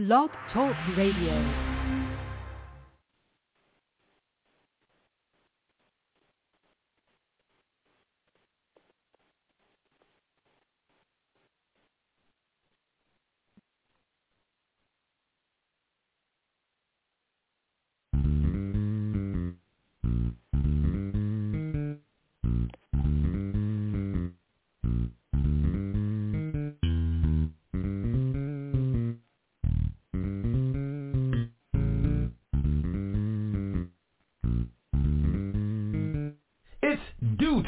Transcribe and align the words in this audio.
Blog 0.00 0.30
Talk 0.50 0.74
Radio. 0.96 1.69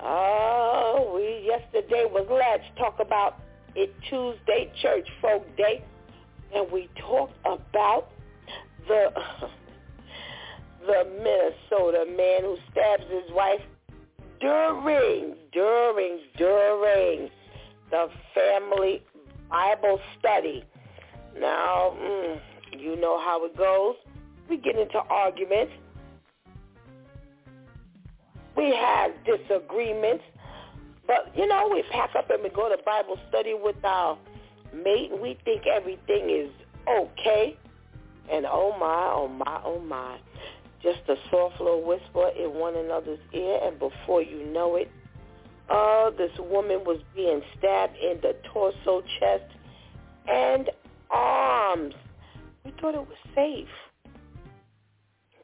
Oh, 0.00 1.12
we 1.14 1.46
yesterday 1.46 2.04
was 2.06 2.26
Let's 2.30 2.64
Talk 2.78 3.00
About 3.00 3.40
It 3.74 3.92
Tuesday, 4.08 4.70
Church 4.80 5.08
Folk 5.20 5.44
Day, 5.56 5.84
and 6.54 6.70
we 6.70 6.88
talked 7.00 7.36
about 7.44 8.08
the 8.86 9.10
the 10.86 11.04
Minnesota 11.16 12.04
man 12.16 12.42
who 12.42 12.56
stabs 12.70 13.02
his 13.10 13.34
wife 13.34 13.60
during, 14.40 15.34
during, 15.52 16.20
during 16.36 17.28
the 17.90 18.08
family 18.34 19.02
Bible 19.50 19.98
study. 20.18 20.64
Now, 21.40 21.96
mm, 22.00 22.40
you 22.78 23.00
know 23.00 23.18
how 23.18 23.44
it 23.44 23.56
goes. 23.56 23.96
We 24.48 24.58
get 24.58 24.76
into 24.76 24.98
arguments 25.10 25.72
we 28.58 28.74
have 28.74 29.12
disagreements, 29.24 30.24
but 31.06 31.32
you 31.36 31.46
know, 31.46 31.70
we 31.72 31.84
pack 31.92 32.10
up 32.16 32.28
and 32.28 32.42
we 32.42 32.48
go 32.50 32.68
to 32.68 32.82
Bible 32.82 33.16
study 33.28 33.54
with 33.54 33.76
our 33.84 34.18
mate 34.74 35.12
and 35.12 35.20
we 35.20 35.38
think 35.44 35.62
everything 35.66 36.28
is 36.28 36.50
okay. 36.88 37.56
And 38.30 38.44
oh 38.46 38.76
my, 38.78 39.12
oh 39.14 39.28
my, 39.28 39.60
oh 39.64 39.78
my, 39.78 40.18
just 40.82 40.98
a 41.08 41.14
soft 41.30 41.60
little 41.60 41.84
whisper 41.84 42.30
in 42.36 42.54
one 42.54 42.74
another's 42.74 43.20
ear 43.32 43.60
and 43.62 43.78
before 43.78 44.22
you 44.22 44.44
know 44.46 44.74
it, 44.74 44.90
oh, 45.70 46.12
this 46.18 46.32
woman 46.38 46.80
was 46.84 47.00
being 47.14 47.40
stabbed 47.56 47.96
in 47.96 48.18
the 48.22 48.34
torso, 48.52 49.02
chest, 49.20 49.44
and 50.26 50.68
arms. 51.10 51.94
We 52.64 52.72
thought 52.72 52.96
it 52.96 53.06
was 53.06 53.16
safe. 53.36 53.68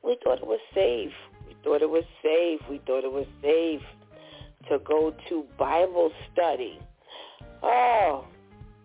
We 0.02 0.18
thought 0.24 0.38
it 0.38 0.46
was 0.46 0.60
safe 0.74 1.12
thought 1.64 1.82
it 1.82 1.90
was 1.90 2.04
safe. 2.22 2.60
We 2.70 2.80
thought 2.86 3.04
it 3.04 3.12
was 3.12 3.26
safe 3.42 3.80
to 4.68 4.78
go 4.80 5.14
to 5.28 5.44
Bible 5.58 6.10
study. 6.32 6.78
Oh, 7.62 8.26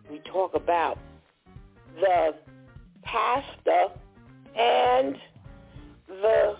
we 0.09 0.19
talk 0.31 0.55
about 0.55 0.97
the 1.99 2.35
pastor 3.03 3.87
and 4.57 5.15
the 6.07 6.55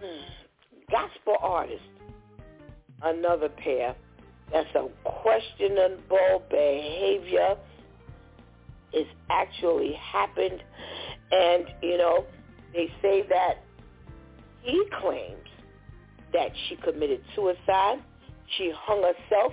hmm, 0.00 0.90
gospel 0.90 1.36
artist. 1.40 1.82
Another 3.02 3.48
pair. 3.48 3.94
That's 4.52 4.68
a 4.74 4.88
questionable 5.04 6.42
behavior. 6.50 7.56
It's 8.92 9.10
actually 9.30 9.94
happened. 9.94 10.62
And, 11.30 11.64
you 11.82 11.98
know, 11.98 12.24
they 12.72 12.92
say 13.00 13.26
that 13.28 13.64
he 14.62 14.82
claims 15.00 15.48
that 16.32 16.50
she 16.68 16.76
committed 16.76 17.20
suicide. 17.34 17.98
She 18.56 18.72
hung 18.74 19.02
herself 19.02 19.52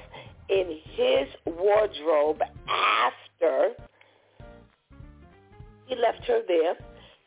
in 0.50 0.80
his 0.96 1.28
wardrobe 1.46 2.42
after 2.68 3.72
he 5.86 5.96
left 5.96 6.26
her 6.26 6.42
there 6.48 6.76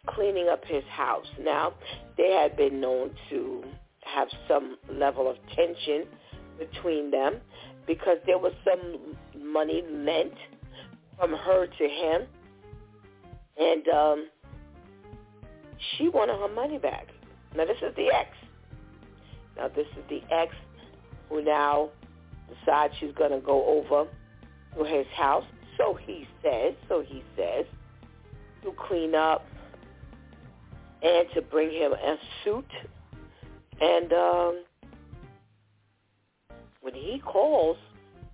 cleaning 0.08 0.48
up 0.48 0.64
his 0.64 0.84
house. 0.90 1.26
Now, 1.40 1.74
they 2.16 2.30
had 2.32 2.56
been 2.56 2.80
known 2.80 3.10
to 3.30 3.62
have 4.02 4.28
some 4.48 4.76
level 4.90 5.30
of 5.30 5.36
tension 5.54 6.06
between 6.58 7.10
them 7.10 7.40
because 7.86 8.18
there 8.26 8.38
was 8.38 8.52
some 8.64 9.16
money 9.40 9.82
lent 9.90 10.34
from 11.18 11.32
her 11.32 11.66
to 11.66 11.84
him. 11.88 12.22
And 13.58 13.88
um, 13.88 14.28
she 15.96 16.08
wanted 16.08 16.38
her 16.38 16.52
money 16.52 16.78
back. 16.78 17.08
Now 17.56 17.64
this 17.64 17.76
is 17.82 17.94
the 17.96 18.10
ex. 18.12 18.30
Now 19.56 19.68
this 19.68 19.86
is 19.96 20.04
the 20.08 20.22
ex 20.34 20.54
who 21.28 21.42
now 21.42 21.90
decides 22.48 22.94
she's 23.00 23.12
going 23.16 23.32
to 23.32 23.40
go 23.40 23.64
over 23.66 24.08
to 24.76 24.84
his 24.84 25.06
house. 25.16 25.44
So 25.78 25.94
he 25.94 26.26
says, 26.42 26.74
so 26.88 27.02
he 27.06 27.22
says, 27.36 27.64
to 28.62 28.72
clean 28.88 29.14
up 29.14 29.44
and 31.02 31.26
to 31.34 31.42
bring 31.42 31.70
him 31.70 31.92
a 31.92 32.16
suit. 32.44 32.70
And 33.80 34.12
um, 34.12 34.64
when 36.80 36.94
he 36.94 37.20
calls, 37.24 37.76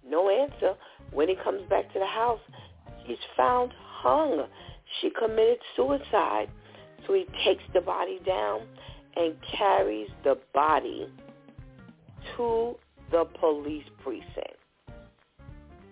no 0.07 0.29
answer. 0.31 0.75
When 1.13 1.29
he 1.29 1.37
comes 1.43 1.63
back 1.69 1.93
to 1.93 1.99
the 1.99 2.07
house, 2.07 2.41
he's 3.05 3.19
found 3.37 3.73
hung. 3.79 4.47
She 5.01 5.11
committed 5.11 5.59
suicide. 5.77 6.49
So 7.07 7.15
he 7.15 7.27
takes 7.45 7.63
the 7.73 7.81
body 7.81 8.21
down 8.27 8.63
and 9.19 9.35
carries 9.43 10.09
the 10.23 10.39
body 10.55 11.09
to 12.37 12.77
the 13.11 13.25
police 13.41 13.85
precinct. 14.03 14.55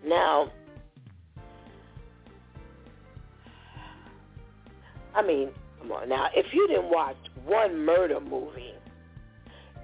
Now, 0.07 0.53
I 5.15 5.23
mean, 5.23 5.49
come 5.81 5.93
on 5.93 6.09
now, 6.09 6.29
if 6.35 6.47
you 6.53 6.69
didn't 6.69 6.91
watch 6.91 7.17
one 7.45 7.85
murder 7.85 8.21
movie, 8.21 8.75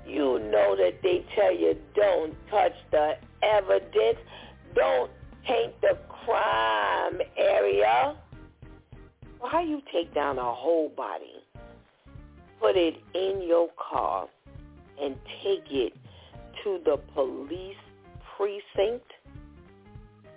you 0.07 0.39
know 0.39 0.77
that 0.77 1.01
they 1.03 1.25
tell 1.35 1.53
you 1.55 1.77
don't 1.95 2.35
touch 2.51 2.73
the 2.91 3.15
evidence, 3.43 4.19
don't 4.75 5.11
paint 5.45 5.73
the 5.81 5.99
crime 6.25 7.21
area. 7.37 8.17
Well, 9.41 9.51
how 9.51 9.63
you 9.65 9.81
take 9.93 10.15
down 10.15 10.39
a 10.39 10.55
whole 10.55 10.91
body? 10.91 11.42
Put 12.63 12.77
it 12.77 12.95
in 13.15 13.43
your 13.47 13.69
car 13.91 14.29
and 15.03 15.17
take 15.43 15.65
it 15.71 15.93
to 16.63 16.79
the 16.85 16.97
police 17.13 17.77
precinct. 18.37 19.11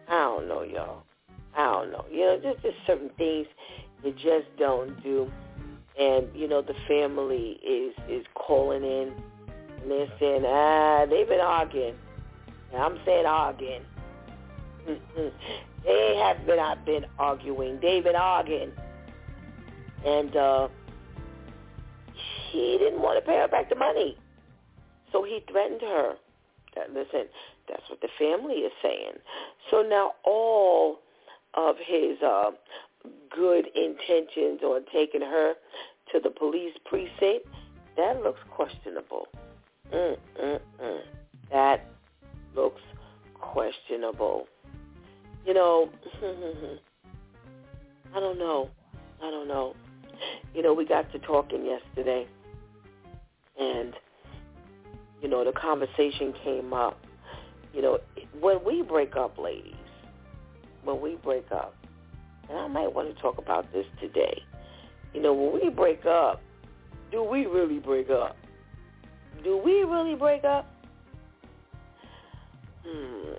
I 0.08 0.24
don't 0.24 0.48
know, 0.48 0.64
y'all. 0.64 1.04
I 1.56 1.66
don't 1.66 1.92
know. 1.92 2.06
You 2.12 2.22
know, 2.22 2.40
there's 2.42 2.62
just 2.64 2.78
certain 2.88 3.12
things 3.18 3.48
you 4.04 4.12
just 4.14 4.48
don't 4.58 5.02
do. 5.04 5.32
And, 6.00 6.28
you 6.36 6.48
know, 6.48 6.62
the 6.62 6.74
family 6.88 7.60
is 7.66 7.94
is 8.10 8.26
calling 8.34 8.84
in 8.84 9.14
and 9.82 9.92
they're 9.92 10.12
saying, 10.20 10.44
ah, 10.46 11.06
they've 11.08 11.28
been 11.28 11.40
arguing. 11.40 11.96
And 12.74 12.82
I'm 12.82 12.98
saying 13.06 13.26
arguing. 13.26 13.84
they 15.86 16.22
have 16.24 16.46
been 16.46 16.60
I've 16.60 16.84
been 16.86 17.06
arguing. 17.20 17.80
They've 17.82 18.04
been 18.04 18.16
arguing. 18.16 18.72
And 20.06 20.36
uh 20.36 20.68
he 22.52 22.78
didn't 22.80 23.02
want 23.02 23.24
to 23.24 23.30
pay 23.30 23.38
her 23.38 23.48
back 23.48 23.70
the 23.70 23.76
money. 23.76 24.18
So 25.12 25.24
he 25.24 25.44
threatened 25.50 25.82
her. 25.82 26.14
That, 26.76 26.94
listen, 26.94 27.28
that's 27.70 27.84
what 27.90 28.02
the 28.02 28.10
family 28.20 28.56
is 28.56 28.72
saying. 28.82 29.14
So 29.72 29.82
now 29.82 30.14
all 30.24 31.00
of 31.54 31.76
his 31.78 32.22
uh, 32.22 32.52
good 33.34 33.68
intentions 33.76 34.62
on 34.64 34.82
taking 34.92 35.22
her 35.22 35.54
to 36.12 36.20
the 36.20 36.30
police 36.30 36.74
precinct, 36.86 37.48
that 37.98 38.22
looks 38.24 38.42
questionable. 38.52 39.28
Mm, 39.94 40.18
mm, 40.42 40.60
mm. 40.82 41.00
That 41.52 41.88
looks 42.56 42.82
questionable. 43.34 44.48
You 45.46 45.54
know, 45.54 45.90
I 48.16 48.20
don't 48.20 48.40
know. 48.40 48.70
I 49.22 49.30
don't 49.30 49.48
know. 49.48 49.76
You 50.54 50.62
know, 50.62 50.74
we 50.74 50.86
got 50.86 51.12
to 51.12 51.20
talking 51.20 51.66
yesterday, 51.66 52.28
and 53.60 53.94
you 55.22 55.28
know, 55.28 55.44
the 55.44 55.52
conversation 55.52 56.34
came 56.44 56.74
up. 56.74 57.00
You 57.74 57.82
know, 57.82 58.00
when 58.40 58.64
we 58.64 58.82
break 58.82 59.16
up, 59.16 59.38
ladies, 59.38 59.74
when 60.84 61.02
we 61.02 61.16
break 61.16 61.52
up, 61.52 61.76
and 62.50 62.58
I 62.58 62.68
might 62.68 62.94
want 62.94 63.14
to 63.14 63.22
talk 63.22 63.38
about 63.38 63.72
this 63.74 63.86
today. 64.00 64.42
You 65.14 65.22
know, 65.22 65.34
when 65.34 65.54
we 65.62 65.70
break 65.70 66.06
up, 66.06 66.42
do 67.12 67.24
we 67.24 67.46
really 67.46 67.80
break 67.80 68.10
up? 68.10 68.38
Do 69.44 69.58
we 69.58 69.84
really 69.84 70.16
break 70.16 70.44
up? 70.44 70.72
Hmm. 72.86 73.34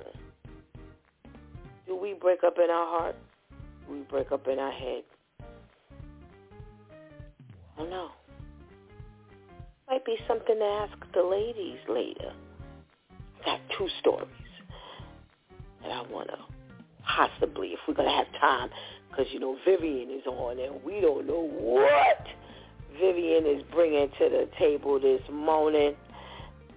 Do 1.87 1.97
we 1.97 2.15
break 2.15 2.43
up 2.45 2.57
in 2.63 2.71
our 2.71 2.87
heart? 2.87 3.17
Do 3.87 3.93
we 3.93 4.01
break 4.01 4.33
up 4.33 4.49
in 4.49 4.59
our 4.59 4.73
head? 4.73 5.05
I 7.77 7.81
don't 7.81 7.91
know. 7.91 8.09
Might 9.89 10.05
be 10.05 10.17
something 10.27 10.59
to 10.59 10.65
ask 10.65 10.97
the 11.15 11.23
ladies 11.23 11.79
later. 11.89 12.33
I 13.43 13.45
got 13.45 13.61
two 13.79 13.89
stories 14.01 14.29
that 15.83 15.93
I 15.93 16.03
want 16.11 16.29
to 16.29 16.39
possibly, 17.07 17.69
if 17.69 17.79
we're 17.87 17.95
going 17.95 18.09
to 18.09 18.15
have 18.15 18.27
time, 18.41 18.69
because, 19.09 19.27
you 19.33 19.39
know, 19.39 19.57
Vivian 19.65 20.11
is 20.11 20.27
on 20.27 20.59
and 20.59 20.83
we 20.85 21.01
don't 21.01 21.27
know 21.27 21.49
what 21.49 22.27
Vivian 23.01 23.47
is 23.47 23.63
bringing 23.73 24.09
to 24.19 24.29
the 24.29 24.49
table 24.59 24.99
this 25.01 25.21
morning. 25.33 25.95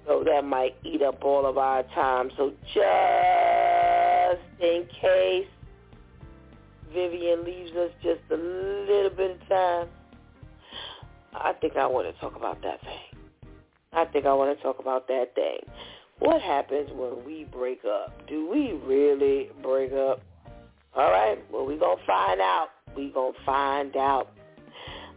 So 0.06 0.24
that 0.26 0.44
might 0.44 0.76
eat 0.84 1.02
up 1.02 1.24
all 1.24 1.46
of 1.46 1.58
our 1.58 1.84
time. 1.96 2.32
So 2.38 2.52
just 2.74 4.42
in 4.62 4.86
case 5.02 5.48
Vivian 6.94 7.44
leaves 7.44 7.72
us 7.76 7.92
just 8.02 8.22
a 8.32 8.36
little 8.36 9.12
bit 9.16 9.32
of 9.32 9.50
time, 9.50 9.88
I 11.34 11.54
think 11.54 11.76
I 11.76 11.86
want 11.86 12.14
to 12.14 12.22
talk 12.22 12.36
about 12.36 12.62
that 12.64 12.82
thing. 12.82 13.20
I 13.94 14.06
think 14.06 14.26
I 14.26 14.34
want 14.34 14.56
to 14.58 14.64
talk 14.64 14.80
about 14.80 15.08
that 15.08 15.36
thing. 15.36 15.60
What 16.20 16.42
happens 16.42 16.90
when 16.94 17.24
we 17.26 17.46
break 17.46 17.86
up? 17.86 18.28
Do 18.28 18.50
we 18.50 18.74
really 18.86 19.50
break 19.62 19.94
up? 19.94 20.22
All 20.96 21.12
right. 21.12 21.38
Well, 21.52 21.66
we're 21.66 21.80
going 21.80 21.98
to 21.98 22.06
find 22.06 22.42
out. 22.42 22.70
We're 22.96 23.14
going 23.14 23.34
to 23.34 23.40
find 23.46 23.96
out. 23.96 24.30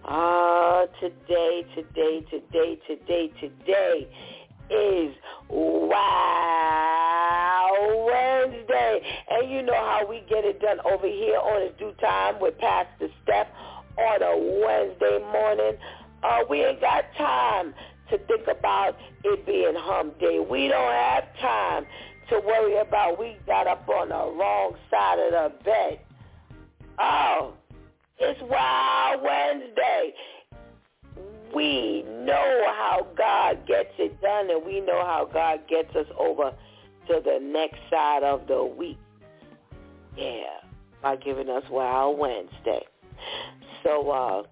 Ah, 0.04 0.82
uh, 0.82 0.86
today, 1.00 1.64
today, 1.74 2.24
today, 2.30 2.78
today, 2.88 3.30
today 3.40 4.08
is 4.70 5.14
Wow 5.48 6.82
Wednesday. 8.06 9.00
And 9.30 9.50
you 9.50 9.62
know 9.62 9.74
how 9.74 10.06
we 10.08 10.22
get 10.28 10.44
it 10.44 10.60
done 10.60 10.80
over 10.84 11.06
here 11.06 11.38
on 11.38 11.62
It's 11.62 11.78
DEW 11.78 11.92
Time 12.00 12.40
with 12.40 12.58
Pastor 12.58 13.08
Steph 13.22 13.46
on 13.96 14.22
a 14.22 14.36
Wednesday 14.64 15.18
morning. 15.32 15.78
Uh, 16.22 16.38
we 16.48 16.64
ain't 16.64 16.80
got 16.80 17.04
time 17.16 17.74
to 18.10 18.18
think 18.18 18.46
about 18.48 18.96
it 19.24 19.46
being 19.46 19.74
hump 19.76 20.18
day. 20.20 20.38
We 20.38 20.68
don't 20.68 20.92
have 20.92 21.24
time 21.40 21.86
to 22.28 22.40
worry 22.40 22.78
about 22.78 23.18
we 23.18 23.36
got 23.46 23.66
up 23.66 23.88
on 23.88 24.08
the 24.08 24.14
wrong 24.14 24.74
side 24.90 25.18
of 25.18 25.32
the 25.32 25.64
bed. 25.64 26.00
Oh, 26.98 27.54
it's 28.18 28.40
Wild 28.42 29.22
Wednesday. 29.22 30.14
We 31.54 32.02
know 32.02 32.64
how 32.68 33.06
God 33.16 33.66
gets 33.66 33.90
it 33.98 34.20
done, 34.22 34.48
and 34.50 34.64
we 34.64 34.80
know 34.80 35.04
how 35.04 35.28
God 35.30 35.68
gets 35.68 35.94
us 35.96 36.06
over 36.18 36.52
to 37.08 37.20
the 37.24 37.38
next 37.42 37.78
side 37.90 38.22
of 38.22 38.46
the 38.46 38.64
week. 38.64 38.98
Yeah, 40.16 40.60
by 41.02 41.16
giving 41.16 41.48
us 41.48 41.64
Wild 41.70 42.18
Wednesday. 42.18 42.84
So 43.82 44.10
uh, 44.10 44.42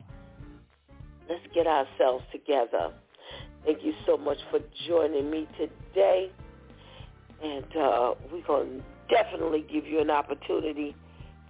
let's 1.30 1.46
get 1.54 1.66
ourselves 1.66 2.24
together. 2.32 2.92
Thank 3.64 3.84
you 3.84 3.94
so 4.04 4.16
much 4.16 4.38
for 4.50 4.58
joining 4.88 5.30
me 5.30 5.46
today. 5.56 6.30
And 7.42 7.64
uh, 7.76 8.14
we're 8.30 8.44
going 8.46 8.78
to 8.78 8.84
definitely 9.08 9.64
give 9.72 9.86
you 9.86 10.00
an 10.00 10.10
opportunity 10.10 10.94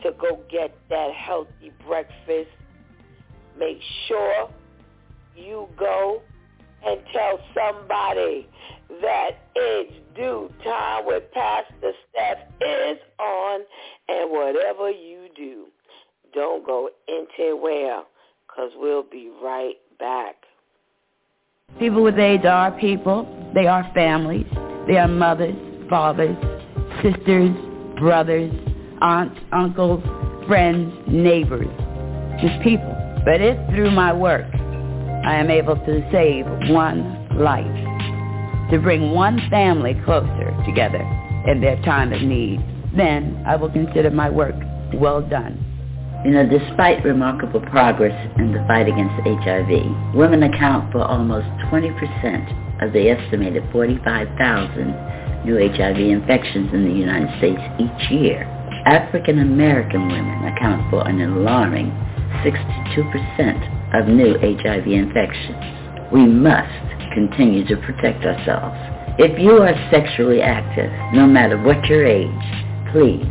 to 0.03 0.13
go 0.21 0.41
get 0.51 0.77
that 0.91 1.13
healthy 1.15 1.73
breakfast. 1.87 2.51
Make 3.59 3.79
sure 4.07 4.51
you 5.37 5.67
go 5.79 6.21
and 6.87 7.01
tell 7.13 7.41
somebody 7.55 8.49
that 9.01 9.31
it's 9.55 9.93
DEW 10.15 10.51
time 10.63 11.07
with 11.07 11.25
Pastor 11.33 11.93
Steph 12.11 12.39
is 12.61 12.99
on 13.19 13.61
and 14.09 14.31
whatever 14.31 14.91
you 14.91 15.29
do, 15.37 15.67
don't 16.35 16.67
go 16.67 16.91
anywhere 17.09 18.03
because 18.61 18.73
we'll 18.77 19.03
be 19.03 19.31
right 19.43 19.77
back. 19.99 20.37
People 21.79 22.03
with 22.03 22.19
AIDS 22.19 22.45
are 22.45 22.73
people. 22.73 23.27
They 23.55 23.67
are 23.67 23.91
families. 23.95 24.47
They 24.87 24.97
are 24.97 25.09
mothers, 25.09 25.55
fathers, 25.89 26.37
sisters, 27.03 27.57
brothers, 27.99 28.53
aunts, 29.01 29.39
uncles, 29.53 30.03
friends, 30.47 30.93
neighbors, 31.07 31.69
just 32.43 32.63
people. 32.63 32.95
But 33.25 33.41
it's 33.41 33.71
through 33.71 33.93
my 33.93 34.13
work 34.13 34.47
I 35.25 35.37
am 35.37 35.51
able 35.51 35.77
to 35.77 36.09
save 36.11 36.47
one 36.71 37.29
life, 37.39 38.71
to 38.71 38.79
bring 38.79 39.13
one 39.13 39.41
family 39.51 39.95
closer 40.05 40.55
together 40.67 41.01
in 41.47 41.61
their 41.61 41.81
time 41.83 42.13
of 42.13 42.21
need. 42.23 42.61
Then 42.97 43.43
I 43.47 43.57
will 43.57 43.71
consider 43.71 44.11
my 44.11 44.29
work 44.29 44.57
well 44.95 45.23
done. 45.23 45.70
You 46.25 46.33
know, 46.33 46.47
despite 46.47 47.03
remarkable 47.03 47.61
progress 47.63 48.13
in 48.37 48.53
the 48.53 48.63
fight 48.69 48.87
against 48.89 49.15
HIV, 49.25 50.15
women 50.15 50.43
account 50.43 50.93
for 50.93 51.03
almost 51.03 51.47
20% 51.73 52.85
of 52.85 52.93
the 52.93 53.09
estimated 53.09 53.65
45,000 53.73 55.47
new 55.47 55.57
HIV 55.57 55.97
infections 55.97 56.75
in 56.75 56.85
the 56.85 56.93
United 56.93 57.33
States 57.39 57.61
each 57.81 58.11
year. 58.11 58.45
African 58.85 59.39
American 59.39 60.09
women 60.09 60.45
account 60.53 60.91
for 60.91 61.09
an 61.09 61.23
alarming 61.23 61.89
62% 62.45 63.97
of 63.99 64.09
new 64.09 64.37
HIV 64.39 64.87
infections. 64.89 66.13
We 66.13 66.27
must 66.27 66.69
continue 67.15 67.67
to 67.67 67.77
protect 67.79 68.27
ourselves. 68.27 68.77
If 69.19 69.39
you 69.41 69.53
are 69.63 69.75
sexually 69.91 70.43
active, 70.43 70.93
no 71.15 71.27
matter 71.27 71.57
what 71.57 71.83
your 71.87 72.05
age, 72.05 72.29
please 72.93 73.25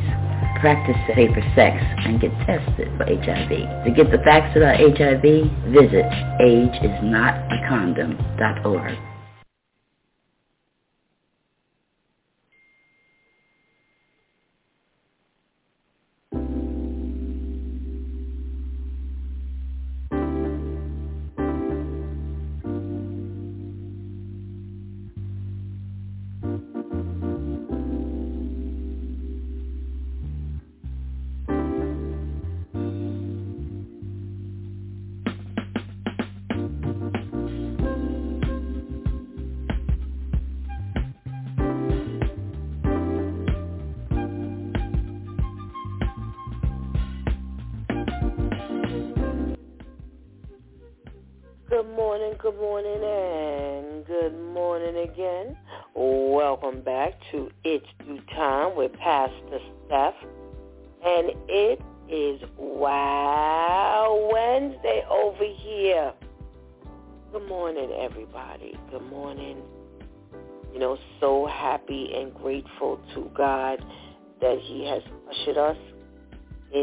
practice 0.60 0.98
safer 1.16 1.42
sex, 1.56 1.78
and 2.06 2.20
get 2.22 2.32
tested 2.46 2.88
for 2.98 3.06
HIV. 3.06 3.50
To 3.86 3.92
get 3.96 4.12
the 4.12 4.20
facts 4.24 4.56
about 4.58 4.78
HIV, 4.80 5.22
visit 5.72 6.06
ageisnotacondom.org. 6.42 8.98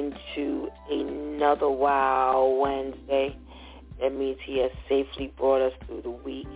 into 0.06 0.68
another 0.90 1.70
Wow 1.70 2.58
Wednesday. 2.60 3.36
That 4.00 4.14
means 4.14 4.38
he 4.44 4.58
has 4.58 4.70
safely 4.88 5.32
brought 5.36 5.62
us 5.62 5.72
through 5.86 6.02
the 6.02 6.10
week. 6.10 6.48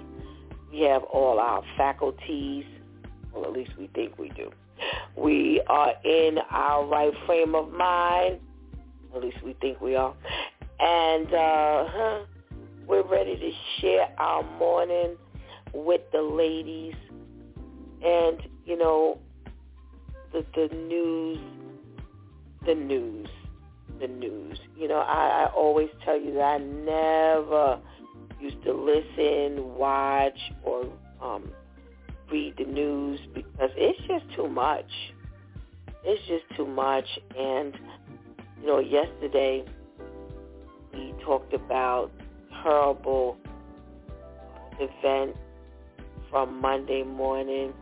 We 0.71 0.83
have 0.83 1.02
all 1.04 1.38
our 1.38 1.62
faculties, 1.76 2.64
well, 3.33 3.45
at 3.45 3.52
least 3.52 3.73
we 3.78 3.88
think 3.88 4.19
we 4.19 4.28
do. 4.30 4.50
We 5.16 5.62
are 5.66 5.92
in 6.04 6.38
our 6.50 6.87
right 6.87 7.12
frame 7.26 7.54
of 7.54 7.73
mind, 7.73 8.38
at 9.14 9.23
least 9.23 9.42
we 9.42 9.54
think 9.54 9.80
we 9.80 9.97
are. 9.97 10.14
And 10.78 11.35
uh, 11.35 12.21
we're 12.87 13.07
ready 13.07 13.37
to 13.37 13.80
share 13.80 14.09
our 14.19 14.42
morning 14.59 15.16
with 15.75 16.02
the 16.12 16.23
ladies. 16.23 16.95
And, 18.04 18.40
you 18.64 18.78
know, 18.78 19.19
the, 20.33 20.45
the 20.54 20.75
news, 20.75 21.38
the 22.64 22.75
news, 22.75 23.28
the 24.00 24.09
news. 24.09 24.59
You 24.76 24.88
know, 24.88 24.99
I, 24.99 25.45
I 25.45 25.52
always 25.54 25.88
tell 26.04 26.19
you 26.19 26.35
that 26.35 26.40
I 26.40 26.59
never 26.59 27.78
used 28.40 28.62
to 28.64 28.73
listen, 28.73 29.76
watch, 29.76 30.38
or 30.64 30.87
um, 31.23 31.50
read 32.30 32.54
the 32.59 32.64
news 32.64 33.21
because 33.35 33.71
it's 33.76 34.00
just 34.07 34.25
too 34.35 34.49
much. 34.49 34.90
It's 36.04 36.26
just 36.26 36.45
too 36.57 36.66
much. 36.66 37.04
And, 37.38 37.75
you 38.61 38.66
know, 38.66 38.78
yesterday 38.78 39.64
we 40.95 41.12
talked 41.25 41.52
about 41.52 42.11
terrible 42.62 43.37
event 44.78 45.37
from 46.30 46.59
Monday 46.61 47.02
morning 47.02 47.73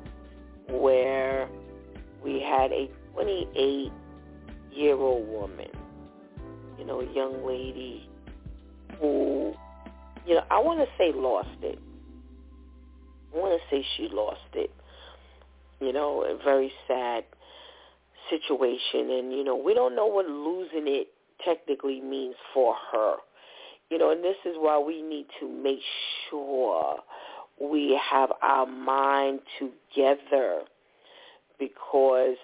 where 0.69 1.49
we 2.23 2.41
had 2.41 2.73
a 2.73 2.91
28-year-old 3.17 5.29
woman, 5.29 5.69
you 6.79 6.87
know, 6.87 7.01
a 7.01 7.13
young 7.13 7.47
lady 7.47 8.09
who, 9.01 9.53
you 10.27 10.35
know, 10.35 10.45
I 10.51 10.59
want 10.61 10.81
to 10.81 10.87
say 10.97 11.13
lost 11.15 11.49
it. 11.63 11.79
I 13.35 13.39
want 13.39 13.61
to 13.61 13.77
say 13.77 13.85
she 13.97 14.09
lost 14.13 14.41
it. 14.55 14.71
You 15.81 15.93
know, 15.93 16.23
a 16.23 16.43
very 16.43 16.73
sad 16.87 17.25
situation. 18.31 19.11
And, 19.11 19.33
you 19.33 19.45
know, 19.45 19.57
we 19.57 19.75
don't 19.75 19.95
know 19.95 20.07
what 20.07 20.27
losing 20.27 20.87
it 20.87 21.09
technically 21.45 22.01
means 22.01 22.35
for 22.55 22.75
her. 22.93 23.17
You 23.91 23.99
know, 23.99 24.11
and 24.11 24.23
this 24.23 24.37
is 24.45 24.55
why 24.57 24.79
we 24.79 25.03
need 25.03 25.27
to 25.41 25.49
make 25.49 25.81
sure 26.29 26.99
we 27.61 27.99
have 28.11 28.31
our 28.43 28.67
mind 28.67 29.41
together 29.59 30.63
because, 31.59 32.37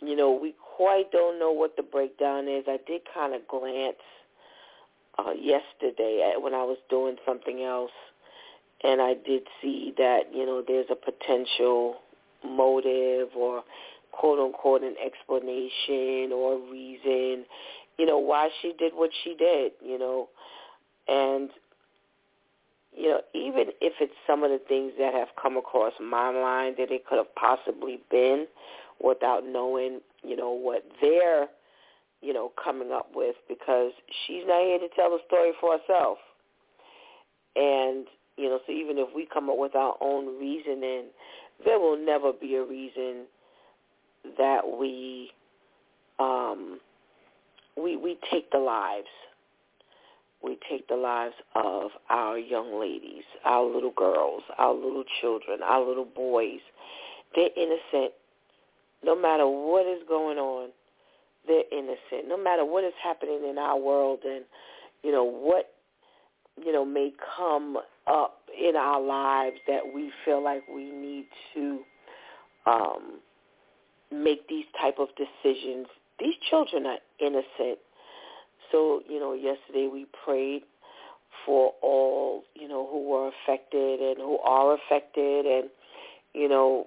you 0.00 0.16
know, 0.16 0.32
we 0.32 0.54
quite 0.76 1.10
don't 1.12 1.38
know 1.38 1.52
what 1.52 1.76
the 1.76 1.82
breakdown 1.82 2.48
is. 2.48 2.64
I 2.66 2.78
did 2.86 3.02
kind 3.12 3.34
of 3.34 3.46
glance 3.48 3.96
uh, 5.18 5.32
yesterday 5.32 6.34
when 6.38 6.54
I 6.54 6.62
was 6.62 6.78
doing 6.88 7.16
something 7.26 7.62
else, 7.62 7.90
and 8.82 9.00
I 9.00 9.14
did 9.14 9.42
see 9.60 9.92
that, 9.98 10.32
you 10.32 10.46
know, 10.46 10.62
there's 10.66 10.86
a 10.90 10.96
potential 10.96 11.96
motive 12.44 13.28
or 13.36 13.62
quote-unquote 14.12 14.82
an 14.82 14.94
explanation 15.04 16.32
or 16.32 16.58
reason, 16.70 17.44
you 17.98 18.06
know, 18.06 18.18
why 18.18 18.48
she 18.62 18.72
did 18.78 18.92
what 18.94 19.10
she 19.22 19.34
did, 19.34 19.72
you 19.84 19.98
know. 19.98 20.28
And 21.08 21.50
you 22.96 23.08
know, 23.08 23.20
even 23.34 23.66
if 23.80 23.94
it's 24.00 24.12
some 24.26 24.42
of 24.42 24.50
the 24.50 24.60
things 24.68 24.92
that 24.98 25.14
have 25.14 25.28
come 25.40 25.56
across 25.56 25.92
my 26.00 26.32
mind 26.32 26.76
that 26.78 26.90
it 26.90 27.06
could 27.06 27.18
have 27.18 27.34
possibly 27.34 28.00
been 28.10 28.46
without 29.02 29.46
knowing, 29.46 30.00
you 30.22 30.36
know, 30.36 30.50
what 30.50 30.84
they're, 31.00 31.46
you 32.20 32.32
know, 32.32 32.52
coming 32.62 32.90
up 32.92 33.10
with 33.14 33.36
because 33.48 33.92
she's 34.26 34.42
not 34.46 34.62
here 34.62 34.78
to 34.78 34.88
tell 34.94 35.10
the 35.10 35.18
story 35.26 35.52
for 35.60 35.78
herself. 35.78 36.18
And, 37.56 38.06
you 38.36 38.48
know, 38.48 38.60
so 38.66 38.72
even 38.72 38.98
if 38.98 39.08
we 39.14 39.26
come 39.32 39.50
up 39.50 39.56
with 39.58 39.74
our 39.74 39.96
own 40.00 40.38
reasoning, 40.38 41.06
there 41.64 41.78
will 41.78 41.98
never 41.98 42.32
be 42.32 42.54
a 42.56 42.64
reason 42.64 43.26
that 44.36 44.60
we 44.78 45.30
um 46.18 46.78
we 47.82 47.96
we 47.96 48.18
take 48.30 48.50
the 48.50 48.58
lives 48.58 49.08
we 50.42 50.58
take 50.70 50.88
the 50.88 50.96
lives 50.96 51.34
of 51.54 51.90
our 52.08 52.38
young 52.38 52.80
ladies, 52.80 53.24
our 53.44 53.64
little 53.64 53.92
girls, 53.94 54.42
our 54.56 54.72
little 54.72 55.04
children, 55.20 55.60
our 55.62 55.86
little 55.86 56.06
boys. 56.06 56.60
They're 57.34 57.50
innocent. 57.56 58.12
No 59.04 59.20
matter 59.20 59.46
what 59.46 59.86
is 59.86 60.02
going 60.08 60.38
on, 60.38 60.70
they're 61.46 61.64
innocent. 61.72 62.28
No 62.28 62.36
matter 62.36 62.64
what 62.64 62.84
is 62.84 62.92
happening 63.02 63.46
in 63.48 63.58
our 63.58 63.78
world 63.78 64.20
and, 64.24 64.44
you 65.02 65.10
know, 65.10 65.24
what, 65.24 65.72
you 66.62 66.72
know, 66.72 66.84
may 66.84 67.12
come 67.36 67.78
up 68.06 68.40
in 68.58 68.76
our 68.76 69.00
lives 69.00 69.56
that 69.66 69.80
we 69.94 70.12
feel 70.24 70.42
like 70.42 70.62
we 70.72 70.90
need 70.90 71.26
to 71.54 71.80
um, 72.66 73.20
make 74.12 74.46
these 74.48 74.66
type 74.80 74.98
of 74.98 75.08
decisions. 75.16 75.86
These 76.18 76.34
children 76.50 76.84
are 76.86 76.98
innocent 77.18 77.78
so, 78.70 79.02
you 79.08 79.18
know, 79.18 79.32
yesterday 79.32 79.88
we 79.92 80.06
prayed 80.24 80.62
for 81.44 81.72
all, 81.82 82.44
you 82.54 82.68
know, 82.68 82.86
who 82.90 83.08
were 83.08 83.28
affected 83.28 84.00
and 84.00 84.18
who 84.18 84.38
are 84.38 84.74
affected 84.76 85.46
and, 85.46 85.70
you 86.34 86.48
know, 86.48 86.86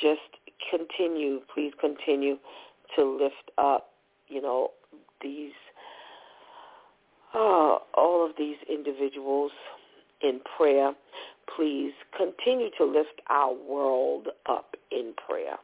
just 0.00 0.20
continue, 0.70 1.40
please 1.52 1.72
continue 1.80 2.36
to 2.96 3.04
lift 3.04 3.50
up, 3.58 3.88
you 4.28 4.40
know, 4.40 4.70
these, 5.22 5.52
uh, 7.34 7.78
all 7.94 8.26
of 8.28 8.32
these 8.38 8.56
individuals 8.68 9.52
in 10.22 10.40
prayer. 10.56 10.92
Please 11.56 11.92
continue 12.16 12.70
to 12.78 12.84
lift 12.84 13.20
our 13.28 13.54
world 13.54 14.28
up 14.46 14.76
in 14.90 15.12
prayer. 15.28 15.56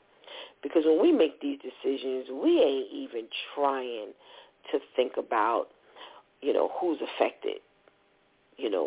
Because 0.63 0.85
when 0.87 1.01
we 1.01 1.13
make 1.13 1.41
these 1.41 1.59
decisions, 1.59 2.27
we 2.31 2.61
ain't 2.61 2.93
even 2.93 3.27
trying 3.55 4.13
to 4.71 4.79
think 4.95 5.13
about, 5.19 5.67
you 6.41 6.53
know, 6.53 6.71
who's 6.81 6.99
affected, 7.01 7.57
you 8.57 8.71
know, 8.71 8.87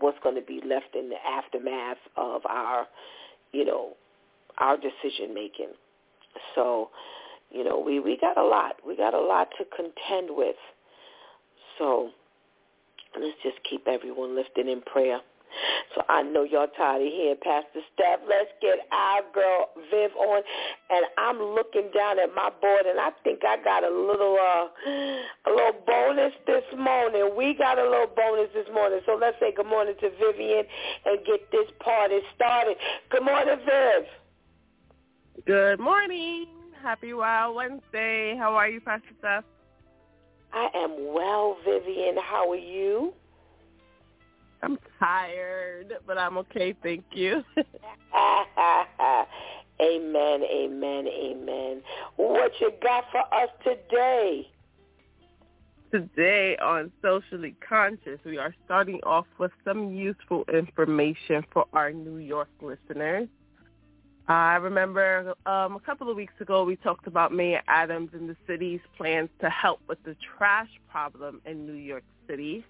what's 0.00 0.18
going 0.22 0.34
to 0.34 0.42
be 0.42 0.60
left 0.66 0.94
in 0.94 1.08
the 1.08 1.16
aftermath 1.26 1.98
of 2.16 2.42
our, 2.46 2.86
you 3.52 3.64
know, 3.64 3.96
our 4.58 4.76
decision 4.76 5.34
making. 5.34 5.72
So, 6.54 6.90
you 7.50 7.64
know, 7.64 7.78
we, 7.78 8.00
we 8.00 8.18
got 8.20 8.36
a 8.38 8.44
lot. 8.44 8.76
We 8.86 8.96
got 8.96 9.14
a 9.14 9.20
lot 9.20 9.48
to 9.58 9.64
contend 9.74 10.36
with. 10.36 10.56
So 11.78 12.10
let's 13.18 13.36
just 13.42 13.56
keep 13.68 13.86
everyone 13.86 14.36
lifted 14.36 14.68
in 14.68 14.82
prayer. 14.82 15.20
So 15.94 16.02
I 16.08 16.22
know 16.22 16.44
y'all 16.44 16.68
tired 16.76 17.02
of 17.02 17.08
hearing 17.08 17.40
Pastor 17.42 17.80
Steph. 17.94 18.20
Let's 18.28 18.52
get 18.60 18.84
our 18.92 19.22
girl 19.32 19.70
Viv 19.90 20.10
on. 20.16 20.42
And 20.90 21.06
I'm 21.16 21.38
looking 21.40 21.90
down 21.94 22.18
at 22.18 22.34
my 22.34 22.50
board 22.60 22.84
and 22.86 23.00
I 23.00 23.10
think 23.24 23.40
I 23.44 23.56
got 23.62 23.82
a 23.82 23.88
little 23.88 24.36
uh 24.36 24.68
a 25.48 25.50
little 25.50 25.80
bonus 25.86 26.32
this 26.46 26.64
morning. 26.76 27.32
We 27.36 27.54
got 27.54 27.78
a 27.78 27.84
little 27.84 28.12
bonus 28.14 28.50
this 28.54 28.68
morning. 28.72 29.00
So 29.06 29.16
let's 29.20 29.36
say 29.40 29.52
good 29.54 29.66
morning 29.66 29.94
to 30.00 30.10
Vivian 30.20 30.64
and 31.06 31.24
get 31.24 31.50
this 31.50 31.68
party 31.80 32.20
started. 32.36 32.76
Good 33.10 33.24
morning, 33.24 33.56
Viv. 33.64 34.04
Good 35.46 35.78
morning. 35.78 36.46
Happy 36.82 37.12
Wild 37.12 37.54
Wednesday. 37.54 38.36
How 38.36 38.54
are 38.54 38.68
you, 38.68 38.80
Pastor 38.80 39.08
Steph? 39.18 39.44
I 40.52 40.68
am 40.74 41.12
well, 41.14 41.56
Vivian. 41.64 42.16
How 42.16 42.50
are 42.50 42.56
you? 42.56 43.12
I'm 44.62 44.78
tired, 44.98 45.94
but 46.06 46.18
I'm 46.18 46.38
okay. 46.38 46.74
Thank 46.82 47.04
you. 47.12 47.44
amen, 49.80 50.42
amen, 50.42 51.06
amen. 51.06 51.82
What 52.16 52.52
you 52.60 52.72
got 52.82 53.04
for 53.12 53.20
us 53.20 53.50
today? 53.62 54.50
Today 55.92 56.56
on 56.58 56.90
Socially 57.00 57.54
Conscious, 57.66 58.18
we 58.24 58.38
are 58.38 58.54
starting 58.64 59.00
off 59.04 59.26
with 59.38 59.52
some 59.64 59.94
useful 59.94 60.44
information 60.52 61.44
for 61.52 61.66
our 61.72 61.92
New 61.92 62.16
York 62.16 62.50
listeners. 62.60 63.28
I 64.28 64.56
remember 64.56 65.32
um, 65.46 65.76
a 65.76 65.80
couple 65.80 66.10
of 66.10 66.16
weeks 66.16 66.34
ago 66.38 66.62
we 66.62 66.76
talked 66.76 67.06
about 67.06 67.32
Mayor 67.32 67.62
Adams 67.66 68.10
and 68.12 68.28
the 68.28 68.36
city's 68.46 68.80
plans 68.94 69.30
to 69.40 69.48
help 69.48 69.80
with 69.88 70.02
the 70.04 70.14
trash 70.36 70.68
problem 70.90 71.40
in 71.46 71.66
New 71.66 71.72
York 71.72 72.04
City. 72.28 72.62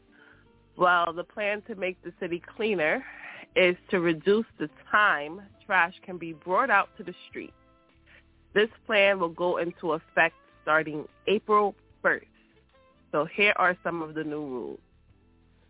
Well, 0.76 1.12
the 1.12 1.24
plan 1.24 1.62
to 1.62 1.74
make 1.74 2.00
the 2.04 2.12
city 2.20 2.40
cleaner 2.56 3.04
is 3.56 3.74
to 3.90 3.98
reduce 3.98 4.46
the 4.60 4.70
time 4.88 5.42
trash 5.66 5.94
can 6.06 6.16
be 6.16 6.32
brought 6.32 6.70
out 6.70 6.90
to 6.96 7.02
the 7.02 7.14
street. 7.28 7.52
This 8.54 8.68
plan 8.86 9.18
will 9.18 9.28
go 9.28 9.56
into 9.56 9.94
effect 9.94 10.36
starting 10.62 11.06
April 11.26 11.74
1st. 12.04 12.22
So 13.10 13.26
here 13.34 13.52
are 13.56 13.76
some 13.82 14.00
of 14.00 14.14
the 14.14 14.22
new 14.22 14.46
rules. 14.46 14.80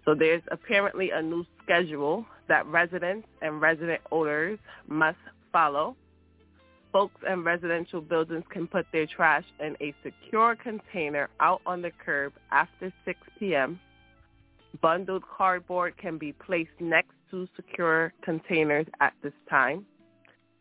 So 0.04 0.14
there's 0.14 0.42
apparently 0.50 1.12
a 1.12 1.22
new 1.22 1.46
schedule 1.62 2.26
that 2.48 2.66
residents 2.66 3.26
and 3.40 3.60
resident 3.60 4.02
owners 4.12 4.58
must 4.86 5.16
follow. 5.52 5.96
Folks 6.92 7.20
in 7.30 7.44
residential 7.44 8.00
buildings 8.00 8.44
can 8.50 8.66
put 8.66 8.86
their 8.92 9.06
trash 9.06 9.44
in 9.60 9.76
a 9.80 9.94
secure 10.02 10.56
container 10.56 11.28
out 11.40 11.60
on 11.66 11.82
the 11.82 11.90
curb 12.04 12.32
after 12.50 12.92
6 13.04 13.18
p.m. 13.38 13.78
Bundled 14.80 15.24
cardboard 15.36 15.96
can 15.98 16.18
be 16.18 16.32
placed 16.32 16.70
next 16.80 17.14
to 17.30 17.46
secure 17.56 18.12
containers 18.22 18.86
at 19.00 19.12
this 19.22 19.32
time. 19.50 19.84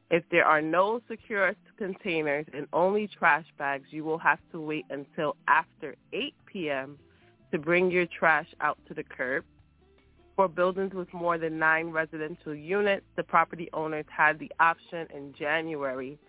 If 0.10 0.24
there 0.32 0.46
are 0.46 0.62
no 0.62 1.02
secure 1.10 1.54
containers 1.78 2.46
and 2.54 2.68
only 2.72 3.08
trash 3.08 3.46
bags, 3.58 3.88
you 3.92 4.04
will 4.04 4.18
have 4.18 4.40
to 4.52 4.62
wait 4.62 4.86
until 4.90 5.36
after 5.48 5.96
8 6.14 6.34
p.m. 6.46 6.98
to 7.52 7.58
bring 7.58 7.92
your 7.92 8.06
trash 8.06 8.48
out 8.62 8.78
to 8.88 8.94
the 8.94 9.04
curb. 9.04 9.44
For 10.38 10.48
buildings 10.48 10.94
with 10.94 11.12
more 11.14 11.40
than 11.40 11.58
nine 11.58 11.90
residential 11.90 12.54
units, 12.54 13.04
the 13.16 13.24
property 13.24 13.70
owners 13.74 14.06
had 14.08 14.38
the 14.38 14.52
option 14.60 15.08
in 15.12 15.34
January 15.34 16.20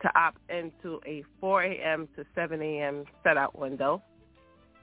to 0.00 0.18
opt 0.18 0.38
into 0.48 1.02
a 1.06 1.22
4 1.38 1.62
a.m. 1.64 2.08
to 2.16 2.24
7 2.34 2.62
a.m. 2.62 3.04
set-out 3.22 3.58
window. 3.58 4.02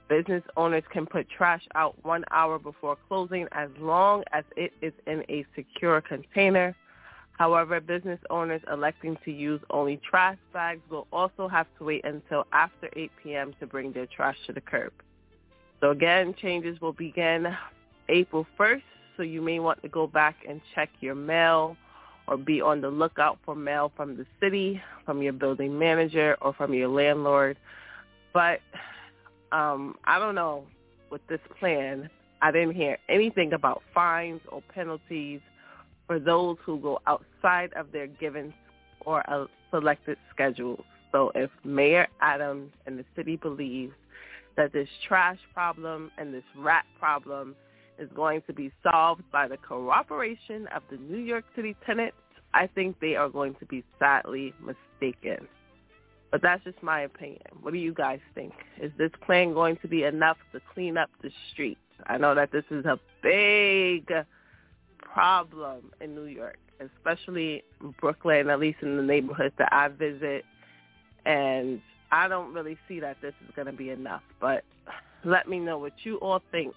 Business 0.08 0.44
owners 0.56 0.84
can 0.92 1.04
put 1.04 1.28
trash 1.28 1.64
out 1.74 1.96
one 2.04 2.24
hour 2.30 2.60
before 2.60 2.96
closing 3.08 3.48
as 3.50 3.70
long 3.80 4.22
as 4.32 4.44
it 4.56 4.72
is 4.80 4.92
in 5.08 5.24
a 5.28 5.44
secure 5.56 6.00
container. 6.00 6.76
However, 7.32 7.80
business 7.80 8.20
owners 8.30 8.62
electing 8.72 9.18
to 9.24 9.32
use 9.32 9.60
only 9.70 10.00
trash 10.08 10.38
bags 10.52 10.82
will 10.88 11.08
also 11.12 11.48
have 11.48 11.66
to 11.78 11.84
wait 11.84 12.04
until 12.04 12.46
after 12.52 12.88
8 12.94 13.10
p.m. 13.20 13.52
to 13.58 13.66
bring 13.66 13.90
their 13.90 14.06
trash 14.06 14.36
to 14.46 14.52
the 14.52 14.60
curb. 14.60 14.92
So 15.80 15.90
again, 15.90 16.36
changes 16.40 16.80
will 16.80 16.92
begin 16.92 17.56
April 18.08 18.46
1st, 18.58 18.82
so 19.16 19.22
you 19.22 19.42
may 19.42 19.58
want 19.60 19.82
to 19.82 19.88
go 19.88 20.06
back 20.06 20.36
and 20.48 20.60
check 20.74 20.88
your 21.00 21.14
mail 21.14 21.76
or 22.26 22.36
be 22.36 22.60
on 22.60 22.80
the 22.80 22.88
lookout 22.88 23.38
for 23.44 23.54
mail 23.54 23.92
from 23.96 24.16
the 24.16 24.24
city, 24.40 24.80
from 25.04 25.20
your 25.20 25.32
building 25.32 25.78
manager, 25.78 26.36
or 26.40 26.52
from 26.54 26.72
your 26.72 26.88
landlord. 26.88 27.56
But 28.32 28.60
um, 29.52 29.96
I 30.04 30.18
don't 30.18 30.34
know 30.34 30.64
with 31.10 31.26
this 31.28 31.40
plan. 31.58 32.08
I 32.40 32.52
didn't 32.52 32.74
hear 32.74 32.98
anything 33.08 33.52
about 33.52 33.82
fines 33.92 34.40
or 34.48 34.62
penalties 34.72 35.40
for 36.06 36.18
those 36.18 36.56
who 36.64 36.78
go 36.78 37.00
outside 37.06 37.72
of 37.74 37.92
their 37.92 38.06
given 38.06 38.54
or 39.04 39.22
selected 39.70 40.16
schedule. 40.32 40.84
So 41.12 41.32
if 41.34 41.50
Mayor 41.64 42.06
Adams 42.20 42.70
and 42.86 42.98
the 42.98 43.04
city 43.16 43.36
believes 43.36 43.92
that 44.56 44.72
this 44.72 44.88
trash 45.06 45.38
problem 45.52 46.10
and 46.18 46.32
this 46.32 46.44
rat 46.56 46.84
problem 46.98 47.56
is 48.00 48.08
going 48.14 48.42
to 48.46 48.52
be 48.52 48.72
solved 48.82 49.22
by 49.30 49.46
the 49.46 49.56
cooperation 49.56 50.66
of 50.74 50.82
the 50.90 50.96
New 50.96 51.18
York 51.18 51.44
City 51.54 51.76
tenants, 51.86 52.16
I 52.54 52.66
think 52.66 52.98
they 53.00 53.14
are 53.14 53.28
going 53.28 53.54
to 53.60 53.66
be 53.66 53.84
sadly 53.98 54.52
mistaken. 54.60 55.46
But 56.30 56.42
that's 56.42 56.62
just 56.64 56.82
my 56.82 57.02
opinion. 57.02 57.42
What 57.60 57.72
do 57.72 57.78
you 57.78 57.92
guys 57.92 58.20
think? 58.34 58.52
Is 58.80 58.92
this 58.98 59.10
plan 59.26 59.52
going 59.52 59.78
to 59.82 59.88
be 59.88 60.04
enough 60.04 60.36
to 60.52 60.60
clean 60.74 60.96
up 60.96 61.10
the 61.22 61.30
streets? 61.52 61.80
I 62.06 62.18
know 62.18 62.34
that 62.34 62.52
this 62.52 62.64
is 62.70 62.84
a 62.86 62.98
big 63.22 64.10
problem 65.00 65.90
in 66.00 66.14
New 66.14 66.24
York, 66.24 66.58
especially 66.80 67.64
Brooklyn, 68.00 68.48
at 68.48 68.60
least 68.60 68.78
in 68.82 68.96
the 68.96 69.02
neighborhoods 69.02 69.54
that 69.58 69.72
I 69.72 69.88
visit. 69.88 70.44
And 71.26 71.80
I 72.12 72.28
don't 72.28 72.54
really 72.54 72.78
see 72.88 73.00
that 73.00 73.16
this 73.20 73.34
is 73.46 73.54
going 73.54 73.66
to 73.66 73.72
be 73.72 73.90
enough. 73.90 74.22
But 74.40 74.64
let 75.24 75.48
me 75.48 75.58
know 75.58 75.78
what 75.78 75.92
you 76.04 76.16
all 76.18 76.42
think. 76.50 76.74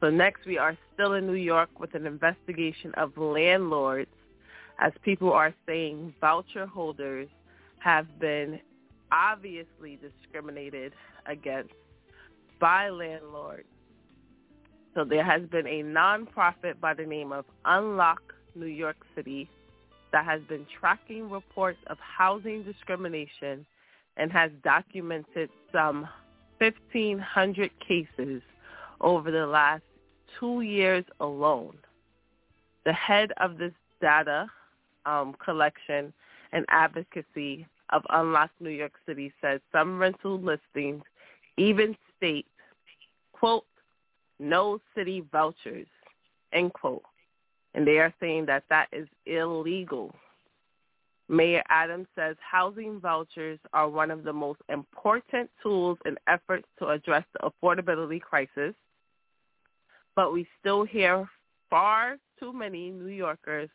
So 0.00 0.10
next 0.10 0.46
we 0.46 0.58
are 0.58 0.76
still 0.94 1.14
in 1.14 1.26
New 1.26 1.32
York 1.32 1.70
with 1.80 1.94
an 1.94 2.06
investigation 2.06 2.92
of 2.94 3.16
landlords 3.16 4.10
as 4.78 4.92
people 5.02 5.32
are 5.32 5.52
saying 5.66 6.14
voucher 6.20 6.66
holders 6.66 7.28
have 7.80 8.06
been 8.20 8.60
obviously 9.10 9.98
discriminated 10.00 10.92
against 11.26 11.72
by 12.60 12.88
landlords. 12.90 13.66
So 14.94 15.04
there 15.04 15.24
has 15.24 15.42
been 15.50 15.66
a 15.66 15.82
nonprofit 15.82 16.80
by 16.80 16.94
the 16.94 17.04
name 17.04 17.32
of 17.32 17.44
Unlock 17.64 18.20
New 18.54 18.66
York 18.66 18.96
City 19.14 19.48
that 20.12 20.24
has 20.24 20.40
been 20.48 20.66
tracking 20.80 21.30
reports 21.30 21.78
of 21.88 21.98
housing 21.98 22.62
discrimination 22.62 23.66
and 24.16 24.32
has 24.32 24.50
documented 24.64 25.50
some 25.72 26.08
1,500 26.58 27.70
cases 27.80 28.42
over 29.00 29.30
the 29.30 29.46
last 29.46 29.82
two 30.38 30.62
years 30.62 31.04
alone. 31.20 31.76
The 32.84 32.92
head 32.92 33.32
of 33.38 33.58
this 33.58 33.72
data 34.00 34.46
um, 35.06 35.34
collection 35.44 36.12
and 36.52 36.64
advocacy 36.68 37.66
of 37.90 38.02
Unlock 38.10 38.50
New 38.60 38.70
York 38.70 38.92
City 39.06 39.32
says 39.40 39.60
some 39.72 39.98
rental 39.98 40.40
listings 40.40 41.02
even 41.58 41.96
state, 42.16 42.46
quote, 43.32 43.64
no 44.38 44.80
city 44.94 45.24
vouchers, 45.32 45.86
end 46.52 46.72
quote. 46.72 47.02
And 47.74 47.86
they 47.86 47.98
are 47.98 48.14
saying 48.20 48.46
that 48.46 48.64
that 48.70 48.88
is 48.92 49.08
illegal. 49.26 50.14
Mayor 51.28 51.62
Adams 51.68 52.06
says 52.16 52.36
housing 52.40 53.00
vouchers 53.00 53.58
are 53.72 53.88
one 53.88 54.10
of 54.10 54.24
the 54.24 54.32
most 54.32 54.60
important 54.70 55.50
tools 55.62 55.98
in 56.06 56.16
efforts 56.26 56.66
to 56.78 56.88
address 56.88 57.24
the 57.34 57.50
affordability 57.50 58.20
crisis, 58.20 58.74
but 60.18 60.32
we 60.32 60.48
still 60.58 60.82
hear 60.82 61.28
far 61.70 62.16
too 62.40 62.52
many 62.52 62.90
New 62.90 63.06
Yorkers 63.06 63.70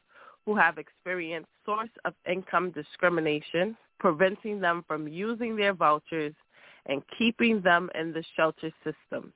who 0.46 0.58
have 0.58 0.78
experienced 0.78 1.48
source 1.66 1.88
of 2.04 2.14
income 2.30 2.70
discrimination, 2.72 3.78
preventing 3.98 4.60
them 4.60 4.84
from 4.86 5.08
using 5.08 5.56
their 5.56 5.72
vouchers 5.72 6.34
and 6.88 7.02
keeping 7.18 7.62
them 7.62 7.90
in 7.96 8.12
the 8.12 8.26
shelter 8.36 8.74
system. 8.84 9.32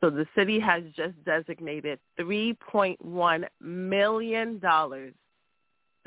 So 0.00 0.10
the 0.10 0.26
city 0.36 0.60
has 0.60 0.84
just 0.94 1.14
designated 1.24 1.98
$3.1 2.20 3.44
million 3.60 4.60
to 4.60 5.02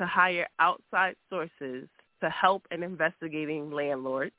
hire 0.00 0.48
outside 0.60 1.14
sources 1.28 1.90
to 2.22 2.30
help 2.30 2.66
in 2.70 2.82
investigating 2.82 3.70
landlords. 3.70 4.32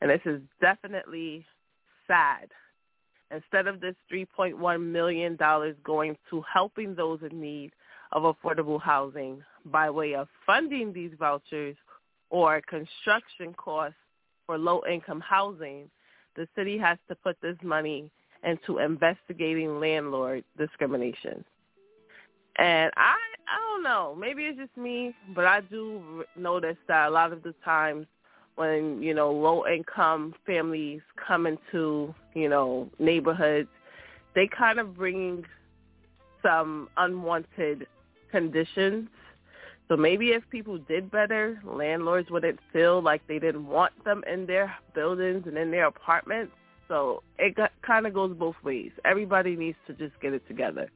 And 0.00 0.10
this 0.10 0.22
is 0.24 0.40
definitely 0.60 1.46
sad. 2.08 2.48
Instead 3.32 3.66
of 3.66 3.80
this 3.80 3.94
$3.1 4.12 4.82
million 4.82 5.38
going 5.84 6.16
to 6.30 6.44
helping 6.52 6.94
those 6.94 7.20
in 7.28 7.40
need 7.40 7.70
of 8.12 8.22
affordable 8.22 8.80
housing 8.80 9.42
by 9.66 9.88
way 9.88 10.14
of 10.14 10.28
funding 10.44 10.92
these 10.92 11.12
vouchers 11.18 11.76
or 12.30 12.60
construction 12.62 13.54
costs 13.54 13.96
for 14.46 14.58
low-income 14.58 15.20
housing, 15.20 15.88
the 16.36 16.48
city 16.56 16.76
has 16.76 16.98
to 17.08 17.14
put 17.14 17.36
this 17.40 17.56
money 17.62 18.10
into 18.44 18.78
investigating 18.78 19.78
landlord 19.78 20.42
discrimination. 20.58 21.44
And 22.56 22.90
I 22.96 23.14
I 23.50 23.58
don't 23.74 23.82
know, 23.82 24.14
maybe 24.16 24.44
it's 24.44 24.58
just 24.58 24.76
me, 24.76 25.12
but 25.34 25.44
I 25.44 25.60
do 25.62 26.24
notice 26.36 26.76
that 26.86 27.08
a 27.08 27.10
lot 27.10 27.32
of 27.32 27.42
the 27.42 27.52
times 27.64 28.06
when, 28.60 29.02
you 29.02 29.14
know, 29.14 29.32
low 29.32 29.66
income 29.66 30.34
families 30.44 31.00
come 31.26 31.46
into, 31.46 32.14
you 32.34 32.46
know, 32.46 32.90
neighborhoods, 32.98 33.70
they 34.34 34.46
kind 34.46 34.78
of 34.78 34.94
bring 34.94 35.44
some 36.42 36.90
unwanted 36.98 37.86
conditions. 38.30 39.08
So 39.88 39.96
maybe 39.96 40.32
if 40.32 40.42
people 40.50 40.76
did 40.76 41.10
better, 41.10 41.58
landlords 41.64 42.30
wouldn't 42.30 42.60
feel 42.70 43.00
like 43.00 43.26
they 43.26 43.38
didn't 43.38 43.66
want 43.66 43.94
them 44.04 44.22
in 44.30 44.44
their 44.44 44.74
buildings 44.94 45.44
and 45.46 45.56
in 45.56 45.70
their 45.70 45.86
apartments. 45.86 46.52
So 46.86 47.22
it 47.38 47.56
kind 47.80 48.06
of 48.06 48.12
goes 48.12 48.36
both 48.36 48.56
ways. 48.62 48.90
Everybody 49.06 49.56
needs 49.56 49.78
to 49.86 49.94
just 49.94 50.20
get 50.20 50.34
it 50.34 50.46
together 50.46 50.90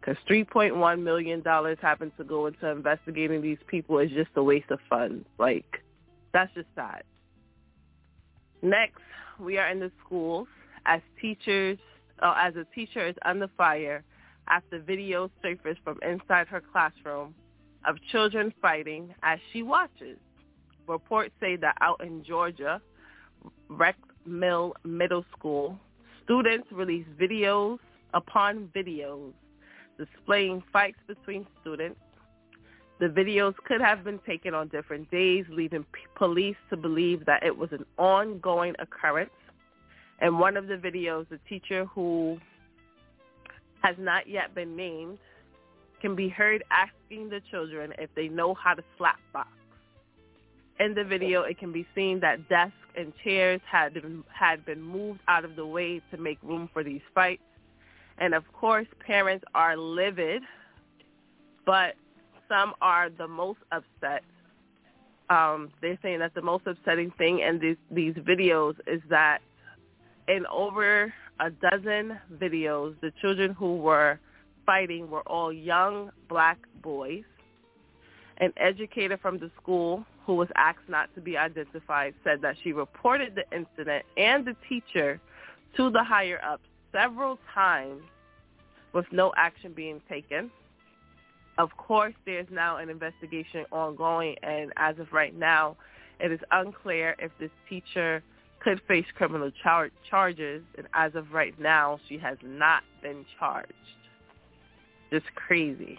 because 0.00 0.16
$3.1 0.26 1.02
million 1.02 1.42
happens 1.82 2.12
to 2.16 2.24
go 2.24 2.46
into 2.46 2.66
investigating 2.66 3.42
these 3.42 3.58
people 3.66 3.98
is 3.98 4.10
just 4.10 4.30
a 4.36 4.42
waste 4.42 4.70
of 4.70 4.78
funds. 4.88 5.26
Like, 5.38 5.82
that's 6.32 6.52
just 6.54 6.68
sad. 6.74 7.02
Next, 8.62 9.00
we 9.38 9.58
are 9.58 9.68
in 9.70 9.80
the 9.80 9.90
schools 10.04 10.48
as 10.86 11.00
teachers, 11.20 11.78
uh, 12.22 12.34
as 12.36 12.54
a 12.56 12.64
teacher 12.74 13.06
is 13.06 13.16
under 13.24 13.48
fire 13.56 14.04
after 14.48 14.80
videos 14.80 15.30
surface 15.42 15.76
from 15.84 15.98
inside 16.02 16.46
her 16.48 16.62
classroom 16.72 17.34
of 17.86 17.96
children 18.10 18.52
fighting 18.60 19.14
as 19.22 19.38
she 19.52 19.62
watches. 19.62 20.18
Reports 20.86 21.32
say 21.40 21.56
that 21.56 21.76
out 21.80 22.02
in 22.04 22.24
Georgia, 22.24 22.80
Rex 23.68 23.98
Mill 24.26 24.74
Middle 24.84 25.24
School, 25.36 25.78
students 26.24 26.68
release 26.72 27.06
videos 27.18 27.78
upon 28.12 28.68
videos 28.74 29.32
displaying 29.98 30.62
fights 30.72 30.98
between 31.06 31.46
students. 31.60 32.00
The 33.00 33.06
videos 33.06 33.54
could 33.64 33.80
have 33.80 34.04
been 34.04 34.18
taken 34.26 34.52
on 34.52 34.68
different 34.68 35.10
days, 35.10 35.46
leading 35.48 35.84
p- 35.84 36.00
police 36.16 36.56
to 36.68 36.76
believe 36.76 37.24
that 37.24 37.42
it 37.42 37.56
was 37.56 37.72
an 37.72 37.86
ongoing 37.96 38.74
occurrence. 38.78 39.30
In 40.20 40.36
one 40.36 40.58
of 40.58 40.66
the 40.66 40.74
videos, 40.74 41.26
the 41.30 41.38
teacher 41.48 41.86
who 41.86 42.38
has 43.82 43.96
not 43.98 44.28
yet 44.28 44.54
been 44.54 44.76
named 44.76 45.16
can 46.02 46.14
be 46.14 46.28
heard 46.28 46.62
asking 46.70 47.30
the 47.30 47.40
children 47.50 47.94
if 47.98 48.10
they 48.14 48.28
know 48.28 48.52
how 48.52 48.74
to 48.74 48.84
slap 48.98 49.18
box. 49.32 49.48
In 50.78 50.92
the 50.92 51.04
video, 51.04 51.42
it 51.42 51.58
can 51.58 51.72
be 51.72 51.86
seen 51.94 52.20
that 52.20 52.50
desks 52.50 52.74
and 52.96 53.14
chairs 53.24 53.62
had 53.70 53.94
been, 53.94 54.24
had 54.28 54.66
been 54.66 54.82
moved 54.82 55.20
out 55.26 55.46
of 55.46 55.56
the 55.56 55.64
way 55.64 56.02
to 56.10 56.18
make 56.18 56.38
room 56.42 56.68
for 56.70 56.84
these 56.84 57.02
fights. 57.14 57.42
And 58.18 58.34
of 58.34 58.44
course, 58.52 58.86
parents 59.06 59.44
are 59.54 59.74
livid, 59.74 60.42
but 61.64 61.94
some 62.50 62.74
are 62.82 63.08
the 63.08 63.28
most 63.28 63.60
upset. 63.72 64.22
Um, 65.30 65.70
they're 65.80 65.98
saying 66.02 66.18
that 66.18 66.34
the 66.34 66.42
most 66.42 66.66
upsetting 66.66 67.12
thing 67.16 67.38
in 67.38 67.60
these, 67.60 67.76
these 67.90 68.14
videos 68.14 68.74
is 68.86 69.00
that 69.08 69.38
in 70.28 70.44
over 70.46 71.14
a 71.38 71.50
dozen 71.50 72.18
videos, 72.34 72.94
the 73.00 73.12
children 73.20 73.52
who 73.52 73.76
were 73.76 74.18
fighting 74.66 75.08
were 75.08 75.26
all 75.28 75.52
young 75.52 76.10
black 76.28 76.58
boys. 76.82 77.22
An 78.38 78.52
educator 78.56 79.16
from 79.16 79.38
the 79.38 79.50
school 79.60 80.04
who 80.26 80.34
was 80.34 80.48
asked 80.56 80.88
not 80.88 81.14
to 81.14 81.20
be 81.20 81.36
identified 81.36 82.14
said 82.24 82.40
that 82.42 82.56
she 82.62 82.72
reported 82.72 83.34
the 83.34 83.44
incident 83.56 84.04
and 84.16 84.44
the 84.44 84.56
teacher 84.68 85.20
to 85.76 85.90
the 85.90 86.02
higher 86.02 86.40
ups 86.44 86.64
several 86.92 87.38
times 87.54 88.02
with 88.92 89.06
no 89.12 89.32
action 89.36 89.72
being 89.72 90.00
taken. 90.08 90.50
Of 91.60 91.76
course, 91.76 92.14
there's 92.24 92.46
now 92.50 92.78
an 92.78 92.88
investigation 92.88 93.66
ongoing, 93.70 94.34
and 94.42 94.72
as 94.78 94.98
of 94.98 95.12
right 95.12 95.38
now, 95.38 95.76
it 96.18 96.32
is 96.32 96.40
unclear 96.52 97.14
if 97.18 97.30
this 97.38 97.50
teacher 97.68 98.22
could 98.60 98.80
face 98.88 99.04
criminal 99.14 99.50
char- 99.62 99.90
charges, 100.08 100.62
and 100.78 100.86
as 100.94 101.14
of 101.14 101.32
right 101.32 101.52
now, 101.60 102.00
she 102.08 102.16
has 102.16 102.38
not 102.42 102.82
been 103.02 103.26
charged. 103.38 103.74
Just 105.10 105.26
crazy. 105.34 105.98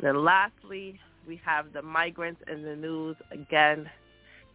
Then 0.00 0.24
lastly, 0.24 0.98
we 1.28 1.40
have 1.44 1.72
the 1.72 1.82
migrants 1.82 2.42
in 2.50 2.64
the 2.64 2.74
news 2.74 3.14
again. 3.30 3.88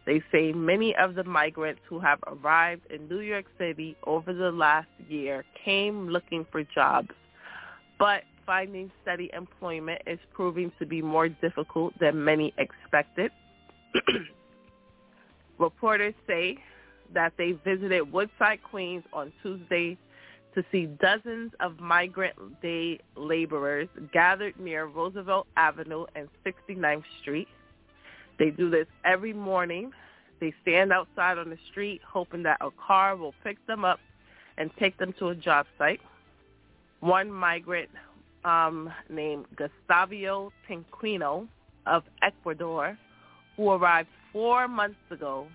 They 0.04 0.22
say 0.30 0.52
many 0.52 0.94
of 0.96 1.14
the 1.14 1.24
migrants 1.24 1.80
who 1.88 1.98
have 2.00 2.18
arrived 2.26 2.82
in 2.90 3.08
New 3.08 3.20
York 3.20 3.46
City 3.56 3.96
over 4.04 4.34
the 4.34 4.50
last 4.50 4.88
year 5.08 5.46
came 5.64 6.08
looking 6.08 6.44
for 6.52 6.62
jobs, 6.62 7.14
but 7.98 8.24
finding 8.46 8.90
steady 9.02 9.30
employment 9.32 10.02
is 10.06 10.18
proving 10.34 10.72
to 10.78 10.86
be 10.86 11.02
more 11.02 11.28
difficult 11.28 11.98
than 11.98 12.24
many 12.24 12.52
expected. 12.58 13.30
Reporters 15.58 16.14
say 16.26 16.58
that 17.14 17.32
they 17.36 17.52
visited 17.64 18.12
Woodside, 18.12 18.60
Queens 18.62 19.04
on 19.12 19.32
Tuesday 19.42 19.98
to 20.54 20.64
see 20.70 20.86
dozens 21.00 21.52
of 21.60 21.80
migrant 21.80 22.34
day 22.60 22.98
laborers 23.16 23.88
gathered 24.12 24.58
near 24.58 24.86
Roosevelt 24.86 25.46
Avenue 25.56 26.04
and 26.14 26.28
69th 26.44 27.04
Street. 27.20 27.48
They 28.38 28.50
do 28.50 28.70
this 28.70 28.86
every 29.04 29.32
morning. 29.32 29.92
They 30.40 30.52
stand 30.62 30.92
outside 30.92 31.38
on 31.38 31.50
the 31.50 31.58
street 31.70 32.00
hoping 32.06 32.42
that 32.42 32.58
a 32.60 32.70
car 32.86 33.16
will 33.16 33.34
pick 33.44 33.64
them 33.66 33.84
up 33.84 34.00
and 34.58 34.70
take 34.78 34.98
them 34.98 35.14
to 35.18 35.28
a 35.28 35.34
job 35.34 35.66
site. 35.78 36.00
One 37.00 37.32
migrant 37.32 37.88
um, 38.44 38.92
named 39.08 39.46
Gustavio 39.56 40.52
Tinquino 40.68 41.46
of 41.86 42.04
Ecuador, 42.22 42.98
who 43.56 43.70
arrived 43.70 44.08
four 44.32 44.68
months 44.68 44.96
ago, 45.10 45.46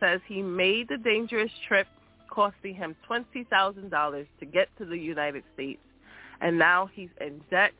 says 0.00 0.20
he 0.26 0.42
made 0.42 0.88
the 0.88 0.98
dangerous 0.98 1.50
trip 1.66 1.86
costing 2.30 2.74
him 2.74 2.94
$20,000 3.08 4.26
to 4.38 4.46
get 4.46 4.68
to 4.78 4.84
the 4.84 4.96
United 4.96 5.42
States, 5.54 5.80
and 6.40 6.58
now 6.58 6.88
he's 6.92 7.08
in 7.20 7.40
debt, 7.50 7.72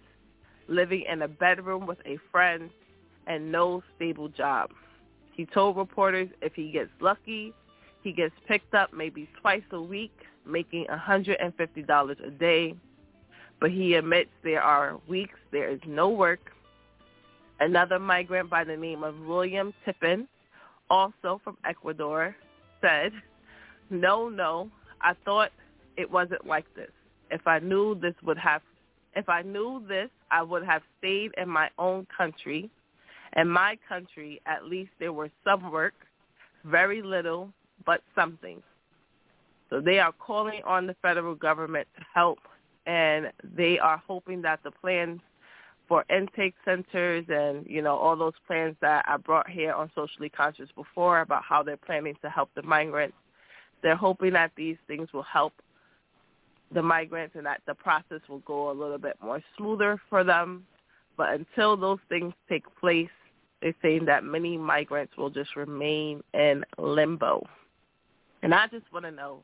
living 0.68 1.05
in 1.11 1.22
a 1.22 1.29
bedroom 1.29 1.87
with 1.87 1.99
a 2.07 2.18
friend, 2.33 2.70
and 3.27 3.51
no 3.53 3.83
stable 3.96 4.29
job. 4.29 4.70
He 5.33 5.44
told 5.46 5.77
reporters 5.77 6.29
if 6.40 6.55
he 6.55 6.70
gets 6.70 6.90
lucky, 7.01 7.53
he 8.03 8.12
gets 8.12 8.35
picked 8.49 8.75
up 8.75 8.92
maybe 8.92 9.29
twice 9.40 9.64
a 9.72 9.81
week, 9.81 10.16
making 10.46 10.87
$150 10.87 12.27
a 12.27 12.31
day. 12.31 12.75
But 13.61 13.71
he 13.71 13.95
admits 13.95 14.31
there 14.42 14.62
are 14.62 14.99
weeks 15.09 15.38
there 15.51 15.69
is 15.69 15.81
no 15.87 16.09
work. 16.09 16.53
Another 17.59 17.99
migrant 17.99 18.51
by 18.51 18.64
the 18.64 18.77
name 18.77 19.03
of 19.03 19.19
William 19.21 19.73
Tippin, 19.85 20.29
also 20.90 21.40
from 21.42 21.57
Ecuador, 21.64 22.37
said, 22.83 23.12
no, 23.88 24.29
no, 24.29 24.69
I 25.01 25.14
thought 25.25 25.51
it 25.97 26.11
wasn't 26.11 26.47
like 26.47 26.66
this. 26.75 26.90
If 27.31 27.47
I 27.47 27.59
knew 27.61 27.95
this 27.95 28.14
would 28.25 28.38
have, 28.38 28.62
if 29.14 29.29
I 29.29 29.42
knew 29.42 29.83
this, 29.88 30.11
I 30.31 30.42
would 30.42 30.64
have 30.64 30.83
stayed 30.99 31.33
in 31.38 31.49
my 31.49 31.71
own 31.79 32.07
country. 32.16 32.71
In 33.37 33.49
my 33.49 33.79
country, 33.88 34.40
at 34.47 34.64
least 34.64 34.90
there 34.99 35.12
was 35.12 35.31
some 35.45 35.73
work, 35.73 35.95
very 36.64 37.01
little, 37.03 37.51
but 37.85 38.03
something. 38.14 38.62
So 39.71 39.81
they 39.81 39.99
are 39.99 40.12
calling 40.12 40.62
on 40.64 40.87
the 40.87 40.95
federal 41.03 41.35
government 41.35 41.88
to 41.97 42.05
help, 42.14 42.38
and 42.87 43.33
they 43.57 43.79
are 43.79 44.03
hoping 44.07 44.42
that 44.42 44.61
the 44.64 44.70
plans 44.70 45.20
for 45.88 46.05
intake 46.11 46.55
centers 46.64 47.25
and 47.29 47.64
you 47.66 47.83
know 47.83 47.96
all 47.96 48.16
those 48.16 48.35
plans 48.46 48.77
that 48.81 49.05
I 49.07 49.16
brought 49.16 49.49
here 49.49 49.72
on 49.72 49.90
socially 49.94 50.29
conscious 50.29 50.68
before 50.75 51.20
about 51.20 51.42
how 51.42 51.62
they're 51.62 51.77
planning 51.77 52.16
to 52.22 52.31
help 52.31 52.51
the 52.55 52.62
migrants 52.62 53.16
they're 53.83 53.96
hoping 53.96 54.33
that 54.33 54.53
these 54.57 54.77
things 54.87 55.12
will 55.12 55.22
help 55.22 55.53
the 56.72 56.83
migrants 56.83 57.37
and 57.37 57.46
that 57.46 57.61
the 57.66 57.75
process 57.75 58.20
will 58.29 58.40
go 58.40 58.70
a 58.70 58.72
little 58.72 58.99
bit 58.99 59.16
more 59.22 59.40
smoother 59.57 60.01
for 60.11 60.25
them. 60.25 60.66
But 61.16 61.35
until 61.35 61.77
those 61.77 62.01
things 62.09 62.35
take 62.49 62.64
place, 62.81 63.09
they're 63.62 63.75
saying 63.83 64.05
that 64.07 64.25
many 64.25 64.59
migrants 64.59 65.16
will 65.16 65.31
just 65.31 65.57
remain 65.57 66.22
in 66.35 66.64
limbo. 66.79 67.46
And 68.42 68.55
I 68.55 68.66
just 68.66 68.90
want 68.92 69.05
to 69.05 69.11
know 69.11 69.42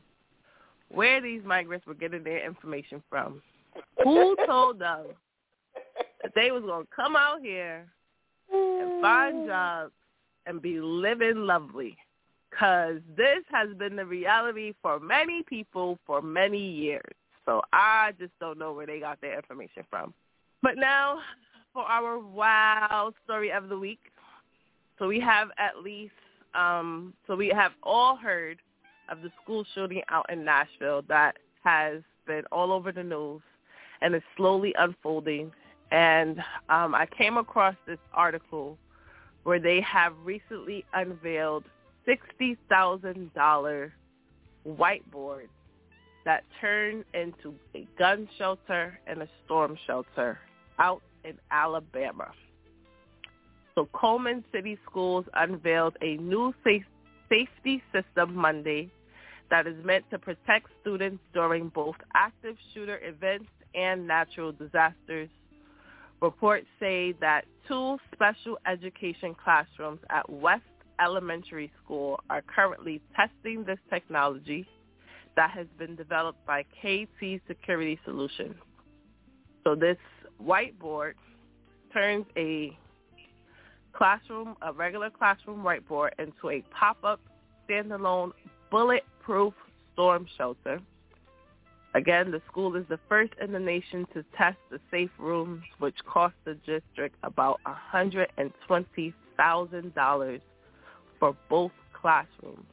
where 0.93 1.21
these 1.21 1.43
migrants 1.45 1.87
were 1.87 1.95
getting 1.95 2.25
their 2.25 2.45
information 2.45 3.03
from. 3.09 3.43
Who 4.05 4.37
told 4.47 4.79
them 4.79 5.07
that 6.23 6.33
they 6.35 6.51
was 6.51 6.63
going 6.63 6.85
to 6.85 6.93
come 6.95 7.17
out 7.17 7.41
here 7.41 7.87
and 8.53 9.01
find 9.01 9.47
jobs 9.47 9.93
and 10.47 10.61
be 10.61 10.81
living 10.81 11.47
lovely? 11.47 11.97
because 12.53 12.97
this 13.17 13.43
has 13.51 13.69
been 13.79 13.97
the 13.97 14.05
reality 14.05 14.75
for 14.83 15.01
many 15.01 15.43
people 15.43 15.99
for 16.07 16.21
many 16.21 16.59
years. 16.59 17.15
So 17.47 17.63
I 17.73 18.13
just 18.21 18.33
don't 18.41 18.59
know 18.59 18.73
where 18.73 18.87
they 18.87 19.01
got 19.01 19.21
their 19.21 19.35
information 19.35 19.85
from. 19.91 20.13
But 20.63 20.77
now 20.77 21.19
for 21.73 21.83
our 21.83 22.19
wow 22.19 23.13
story 23.25 23.51
of 23.51 23.69
the 23.69 23.79
week. 23.79 24.01
So 24.99 25.09
we 25.09 25.19
have 25.21 25.49
at 25.59 25.83
least, 25.83 26.13
um, 26.55 27.15
so 27.27 27.35
we 27.35 27.49
have 27.49 27.73
all 27.83 28.17
heard 28.17 28.59
of 29.13 29.21
the 29.21 29.31
school 29.43 29.65
shooting 29.75 30.03
out 30.09 30.27
in 30.33 30.45
Nashville 30.45 31.03
that 31.09 31.37
has 31.63 32.01
been 32.27 32.43
all 32.51 32.73
over 32.73 32.91
the 32.91 33.05
news 33.05 33.43
and 34.01 34.15
is 34.15 34.23
slowly 34.37 34.75
unfolding. 34.79 35.53
And 35.91 36.39
um, 36.71 36.95
I 36.95 37.07
came 37.17 37.37
across 37.37 37.77
this 37.87 37.99
article 38.15 38.79
where 39.45 39.61
they 39.61 39.83
have 39.83 40.15
recently 40.25 40.85
unveiled 40.95 41.65
$60,000 42.09 43.93
whiteboard 44.67 45.49
that 46.25 46.45
turn 46.61 47.05
into 47.13 47.55
a 47.75 47.87
gun 47.99 48.29
shelter 48.39 48.99
and 49.07 49.23
a 49.23 49.29
storm 49.45 49.77
shelter 49.87 50.39
out 50.79 51.03
in 51.25 51.35
Alabama. 51.51 52.31
So 53.75 53.89
Cullman 53.99 54.45
City 54.53 54.79
Schools 54.89 55.27
unveiled 55.35 55.97
a 56.01 56.17
new 56.17 56.55
safe, 56.65 56.85
safety 57.29 57.83
system 57.93 58.35
Monday 58.35 58.91
that 59.53 59.67
is 59.67 59.77
meant 59.85 60.03
to 60.11 60.19
protect 60.19 60.67
students 60.81 61.23
during 61.35 61.69
both 61.69 61.95
active 62.15 62.57
shooter 62.73 62.99
events 63.03 63.51
and 63.75 64.09
natural 64.09 64.51
disasters. 64.51 65.29
Reports 66.23 66.67
say 66.81 67.13
that 67.21 67.45
two 67.69 67.99
special 68.15 68.57
education 68.67 69.37
classrooms 69.45 70.01
at 70.09 70.29
West 70.31 70.63
Elementary 70.99 71.71
School 71.85 72.19
are 72.31 72.41
currently 72.41 73.03
testing 73.15 73.63
this 73.63 73.79
technology 73.91 74.67
that 75.37 75.51
has 75.51 75.67
been 75.79 75.97
developed 75.97 76.45
by 76.47 76.63
KT 76.63 77.43
Security 77.47 78.01
Solutions. 78.07 78.55
So 79.65 79.75
this 79.75 79.99
whiteboard 80.43 81.13
turns 81.93 82.25
a 82.39 82.75
classroom, 83.93 84.57
a 84.63 84.73
regular 84.73 85.11
classroom 85.11 85.63
whiteboard 85.63 86.13
into 86.19 86.49
a 86.49 86.63
pop-up 86.71 87.21
standalone 87.69 88.33
bulletproof 89.27 89.55
storm 89.93 90.27
shelter. 90.37 90.81
Again, 91.95 92.31
the 92.31 92.41
school 92.51 92.75
is 92.77 92.85
the 92.89 92.99
first 93.09 93.33
in 93.41 93.53
the 93.53 93.59
nation 93.59 94.07
to 94.15 94.25
test 94.37 94.59
the 94.71 94.79
safe 94.91 95.11
rooms, 95.19 95.63
which 95.79 95.97
cost 96.07 96.35
the 96.45 96.55
district 96.55 97.17
about 97.23 97.61
$120,000 97.67 100.41
for 101.19 101.37
both 101.51 101.73
classrooms. 101.93 102.65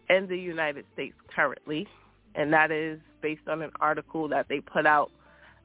in 0.10 0.28
the 0.28 0.38
United 0.38 0.86
States 0.94 1.16
currently, 1.36 1.88
and 2.36 2.54
that 2.54 2.72
is 2.72 3.00
based 3.22 3.48
on 3.48 3.62
an 3.62 3.72
article 3.80 4.28
that 4.30 4.48
they 4.50 4.60
put 4.60 4.86
out 4.86 5.12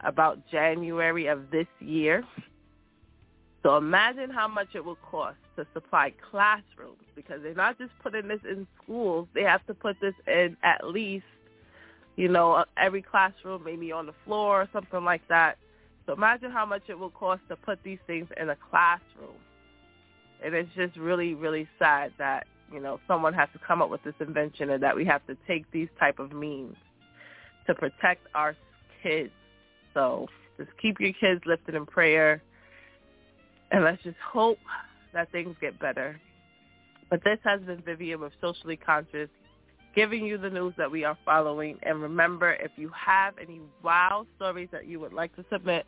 about 0.00 0.38
January 0.50 1.26
of 1.26 1.50
this 1.50 1.66
year. 1.80 2.24
So 3.68 3.76
imagine 3.76 4.30
how 4.30 4.48
much 4.48 4.68
it 4.74 4.82
will 4.82 4.96
cost 4.96 5.36
to 5.56 5.66
supply 5.74 6.14
classrooms 6.30 7.04
because 7.14 7.42
they're 7.42 7.52
not 7.52 7.76
just 7.76 7.90
putting 8.02 8.26
this 8.26 8.40
in 8.50 8.66
schools. 8.82 9.28
They 9.34 9.42
have 9.42 9.66
to 9.66 9.74
put 9.74 10.00
this 10.00 10.14
in 10.26 10.56
at 10.62 10.86
least, 10.86 11.26
you 12.16 12.28
know, 12.28 12.64
every 12.78 13.02
classroom, 13.02 13.64
maybe 13.64 13.92
on 13.92 14.06
the 14.06 14.14
floor 14.24 14.62
or 14.62 14.68
something 14.72 15.04
like 15.04 15.20
that. 15.28 15.58
So 16.06 16.14
imagine 16.14 16.50
how 16.50 16.64
much 16.64 16.84
it 16.88 16.98
will 16.98 17.10
cost 17.10 17.42
to 17.50 17.56
put 17.56 17.82
these 17.82 17.98
things 18.06 18.26
in 18.40 18.48
a 18.48 18.56
classroom. 18.70 19.36
And 20.42 20.54
it's 20.54 20.70
just 20.74 20.96
really, 20.96 21.34
really 21.34 21.68
sad 21.78 22.12
that, 22.16 22.46
you 22.72 22.80
know, 22.80 23.00
someone 23.06 23.34
has 23.34 23.50
to 23.52 23.58
come 23.58 23.82
up 23.82 23.90
with 23.90 24.02
this 24.02 24.14
invention 24.18 24.70
and 24.70 24.82
that 24.82 24.96
we 24.96 25.04
have 25.04 25.26
to 25.26 25.36
take 25.46 25.70
these 25.72 25.88
type 26.00 26.20
of 26.20 26.32
means 26.32 26.74
to 27.66 27.74
protect 27.74 28.28
our 28.34 28.56
kids. 29.02 29.32
So 29.92 30.26
just 30.56 30.70
keep 30.80 31.00
your 31.00 31.12
kids 31.12 31.42
lifted 31.44 31.74
in 31.74 31.84
prayer 31.84 32.42
and 33.70 33.84
let's 33.84 34.02
just 34.02 34.16
hope 34.32 34.58
that 35.12 35.30
things 35.32 35.54
get 35.60 35.78
better. 35.78 36.20
But 37.10 37.20
this 37.24 37.38
has 37.44 37.60
been 37.62 37.82
Vivian 37.82 38.20
with 38.20 38.32
Socially 38.40 38.76
Conscious, 38.76 39.28
giving 39.94 40.24
you 40.24 40.38
the 40.38 40.50
news 40.50 40.74
that 40.76 40.90
we 40.90 41.04
are 41.04 41.16
following. 41.24 41.78
And 41.82 42.02
remember, 42.02 42.52
if 42.52 42.70
you 42.76 42.90
have 42.94 43.34
any 43.40 43.60
wild 43.82 44.26
stories 44.36 44.68
that 44.72 44.86
you 44.86 45.00
would 45.00 45.12
like 45.12 45.34
to 45.36 45.44
submit, 45.50 45.86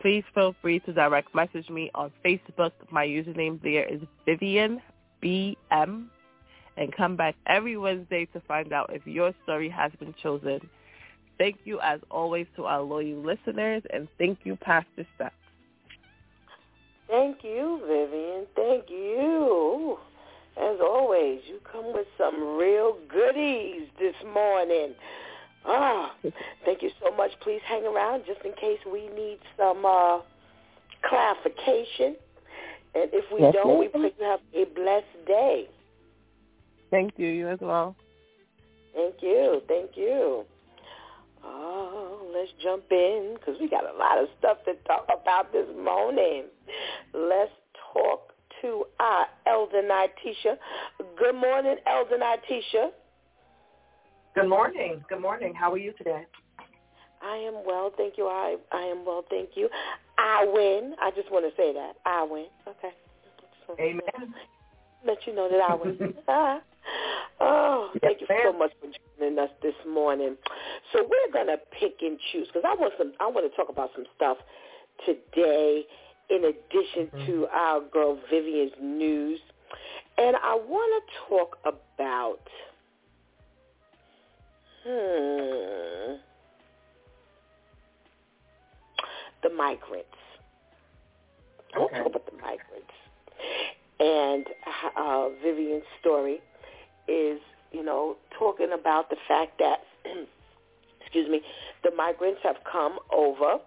please 0.00 0.24
feel 0.34 0.54
free 0.62 0.78
to 0.80 0.92
direct 0.92 1.34
message 1.34 1.68
me 1.68 1.90
on 1.94 2.12
Facebook. 2.24 2.72
My 2.90 3.06
username 3.06 3.60
there 3.62 3.84
is 3.84 4.00
Vivian 4.24 4.80
BM. 5.22 6.06
And 6.78 6.94
come 6.94 7.16
back 7.16 7.34
every 7.46 7.78
Wednesday 7.78 8.26
to 8.34 8.40
find 8.40 8.72
out 8.72 8.90
if 8.92 9.06
your 9.06 9.32
story 9.44 9.70
has 9.70 9.90
been 9.98 10.14
chosen. 10.22 10.60
Thank 11.38 11.56
you, 11.64 11.80
as 11.80 12.00
always, 12.10 12.46
to 12.56 12.64
our 12.64 12.82
loyal 12.82 13.22
listeners, 13.22 13.82
and 13.92 14.08
thank 14.18 14.40
you, 14.44 14.56
Pastor 14.56 15.06
Steph. 15.14 15.32
Thank 17.08 17.44
you, 17.44 17.80
Vivian. 17.86 18.46
Thank 18.54 18.90
you. 18.90 19.98
As 20.56 20.78
always, 20.82 21.40
you 21.46 21.60
come 21.70 21.92
with 21.92 22.06
some 22.16 22.56
real 22.56 22.96
goodies 23.08 23.88
this 23.98 24.14
morning. 24.32 24.94
Ah, 25.66 26.14
thank 26.64 26.82
you 26.82 26.90
so 27.02 27.14
much. 27.14 27.32
Please 27.42 27.60
hang 27.66 27.84
around 27.84 28.22
just 28.26 28.40
in 28.44 28.52
case 28.52 28.78
we 28.90 29.08
need 29.14 29.38
some 29.56 29.84
uh, 29.84 30.20
clarification. 31.08 32.16
And 32.94 33.10
if 33.12 33.24
we 33.32 33.40
Yes, 33.40 33.54
don't, 33.54 33.78
we 33.78 33.88
pray 33.88 34.12
you 34.18 34.24
have 34.24 34.40
a 34.54 34.64
blessed 34.74 35.26
day. 35.26 35.68
Thank 36.90 37.14
you. 37.18 37.26
You 37.26 37.48
as 37.48 37.58
well. 37.60 37.94
Thank 38.94 39.16
you. 39.20 39.60
Thank 39.68 39.90
you. 39.96 40.44
Oh, 41.44 41.75
let's 42.36 42.52
jump 42.62 42.84
in 42.90 43.36
because 43.38 43.54
we 43.60 43.68
got 43.68 43.84
a 43.84 43.96
lot 43.96 44.22
of 44.22 44.28
stuff 44.38 44.58
to 44.66 44.74
talk 44.86 45.06
about 45.08 45.52
this 45.52 45.66
morning. 45.82 46.44
Let's 47.14 47.52
talk 47.92 48.32
to 48.62 48.84
our 49.00 49.26
Elder 49.46 49.82
Nitisha. 49.82 50.56
Good 51.18 51.34
morning, 51.34 51.76
Elder 51.86 52.18
Nitisha. 52.18 52.90
Good 54.34 54.48
morning. 54.48 55.02
Good 55.08 55.20
morning. 55.20 55.54
How 55.54 55.72
are 55.72 55.78
you 55.78 55.92
today? 55.96 56.26
I 57.22 57.36
am 57.36 57.54
well, 57.66 57.90
thank 57.96 58.18
you. 58.18 58.26
I 58.26 58.56
I 58.70 58.82
am 58.82 59.06
well, 59.06 59.24
thank 59.30 59.50
you. 59.54 59.68
I 60.18 60.46
win. 60.52 60.94
I 61.00 61.10
just 61.16 61.30
want 61.32 61.46
to 61.46 61.56
say 61.56 61.72
that. 61.72 61.94
I 62.04 62.22
win. 62.22 62.46
Okay. 62.68 62.94
Amen. 63.80 64.34
Let 65.06 65.26
you 65.26 65.34
know 65.34 65.48
that 65.50 65.60
I 65.60 65.74
win. 65.74 65.98
Oh, 67.40 67.90
thank 68.00 68.20
you 68.20 68.26
Yes, 68.30 68.42
so 68.44 68.52
much 68.58 68.72
for 68.80 68.88
joining 69.18 69.38
us 69.38 69.50
this 69.62 69.74
morning. 69.86 70.36
So 70.92 71.02
we're 71.02 71.32
gonna 71.32 71.58
pick 71.78 71.94
and 72.00 72.18
choose 72.32 72.46
because 72.46 72.62
I 72.66 72.74
want 72.80 72.94
some. 72.98 73.12
I 73.20 73.26
want 73.26 73.50
to 73.50 73.56
talk 73.56 73.68
about 73.68 73.90
some 73.94 74.04
stuff 74.16 74.38
today, 75.04 75.84
in 76.30 76.44
addition 76.44 77.10
Mhm. 77.14 77.26
to 77.26 77.46
our 77.48 77.80
girl 77.92 78.18
Vivian's 78.30 78.72
news, 78.80 79.40
and 80.18 80.36
I 80.42 80.54
want 80.54 81.04
to 81.06 81.28
talk 81.28 81.58
about. 81.64 82.40
Hmm. 84.84 86.16
The 89.42 89.50
migrants. 89.54 90.08
I 91.74 91.78
want 91.78 91.92
to 91.92 91.98
talk 91.98 92.06
about 92.06 92.26
the 92.26 92.36
migrants. 92.38 92.94
And 94.00 94.46
uh, 94.96 95.28
Vivian's 95.42 95.84
story 96.00 96.40
is, 97.08 97.40
you 97.72 97.84
know, 97.84 98.16
talking 98.38 98.72
about 98.72 99.10
the 99.10 99.16
fact 99.28 99.58
that, 99.58 99.80
excuse 101.00 101.28
me, 101.28 101.42
the 101.84 101.90
migrants 101.96 102.40
have 102.42 102.56
come 102.70 102.98
over, 103.12 103.58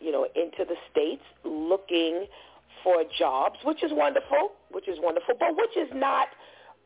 you 0.00 0.12
know, 0.12 0.26
into 0.34 0.64
the 0.64 0.76
states 0.90 1.22
looking 1.44 2.26
for 2.82 3.04
jobs, 3.18 3.58
which 3.64 3.82
is 3.82 3.90
wonderful, 3.92 4.52
which 4.70 4.88
is 4.88 4.98
wonderful, 5.00 5.34
but 5.38 5.56
which 5.56 5.76
is 5.76 5.88
not 5.94 6.28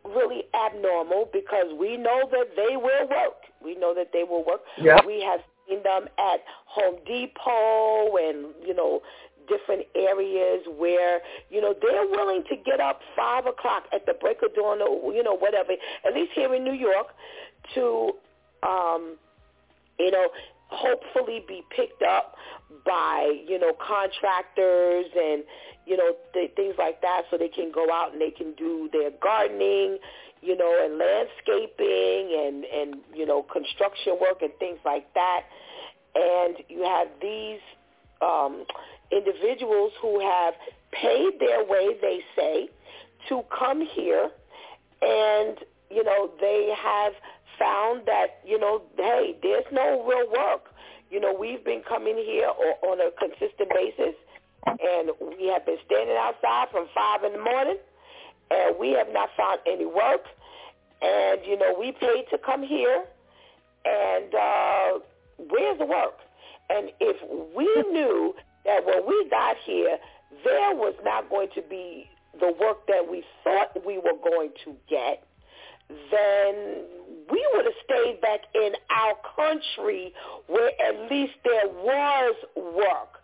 really 0.04 0.44
abnormal 0.54 1.28
because 1.32 1.66
we 1.78 1.96
know 1.96 2.28
that 2.30 2.48
they 2.56 2.76
will 2.76 3.08
work. 3.08 3.40
We 3.62 3.74
know 3.76 3.94
that 3.94 4.10
they 4.12 4.24
will 4.24 4.44
work. 4.44 4.60
Yep. 4.78 5.04
We 5.06 5.22
have 5.22 5.40
seen 5.68 5.82
them 5.82 6.06
at 6.18 6.40
Home 6.66 6.96
Depot 7.06 8.16
and, 8.16 8.54
you 8.66 8.74
know, 8.74 9.00
different 9.48 9.86
areas 9.94 10.64
where, 10.76 11.20
you 11.50 11.60
know, 11.60 11.74
they're 11.80 12.06
willing 12.06 12.44
to 12.48 12.56
get 12.56 12.80
up 12.80 13.00
5 13.16 13.46
o'clock 13.46 13.84
at 13.92 14.06
the 14.06 14.14
break 14.14 14.38
of 14.42 14.54
dawn 14.54 14.80
or, 14.82 15.12
you 15.12 15.22
know, 15.22 15.36
whatever, 15.36 15.72
at 16.06 16.14
least 16.14 16.32
here 16.34 16.54
in 16.54 16.64
New 16.64 16.74
York, 16.74 17.08
to, 17.74 18.12
um, 18.62 19.16
you 19.98 20.10
know, 20.10 20.28
hopefully 20.68 21.44
be 21.46 21.62
picked 21.74 22.02
up 22.02 22.34
by, 22.84 23.42
you 23.46 23.58
know, 23.58 23.72
contractors 23.74 25.06
and, 25.16 25.44
you 25.86 25.96
know, 25.96 26.14
th- 26.32 26.52
things 26.56 26.74
like 26.78 27.00
that 27.02 27.22
so 27.30 27.38
they 27.38 27.48
can 27.48 27.70
go 27.72 27.86
out 27.92 28.12
and 28.12 28.20
they 28.20 28.30
can 28.30 28.52
do 28.54 28.88
their 28.92 29.10
gardening, 29.22 29.98
you 30.42 30.56
know, 30.56 30.80
and 30.84 30.98
landscaping 30.98 32.34
and, 32.38 32.64
and, 32.64 32.96
you 33.14 33.24
know, 33.24 33.42
construction 33.42 34.18
work 34.20 34.42
and 34.42 34.52
things 34.58 34.78
like 34.84 35.12
that. 35.14 35.42
And 36.14 36.56
you 36.68 36.82
have 36.84 37.08
these 37.20 37.60
um, 38.22 38.64
individuals 39.10 39.92
who 40.00 40.20
have 40.20 40.54
paid 40.92 41.38
their 41.40 41.64
way, 41.64 41.96
they 42.00 42.20
say, 42.36 42.68
to 43.28 43.42
come 43.56 43.80
here 43.80 44.30
and, 45.02 45.58
you 45.90 46.04
know, 46.04 46.30
they 46.40 46.72
have 46.76 47.12
found 47.58 48.06
that, 48.06 48.40
you 48.44 48.58
know, 48.58 48.82
hey, 48.96 49.36
there's 49.42 49.64
no 49.72 50.04
real 50.06 50.30
work. 50.30 50.66
You 51.10 51.20
know, 51.20 51.34
we've 51.38 51.64
been 51.64 51.82
coming 51.88 52.16
here 52.16 52.48
on 52.48 52.98
a 53.00 53.10
consistent 53.18 53.70
basis, 53.70 54.14
and 54.66 55.10
we 55.20 55.48
have 55.52 55.64
been 55.66 55.76
standing 55.86 56.16
outside 56.16 56.68
from 56.72 56.88
5 56.94 57.24
in 57.24 57.32
the 57.32 57.38
morning, 57.38 57.76
and 58.50 58.76
we 58.78 58.92
have 58.92 59.08
not 59.12 59.28
found 59.36 59.60
any 59.66 59.86
work. 59.86 60.24
And, 61.02 61.40
you 61.46 61.58
know, 61.58 61.76
we 61.78 61.92
paid 61.92 62.24
to 62.30 62.38
come 62.38 62.62
here, 62.62 63.04
and 63.84 64.34
uh, 64.34 64.98
where's 65.50 65.78
the 65.78 65.86
work? 65.86 66.18
And 66.70 66.90
if 66.98 67.16
we 67.54 67.66
knew 67.92 68.34
that 68.64 68.84
when 68.84 69.06
we 69.06 69.28
got 69.30 69.56
here, 69.64 69.98
there 70.44 70.74
was 70.74 70.94
not 71.04 71.30
going 71.30 71.48
to 71.54 71.62
be 71.62 72.08
the 72.40 72.52
work 72.60 72.86
that 72.88 73.08
we 73.08 73.22
thought 73.42 73.84
we 73.86 73.98
were 73.98 74.18
going 74.22 74.50
to 74.64 74.74
get, 74.88 75.24
then 75.88 76.84
we 77.30 77.46
would 77.54 77.64
have 77.64 77.74
stayed 77.84 78.20
back 78.20 78.40
in 78.54 78.72
our 78.90 79.14
country 79.36 80.12
where 80.46 80.70
at 80.80 81.10
least 81.10 81.34
there 81.44 81.68
was 81.68 82.34
work. 82.56 83.20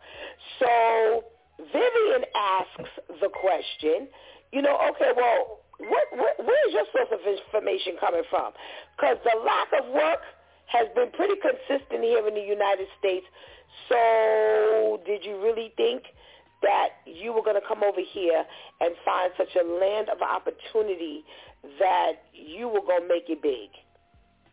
So 0.59 1.25
Vivian 1.59 2.25
asks 2.35 2.91
the 3.21 3.29
question, 3.29 4.09
you 4.53 4.63
know, 4.63 4.79
okay, 4.91 5.13
well, 5.17 5.61
what, 5.79 6.07
what, 6.13 6.37
where's 6.39 6.73
your 6.73 6.85
source 6.93 7.09
of 7.13 7.21
information 7.25 7.97
coming 7.99 8.23
from? 8.29 8.53
Because 8.97 9.17
the 9.25 9.37
lack 9.41 9.85
of 9.85 9.91
work 9.93 10.21
has 10.67 10.87
been 10.95 11.11
pretty 11.13 11.35
consistent 11.41 12.05
here 12.05 12.27
in 12.27 12.35
the 12.35 12.47
United 12.47 12.87
States. 12.99 13.27
So 13.89 15.01
did 15.07 15.25
you 15.25 15.43
really 15.43 15.73
think 15.77 16.05
that 16.63 16.89
you 17.07 17.33
were 17.33 17.43
going 17.43 17.61
to 17.61 17.67
come 17.67 17.83
over 17.83 18.01
here 18.13 18.45
and 18.81 18.95
find 19.05 19.33
such 19.37 19.55
a 19.57 19.67
land 19.67 20.09
of 20.09 20.21
opportunity 20.23 21.25
that 21.79 22.13
you 22.33 22.69
were 22.69 22.81
going 22.81 23.03
to 23.03 23.09
make 23.09 23.29
it 23.29 23.43
big, 23.43 23.71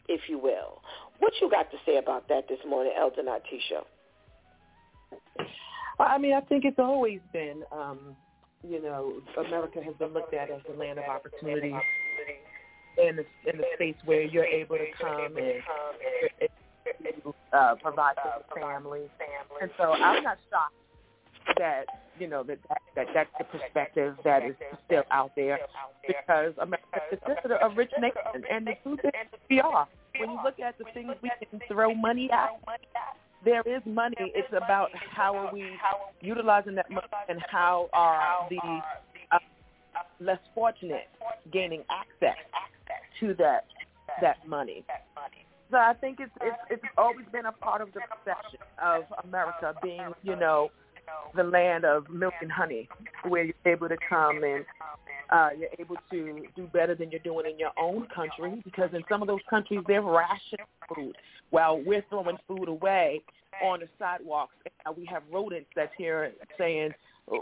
if 0.07 0.21
you 0.29 0.39
will? 0.39 0.81
What 1.19 1.33
you 1.41 1.49
got 1.49 1.69
to 1.71 1.77
say 1.85 1.97
about 1.97 2.27
that 2.29 2.47
this 2.47 2.59
morning, 2.67 2.93
Elder 2.97 3.23
Natisha? 3.23 3.83
I 5.99 6.17
mean, 6.17 6.33
I 6.33 6.41
think 6.41 6.63
it's 6.63 6.79
always 6.79 7.19
been, 7.33 7.63
um, 7.71 8.15
you 8.67 8.81
know, 8.81 9.13
America 9.37 9.81
has 9.83 9.95
been 9.95 10.13
looked 10.13 10.33
at 10.33 10.49
as 10.51 10.61
a 10.73 10.77
land 10.77 10.99
of 10.99 11.05
opportunity 11.05 11.75
in 12.97 13.15
the 13.15 13.25
in 13.49 13.57
the 13.57 13.63
space 13.75 13.95
where 14.05 14.23
you're 14.23 14.45
able 14.45 14.77
to 14.77 14.85
come 14.99 15.37
and 15.37 15.61
uh, 17.57 17.75
provide 17.81 18.15
for 18.21 18.31
your 18.37 18.67
family. 18.67 19.01
And 19.61 19.71
so 19.77 19.93
I'm 19.93 20.23
not 20.23 20.37
shocked 20.49 20.73
that 21.57 21.85
you 22.19 22.27
know 22.27 22.43
that, 22.43 22.59
that 22.69 22.81
that 22.95 23.07
that's 23.13 23.29
the 23.37 23.45
perspective 23.45 24.15
that 24.23 24.43
is 24.43 24.55
still 24.85 25.03
out 25.11 25.31
there 25.35 25.59
because 26.05 26.53
America 26.59 26.99
is 27.11 27.19
just 27.27 27.45
a 27.45 27.69
rich 27.69 27.91
nation, 27.99 28.43
and 28.51 28.67
the 28.67 28.73
truth 28.83 28.99
is 29.03 29.39
we 29.49 29.59
are. 29.59 29.87
When 30.19 30.31
you 30.31 30.39
look 30.43 30.59
at 30.59 30.77
the 30.77 30.85
things 30.93 31.11
we 31.21 31.31
can 31.39 31.59
throw 31.67 31.93
money 31.93 32.29
at, 32.31 32.49
there 33.45 33.61
is 33.61 33.81
money. 33.85 34.15
It's 34.19 34.47
about 34.51 34.89
how 34.93 35.35
are 35.35 35.53
we 35.53 35.65
utilizing 36.21 36.75
that 36.75 36.89
money 36.89 37.07
and 37.29 37.39
how 37.49 37.89
are 37.93 38.47
the 38.49 38.79
uh, 39.31 39.37
less 40.19 40.39
fortunate 40.55 41.07
gaining 41.53 41.83
access 41.89 42.37
to 43.19 43.33
that 43.35 43.65
that 44.21 44.47
money. 44.47 44.83
So 45.69 45.77
I 45.77 45.93
think 45.99 46.19
it's 46.19 46.31
it's 46.41 46.57
it's 46.69 46.83
always 46.97 47.25
been 47.31 47.45
a 47.45 47.51
part 47.51 47.81
of 47.81 47.89
the 47.93 47.99
perception 47.99 48.59
of 48.81 49.03
America 49.25 49.73
being, 49.83 50.13
you 50.23 50.35
know, 50.35 50.69
the 51.35 51.43
land 51.43 51.85
of 51.85 52.09
milk 52.09 52.33
and 52.41 52.51
honey, 52.51 52.87
where 53.27 53.43
you're 53.43 53.53
able 53.65 53.89
to 53.89 53.97
come 54.09 54.43
and 54.43 54.65
uh, 55.29 55.49
you're 55.57 55.69
able 55.77 55.97
to 56.11 56.45
do 56.55 56.67
better 56.67 56.95
than 56.95 57.11
you're 57.11 57.19
doing 57.19 57.45
in 57.51 57.59
your 57.59 57.71
own 57.77 58.07
country. 58.15 58.61
Because 58.63 58.89
in 58.93 59.03
some 59.09 59.21
of 59.21 59.27
those 59.27 59.41
countries, 59.49 59.81
they're 59.87 60.01
rationing 60.01 60.65
food 60.93 61.15
while 61.49 61.81
we're 61.81 62.03
throwing 62.09 62.37
food 62.47 62.69
away 62.69 63.21
on 63.61 63.81
the 63.81 63.87
sidewalks. 63.99 64.55
And 64.85 64.95
we 64.95 65.05
have 65.05 65.23
rodents 65.31 65.69
that's 65.75 65.91
here 65.97 66.31
saying, 66.57 66.91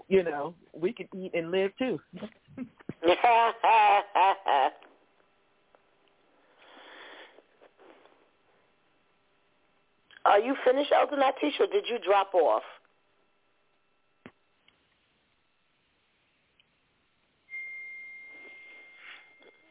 you 0.07 0.23
know, 0.23 0.55
we 0.73 0.93
can 0.93 1.07
eat 1.15 1.33
and 1.35 1.51
live 1.51 1.71
too. 1.77 1.99
Are 10.25 10.39
you 10.39 10.55
finished, 10.65 10.91
Elder 10.91 11.17
Natisha, 11.21 11.61
or 11.61 11.67
did 11.67 11.85
you 11.88 11.97
drop 12.03 12.33
off? 12.33 12.63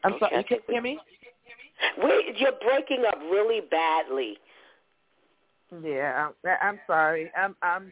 I'm 0.03 0.13
okay. 0.13 0.19
sorry, 0.19 0.37
you 0.37 0.43
can 0.43 0.57
hear 0.69 0.81
me? 0.81 0.99
Wait, 1.97 2.37
you're 2.37 2.53
breaking 2.61 3.03
up 3.07 3.17
really 3.31 3.61
badly. 3.69 4.37
Yeah, 5.83 6.29
I'm 6.61 6.79
sorry. 6.87 7.31
I'm 7.35 7.55
I'm 7.61 7.91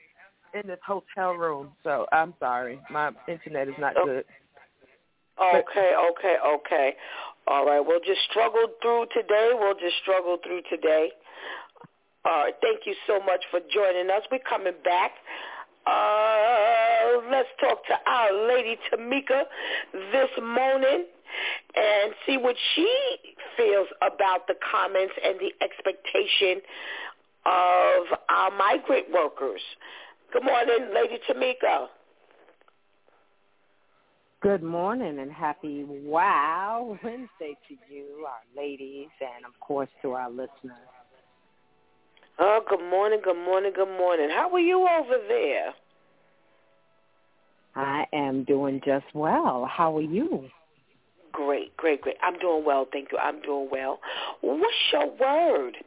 in 0.53 0.67
this 0.67 0.79
hotel 0.85 1.33
room, 1.33 1.71
so 1.83 2.05
I'm 2.11 2.33
sorry. 2.39 2.79
My 2.89 3.11
internet 3.27 3.67
is 3.67 3.73
not 3.79 3.93
oh. 3.97 4.05
good. 4.05 4.25
Okay, 5.41 5.91
okay, 6.11 6.35
okay. 6.47 6.93
All 7.47 7.65
right, 7.65 7.79
we'll 7.79 7.99
just 7.99 8.21
struggle 8.29 8.67
through 8.81 9.07
today. 9.13 9.51
We'll 9.53 9.73
just 9.73 9.95
struggle 10.01 10.37
through 10.45 10.61
today. 10.69 11.09
Right, 12.25 12.53
thank 12.61 12.81
you 12.85 12.95
so 13.05 13.19
much 13.19 13.41
for 13.51 13.59
joining 13.73 14.09
us. 14.09 14.23
We're 14.31 14.39
coming 14.47 14.73
back. 14.83 15.11
Uh, 15.85 17.19
let's 17.29 17.49
talk 17.59 17.85
to 17.87 17.93
our 18.09 18.47
lady 18.47 18.77
Tamika 18.89 19.43
this 20.13 20.29
morning 20.41 21.05
and 21.75 22.13
see 22.25 22.37
what 22.37 22.55
she 22.75 22.87
feels 23.57 23.87
about 24.01 24.47
the 24.47 24.55
comments 24.71 25.13
and 25.21 25.37
the 25.39 25.51
expectation 25.61 26.61
of 27.45 28.17
our 28.29 28.51
migrant 28.57 29.07
workers. 29.11 29.61
Good 30.31 30.43
morning, 30.43 30.93
Lady 30.93 31.19
Tamika. 31.29 31.87
Good 34.41 34.63
morning 34.63 35.19
and 35.19 35.31
happy 35.31 35.85
Wow 35.87 36.97
Wednesday 37.03 37.57
to 37.67 37.75
you, 37.93 38.25
our 38.27 38.61
ladies, 38.61 39.09
and 39.19 39.45
of 39.45 39.59
course 39.59 39.89
to 40.01 40.11
our 40.11 40.29
listeners. 40.29 40.89
Oh, 42.39 42.61
good 42.67 42.81
morning, 42.89 43.19
good 43.23 43.37
morning, 43.45 43.73
good 43.75 43.97
morning. 43.97 44.29
How 44.29 44.49
are 44.51 44.59
you 44.59 44.87
over 44.87 45.17
there? 45.27 45.73
I 47.75 48.05
am 48.11 48.43
doing 48.43 48.81
just 48.83 49.05
well. 49.13 49.69
How 49.71 49.95
are 49.97 50.01
you? 50.01 50.49
Great, 51.31 51.75
great, 51.77 52.01
great. 52.01 52.17
I'm 52.23 52.37
doing 52.39 52.63
well, 52.65 52.87
thank 52.91 53.11
you. 53.11 53.17
I'm 53.19 53.41
doing 53.41 53.69
well. 53.71 53.99
What's 54.41 54.73
your 54.91 55.07
word 55.17 55.77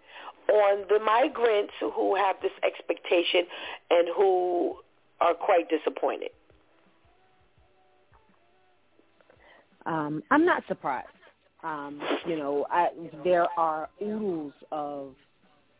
on 0.48 0.85
the 0.88 1.00
migrants 1.04 1.72
who 1.80 2.14
have 2.14 2.37
this 2.42 2.52
expectation 2.64 3.46
and 3.90 4.09
who 4.16 4.76
are 5.20 5.35
quite 5.35 5.68
disappointed? 5.68 6.30
Um, 9.85 10.22
I'm 10.30 10.44
not 10.44 10.62
surprised. 10.68 11.09
Um, 11.62 12.00
you 12.26 12.37
know, 12.37 12.66
I, 12.70 12.88
there 13.24 13.46
are 13.59 13.88
oodles 14.02 14.52
of 14.70 15.14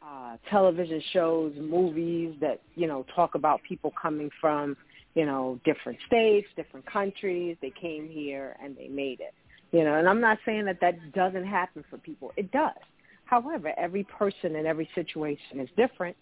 uh, 0.07 0.37
television 0.51 1.03
shows, 1.13 1.53
movies 1.59 2.35
that 2.41 2.61
you 2.75 2.87
know 2.87 3.05
talk 3.15 3.35
about 3.35 3.61
people 3.63 3.93
coming 4.01 4.31
from 4.41 4.77
you 5.15 5.27
know 5.27 5.59
different 5.65 5.99
states, 6.07 6.47
different 6.57 6.87
countries. 6.87 7.57
They 7.61 7.73
came 7.81 8.09
here 8.09 8.57
and 8.63 8.77
they 8.77 8.89
made 8.89 9.21
it. 9.21 9.35
You 9.73 9.85
know, 9.85 9.95
and 9.95 10.09
I'm 10.09 10.21
not 10.21 10.39
saying 10.47 10.65
that 10.67 10.81
that 10.81 11.13
doesn't 11.13 11.45
happen 11.45 11.85
for 11.91 11.99
people. 11.99 12.33
It 12.37 12.53
does. 12.53 12.77
However, 13.25 13.73
every 13.77 14.05
person 14.05 14.55
and 14.57 14.67
every 14.67 14.89
situation 14.95 15.59
is 15.59 15.69
different. 15.77 16.17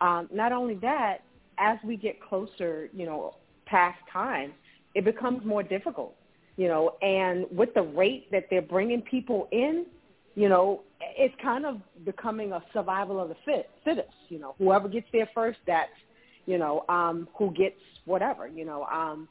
Um, 0.00 0.28
not 0.32 0.50
only 0.50 0.74
that, 0.76 1.18
as 1.58 1.78
we 1.84 1.96
get 1.96 2.20
closer, 2.20 2.88
you 2.92 3.06
know, 3.06 3.34
past 3.66 3.98
time, 4.12 4.52
it 4.94 5.04
becomes 5.04 5.44
more 5.44 5.62
difficult. 5.62 6.16
You 6.56 6.66
know, 6.66 6.96
and 7.02 7.46
with 7.56 7.72
the 7.74 7.82
rate 7.82 8.32
that 8.32 8.46
they're 8.50 8.60
bringing 8.62 9.00
people 9.00 9.46
in, 9.52 9.86
you 10.34 10.48
know, 10.48 10.82
it's 11.00 11.34
kind 11.42 11.64
of 11.66 11.80
becoming 12.04 12.52
a 12.52 12.62
survival 12.72 13.20
of 13.20 13.28
the 13.28 13.36
fit, 13.44 13.70
fittest. 13.84 14.08
You 14.28 14.38
know, 14.38 14.54
whoever 14.58 14.88
gets 14.88 15.06
there 15.12 15.28
first, 15.34 15.58
that's, 15.66 15.90
you 16.46 16.58
know, 16.58 16.84
um, 16.88 17.28
who 17.36 17.52
gets 17.52 17.80
whatever. 18.04 18.48
You 18.48 18.64
know, 18.64 18.84
um, 18.84 19.28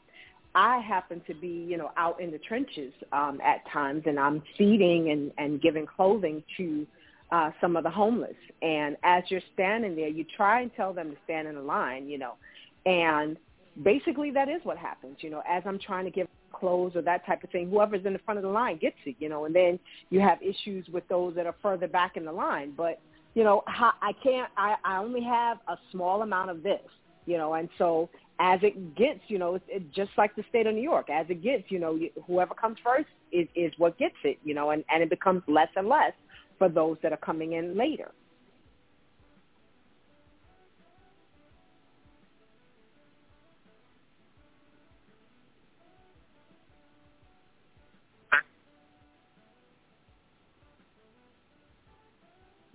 I 0.54 0.78
happen 0.80 1.22
to 1.26 1.34
be, 1.34 1.66
you 1.68 1.76
know, 1.76 1.90
out 1.96 2.20
in 2.20 2.30
the 2.30 2.38
trenches 2.38 2.92
um, 3.12 3.40
at 3.44 3.68
times, 3.70 4.04
and 4.06 4.18
I'm 4.18 4.42
feeding 4.56 5.10
and, 5.10 5.32
and 5.38 5.60
giving 5.60 5.86
clothing 5.86 6.42
to 6.56 6.86
uh, 7.30 7.50
some 7.60 7.76
of 7.76 7.84
the 7.84 7.90
homeless. 7.90 8.36
And 8.62 8.96
as 9.02 9.24
you're 9.28 9.42
standing 9.54 9.94
there, 9.94 10.08
you 10.08 10.24
try 10.36 10.62
and 10.62 10.70
tell 10.74 10.92
them 10.92 11.10
to 11.10 11.16
stand 11.24 11.46
in 11.48 11.56
a 11.56 11.62
line, 11.62 12.08
you 12.08 12.18
know, 12.18 12.34
and 12.86 13.36
basically 13.82 14.30
that 14.32 14.48
is 14.48 14.60
what 14.64 14.76
happens. 14.76 15.18
You 15.20 15.30
know, 15.30 15.42
as 15.48 15.62
I'm 15.66 15.78
trying 15.78 16.04
to 16.04 16.10
give 16.10 16.26
clothes 16.52 16.92
or 16.96 17.02
that 17.02 17.24
type 17.26 17.44
of 17.44 17.50
thing, 17.50 17.70
whoever's 17.70 18.04
in 18.04 18.12
the 18.12 18.18
front 18.20 18.38
of 18.38 18.42
the 18.42 18.50
line 18.50 18.78
gets 18.78 18.96
it, 19.06 19.16
you 19.18 19.28
know, 19.28 19.44
and 19.44 19.54
then 19.54 19.78
you 20.10 20.20
have 20.20 20.38
issues 20.42 20.86
with 20.92 21.06
those 21.08 21.34
that 21.36 21.46
are 21.46 21.54
further 21.62 21.88
back 21.88 22.16
in 22.16 22.24
the 22.24 22.32
line. 22.32 22.72
But, 22.76 23.00
you 23.34 23.44
know, 23.44 23.62
I 23.66 24.12
can't, 24.22 24.50
I, 24.56 24.76
I 24.84 24.98
only 24.98 25.22
have 25.22 25.58
a 25.68 25.76
small 25.92 26.22
amount 26.22 26.50
of 26.50 26.62
this, 26.62 26.80
you 27.26 27.36
know, 27.36 27.54
and 27.54 27.68
so 27.78 28.08
as 28.40 28.60
it 28.62 28.94
gets, 28.94 29.20
you 29.28 29.38
know, 29.38 29.56
it's 29.56 29.64
it, 29.68 29.92
just 29.92 30.10
like 30.16 30.34
the 30.36 30.44
state 30.48 30.66
of 30.66 30.74
New 30.74 30.82
York, 30.82 31.10
as 31.10 31.26
it 31.28 31.42
gets, 31.42 31.64
you 31.68 31.78
know, 31.78 31.98
whoever 32.26 32.54
comes 32.54 32.78
first 32.82 33.08
is, 33.32 33.48
is 33.54 33.72
what 33.78 33.98
gets 33.98 34.14
it, 34.24 34.38
you 34.44 34.54
know, 34.54 34.70
and, 34.70 34.84
and 34.90 35.02
it 35.02 35.10
becomes 35.10 35.42
less 35.48 35.68
and 35.76 35.88
less 35.88 36.12
for 36.58 36.68
those 36.68 36.96
that 37.02 37.12
are 37.12 37.18
coming 37.18 37.52
in 37.52 37.76
later. 37.76 38.12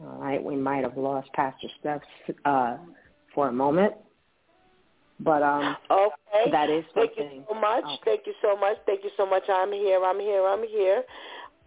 All 0.04 0.18
right, 0.20 0.44
we 0.44 0.56
might 0.56 0.84
have 0.84 0.98
lost 0.98 1.32
Pastor 1.34 1.68
Steph 1.80 2.02
uh, 2.44 2.78
for 3.34 3.48
a 3.48 3.54
moment, 3.54 3.94
but 5.20 5.42
um, 5.42 5.78
okay. 5.90 6.52
that 6.52 6.70
is 6.70 6.84
Thank 6.94 7.12
you 7.18 7.44
so 7.48 7.56
much. 7.56 7.84
Okay. 7.86 7.98
Thank 8.04 8.22
you 8.26 8.34
so 8.42 8.58
much. 8.58 8.78
Thank 8.86 9.04
you 9.06 9.12
so 9.16 9.26
much. 9.26 9.44
I'm 9.48 9.72
here. 9.72 10.04
I'm 10.04 10.20
here. 10.20 10.46
I'm 10.46 10.68
here. 10.68 11.04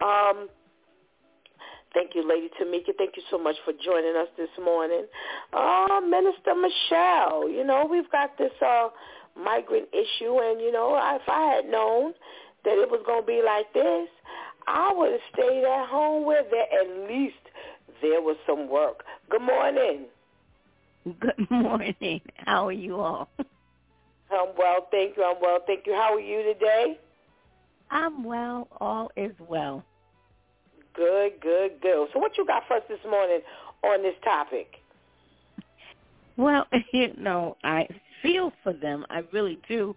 Um, 0.03 0.49
thank 1.95 2.15
you, 2.15 2.29
Lady 2.29 2.51
Tamika. 2.61 2.95
Thank 2.99 3.17
you 3.17 3.23
so 3.31 3.39
much 3.39 3.57
for 3.65 3.73
joining 3.83 4.17
us 4.17 4.29
this 4.37 4.51
morning. 4.63 5.07
Uh, 5.55 6.01
Minister 6.07 6.55
Michelle, 6.55 7.49
you 7.49 7.65
know, 7.65 7.87
we've 7.91 8.11
got 8.11 8.37
this 8.37 8.53
uh, 8.61 8.89
migrant 9.35 9.89
issue, 9.95 10.39
and, 10.41 10.61
you 10.61 10.73
know, 10.73 10.95
if 11.15 11.27
I 11.27 11.57
had 11.57 11.71
known 11.71 12.13
that 12.65 12.77
it 12.77 12.91
was 12.91 13.01
going 13.07 13.23
to 13.23 13.27
be 13.27 13.41
like 13.43 13.73
this, 13.73 14.09
I 14.67 14.93
would 14.93 15.13
have 15.13 15.21
stayed 15.33 15.65
at 15.65 15.89
home 15.89 16.27
with 16.27 16.45
there 16.51 16.67
at 16.81 17.09
least 17.09 17.37
there 18.03 18.21
was 18.21 18.37
some 18.47 18.69
work. 18.69 19.05
Good 19.31 19.43
morning. 19.43 20.07
Good 21.05 21.51
morning. 21.51 22.21
How 22.37 22.67
are 22.67 22.73
you 22.73 22.97
all? 22.97 23.29
I'm 23.39 24.49
well, 24.59 24.89
thank 24.91 25.17
you. 25.17 25.25
I'm 25.25 25.37
well, 25.41 25.61
thank 25.67 25.87
you. 25.87 25.95
How 25.95 26.15
are 26.15 26.21
you 26.21 26.43
today? 26.53 26.99
I'm 27.91 28.25
well. 28.25 28.69
All 28.81 29.11
is 29.17 29.33
well. 29.49 29.85
Good, 30.95 31.35
good, 31.41 31.81
good. 31.81 32.09
So 32.13 32.19
what 32.19 32.33
you 32.37 32.47
got 32.47 32.65
for 32.67 32.79
us 32.79 32.83
this 32.89 32.99
morning 33.09 33.41
on 33.85 34.03
this 34.03 34.15
topic? 34.25 34.69
Well, 36.37 36.67
you 36.93 37.13
know, 37.17 37.57
I 37.63 37.87
feel 38.23 38.53
for 38.63 38.73
them. 38.73 39.05
I 39.11 39.23
really 39.33 39.59
do. 39.69 39.95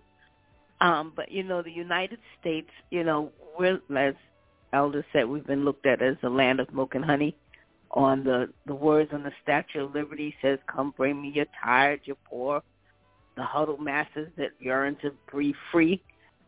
Um, 0.82 1.14
but 1.16 1.32
you 1.32 1.44
know, 1.44 1.62
the 1.62 1.72
United 1.72 2.20
States, 2.40 2.70
you 2.90 3.04
know, 3.04 3.32
we're 3.58 3.80
as 3.98 4.14
Elder 4.72 5.06
said, 5.12 5.28
we've 5.28 5.46
been 5.48 5.66
looked 5.66 5.86
at 5.86 6.02
as 6.02 6.16
the 6.22 6.30
land 6.30 6.60
of 6.60 6.74
milk 6.74 6.96
and 6.96 7.04
honey. 7.04 7.36
On 7.92 8.24
the 8.24 8.50
the 8.68 8.76
words 8.76 9.10
on 9.14 9.24
the 9.24 9.32
Statue 9.42 9.86
of 9.86 9.96
Liberty 9.96 10.36
says, 10.42 10.60
"Come, 10.68 10.94
bring 10.96 11.22
me 11.22 11.30
your 11.30 11.48
tired, 11.64 12.02
your 12.04 12.18
poor, 12.24 12.62
the 13.36 13.44
huddled 13.44 13.82
masses 13.82 14.30
that 14.38 14.52
yearn 14.60 14.96
to 15.02 15.12
breathe 15.32 15.56
free." 15.72 16.04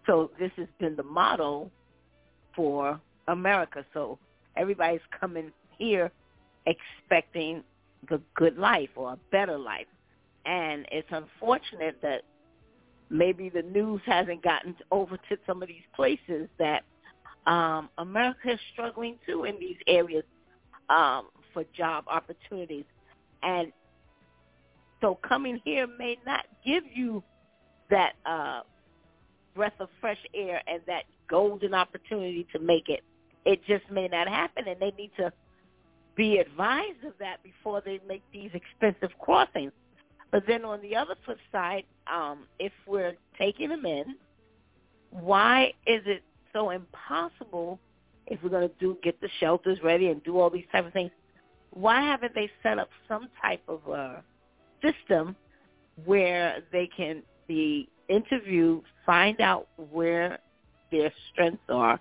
So 0.06 0.32
this 0.40 0.52
has 0.58 0.68
been 0.80 0.96
the 0.96 1.04
model 1.04 1.72
for 2.56 3.00
America. 3.28 3.86
So 3.94 4.20
everybody's 4.56 5.02
coming 5.20 5.52
here 5.78 6.12
expecting 6.66 7.64
the 8.10 8.22
good 8.36 8.58
life 8.58 8.90
or 8.96 9.14
a 9.14 9.20
better 9.32 9.58
life. 9.58 9.88
And 10.46 10.86
it's 10.92 11.08
unfortunate 11.12 11.98
that 12.02 12.24
maybe 13.10 13.50
the 13.50 13.62
news 13.62 14.02
hasn't 14.06 14.44
gotten 14.44 14.76
over 14.92 15.18
to 15.18 15.38
some 15.46 15.62
of 15.62 15.68
these 15.68 15.84
places 15.96 16.48
that 16.58 16.84
um, 17.46 17.90
America 17.98 18.52
is 18.52 18.60
struggling 18.74 19.18
too 19.26 19.44
in 19.44 19.60
these 19.60 19.78
areas 19.88 20.24
um, 20.92 21.30
for 21.54 21.64
job 21.76 22.04
opportunities. 22.08 22.86
And 23.42 23.72
so 25.00 25.18
coming 25.28 25.60
here 25.64 25.88
may 25.88 26.18
not 26.26 26.46
give 26.66 26.84
you 26.94 27.24
that 27.90 28.14
uh, 28.26 28.62
breath 29.56 29.74
of 29.80 29.90
fresh 30.00 30.20
air 30.36 30.62
and 30.68 30.82
that 30.88 31.04
golden 31.30 31.74
opportunity 31.74 32.46
to 32.54 32.60
make 32.60 32.90
it. 32.90 33.02
It 33.46 33.62
just 33.66 33.90
may 33.90 34.08
not 34.08 34.28
happen, 34.28 34.66
and 34.68 34.80
they 34.80 34.92
need 34.98 35.12
to 35.18 35.32
be 36.16 36.38
advised 36.38 37.04
of 37.06 37.14
that 37.20 37.42
before 37.42 37.82
they 37.84 38.00
make 38.08 38.22
these 38.32 38.52
expensive 38.54 39.18
crossings. 39.20 39.72
But 40.32 40.44
then 40.48 40.64
on 40.64 40.82
the 40.82 40.96
other 40.96 41.16
flip 41.26 41.40
side, 41.52 41.84
um, 42.14 42.46
if 42.60 42.72
we're 42.86 43.16
taking 43.38 43.70
them 43.70 43.86
in, 43.86 44.16
why 45.10 45.74
is 45.88 46.02
it 46.06 46.24
so 46.54 46.70
impossible 46.70 47.80
if 48.32 48.42
we're 48.42 48.50
going 48.50 48.68
to 48.68 48.74
do 48.80 48.98
get 49.04 49.20
the 49.20 49.30
shelters 49.40 49.78
ready 49.84 50.08
and 50.08 50.24
do 50.24 50.40
all 50.40 50.50
these 50.50 50.66
type 50.72 50.88
of 50.88 50.94
things? 50.94 51.12
Why 51.72 52.02
haven't 52.02 52.34
they 52.34 52.50
set 52.64 52.80
up 52.80 52.90
some 53.08 53.28
type 53.42 53.62
of 53.68 53.86
a 53.88 54.24
system 54.82 55.36
where 56.06 56.64
they 56.72 56.90
can 56.96 57.24
be 57.48 57.90
interviewed, 58.08 58.84
find 59.06 59.40
out 59.42 59.68
where 59.92 60.40
their 60.92 61.12
strengths 61.32 61.64
are, 61.70 62.00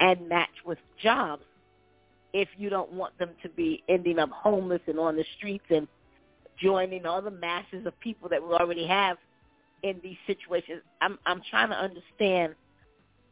and 0.00 0.28
match 0.28 0.50
with 0.64 0.78
jobs 1.02 1.42
if 2.32 2.48
you 2.56 2.70
don't 2.70 2.92
want 2.92 3.18
them 3.18 3.30
to 3.42 3.48
be 3.50 3.82
ending 3.88 4.18
up 4.18 4.30
homeless 4.30 4.80
and 4.86 4.98
on 4.98 5.16
the 5.16 5.24
streets 5.36 5.64
and 5.70 5.88
joining 6.60 7.06
all 7.06 7.20
the 7.20 7.30
masses 7.30 7.86
of 7.86 7.98
people 8.00 8.28
that 8.28 8.42
we 8.42 8.54
already 8.54 8.86
have 8.86 9.16
in 9.82 9.98
these 10.02 10.16
situations. 10.26 10.82
I'm 11.00 11.18
I'm 11.26 11.42
trying 11.50 11.70
to 11.70 11.76
understand 11.76 12.54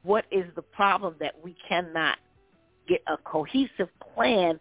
what 0.03 0.25
is 0.31 0.45
the 0.57 0.63
problem 0.63 1.15
that 1.21 1.35
we 1.43 1.57
cannot 1.69 2.19
get 2.89 3.03
a 3.07 3.17
cohesive 3.19 3.89
plan, 4.15 4.59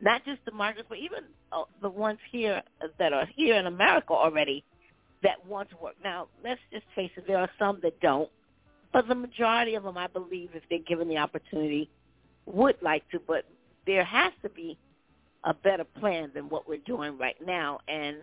not 0.00 0.24
just 0.24 0.44
the 0.44 0.52
migrants, 0.52 0.88
but 0.88 0.98
even 0.98 1.20
uh, 1.52 1.64
the 1.80 1.88
ones 1.88 2.18
here 2.30 2.62
that 2.98 3.12
are 3.12 3.26
here 3.36 3.56
in 3.56 3.66
America 3.66 4.12
already 4.12 4.64
that 5.22 5.44
want 5.46 5.70
to 5.70 5.76
work. 5.76 5.94
Now, 6.02 6.28
let's 6.42 6.60
just 6.72 6.84
face 6.94 7.10
it, 7.16 7.24
there 7.26 7.38
are 7.38 7.50
some 7.58 7.78
that 7.82 8.00
don't, 8.00 8.28
but 8.92 9.08
the 9.08 9.14
majority 9.14 9.74
of 9.74 9.84
them, 9.84 9.96
I 9.96 10.06
believe, 10.06 10.50
if 10.54 10.62
they're 10.68 10.78
given 10.80 11.08
the 11.08 11.18
opportunity, 11.18 11.88
would 12.46 12.76
like 12.82 13.08
to. 13.10 13.20
But 13.20 13.44
there 13.86 14.04
has 14.04 14.32
to 14.42 14.48
be 14.48 14.76
a 15.44 15.54
better 15.54 15.84
plan 15.84 16.30
than 16.34 16.48
what 16.48 16.68
we're 16.68 16.78
doing 16.78 17.18
right 17.18 17.36
now, 17.44 17.80
and 17.88 18.16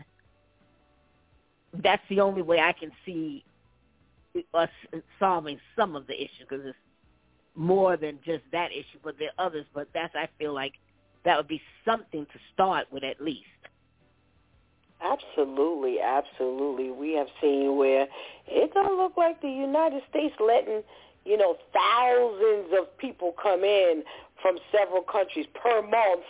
that's 1.83 2.03
the 2.09 2.19
only 2.19 2.41
way 2.41 2.59
I 2.59 2.73
can 2.73 2.91
see 3.05 3.43
us 4.53 4.69
solving 5.19 5.59
some 5.75 5.95
of 5.95 6.07
the 6.07 6.15
issues 6.15 6.45
because 6.47 6.65
it's 6.65 6.77
more 7.55 7.97
than 7.97 8.19
just 8.25 8.43
that 8.51 8.71
issue, 8.71 8.99
but 9.03 9.15
there 9.19 9.29
are 9.37 9.47
others. 9.47 9.65
But 9.73 9.87
that's 9.93 10.15
I 10.15 10.27
feel 10.37 10.53
like 10.53 10.73
that 11.25 11.37
would 11.37 11.47
be 11.47 11.61
something 11.85 12.25
to 12.25 12.39
start 12.53 12.87
with 12.91 13.03
at 13.03 13.21
least. 13.21 13.45
Absolutely, 15.01 15.99
absolutely. 16.01 16.91
We 16.91 17.13
have 17.13 17.27
seen 17.41 17.77
where 17.77 18.07
it 18.47 18.73
don't 18.73 18.97
look 18.97 19.15
like 19.15 19.41
the 19.41 19.49
United 19.49 20.01
States 20.09 20.35
letting, 20.39 20.83
you 21.23 21.37
know, 21.37 21.55
thousands 21.73 22.73
of 22.77 22.97
people 22.97 23.33
come 23.41 23.63
in 23.63 24.03
from 24.41 24.57
several 24.71 25.01
countries 25.01 25.45
per 25.53 25.81
month. 25.81 26.23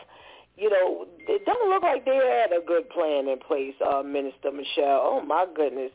You 0.56 0.70
know, 0.70 1.08
it 1.28 1.46
don't 1.46 1.70
look 1.70 1.82
like 1.84 2.06
they 2.06 2.16
had 2.16 2.52
a 2.52 2.64
good 2.64 2.90
plan 2.90 3.28
in 3.28 3.40
place, 3.40 3.74
uh, 3.86 4.04
Minister 4.04 4.52
Michelle. 4.52 5.02
Oh 5.04 5.24
my 5.26 5.48
goodness. 5.56 5.92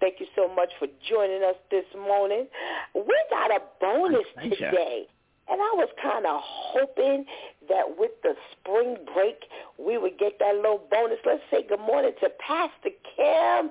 Thank 0.00 0.20
you 0.20 0.26
so 0.36 0.48
much 0.54 0.70
for 0.78 0.86
joining 1.08 1.42
us 1.42 1.56
this 1.70 1.84
morning. 1.94 2.46
We 2.94 3.16
got 3.30 3.50
a 3.50 3.60
bonus 3.80 4.26
today. 4.42 5.06
And 5.50 5.60
I 5.62 5.72
was 5.74 5.88
kind 6.02 6.26
of 6.26 6.40
hoping 6.42 7.24
that 7.70 7.84
with 7.96 8.10
the 8.22 8.34
spring 8.52 8.96
break, 9.14 9.36
we 9.78 9.96
would 9.96 10.18
get 10.18 10.38
that 10.40 10.56
little 10.56 10.82
bonus. 10.90 11.18
Let's 11.24 11.40
say 11.50 11.66
good 11.66 11.80
morning 11.80 12.12
to 12.20 12.28
Pastor 12.38 12.90
Kim. 13.16 13.70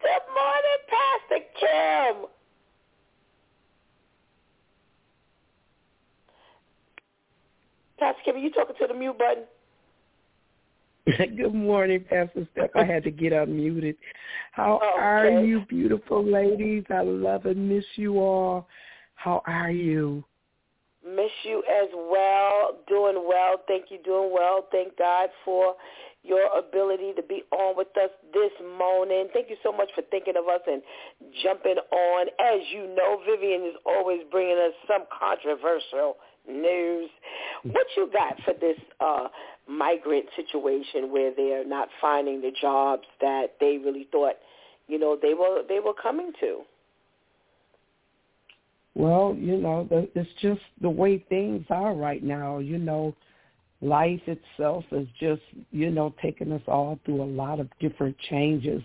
Good 0.00 0.26
morning, 0.32 0.78
Pastor 0.88 1.44
Kim. 1.60 2.26
Pastor 7.98 8.22
Kim, 8.24 8.36
are 8.36 8.38
you 8.38 8.50
talking 8.50 8.76
to 8.80 8.86
the 8.86 8.94
mute 8.94 9.18
button? 9.18 9.44
Good 11.36 11.54
morning, 11.54 12.04
Pastor 12.08 12.46
Steph. 12.52 12.70
I 12.74 12.84
had 12.84 13.02
to 13.04 13.10
get 13.10 13.32
unmuted. 13.32 13.96
How 14.58 14.80
Oh, 14.82 14.98
are 14.98 15.26
okay. 15.28 15.46
you, 15.46 15.60
beautiful 15.68 16.24
ladies? 16.24 16.82
I 16.90 17.02
love 17.02 17.46
and 17.46 17.68
miss 17.68 17.84
you 17.94 18.18
all. 18.18 18.66
How 19.14 19.40
are 19.46 19.70
you? 19.70 20.24
Miss 21.06 21.30
you 21.44 21.62
as 21.70 21.88
well. 21.94 22.76
Doing 22.88 23.24
well. 23.24 23.62
Thank 23.68 23.92
you. 23.92 23.98
Doing 24.04 24.32
well. 24.34 24.66
Thank 24.72 24.98
God 24.98 25.28
for 25.44 25.76
your 26.24 26.48
ability 26.58 27.12
to 27.14 27.22
be 27.22 27.44
on 27.52 27.76
with 27.76 27.96
us 28.02 28.10
this 28.34 28.50
morning. 28.76 29.28
Thank 29.32 29.48
you 29.48 29.56
so 29.62 29.70
much 29.70 29.90
for 29.94 30.02
thinking 30.10 30.34
of 30.36 30.48
us 30.48 30.60
and 30.66 30.82
jumping 31.44 31.76
on. 31.92 32.26
As 32.40 32.60
you 32.72 32.92
know, 32.96 33.20
Vivian 33.30 33.62
is 33.62 33.76
always 33.86 34.22
bringing 34.28 34.58
us 34.58 34.74
some 34.88 35.04
controversial 35.16 36.16
news. 36.48 37.10
What 37.62 37.86
you 37.96 38.10
got 38.12 38.34
for 38.44 38.54
this 38.60 38.76
uh, 38.98 39.28
migrant 39.68 40.26
situation 40.34 41.12
where 41.12 41.32
they're 41.34 41.66
not 41.66 41.88
finding 42.00 42.40
the 42.40 42.52
jobs 42.60 43.04
that 43.20 43.54
they 43.60 43.78
really 43.78 44.08
thought, 44.10 44.34
you 44.86 44.98
know, 44.98 45.16
they 45.20 45.34
were 45.34 45.62
they 45.68 45.80
were 45.80 45.94
coming 45.94 46.32
to? 46.40 46.60
Well, 48.94 49.36
you 49.38 49.58
know, 49.58 49.86
it's 49.90 50.30
just 50.40 50.60
the 50.80 50.90
way 50.90 51.24
things 51.28 51.64
are 51.70 51.94
right 51.94 52.22
now. 52.22 52.58
You 52.58 52.78
know, 52.78 53.14
life 53.80 54.20
itself 54.26 54.84
is 54.90 55.06
just, 55.20 55.42
you 55.70 55.90
know, 55.90 56.14
taking 56.20 56.50
us 56.50 56.62
all 56.66 56.98
through 57.04 57.22
a 57.22 57.24
lot 57.24 57.60
of 57.60 57.68
different 57.78 58.16
changes. 58.30 58.82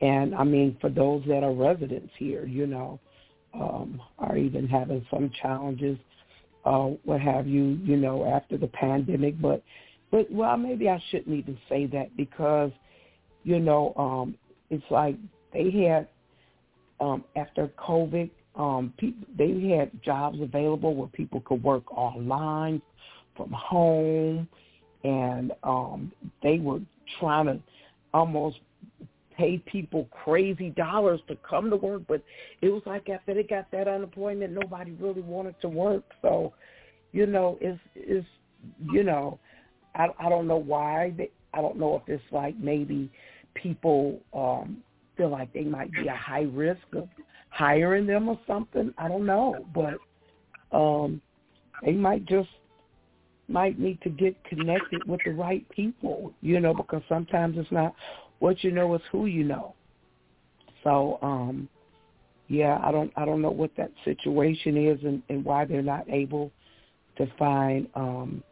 And 0.00 0.34
I 0.34 0.44
mean, 0.44 0.76
for 0.80 0.90
those 0.90 1.22
that 1.28 1.42
are 1.42 1.52
residents 1.52 2.12
here, 2.18 2.44
you 2.44 2.66
know, 2.66 3.00
um, 3.54 4.02
are 4.18 4.36
even 4.36 4.68
having 4.68 5.06
some 5.10 5.30
challenges, 5.40 5.98
uh, 6.64 6.90
what 7.04 7.20
have 7.20 7.46
you, 7.46 7.78
you 7.82 7.96
know, 7.96 8.26
after 8.26 8.58
the 8.58 8.68
pandemic. 8.68 9.40
But, 9.40 9.62
but 10.10 10.30
well, 10.30 10.56
maybe 10.56 10.88
I 10.88 11.02
shouldn't 11.10 11.36
even 11.36 11.58
say 11.68 11.86
that 11.86 12.16
because, 12.16 12.70
you 13.44 13.60
know, 13.60 13.92
um, 13.96 14.36
it's 14.70 14.84
like 14.90 15.16
they 15.52 15.70
had 15.70 16.08
um, 17.00 17.24
after 17.36 17.68
COVID, 17.78 18.30
um, 18.56 18.92
people, 18.98 19.26
they 19.36 19.76
had 19.76 19.90
jobs 20.02 20.40
available 20.40 20.94
where 20.94 21.08
people 21.08 21.40
could 21.40 21.62
work 21.62 21.90
online 21.96 22.82
from 23.36 23.52
home, 23.52 24.48
and 25.04 25.52
um, 25.62 26.10
they 26.42 26.58
were 26.58 26.80
trying 27.20 27.46
to 27.46 27.60
almost 28.12 28.58
pay 29.36 29.58
people 29.58 30.08
crazy 30.24 30.70
dollars 30.70 31.20
to 31.28 31.36
come 31.48 31.70
to 31.70 31.76
work. 31.76 32.02
But 32.08 32.22
it 32.62 32.68
was 32.70 32.82
like 32.84 33.08
after 33.08 33.34
they 33.34 33.44
got 33.44 33.70
that 33.70 33.86
unemployment, 33.86 34.52
nobody 34.52 34.90
really 34.92 35.22
wanted 35.22 35.54
to 35.60 35.68
work. 35.68 36.04
So, 36.22 36.52
you 37.12 37.26
know, 37.26 37.58
it's 37.60 37.80
it's 37.94 38.26
you 38.90 39.04
know, 39.04 39.38
I 39.98 40.08
I 40.18 40.28
don't 40.28 40.46
know 40.46 40.56
why. 40.56 41.12
They, 41.16 41.30
I 41.52 41.60
don't 41.60 41.78
know 41.78 41.96
if 41.96 42.08
it's 42.08 42.32
like 42.32 42.56
maybe 42.58 43.10
people 43.54 44.20
um 44.32 44.78
feel 45.16 45.30
like 45.30 45.52
they 45.52 45.64
might 45.64 45.92
be 45.92 46.06
a 46.06 46.16
high 46.16 46.46
risk 46.52 46.80
of 46.94 47.08
hiring 47.50 48.06
them 48.06 48.28
or 48.28 48.38
something. 48.46 48.94
I 48.96 49.08
don't 49.08 49.26
know, 49.26 49.66
but 49.74 49.98
um 50.76 51.20
they 51.84 51.92
might 51.92 52.24
just 52.24 52.48
might 53.48 53.78
need 53.78 54.00
to 54.02 54.10
get 54.10 54.36
connected 54.44 55.02
with 55.08 55.20
the 55.24 55.30
right 55.30 55.66
people, 55.70 56.32
you 56.42 56.60
know, 56.60 56.74
because 56.74 57.02
sometimes 57.08 57.56
it's 57.58 57.72
not 57.72 57.94
what 58.40 58.62
you 58.62 58.70
know, 58.70 58.94
it's 58.94 59.04
who 59.10 59.26
you 59.26 59.42
know. 59.42 59.74
So, 60.84 61.18
um, 61.22 61.68
yeah, 62.48 62.78
I 62.82 62.92
don't 62.92 63.12
I 63.16 63.24
don't 63.24 63.42
know 63.42 63.50
what 63.50 63.70
that 63.76 63.90
situation 64.04 64.76
is 64.76 64.98
and, 65.04 65.22
and 65.28 65.44
why 65.44 65.64
they're 65.64 65.82
not 65.82 66.08
able 66.08 66.50
to 67.16 67.26
find 67.38 67.88
um 67.94 68.42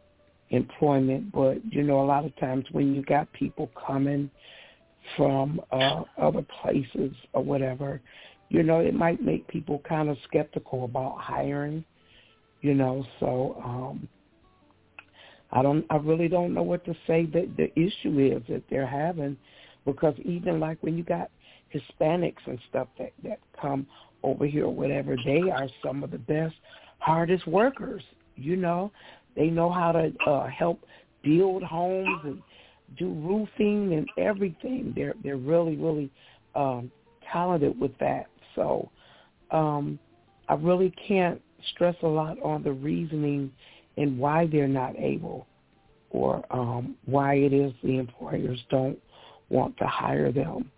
employment, 0.49 1.31
but 1.31 1.57
you 1.71 1.83
know, 1.83 2.01
a 2.01 2.05
lot 2.05 2.25
of 2.25 2.35
times 2.37 2.65
when 2.71 2.93
you 2.95 3.01
got 3.03 3.31
people 3.33 3.69
coming 3.85 4.29
from 5.15 5.61
uh 5.71 6.03
other 6.17 6.45
places 6.61 7.13
or 7.33 7.43
whatever, 7.43 8.01
you 8.49 8.63
know, 8.63 8.79
it 8.79 8.93
might 8.93 9.21
make 9.21 9.47
people 9.47 9.81
kind 9.87 10.09
of 10.09 10.17
skeptical 10.27 10.85
about 10.85 11.17
hiring, 11.19 11.83
you 12.61 12.73
know, 12.73 13.05
so 13.19 13.61
um 13.63 14.07
I 15.51 15.61
don't 15.61 15.85
I 15.89 15.97
really 15.97 16.27
don't 16.27 16.53
know 16.53 16.63
what 16.63 16.85
to 16.85 16.93
say 17.05 17.25
that 17.27 17.55
the 17.57 17.71
issue 17.79 18.19
is 18.19 18.41
that 18.49 18.63
they're 18.69 18.87
having 18.87 19.37
because 19.85 20.15
even 20.23 20.59
like 20.59 20.77
when 20.81 20.97
you 20.97 21.03
got 21.03 21.29
Hispanics 21.73 22.45
and 22.45 22.59
stuff 22.69 22.87
that 22.97 23.13
that 23.23 23.39
come 23.59 23.87
over 24.23 24.45
here 24.45 24.65
or 24.65 24.73
whatever, 24.73 25.15
they 25.25 25.49
are 25.49 25.67
some 25.83 26.03
of 26.03 26.11
the 26.11 26.17
best, 26.17 26.55
hardest 26.99 27.47
workers. 27.47 28.03
You 28.35 28.55
know, 28.55 28.91
they 29.37 29.47
know 29.47 29.71
how 29.71 29.91
to 29.93 30.11
uh, 30.27 30.47
help 30.47 30.81
build 31.23 31.63
homes 31.63 32.19
and 32.23 32.41
do 32.97 33.09
roofing 33.09 33.93
and 33.93 34.09
everything. 34.17 34.93
They're 34.95 35.13
they're 35.23 35.37
really 35.37 35.77
really 35.77 36.11
um, 36.55 36.91
talented 37.31 37.79
with 37.79 37.97
that. 37.99 38.27
So 38.55 38.89
um, 39.51 39.99
I 40.49 40.55
really 40.55 40.93
can't 41.07 41.41
stress 41.73 41.95
a 42.03 42.07
lot 42.07 42.41
on 42.41 42.63
the 42.63 42.71
reasoning 42.71 43.51
and 43.97 44.17
why 44.17 44.47
they're 44.47 44.67
not 44.67 44.97
able 44.97 45.47
or 46.09 46.43
um, 46.51 46.95
why 47.05 47.35
it 47.35 47.53
is 47.53 47.73
the 47.83 47.97
employers 47.97 48.59
don't 48.69 48.97
want 49.49 49.77
to 49.77 49.85
hire 49.85 50.31
them. 50.31 50.71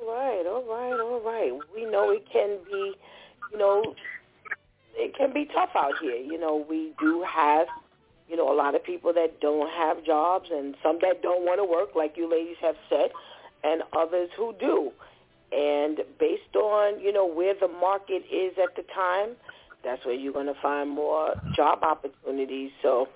Right, 0.00 0.44
all 0.46 0.64
right, 0.66 0.98
all 1.00 1.20
right. 1.20 1.52
We 1.74 1.84
know 1.84 2.10
it 2.10 2.24
can 2.32 2.58
be, 2.70 2.92
you 3.52 3.58
know, 3.58 3.94
it 5.00 5.16
can 5.16 5.32
be 5.32 5.46
tough 5.46 5.70
out 5.74 5.94
here. 6.00 6.16
You 6.16 6.38
know, 6.38 6.64
we 6.68 6.92
do 7.00 7.24
have, 7.28 7.66
you 8.28 8.36
know, 8.36 8.52
a 8.52 8.54
lot 8.54 8.74
of 8.74 8.84
people 8.84 9.12
that 9.14 9.40
don't 9.40 9.70
have 9.70 10.04
jobs 10.04 10.50
and 10.52 10.76
some 10.82 10.98
that 11.02 11.22
don't 11.22 11.44
want 11.44 11.58
to 11.58 11.64
work, 11.64 11.94
like 11.94 12.16
you 12.16 12.30
ladies 12.30 12.56
have 12.60 12.76
said, 12.88 13.10
and 13.64 13.82
others 13.92 14.30
who 14.36 14.54
do. 14.60 14.92
And 15.52 16.00
based 16.18 16.54
on, 16.54 17.00
you 17.00 17.12
know, 17.12 17.26
where 17.26 17.54
the 17.54 17.68
market 17.68 18.22
is 18.30 18.52
at 18.62 18.76
the 18.76 18.84
time, 18.94 19.30
that's 19.82 20.04
where 20.04 20.14
you're 20.14 20.32
going 20.32 20.46
to 20.46 20.60
find 20.60 20.90
more 20.90 21.34
job 21.56 21.82
opportunities. 21.82 22.70
So 22.82 23.08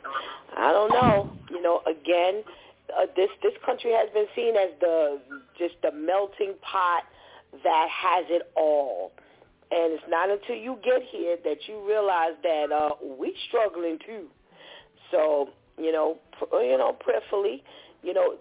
I 0.57 0.73
don't 0.73 0.91
know. 0.91 1.31
You 1.51 1.63
know, 1.63 1.83
again, 1.87 2.43
uh, 2.97 3.07
this 3.17 3.31
this 3.43 3.53
country 3.65 3.93
has 3.93 4.09
been 4.13 4.27
seen 4.35 4.57
as 4.57 4.71
the 4.81 5.21
just 5.59 5.75
the 5.83 5.93
melting 5.93 6.55
pot 6.63 7.05
that 7.63 7.89
has 7.91 8.27
it 8.29 8.51
all. 8.57 9.13
And 9.71 9.93
it's 9.93 10.05
not 10.09 10.31
until 10.31 10.57
you 10.57 10.79
get 10.85 11.03
here 11.11 11.37
that 11.45 11.57
you 11.67 11.87
realize 11.87 12.35
that 12.43 12.71
uh, 12.71 12.91
we 13.19 13.35
struggling 13.49 13.99
too. 14.07 14.27
So 15.11 15.51
you 15.79 15.93
know, 15.93 16.19
pr- 16.39 16.57
you 16.63 16.79
know, 16.79 16.93
prayerfully, 16.93 17.65
you 18.03 18.15
know, 18.15 18.37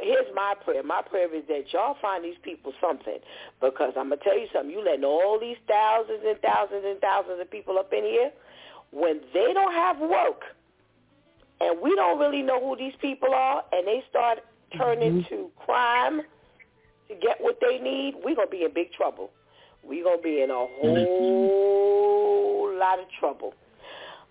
here's 0.00 0.26
my 0.34 0.54
prayer. 0.64 0.82
My 0.82 1.02
prayer 1.02 1.32
is 1.34 1.44
that 1.48 1.72
y'all 1.72 1.96
find 2.00 2.24
these 2.24 2.38
people 2.42 2.72
something. 2.80 3.18
Because 3.60 3.92
I'm 3.96 4.08
going 4.08 4.18
to 4.18 4.24
tell 4.24 4.38
you 4.38 4.46
something. 4.52 4.70
You 4.70 4.84
letting 4.84 5.04
all 5.04 5.38
these 5.40 5.56
thousands 5.68 6.20
and 6.26 6.38
thousands 6.40 6.84
and 6.86 7.00
thousands 7.00 7.40
of 7.40 7.50
people 7.50 7.78
up 7.78 7.92
in 7.92 8.04
here, 8.04 8.30
when 8.90 9.20
they 9.34 9.52
don't 9.52 9.72
have 9.72 9.98
work, 9.98 10.42
and 11.60 11.80
we 11.80 11.94
don't 11.94 12.18
really 12.18 12.42
know 12.42 12.60
who 12.60 12.76
these 12.76 12.94
people 13.00 13.34
are, 13.34 13.64
and 13.72 13.86
they 13.86 14.02
start 14.08 14.38
turning 14.76 15.22
mm-hmm. 15.22 15.34
to 15.34 15.50
crime 15.64 16.22
to 17.08 17.14
get 17.14 17.40
what 17.40 17.58
they 17.60 17.78
need, 17.78 18.14
we're 18.22 18.34
going 18.34 18.48
to 18.48 18.50
be 18.50 18.64
in 18.64 18.72
big 18.72 18.92
trouble. 18.92 19.30
We're 19.82 20.04
going 20.04 20.18
to 20.18 20.22
be 20.22 20.42
in 20.42 20.50
a 20.50 20.66
whole 20.80 21.58
lot 22.78 22.98
of 22.98 23.06
trouble. 23.18 23.54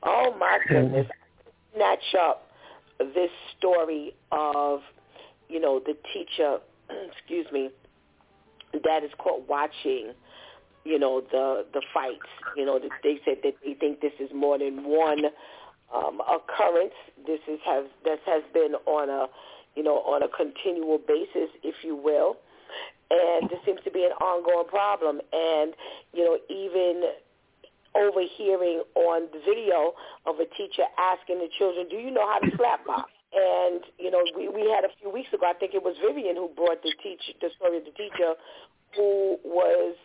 Oh, 0.04 0.36
my 0.40 0.60
goodness. 0.68 1.08
Snatch 1.76 2.16
up 2.20 2.52
this 3.00 3.30
story 3.58 4.14
of 4.32 4.82
you 5.50 5.60
know, 5.60 5.80
the 5.86 5.96
teacher, 6.14 6.58
excuse 7.12 7.48
me, 7.52 7.70
that 8.74 9.04
is 9.04 9.12
caught 9.18 9.48
watching, 9.48 10.14
you 10.84 11.00
know, 11.00 11.22
the 11.32 11.66
the 11.74 11.82
fights. 11.94 12.30
You 12.56 12.66
know, 12.66 12.80
they 13.04 13.20
said 13.26 13.38
that 13.44 13.56
they 13.64 13.74
think 13.74 14.02
this 14.02 14.14
is 14.20 14.30
more 14.34 14.58
than 14.58 14.84
one 14.84 15.26
um, 15.94 16.22
occurrence. 16.22 16.94
This 17.26 17.40
is 17.48 17.60
has 17.66 17.86
this 18.04 18.20
has 18.26 18.44
been 18.54 18.76
on 18.86 19.10
a, 19.10 19.28
you 19.76 19.84
know, 19.84 19.98
on 20.00 20.24
a 20.24 20.28
continual 20.28 20.98
basis, 20.98 21.50
if 21.64 21.76
you 21.84 21.96
will. 21.96 22.38
And 23.10 23.50
this 23.50 23.60
seems 23.66 23.80
to 23.86 23.92
be 23.92 24.04
an 24.04 24.12
ongoing 24.20 24.68
problem. 24.68 25.22
And, 25.32 25.74
you 26.14 26.26
know, 26.26 26.38
even 26.50 27.04
overhearing 27.96 28.84
on 28.96 29.28
the 29.34 29.40
video 29.40 29.94
of 30.26 30.40
a 30.40 30.46
teacher 30.56 30.84
asking 30.98 31.40
the 31.40 31.50
children, 31.58 31.88
do 31.90 31.96
you 31.96 32.12
know 32.12 32.28
how 32.28 32.40
to 32.40 32.56
slap 32.58 32.86
box? 32.86 33.12
And 33.34 33.82
you 34.00 34.10
know, 34.10 34.24
we 34.38 34.48
we 34.48 34.72
had 34.72 34.86
a 34.86 34.94
few 35.02 35.12
weeks 35.12 35.34
ago. 35.34 35.46
I 35.46 35.54
think 35.54 35.74
it 35.74 35.84
was 35.84 35.96
Vivian 36.00 36.36
who 36.38 36.48
brought 36.56 36.82
the 36.82 36.94
teach 37.04 37.20
the 37.42 37.50
story 37.58 37.78
of 37.78 37.84
the 37.84 37.92
teacher 37.92 38.34
who 38.96 39.38
was 39.44 39.96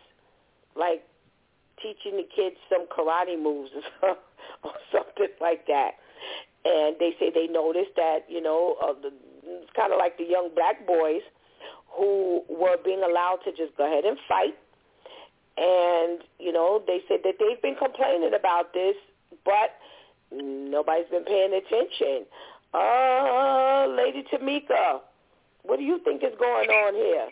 like 0.75 1.07
teaching 1.81 2.17
the 2.17 2.27
kids 2.35 2.57
some 2.69 2.85
karate 2.87 3.41
moves 3.41 3.71
or 4.03 4.73
something 4.91 5.31
like 5.39 5.65
that. 5.67 5.91
And 6.65 6.95
they 6.99 7.15
say 7.19 7.31
they 7.33 7.47
noticed 7.47 7.95
that 7.95 8.27
you 8.27 8.41
know 8.41 8.75
uh, 8.83 8.93
the, 9.01 9.13
it's 9.43 9.71
kind 9.73 9.93
of 9.93 9.99
like 9.99 10.17
the 10.17 10.25
young 10.25 10.49
black 10.53 10.85
boys 10.85 11.23
who 11.95 12.43
were 12.49 12.77
being 12.83 13.03
allowed 13.03 13.39
to 13.45 13.51
just 13.51 13.75
go 13.77 13.85
ahead 13.85 14.05
and 14.05 14.17
fight. 14.27 14.55
And 15.57 16.19
you 16.39 16.51
know 16.51 16.81
they 16.85 17.01
said 17.07 17.19
that 17.23 17.35
they've 17.39 17.61
been 17.61 17.75
complaining 17.75 18.33
about 18.33 18.73
this, 18.73 18.95
but 19.45 19.77
nobody's 20.31 21.09
been 21.09 21.25
paying 21.25 21.53
attention. 21.53 22.25
Uh, 22.73 23.85
Lady 23.95 24.23
Tamika, 24.33 25.01
what 25.61 25.77
do 25.77 25.83
you 25.83 25.99
think 26.03 26.23
is 26.23 26.33
going 26.39 26.69
on 26.69 26.93
here? 26.95 27.29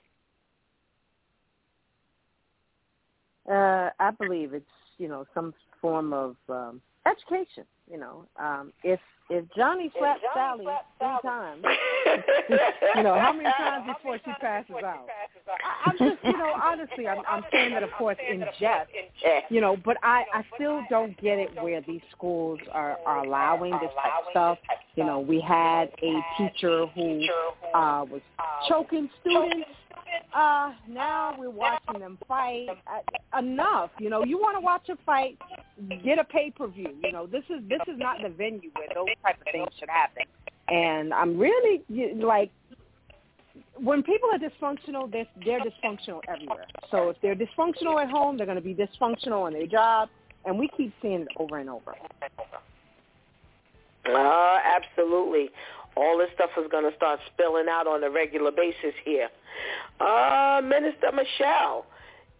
Uh, 3.49 3.89
I 3.99 4.12
believe 4.12 4.53
it's 4.53 4.66
you 4.99 5.07
know 5.07 5.26
some 5.34 5.53
form 5.82 6.14
of 6.14 6.36
um, 6.47 6.82
education. 7.06 7.66
You 7.89 7.99
know, 7.99 8.26
um, 8.39 8.72
if 8.84 8.99
if 9.30 9.45
Johnny 9.56 9.91
slapped 9.97 10.22
Sally 10.34 10.66
three 10.97 11.08
times, 11.24 11.64
you 12.95 13.04
know 13.04 13.20
how 13.20 13.34
many 13.34 13.49
times 13.58 13.86
before 13.88 14.18
she 14.18 14.32
passes 14.39 14.76
out? 14.84 15.08
I, 15.47 15.89
I'm 15.89 15.97
just 15.97 16.24
you 16.24 16.38
know 16.38 16.54
honestly, 16.62 17.08
I'm, 17.08 17.22
I'm 17.28 17.43
saying 17.52 17.74
that 17.74 17.84
of 17.84 17.91
course 17.97 18.18
in 18.30 18.45
jest, 18.60 18.91
you 19.49 19.62
know, 19.62 19.78
but 19.84 19.97
I 20.04 20.24
I 20.34 20.43
still 20.56 20.82
don't 20.89 21.20
get 21.22 21.39
it 21.39 21.49
where 21.62 21.82
these 21.82 22.02
schools 22.16 22.60
are 22.72 22.97
are 23.06 23.26
allowing 23.26 23.72
this 23.72 23.91
type 24.02 24.12
of 24.20 24.32
stuff. 24.32 24.58
You 24.95 25.06
know, 25.06 25.20
we 25.20 25.41
had 25.41 25.91
a 26.02 26.22
teacher 26.38 26.86
who 26.88 27.26
uh 27.74 28.06
was 28.10 28.22
choking 28.70 29.10
students 29.22 29.68
uh, 30.34 30.74
now 30.88 31.36
we're 31.38 31.49
watching 31.49 31.99
them 31.99 32.18
fight. 32.28 32.68
Uh, 32.88 33.39
enough, 33.39 33.91
you 33.99 34.09
know. 34.09 34.24
You 34.24 34.38
want 34.38 34.55
to 34.57 34.62
watch 34.62 34.89
a 34.89 34.97
fight? 35.05 35.38
Get 36.03 36.20
a 36.20 36.24
pay 36.24 36.51
per 36.51 36.68
view. 36.68 36.95
You 37.03 37.12
know, 37.12 37.28
this 37.28 37.43
is 37.49 37.62
this 37.70 37.82
is 37.88 37.97
not 37.97 38.18
the 38.22 38.30
venue 38.30 38.70
where 38.76 38.88
those 38.93 39.07
type 39.24 39.38
of 39.39 39.47
things 39.51 39.70
should 39.80 39.89
happen. 39.89 40.24
And 40.68 41.14
I'm 41.14 41.38
really 41.38 41.84
like, 42.16 42.49
when 43.76 44.03
people 44.03 44.30
are 44.32 44.39
dysfunctional, 44.39 45.12
they're, 45.12 45.28
they're 45.43 45.59
dysfunctional 45.59 46.22
everywhere. 46.30 46.66
So 46.89 47.09
if 47.09 47.18
they're 47.22 47.36
dysfunctional 47.36 48.01
at 48.01 48.09
home, 48.09 48.38
they're 48.38 48.45
going 48.45 48.55
to 48.55 48.64
be 48.64 48.74
dysfunctional 48.74 49.43
on 49.43 49.53
their 49.53 49.68
job, 49.68 50.09
and 50.45 50.57
we 50.57 50.70
keep 50.78 50.93
seeing 51.01 51.22
it 51.22 51.28
over 51.36 51.57
and 51.57 51.70
over. 51.70 51.93
Uh, 54.05 54.57
absolutely 54.66 55.49
all 55.96 56.18
this 56.18 56.30
stuff 56.36 56.52
is 56.58 56.70
going 56.72 56.89
to 56.89 56.96
start 56.96 57.20
spilling 57.34 57.68
out 57.70 57.88
on 57.88 58.04
a 58.04 58.10
regular 58.10 58.52
basis 58.52 58.94
here. 59.04 59.30
Uh, 60.00 60.62
Minister 60.64 61.12
Michelle, 61.14 61.86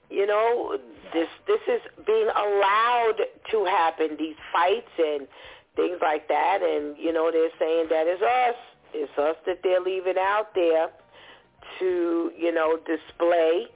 you 0.10 0.26
know, 0.26 0.78
this 1.14 1.28
this 1.47 1.62
is 1.68 1.82
being 2.06 2.28
allowed 2.36 3.18
to 3.52 3.66
happen, 3.66 4.16
these 4.18 4.36
fights 4.52 4.91
and 4.97 5.28
things 5.76 5.97
like 6.02 6.28
that. 6.28 6.60
And, 6.62 6.95
you 6.97 7.14
know, 7.14 7.32
they're 7.32 7.49
saying 7.60 7.88
that 7.89 8.08
is 8.08 8.22
us. 8.22 8.56
It's 8.93 9.18
us 9.18 9.36
that 9.45 9.60
they're 9.64 9.82
leaving 9.82 10.18
out 10.18 10.54
there 10.54 10.89
to, 11.80 12.32
you 12.38 12.52
know, 12.54 12.78
display 12.78 13.68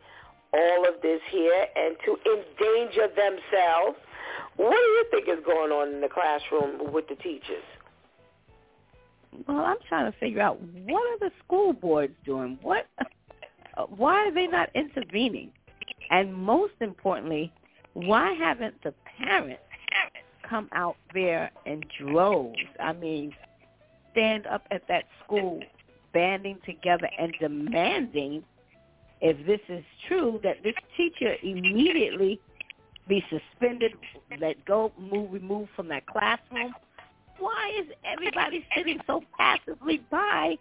all 0.53 0.87
of 0.87 1.01
this 1.01 1.21
here 1.31 1.65
and 1.75 1.95
to 2.05 2.17
endanger 2.25 3.07
themselves. 3.07 3.97
What 4.57 4.71
do 4.71 4.77
you 4.77 5.05
think 5.11 5.27
is 5.27 5.43
going 5.45 5.71
on 5.71 5.95
in 5.95 6.01
the 6.01 6.09
classroom 6.09 6.93
with 6.93 7.07
the 7.07 7.15
teachers? 7.15 7.63
Well, 9.47 9.65
I'm 9.65 9.77
trying 9.87 10.11
to 10.11 10.17
figure 10.17 10.41
out 10.41 10.59
what 10.61 11.01
are 11.01 11.19
the 11.19 11.31
school 11.45 11.73
boards 11.73 12.13
doing? 12.25 12.57
What? 12.61 12.87
Why 13.89 14.27
are 14.27 14.33
they 14.33 14.47
not 14.47 14.69
intervening? 14.73 15.51
And 16.09 16.33
most 16.33 16.73
importantly, 16.79 17.51
why 17.93 18.33
haven't 18.33 18.75
the 18.83 18.93
parents 19.17 19.61
come 20.49 20.69
out 20.73 20.95
there 21.13 21.51
in 21.65 21.81
droves. 21.99 22.57
I 22.79 22.93
mean, 22.93 23.33
stand 24.11 24.47
up 24.47 24.63
at 24.71 24.87
that 24.87 25.05
school, 25.23 25.59
banding 26.13 26.59
together 26.65 27.09
and 27.19 27.33
demanding, 27.39 28.43
if 29.21 29.45
this 29.45 29.59
is 29.69 29.83
true, 30.07 30.39
that 30.43 30.63
this 30.63 30.75
teacher 30.95 31.35
immediately 31.41 32.39
be 33.07 33.23
suspended, 33.29 33.93
let 34.39 34.63
go, 34.65 34.91
move, 34.97 35.31
removed 35.31 35.69
from 35.75 35.87
that 35.89 36.05
classroom. 36.07 36.73
Why 37.39 37.71
is 37.79 37.87
everybody 38.03 38.65
sitting 38.75 38.99
so 39.07 39.21
passively 39.37 40.01
by 40.09 40.57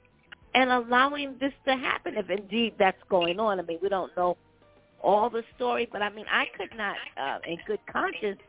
and 0.55 0.71
allowing 0.71 1.37
this 1.41 1.53
to 1.67 1.77
happen 1.77 2.17
if 2.17 2.31
indeed 2.31 2.75
that's 2.79 3.03
going 3.09 3.39
on? 3.39 3.59
I 3.61 3.63
mean, 3.63 3.79
we 3.83 3.89
don't 3.89 4.15
know 4.17 4.37
all 5.03 5.31
the 5.31 5.43
story, 5.57 5.89
but 5.91 6.03
I 6.03 6.11
mean, 6.11 6.27
I 6.31 6.47
could 6.57 6.77
not, 6.77 6.97
uh, 7.17 7.39
in 7.47 7.59
good 7.67 7.81
conscience, 7.93 8.41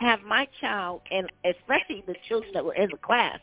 have 0.00 0.22
my 0.22 0.48
child, 0.60 1.02
and 1.10 1.30
especially 1.44 2.02
the 2.06 2.16
children 2.28 2.52
that 2.54 2.64
were 2.64 2.74
in 2.74 2.90
the 2.90 2.98
class, 2.98 3.38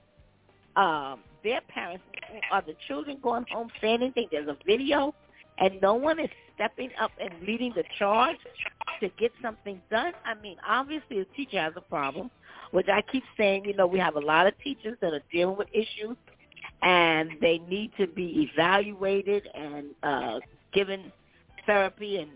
um, 0.76 1.22
their 1.44 1.62
parents, 1.62 2.04
are 2.52 2.62
the 2.62 2.76
children 2.88 3.18
going 3.22 3.46
home 3.52 3.70
saying 3.80 4.02
anything? 4.02 4.28
There's 4.32 4.48
a 4.48 4.58
video, 4.66 5.14
and 5.58 5.82
no 5.82 5.96
one 5.96 6.20
is 6.20 6.30
stepping 6.56 6.92
up 7.00 7.12
and 7.20 7.32
leading 7.48 7.74
the 7.76 7.84
charge 7.98 8.38
to 9.00 9.10
get 9.18 9.32
something 9.42 9.82
done. 9.90 10.14
I 10.26 10.40
mean, 10.42 10.58
obviously 10.68 11.20
the 11.20 11.28
teacher 11.36 11.60
has 11.60 11.74
a 11.76 11.82
problem, 11.82 12.30
which 12.72 12.88
I 12.88 13.02
keep 13.12 13.24
saying, 13.38 13.66
you 13.66 13.76
know, 13.76 13.88
we 13.88 14.00
have 14.00 14.16
a 14.16 14.20
lot 14.20 14.48
of 14.48 14.54
teachers 14.64 14.98
that 15.02 15.14
are 15.14 15.22
dealing 15.32 15.58
with 15.58 15.68
issues, 15.74 16.18
and 16.82 17.32
they 17.42 17.60
need 17.70 17.92
to 18.00 18.08
be 18.08 18.50
evaluated 18.52 19.48
and 19.54 19.88
uh, 20.04 20.40
given 20.74 21.12
therapy 21.66 22.18
and 22.18 22.32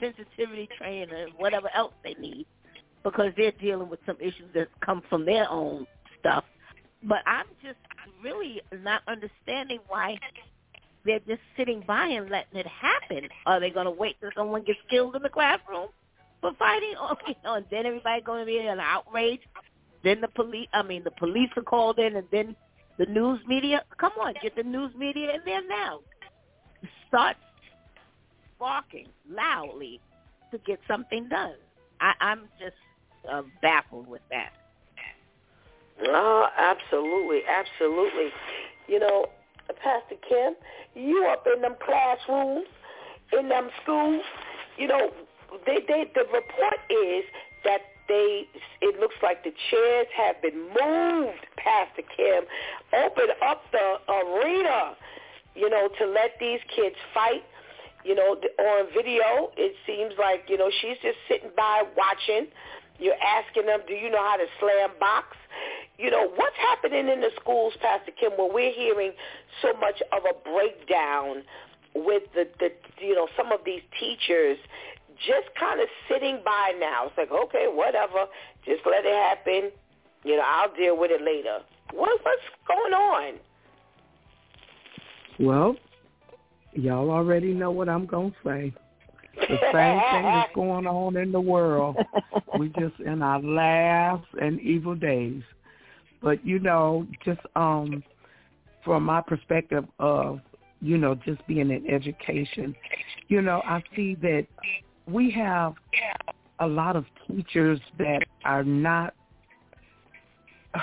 sensitivity 0.00 0.68
training 0.78 1.08
and 1.10 1.32
whatever 1.36 1.68
else 1.74 1.92
they 2.02 2.14
need 2.14 2.46
because 3.04 3.32
they're 3.36 3.52
dealing 3.52 3.88
with 3.88 4.00
some 4.06 4.16
issues 4.20 4.48
that 4.54 4.68
come 4.84 5.02
from 5.08 5.24
their 5.24 5.48
own 5.50 5.86
stuff. 6.18 6.44
But 7.02 7.18
I'm 7.26 7.46
just 7.62 7.78
really 8.22 8.60
not 8.82 9.02
understanding 9.06 9.78
why 9.88 10.18
they're 11.04 11.20
just 11.20 11.40
sitting 11.56 11.82
by 11.86 12.06
and 12.06 12.28
letting 12.28 12.58
it 12.58 12.66
happen. 12.66 13.28
Are 13.46 13.60
they 13.60 13.70
going 13.70 13.86
to 13.86 13.90
wait 13.90 14.16
till 14.20 14.30
someone 14.36 14.64
gets 14.64 14.80
killed 14.90 15.14
in 15.14 15.22
the 15.22 15.28
classroom 15.28 15.88
for 16.40 16.52
fighting? 16.58 16.94
Know, 17.44 17.54
and 17.54 17.66
then 17.70 17.86
everybody 17.86 18.20
going 18.22 18.40
to 18.40 18.46
be 18.46 18.58
in 18.58 18.66
an 18.66 18.80
outrage. 18.80 19.40
Then 20.04 20.20
the 20.20 20.28
police, 20.28 20.68
I 20.72 20.82
mean, 20.82 21.04
the 21.04 21.10
police 21.12 21.50
are 21.56 21.62
called 21.62 21.98
in, 21.98 22.16
and 22.16 22.26
then 22.30 22.56
the 22.98 23.06
news 23.06 23.40
media. 23.46 23.82
Come 23.98 24.12
on, 24.20 24.34
get 24.42 24.56
the 24.56 24.62
news 24.62 24.94
media 24.96 25.34
in 25.34 25.40
there 25.44 25.66
now. 25.66 26.00
Start 27.08 27.36
barking 28.58 29.08
loudly 29.28 30.00
to 30.50 30.58
get 30.58 30.80
something 30.88 31.28
done. 31.28 31.54
I, 32.00 32.12
I'm 32.20 32.42
just 32.58 32.76
uh, 33.30 33.42
baffled 33.62 34.08
with 34.08 34.22
that. 34.30 34.52
Oh, 36.04 36.46
absolutely, 36.56 37.40
absolutely. 37.48 38.30
You 38.86 39.00
know, 39.00 39.26
Pastor 39.82 40.16
Kim, 40.28 40.54
you 40.94 41.26
up 41.30 41.46
in 41.52 41.60
them 41.60 41.74
classrooms, 41.84 42.66
in 43.38 43.48
them 43.48 43.68
schools. 43.82 44.22
You 44.76 44.88
know, 44.88 45.10
they, 45.66 45.78
they 45.86 46.10
the 46.14 46.24
report 46.32 46.80
is 46.90 47.24
that 47.64 47.80
they 48.08 48.46
it 48.80 49.00
looks 49.00 49.16
like 49.22 49.44
the 49.44 49.52
chairs 49.70 50.06
have 50.16 50.40
been 50.42 50.58
moved, 50.58 51.46
Pastor 51.56 52.02
Kim. 52.16 52.44
Open 52.92 53.28
up 53.44 53.62
the 53.72 53.98
arena, 54.12 54.96
you 55.54 55.68
know, 55.68 55.88
to 55.98 56.06
let 56.06 56.38
these 56.40 56.60
kids 56.74 56.96
fight 57.12 57.44
you 58.04 58.14
know, 58.14 58.36
on 58.58 58.86
video, 58.94 59.50
it 59.56 59.74
seems 59.86 60.14
like, 60.18 60.44
you 60.48 60.56
know, 60.56 60.70
she's 60.80 60.96
just 61.02 61.18
sitting 61.28 61.50
by 61.56 61.82
watching. 61.96 62.48
You're 62.98 63.20
asking 63.20 63.66
them, 63.66 63.80
do 63.86 63.94
you 63.94 64.10
know 64.10 64.22
how 64.22 64.36
to 64.36 64.46
slap 64.58 64.98
box? 64.98 65.36
You 65.98 66.10
know, 66.10 66.30
what's 66.36 66.56
happening 66.56 67.08
in 67.08 67.20
the 67.20 67.30
schools, 67.40 67.74
Pastor 67.80 68.12
Kim, 68.18 68.32
where 68.32 68.52
we're 68.52 68.72
hearing 68.72 69.12
so 69.62 69.72
much 69.74 70.00
of 70.12 70.22
a 70.24 70.34
breakdown 70.48 71.42
with 71.94 72.22
the, 72.34 72.48
the 72.60 72.70
you 73.00 73.14
know, 73.14 73.28
some 73.36 73.50
of 73.50 73.60
these 73.64 73.82
teachers 73.98 74.58
just 75.26 75.48
kind 75.58 75.80
of 75.80 75.88
sitting 76.10 76.40
by 76.44 76.72
now. 76.78 77.06
It's 77.06 77.18
like, 77.18 77.30
okay, 77.30 77.66
whatever, 77.68 78.26
just 78.64 78.82
let 78.86 79.04
it 79.04 79.14
happen. 79.14 79.70
You 80.24 80.36
know, 80.36 80.44
I'll 80.44 80.74
deal 80.74 80.98
with 80.98 81.10
it 81.10 81.22
later. 81.22 81.58
What, 81.92 82.20
what's 82.22 82.42
going 82.66 82.92
on? 82.92 83.34
Well, 85.40 85.76
Y'all 86.78 87.10
already 87.10 87.52
know 87.52 87.70
what 87.70 87.88
I'm 87.88 88.06
going 88.06 88.30
to 88.30 88.36
say. 88.44 88.72
The 89.34 89.58
same 89.72 90.00
thing 90.00 90.22
that's 90.22 90.52
going 90.54 90.86
on 90.86 91.16
in 91.16 91.32
the 91.32 91.40
world. 91.40 91.96
we 92.58 92.68
just 92.78 93.00
in 93.00 93.22
our 93.22 93.40
last 93.40 94.26
and 94.40 94.60
evil 94.60 94.94
days. 94.94 95.42
But 96.22 96.44
you 96.46 96.58
know, 96.58 97.06
just 97.24 97.40
um 97.56 98.02
from 98.84 99.04
my 99.04 99.20
perspective 99.20 99.84
of, 99.98 100.40
you 100.80 100.98
know, 100.98 101.14
just 101.14 101.44
being 101.46 101.70
in 101.70 101.84
education, 101.90 102.74
you 103.28 103.42
know, 103.42 103.60
I 103.64 103.82
see 103.96 104.14
that 104.22 104.46
we 105.08 105.30
have 105.30 105.74
a 106.60 106.66
lot 106.66 106.96
of 106.96 107.04
teachers 107.26 107.80
that 107.98 108.24
are 108.44 108.64
not 108.64 109.14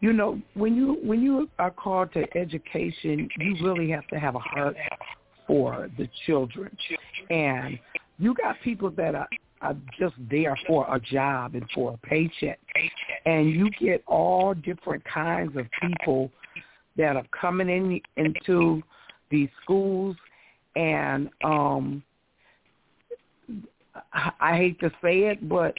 you 0.00 0.12
know 0.12 0.40
when 0.54 0.74
you 0.74 0.98
when 1.02 1.20
you 1.20 1.48
are 1.58 1.70
called 1.70 2.12
to 2.12 2.24
education 2.36 3.28
you 3.38 3.56
really 3.62 3.90
have 3.90 4.06
to 4.08 4.18
have 4.18 4.34
a 4.34 4.38
heart 4.38 4.76
for 5.50 5.90
the 5.98 6.08
children. 6.26 6.70
And 7.28 7.76
you 8.18 8.34
got 8.34 8.54
people 8.62 8.90
that 8.90 9.16
are, 9.16 9.28
are 9.62 9.74
just 9.98 10.14
there 10.30 10.56
for 10.64 10.86
a 10.94 11.00
job 11.00 11.56
and 11.56 11.64
for 11.74 11.94
a 11.94 12.06
paycheck. 12.06 12.60
And 13.26 13.50
you 13.50 13.68
get 13.80 14.04
all 14.06 14.54
different 14.54 15.02
kinds 15.04 15.56
of 15.56 15.66
people 15.82 16.30
that 16.96 17.16
are 17.16 17.26
coming 17.38 17.68
in 17.68 18.00
into 18.16 18.80
these 19.28 19.48
schools. 19.64 20.14
And 20.76 21.30
um 21.42 22.04
I, 24.12 24.56
hate 24.56 24.78
to 24.80 24.90
say 25.02 25.20
it 25.20 25.48
but 25.48 25.76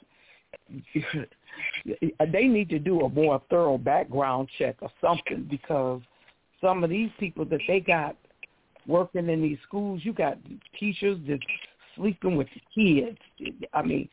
they 2.32 2.46
need 2.46 2.68
to 2.70 2.78
do 2.78 3.00
a 3.02 3.08
more 3.08 3.40
thorough 3.50 3.78
background 3.78 4.48
check 4.58 4.76
or 4.80 4.90
something 5.00 5.46
because 5.50 6.00
some 6.60 6.84
of 6.84 6.90
these 6.90 7.10
people 7.18 7.44
that 7.46 7.60
they 7.66 7.80
got 7.80 8.16
working 8.86 9.28
in 9.28 9.42
these 9.42 9.58
schools, 9.66 10.00
you 10.04 10.12
got 10.12 10.38
teachers 10.78 11.18
that 11.28 11.38
sleeping 11.96 12.36
with 12.36 12.48
kids. 12.74 13.18
I 13.72 13.82
mean, 13.82 14.08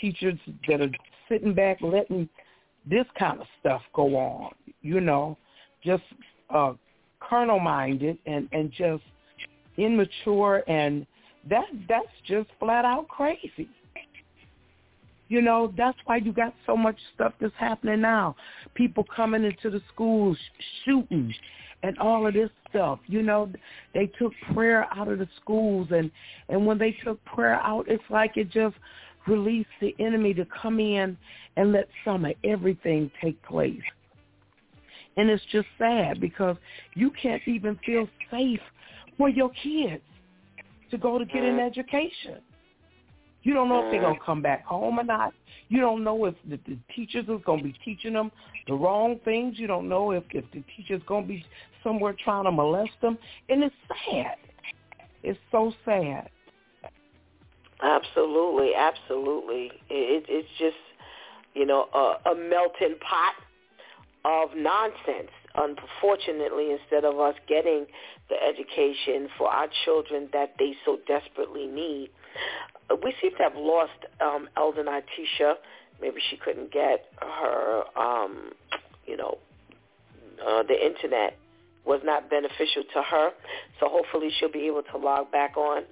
teachers 0.00 0.38
that 0.68 0.80
are 0.80 0.90
sitting 1.28 1.54
back 1.54 1.78
letting 1.82 2.28
this 2.88 3.06
kind 3.18 3.40
of 3.40 3.46
stuff 3.60 3.82
go 3.94 4.16
on. 4.16 4.52
You 4.80 5.00
know, 5.00 5.36
just 5.84 6.02
uh, 6.50 6.72
carnal 7.20 7.60
minded 7.60 8.18
and 8.26 8.48
and 8.52 8.72
just 8.72 9.02
immature, 9.76 10.64
and 10.68 11.06
that 11.48 11.64
that's 11.88 12.06
just 12.26 12.48
flat 12.58 12.84
out 12.84 13.08
crazy. 13.08 13.68
You 15.28 15.42
know, 15.42 15.72
that's 15.76 15.98
why 16.06 16.16
you 16.16 16.32
got 16.32 16.54
so 16.64 16.76
much 16.76 16.96
stuff 17.14 17.34
that's 17.38 17.52
happening 17.58 18.00
now. 18.00 18.34
People 18.74 19.04
coming 19.14 19.44
into 19.44 19.68
the 19.68 19.82
schools, 19.92 20.38
shooting, 20.84 21.34
and 21.82 21.98
all 21.98 22.26
of 22.26 22.34
this 22.34 22.50
stuff. 22.70 22.98
You 23.06 23.22
know, 23.22 23.50
they 23.94 24.06
took 24.18 24.32
prayer 24.54 24.86
out 24.94 25.08
of 25.08 25.18
the 25.18 25.28
schools, 25.40 25.88
and 25.90 26.10
and 26.48 26.64
when 26.64 26.78
they 26.78 26.96
took 27.04 27.22
prayer 27.24 27.60
out, 27.60 27.86
it's 27.88 28.02
like 28.10 28.36
it 28.36 28.50
just 28.50 28.76
released 29.26 29.68
the 29.80 29.94
enemy 29.98 30.32
to 30.32 30.46
come 30.46 30.80
in 30.80 31.16
and 31.56 31.72
let 31.72 31.88
some 32.04 32.24
of 32.24 32.32
everything 32.44 33.10
take 33.22 33.40
place. 33.42 33.80
And 35.18 35.28
it's 35.28 35.44
just 35.52 35.66
sad 35.76 36.20
because 36.20 36.56
you 36.94 37.10
can't 37.20 37.42
even 37.46 37.78
feel 37.84 38.08
safe 38.30 38.60
for 39.18 39.28
your 39.28 39.50
kids 39.62 40.02
to 40.90 40.98
go 40.98 41.18
to 41.18 41.24
get 41.24 41.42
an 41.42 41.56
mm-hmm. 41.56 41.66
education. 41.66 42.40
You 43.42 43.54
don't 43.54 43.68
know 43.68 43.84
if 43.84 43.90
they're 43.90 44.00
going 44.00 44.14
to 44.14 44.20
mm-hmm. 44.20 44.30
come 44.30 44.42
back 44.42 44.64
home 44.64 44.98
or 44.98 45.04
not. 45.04 45.32
You 45.68 45.80
don't 45.80 46.02
know 46.02 46.24
if 46.24 46.34
the, 46.48 46.58
the 46.66 46.78
teachers 46.94 47.24
is 47.28 47.40
going 47.44 47.58
to 47.58 47.64
be 47.64 47.74
teaching 47.84 48.14
them 48.14 48.30
the 48.66 48.74
wrong 48.74 49.20
things. 49.24 49.58
You 49.58 49.66
don't 49.66 49.88
know 49.88 50.10
if, 50.10 50.24
if 50.30 50.44
the 50.52 50.62
teacher's 50.76 51.02
going 51.06 51.22
to 51.24 51.28
be 51.28 51.44
somewhere 51.82 52.14
trying 52.24 52.44
to 52.44 52.50
molest 52.50 52.92
them. 53.00 53.16
And 53.48 53.62
it's 53.62 53.74
sad. 53.88 54.36
It's 55.22 55.38
so 55.50 55.72
sad. 55.84 56.28
Absolutely, 57.82 58.72
absolutely. 58.76 59.70
It, 59.88 60.24
it's 60.28 60.48
just, 60.58 60.76
you 61.54 61.64
know, 61.64 61.86
a, 61.94 62.30
a 62.30 62.34
melting 62.34 62.96
pot 63.00 63.34
of 64.24 64.56
nonsense. 64.56 65.30
Unfortunately, 65.60 66.70
instead 66.70 67.04
of 67.04 67.18
us 67.18 67.34
getting 67.48 67.86
the 68.28 68.36
education 68.40 69.28
for 69.36 69.48
our 69.48 69.66
children 69.84 70.28
that 70.32 70.54
they 70.58 70.74
so 70.84 70.98
desperately 71.06 71.66
need, 71.66 72.10
we 73.02 73.12
seem 73.20 73.32
to 73.32 73.42
have 73.42 73.56
lost 73.56 73.98
um, 74.20 74.48
Elder 74.56 74.84
Natisha. 74.84 75.54
Maybe 76.00 76.20
she 76.30 76.36
couldn't 76.36 76.72
get 76.72 77.06
her, 77.20 77.82
um, 77.98 78.52
you 79.04 79.16
know, 79.16 79.38
uh, 80.46 80.62
the 80.62 80.86
internet 80.86 81.36
was 81.84 82.00
not 82.04 82.30
beneficial 82.30 82.84
to 82.94 83.02
her. 83.02 83.30
So 83.80 83.88
hopefully 83.88 84.28
she'll 84.38 84.52
be 84.52 84.66
able 84.66 84.82
to 84.92 84.96
log 84.96 85.32
back 85.32 85.56
on. 85.56 85.82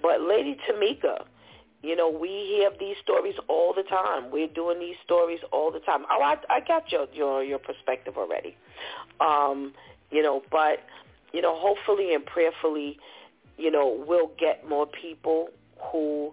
But 0.00 0.20
Lady 0.20 0.56
Tamika, 0.68 1.24
You 1.82 1.96
know, 1.96 2.08
we 2.08 2.28
hear 2.28 2.70
these 2.78 2.96
stories 3.02 3.34
all 3.48 3.74
the 3.74 3.82
time. 3.82 4.30
We're 4.30 4.46
doing 4.46 4.78
these 4.78 4.96
stories 5.04 5.40
all 5.50 5.72
the 5.72 5.80
time. 5.80 6.04
Oh, 6.10 6.22
I, 6.22 6.36
I 6.48 6.60
got 6.60 6.92
your 6.92 7.06
your 7.12 7.42
your 7.42 7.58
perspective 7.58 8.16
already. 8.16 8.56
Um, 9.20 9.72
you 10.10 10.22
know, 10.22 10.42
but 10.50 10.78
you 11.32 11.42
know, 11.42 11.58
hopefully 11.58 12.14
and 12.14 12.24
prayerfully, 12.24 12.98
you 13.58 13.70
know, 13.70 14.04
we'll 14.06 14.30
get 14.38 14.68
more 14.68 14.86
people 14.86 15.48
who 15.90 16.32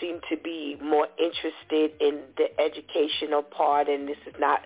seem 0.00 0.20
to 0.28 0.36
be 0.36 0.76
more 0.82 1.08
interested 1.18 1.92
in 2.00 2.20
the 2.36 2.48
educational 2.60 3.42
part, 3.42 3.88
and 3.88 4.08
this 4.08 4.16
is 4.26 4.34
not, 4.38 4.60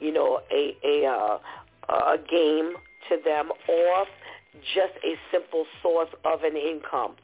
you 0.00 0.12
know, 0.12 0.40
a 0.50 0.76
a 0.84 1.06
uh, 1.06 1.38
a 1.88 2.18
game 2.18 2.74
to 3.08 3.18
them 3.24 3.50
or 3.68 4.06
just 4.74 4.94
a 5.04 5.14
simple 5.30 5.66
source 5.82 6.08
of 6.24 6.42
an 6.42 6.56
income. 6.56 7.14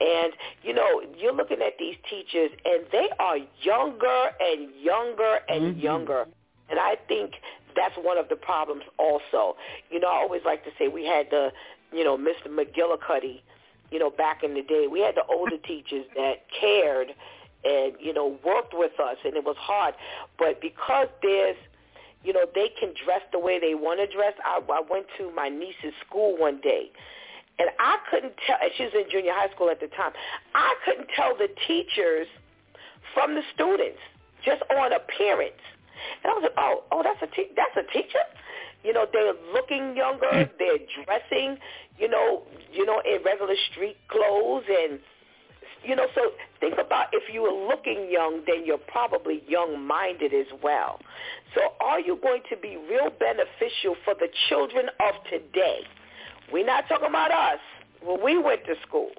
And, 0.00 0.32
you 0.62 0.72
know, 0.72 1.02
you're 1.16 1.34
looking 1.34 1.60
at 1.60 1.74
these 1.78 1.96
teachers, 2.08 2.50
and 2.64 2.84
they 2.92 3.08
are 3.18 3.38
younger 3.62 4.30
and 4.40 4.70
younger 4.80 5.38
and 5.48 5.74
mm-hmm. 5.74 5.80
younger. 5.80 6.26
And 6.70 6.78
I 6.78 6.96
think 7.08 7.32
that's 7.74 7.94
one 7.96 8.16
of 8.18 8.28
the 8.28 8.36
problems 8.36 8.82
also. 8.98 9.56
You 9.90 10.00
know, 10.00 10.08
I 10.08 10.16
always 10.16 10.42
like 10.44 10.64
to 10.64 10.70
say 10.78 10.88
we 10.88 11.04
had 11.04 11.26
the, 11.30 11.50
you 11.92 12.04
know, 12.04 12.16
Mr. 12.16 12.48
McGillicuddy, 12.48 13.40
you 13.90 13.98
know, 13.98 14.10
back 14.10 14.44
in 14.44 14.54
the 14.54 14.62
day. 14.62 14.86
We 14.90 15.00
had 15.00 15.14
the 15.16 15.24
older 15.28 15.58
teachers 15.58 16.04
that 16.14 16.46
cared 16.60 17.08
and, 17.64 17.94
you 18.00 18.12
know, 18.12 18.38
worked 18.44 18.74
with 18.74 18.98
us, 19.00 19.16
and 19.24 19.34
it 19.34 19.44
was 19.44 19.56
hard. 19.58 19.94
But 20.38 20.60
because 20.60 21.08
there's 21.22 21.56
you 22.24 22.32
know, 22.32 22.46
they 22.54 22.70
can 22.78 22.92
dress 23.04 23.22
the 23.32 23.38
way 23.38 23.60
they 23.60 23.74
want 23.74 24.00
to 24.00 24.06
dress. 24.14 24.34
I, 24.44 24.60
I 24.72 24.82
went 24.90 25.06
to 25.18 25.30
my 25.34 25.48
niece's 25.48 25.94
school 26.06 26.36
one 26.36 26.60
day, 26.60 26.90
and 27.58 27.68
I 27.78 27.96
couldn't 28.10 28.34
tell. 28.46 28.56
She 28.76 28.84
was 28.84 28.92
in 28.94 29.10
junior 29.10 29.32
high 29.34 29.50
school 29.54 29.70
at 29.70 29.80
the 29.80 29.88
time. 29.88 30.12
I 30.54 30.74
couldn't 30.84 31.08
tell 31.14 31.36
the 31.36 31.48
teachers 31.66 32.26
from 33.14 33.34
the 33.34 33.42
students 33.54 33.98
just 34.44 34.62
on 34.70 34.92
appearance. 34.92 35.62
And 36.22 36.30
I 36.30 36.34
was 36.34 36.42
like, 36.44 36.58
oh, 36.58 36.84
oh, 36.92 37.02
that's 37.02 37.22
a 37.22 37.34
te- 37.34 37.52
that's 37.56 37.74
a 37.76 37.86
teacher. 37.92 38.22
You 38.84 38.92
know, 38.92 39.06
they're 39.12 39.34
looking 39.52 39.96
younger. 39.96 40.30
Mm. 40.30 40.50
They're 40.58 40.78
dressing, 41.04 41.58
you 41.98 42.08
know, 42.08 42.42
you 42.72 42.86
know, 42.86 43.02
in 43.04 43.22
regular 43.24 43.56
street 43.72 43.96
clothes 44.08 44.64
and 44.68 45.00
you 45.84 45.94
know, 45.94 46.06
so 46.14 46.32
think 46.60 46.74
about 46.74 47.06
if 47.12 47.32
you 47.32 47.42
were 47.42 47.52
looking 47.68 48.08
young, 48.10 48.42
then 48.46 48.66
you're 48.66 48.78
probably 48.78 49.42
young-minded 49.46 50.34
as 50.34 50.46
well. 50.62 50.98
So 51.54 51.60
are 51.80 52.00
you 52.00 52.18
going 52.20 52.42
to 52.50 52.56
be 52.56 52.76
real 52.90 53.10
beneficial 53.10 53.94
for 54.04 54.14
the 54.14 54.28
children 54.48 54.86
of 55.00 55.14
today? 55.30 55.80
We're 56.52 56.66
not 56.66 56.88
talking 56.88 57.08
about 57.08 57.30
us 57.30 57.60
when 58.02 58.22
we 58.22 58.38
went 58.38 58.64
to 58.66 58.74
school. 58.86 59.10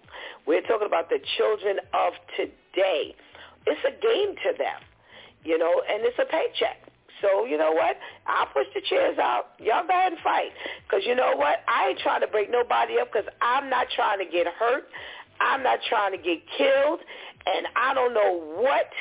We're 0.45 0.61
talking 0.61 0.87
about 0.87 1.09
the 1.09 1.19
children 1.37 1.77
of 1.93 2.13
today. 2.37 3.15
It's 3.67 3.81
a 3.85 3.91
game 3.91 4.35
to 4.35 4.57
them, 4.57 4.81
you 5.43 5.57
know, 5.57 5.81
and 5.87 6.03
it's 6.03 6.17
a 6.17 6.25
paycheck. 6.25 6.89
So 7.21 7.45
you 7.45 7.57
know 7.57 7.71
what? 7.71 7.97
I'll 8.25 8.47
push 8.47 8.67
the 8.73 8.81
chairs 8.89 9.17
out. 9.19 9.51
Y'all 9.59 9.85
go 9.85 9.93
ahead 9.93 10.13
and 10.13 10.21
fight. 10.21 10.51
Because 10.83 11.05
you 11.05 11.15
know 11.15 11.35
what? 11.35 11.59
I 11.67 11.89
ain't 11.89 11.99
trying 11.99 12.21
to 12.21 12.27
break 12.27 12.49
nobody 12.49 12.99
up 12.99 13.11
because 13.11 13.27
I'm 13.41 13.69
not 13.69 13.87
trying 13.95 14.19
to 14.19 14.25
get 14.25 14.47
hurt. 14.47 14.87
I'm 15.41 15.63
not 15.63 15.79
trying 15.87 16.11
to 16.11 16.17
get 16.17 16.39
killed, 16.57 16.99
and 17.45 17.67
I 17.75 17.93
don't 17.93 18.13
know 18.13 18.59
what 18.59 18.91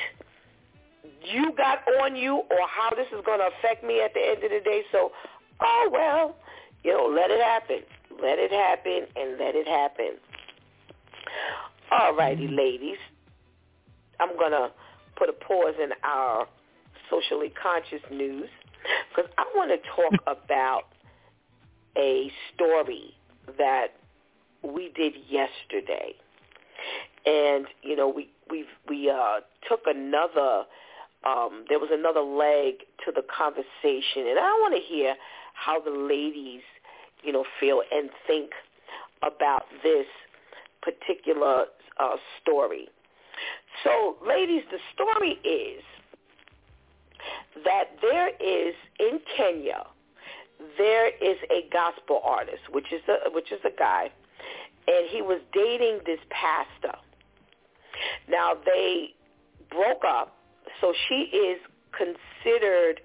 you 1.23 1.51
got 1.57 1.79
on 2.01 2.15
you 2.15 2.35
or 2.35 2.67
how 2.67 2.95
this 2.95 3.07
is 3.07 3.23
going 3.25 3.39
to 3.39 3.49
affect 3.59 3.83
me 3.83 4.01
at 4.01 4.13
the 4.13 4.21
end 4.21 4.43
of 4.43 4.49
the 4.49 4.61
day. 4.63 4.83
So, 4.91 5.11
oh 5.59 5.89
well, 5.91 6.35
you 6.83 6.93
know, 6.93 7.11
let 7.13 7.29
it 7.29 7.41
happen. 7.41 7.83
Let 8.21 8.39
it 8.39 8.51
happen 8.51 9.07
and 9.15 9.39
let 9.39 9.55
it 9.55 9.67
happen. 9.67 10.17
All 11.91 12.15
righty, 12.15 12.45
mm-hmm. 12.45 12.55
ladies. 12.55 12.97
I'm 14.19 14.37
going 14.37 14.51
to 14.51 14.71
put 15.15 15.29
a 15.29 15.33
pause 15.33 15.75
in 15.81 15.91
our 16.03 16.47
socially 17.09 17.51
conscious 17.61 18.01
news 18.11 18.49
because 19.09 19.31
I 19.37 19.45
want 19.55 19.71
to 19.71 19.89
talk 19.89 20.13
about 20.45 20.83
a 21.97 22.31
story 22.53 23.15
that 23.57 23.87
we 24.63 24.91
did 24.95 25.13
yesterday 25.29 26.15
and 27.25 27.67
you 27.81 27.95
know 27.95 28.07
we 28.07 28.29
we 28.49 28.65
we 28.87 29.09
uh, 29.09 29.39
took 29.67 29.81
another. 29.85 30.65
Um, 31.27 31.65
there 31.67 31.79
was 31.79 31.89
another 31.91 32.21
leg 32.21 32.87
to 33.05 33.11
the 33.11 33.23
conversation, 33.27 34.23
and 34.29 34.39
I 34.39 34.55
want 34.63 34.73
to 34.73 34.81
hear 34.81 35.15
how 35.53 35.81
the 35.81 35.91
ladies, 35.91 36.61
you 37.23 37.31
know, 37.31 37.45
feel 37.59 37.81
and 37.91 38.09
think 38.27 38.51
about 39.21 39.63
this 39.83 40.05
particular 40.81 41.65
uh, 41.99 42.15
story. 42.41 42.87
So, 43.83 44.17
ladies, 44.25 44.63
the 44.71 44.79
story 44.93 45.39
is 45.43 45.83
that 47.65 47.85
there 48.01 48.29
is 48.29 48.75
in 48.99 49.19
Kenya 49.35 49.85
there 50.77 51.07
is 51.07 51.37
a 51.49 51.69
gospel 51.71 52.21
artist, 52.23 52.63
which 52.71 52.91
is 52.91 53.01
a 53.07 53.29
which 53.31 53.51
is 53.51 53.59
a 53.65 53.77
guy, 53.77 54.11
and 54.87 55.09
he 55.09 55.21
was 55.21 55.39
dating 55.53 55.99
this 56.05 56.19
pastor. 56.29 56.97
Now 58.29 58.53
they 58.65 59.13
broke 59.71 60.03
up, 60.07 60.35
so 60.81 60.93
she 61.07 61.15
is 61.15 61.59
considered 61.95 63.01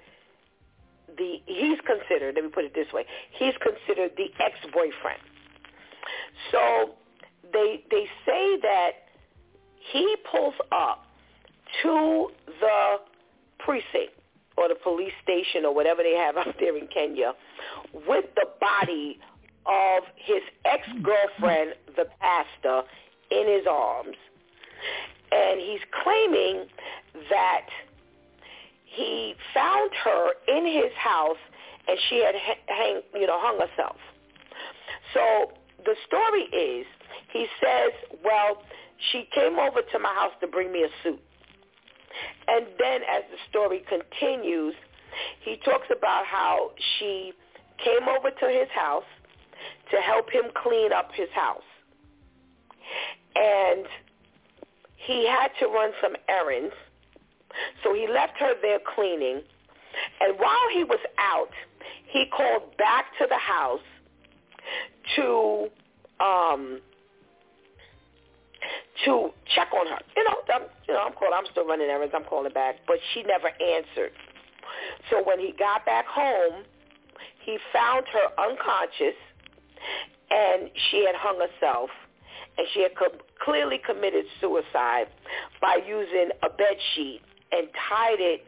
the 1.17 1.43
he's 1.47 1.79
considered, 1.87 2.35
let 2.35 2.45
me 2.45 2.51
put 2.51 2.65
it 2.65 2.75
this 2.75 2.93
way, 2.93 3.05
he's 3.33 3.55
considered 3.63 4.13
the 4.17 4.31
ex-boyfriend. 4.43 5.21
So 6.51 6.95
they 7.53 7.85
they 7.91 8.07
say 8.27 8.59
that 8.63 8.91
he 9.93 10.17
pulls 10.31 10.55
up 10.73 11.07
to 11.83 12.29
the 12.61 12.97
precinct 13.59 14.15
or 14.57 14.69
the 14.69 14.77
police 14.83 15.13
station 15.23 15.65
or 15.65 15.75
whatever 15.75 16.03
they 16.03 16.15
have 16.15 16.37
out 16.47 16.55
there 16.59 16.77
in 16.77 16.87
Kenya 16.89 17.33
with 18.07 18.27
the 18.37 18.47
body 18.61 19.19
of 19.67 20.03
his 20.17 20.43
ex-girlfriend, 20.67 21.73
the 21.97 22.05
pastor, 22.21 22.83
in 23.31 23.49
his 23.49 23.67
arms 23.69 24.17
and 25.35 25.61
he's 25.61 25.81
claiming 26.03 26.67
that 27.31 27.67
he 28.95 29.34
found 29.53 29.90
her 30.05 30.32
in 30.49 30.66
his 30.66 30.92
house 30.97 31.38
and 31.88 31.99
she 32.09 32.16
had 32.24 32.34
hang, 32.66 33.03
you 33.14 33.26
know, 33.26 33.38
hung 33.40 33.59
herself. 33.59 33.97
So 35.12 35.53
the 35.84 35.95
story 36.07 36.42
is, 36.42 36.86
he 37.32 37.47
says, 37.61 37.92
well, 38.24 38.62
she 39.12 39.28
came 39.34 39.59
over 39.59 39.80
to 39.92 39.99
my 39.99 40.12
house 40.14 40.32
to 40.40 40.47
bring 40.47 40.72
me 40.72 40.84
a 40.84 40.88
suit. 41.03 41.20
And 42.49 42.66
then 42.78 43.03
as 43.03 43.24
the 43.30 43.38
story 43.51 43.84
continues, 43.88 44.74
he 45.40 45.57
talks 45.64 45.88
about 45.97 46.26
how 46.26 46.70
she 46.99 47.32
came 47.84 48.09
over 48.09 48.30
to 48.30 48.47
his 48.49 48.68
house 48.74 49.05
to 49.90 49.97
help 50.01 50.30
him 50.30 50.45
clean 50.62 50.92
up 50.92 51.11
his 51.14 51.28
house. 51.34 51.62
And 53.36 53.86
he 54.97 55.26
had 55.26 55.49
to 55.61 55.66
run 55.66 55.90
some 56.03 56.14
errands. 56.28 56.74
So 57.83 57.95
he 57.95 58.07
left 58.09 58.35
her 58.39 58.55
there 58.63 58.79
cleaning. 58.95 59.43
And 60.21 60.39
while 60.39 60.69
he 60.73 60.85
was 60.85 61.01
out, 61.19 61.51
he 62.07 62.25
called 62.35 62.77
back 62.77 63.07
to 63.19 63.27
the 63.29 63.39
house 63.39 63.81
to 65.17 65.69
um 66.21 66.81
to 69.05 69.31
check 69.55 69.69
on 69.75 69.87
her. 69.87 69.99
You 70.17 70.25
know, 70.25 70.37
I'm, 70.55 70.63
you 70.89 70.95
know, 70.95 71.01
I'm 71.01 71.13
calling. 71.13 71.35
I'm 71.37 71.47
still 71.51 71.67
running 71.67 71.89
errands. 71.89 72.15
I'm 72.17 72.25
calling 72.25 72.53
back, 72.53 72.77
but 72.87 72.97
she 73.13 73.23
never 73.23 73.49
answered. 73.49 74.13
So 75.11 75.23
when 75.25 75.39
he 75.39 75.53
got 75.59 75.85
back 75.85 76.07
home, 76.07 76.65
he 77.45 77.59
found 77.73 78.07
her 78.09 78.43
unconscious, 78.43 79.19
and 80.31 80.71
she 80.91 81.05
had 81.05 81.15
hung 81.15 81.39
herself 81.39 81.91
and 82.57 82.67
she 82.73 82.83
had 82.83 82.97
co- 82.97 83.19
clearly 83.45 83.81
committed 83.85 84.25
suicide 84.41 85.07
by 85.61 85.79
using 85.87 86.31
a 86.43 86.49
bed 86.51 86.77
sheet 86.95 87.21
and 87.55 87.69
tied 87.89 88.21
it 88.21 88.45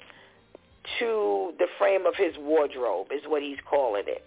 to 0.98 1.52
the 1.58 1.66
frame 1.78 2.06
of 2.06 2.14
his 2.16 2.34
wardrobe 2.38 3.08
is 3.10 3.22
what 3.26 3.42
he's 3.42 3.58
calling 3.68 4.04
it. 4.06 4.24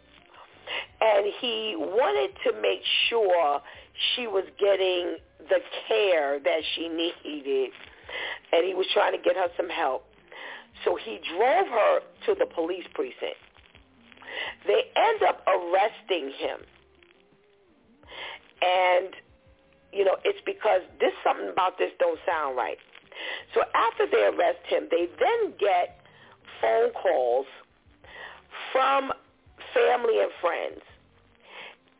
And 1.02 1.26
he 1.40 1.76
wanted 1.78 2.36
to 2.46 2.62
make 2.62 2.82
sure 3.10 3.62
she 4.16 4.28
was 4.28 4.46
getting 4.60 5.18
the 5.50 5.60
care 5.88 6.40
that 6.40 6.62
she 6.76 6.88
needed 6.90 7.72
and 8.52 8.66
he 8.66 8.74
was 8.74 8.86
trying 8.94 9.14
to 9.14 9.18
get 9.18 9.36
her 9.36 9.48
some 9.58 9.70
help. 9.70 10.06
So 10.86 10.96
he 10.96 11.20
drove 11.36 11.68
her 11.68 12.00
to 12.28 12.36
the 12.38 12.46
police 12.46 12.86
precinct. 12.94 13.42
They 14.68 14.84
end 14.96 15.24
up 15.28 15.46
arresting 15.48 16.32
him. 16.38 16.60
And 18.62 19.16
you 19.92 20.06
know, 20.06 20.18
it's 20.24 20.40
because 20.46 20.82
this 21.00 21.14
something 21.26 21.50
about 21.50 21.78
this 21.78 21.90
don't 22.00 22.20
sound 22.28 22.56
right. 22.56 22.78
So 23.54 23.62
after 23.74 24.06
they 24.10 24.24
arrest 24.24 24.60
him, 24.68 24.88
they 24.92 25.08
then 25.20 25.54
get 25.60 26.00
phone 26.62 26.92
calls 26.92 27.46
from 28.72 29.12
family 29.74 30.20
and 30.22 30.32
friends. 30.42 30.82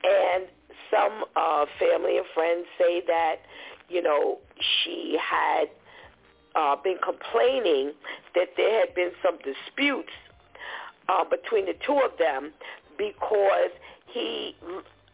And 0.04 0.46
some 0.92 1.26
uh, 1.36 1.66
family 1.80 2.18
and 2.18 2.26
friends 2.34 2.66
say 2.78 3.02
that, 3.08 3.38
you 3.90 4.02
know, 4.02 4.40
she 4.84 5.18
had 5.20 5.66
uh, 6.56 6.76
been 6.84 6.98
complaining 7.04 7.94
that 8.36 8.50
there 8.58 8.80
had 8.80 8.96
been 8.96 9.12
some 9.24 9.38
disputes 9.38 10.12
uh, 11.08 11.24
between 11.24 11.66
the 11.66 11.74
two 11.86 12.00
of 12.04 12.18
them 12.18 12.52
because 12.98 13.72
he 14.08 14.56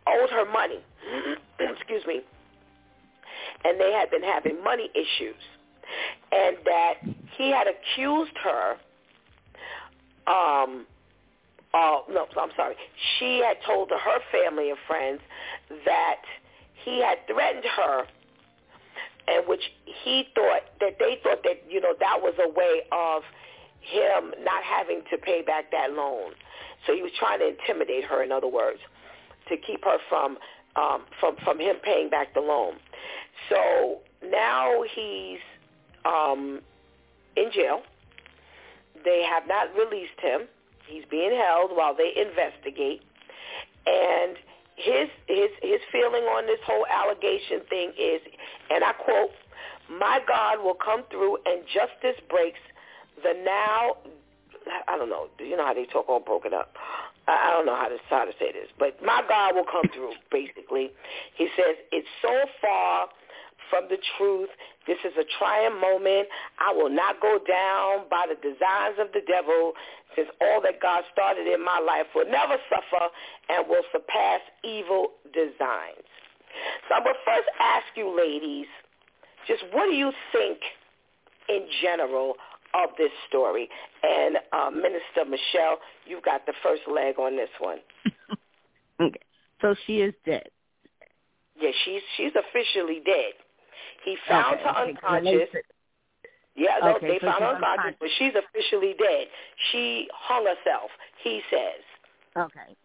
owed 0.08 0.30
her 0.30 0.46
money. 0.46 0.80
Excuse 1.60 2.06
me. 2.06 2.22
And 3.64 3.80
they 3.80 3.92
had 3.92 4.10
been 4.12 4.24
having 4.24 4.64
money 4.64 4.90
issues. 4.94 5.42
And 6.32 6.58
that 6.66 6.94
he 7.38 7.52
had 7.52 7.68
accused 7.68 8.38
her 8.44 8.72
um 10.28 10.86
uh 11.74 12.00
no, 12.10 12.26
I'm 12.40 12.50
sorry. 12.56 12.76
She 13.20 13.44
had 13.46 13.58
told 13.66 13.90
her 13.90 14.20
family 14.32 14.70
and 14.70 14.80
friends 14.88 15.20
that 15.86 16.22
he 16.84 17.02
had 17.02 17.18
threatened 17.28 17.66
her 17.66 18.06
and 19.28 19.48
which 19.48 19.62
he 20.04 20.28
thought 20.36 20.62
that 20.80 20.98
they 21.00 21.20
thought 21.24 21.44
that 21.44 21.64
you 21.70 21.82
know 21.82 21.94
that 22.00 22.20
was 22.22 22.34
a 22.44 22.50
way 22.50 22.82
of 22.92 23.24
him 23.82 24.34
not 24.44 24.64
having 24.64 25.02
to 25.12 25.18
pay 25.18 25.42
back 25.42 25.72
that 25.72 25.92
loan. 25.92 26.32
So 26.86 26.94
he 26.94 27.02
was 27.02 27.12
trying 27.18 27.40
to 27.40 27.48
intimidate 27.48 28.04
her, 28.06 28.24
in 28.24 28.32
other 28.32 28.48
words, 28.48 28.80
to 29.50 29.58
keep 29.58 29.84
her 29.84 29.98
from 30.10 30.38
um, 30.76 31.06
from 31.20 31.36
from 31.44 31.60
him 31.60 31.78
paying 31.84 32.10
back 32.10 32.34
the 32.34 32.42
loan. 32.42 32.76
So 33.50 34.00
now 34.30 34.84
he's 34.94 35.40
um, 36.06 36.62
in 37.36 37.52
jail. 37.54 37.82
They 39.04 39.26
have 39.30 39.48
not 39.48 39.68
released 39.76 40.20
him. 40.22 40.48
He's 40.88 41.04
being 41.10 41.36
held 41.36 41.72
while 41.72 41.96
they 41.96 42.14
investigate. 42.16 43.02
And 43.86 44.38
his 44.76 45.10
his 45.28 45.50
his 45.62 45.80
feeling 45.92 46.24
on 46.24 46.46
this 46.48 46.60
whole 46.66 46.86
allegation 46.88 47.62
thing 47.70 47.92
is, 47.98 48.22
and 48.70 48.84
I 48.84 48.94
quote, 48.94 49.32
"My 49.90 50.20
God 50.28 50.64
will 50.64 50.76
come 50.76 51.04
through 51.10 51.38
and 51.46 51.64
justice 51.68 52.22
breaks 52.30 52.60
the 53.24 53.34
now." 53.46 53.98
I 54.88 54.98
don't 54.98 55.10
know. 55.10 55.28
You 55.40 55.56
know 55.56 55.66
how 55.66 55.76
they 55.76 55.86
talk 55.86 56.10
all 56.10 56.20
broken 56.20 56.54
up. 56.54 56.74
I 57.28 57.52
don't 57.52 57.66
know 57.66 57.76
how 57.76 57.88
to 57.88 57.98
how 58.10 58.26
to 58.26 58.34
say 58.38 58.52
this, 58.52 58.70
but 58.78 59.02
my 59.04 59.24
God 59.28 59.56
will 59.56 59.66
come 59.66 59.90
through. 59.94 60.14
Basically, 60.32 60.92
he 61.36 61.48
says 61.56 61.76
it's 61.92 62.08
so 62.22 62.34
far 62.62 63.08
from 63.70 63.86
the 63.90 63.98
truth. 64.18 64.50
This 64.88 64.98
is 65.06 65.14
a 65.18 65.26
trying 65.40 65.80
moment. 65.80 66.28
I 66.60 66.74
will 66.74 66.90
not 66.90 67.22
go 67.22 67.40
down 67.40 68.06
by 68.10 68.26
the 68.30 68.36
designs 68.36 68.98
of 69.00 69.12
the 69.14 69.22
devil 69.28 69.74
since 70.16 70.30
all 70.42 70.62
that 70.62 70.82
God 70.82 71.04
started 71.12 71.48
in 71.48 71.64
my 71.64 71.80
life 71.80 72.08
will 72.16 72.30
never 72.30 72.56
suffer 72.70 73.06
and 73.50 73.68
will 73.68 73.84
surpass 73.92 74.42
evil 74.64 75.18
designs. 75.34 76.08
So 76.88 76.96
I'm 76.96 77.04
going 77.04 77.16
to 77.16 77.26
first 77.26 77.50
ask 77.60 77.86
you 77.96 78.16
ladies, 78.16 78.68
just 79.48 79.64
what 79.74 79.86
do 79.86 79.96
you 79.96 80.12
think 80.32 80.60
in 81.50 81.68
general 81.82 82.36
of 82.74 82.90
this 82.98 83.12
story? 83.28 83.70
And 84.04 84.38
uh, 84.54 84.70
Minister 84.72 85.26
Michelle, 85.26 85.80
you've 86.06 86.24
got 86.24 86.46
the 86.46 86.54
first 86.64 86.84
leg 86.88 87.20
on 87.20 87.36
this 87.36 87.50
one. 87.60 87.80
okay. 89.02 89.20
So 89.62 89.76
she 89.86 90.02
is 90.02 90.14
dead. 90.26 90.48
Yeah, 91.60 91.72
she's 91.86 92.02
she's 92.18 92.34
officially 92.36 93.02
dead. 93.06 93.34
He 94.04 94.18
found 94.28 94.56
okay, 94.56 94.64
her 94.64 94.70
okay. 94.70 94.92
unconscious. 94.92 95.50
Yeah, 96.56 96.78
no, 96.82 96.96
Okay, 96.96 97.08
they 97.08 97.20
so 97.20 97.28
found 97.28 97.44
her 97.44 97.56
unconscious, 97.56 97.78
unconscious. 97.78 97.98
but 98.00 98.10
she's 98.18 98.34
officially 98.36 98.96
dead. 98.98 99.28
She 99.72 100.08
hung 100.14 100.46
herself, 100.46 100.90
he 101.24 101.42
says. 101.50 101.84
Okay. 102.38 102.76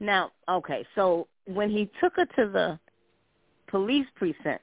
Now, 0.00 0.32
okay, 0.48 0.84
so 0.94 1.28
when 1.46 1.70
he 1.70 1.90
took 2.00 2.14
her 2.16 2.26
to 2.26 2.50
the 2.50 2.78
police 3.68 4.06
precinct, 4.16 4.62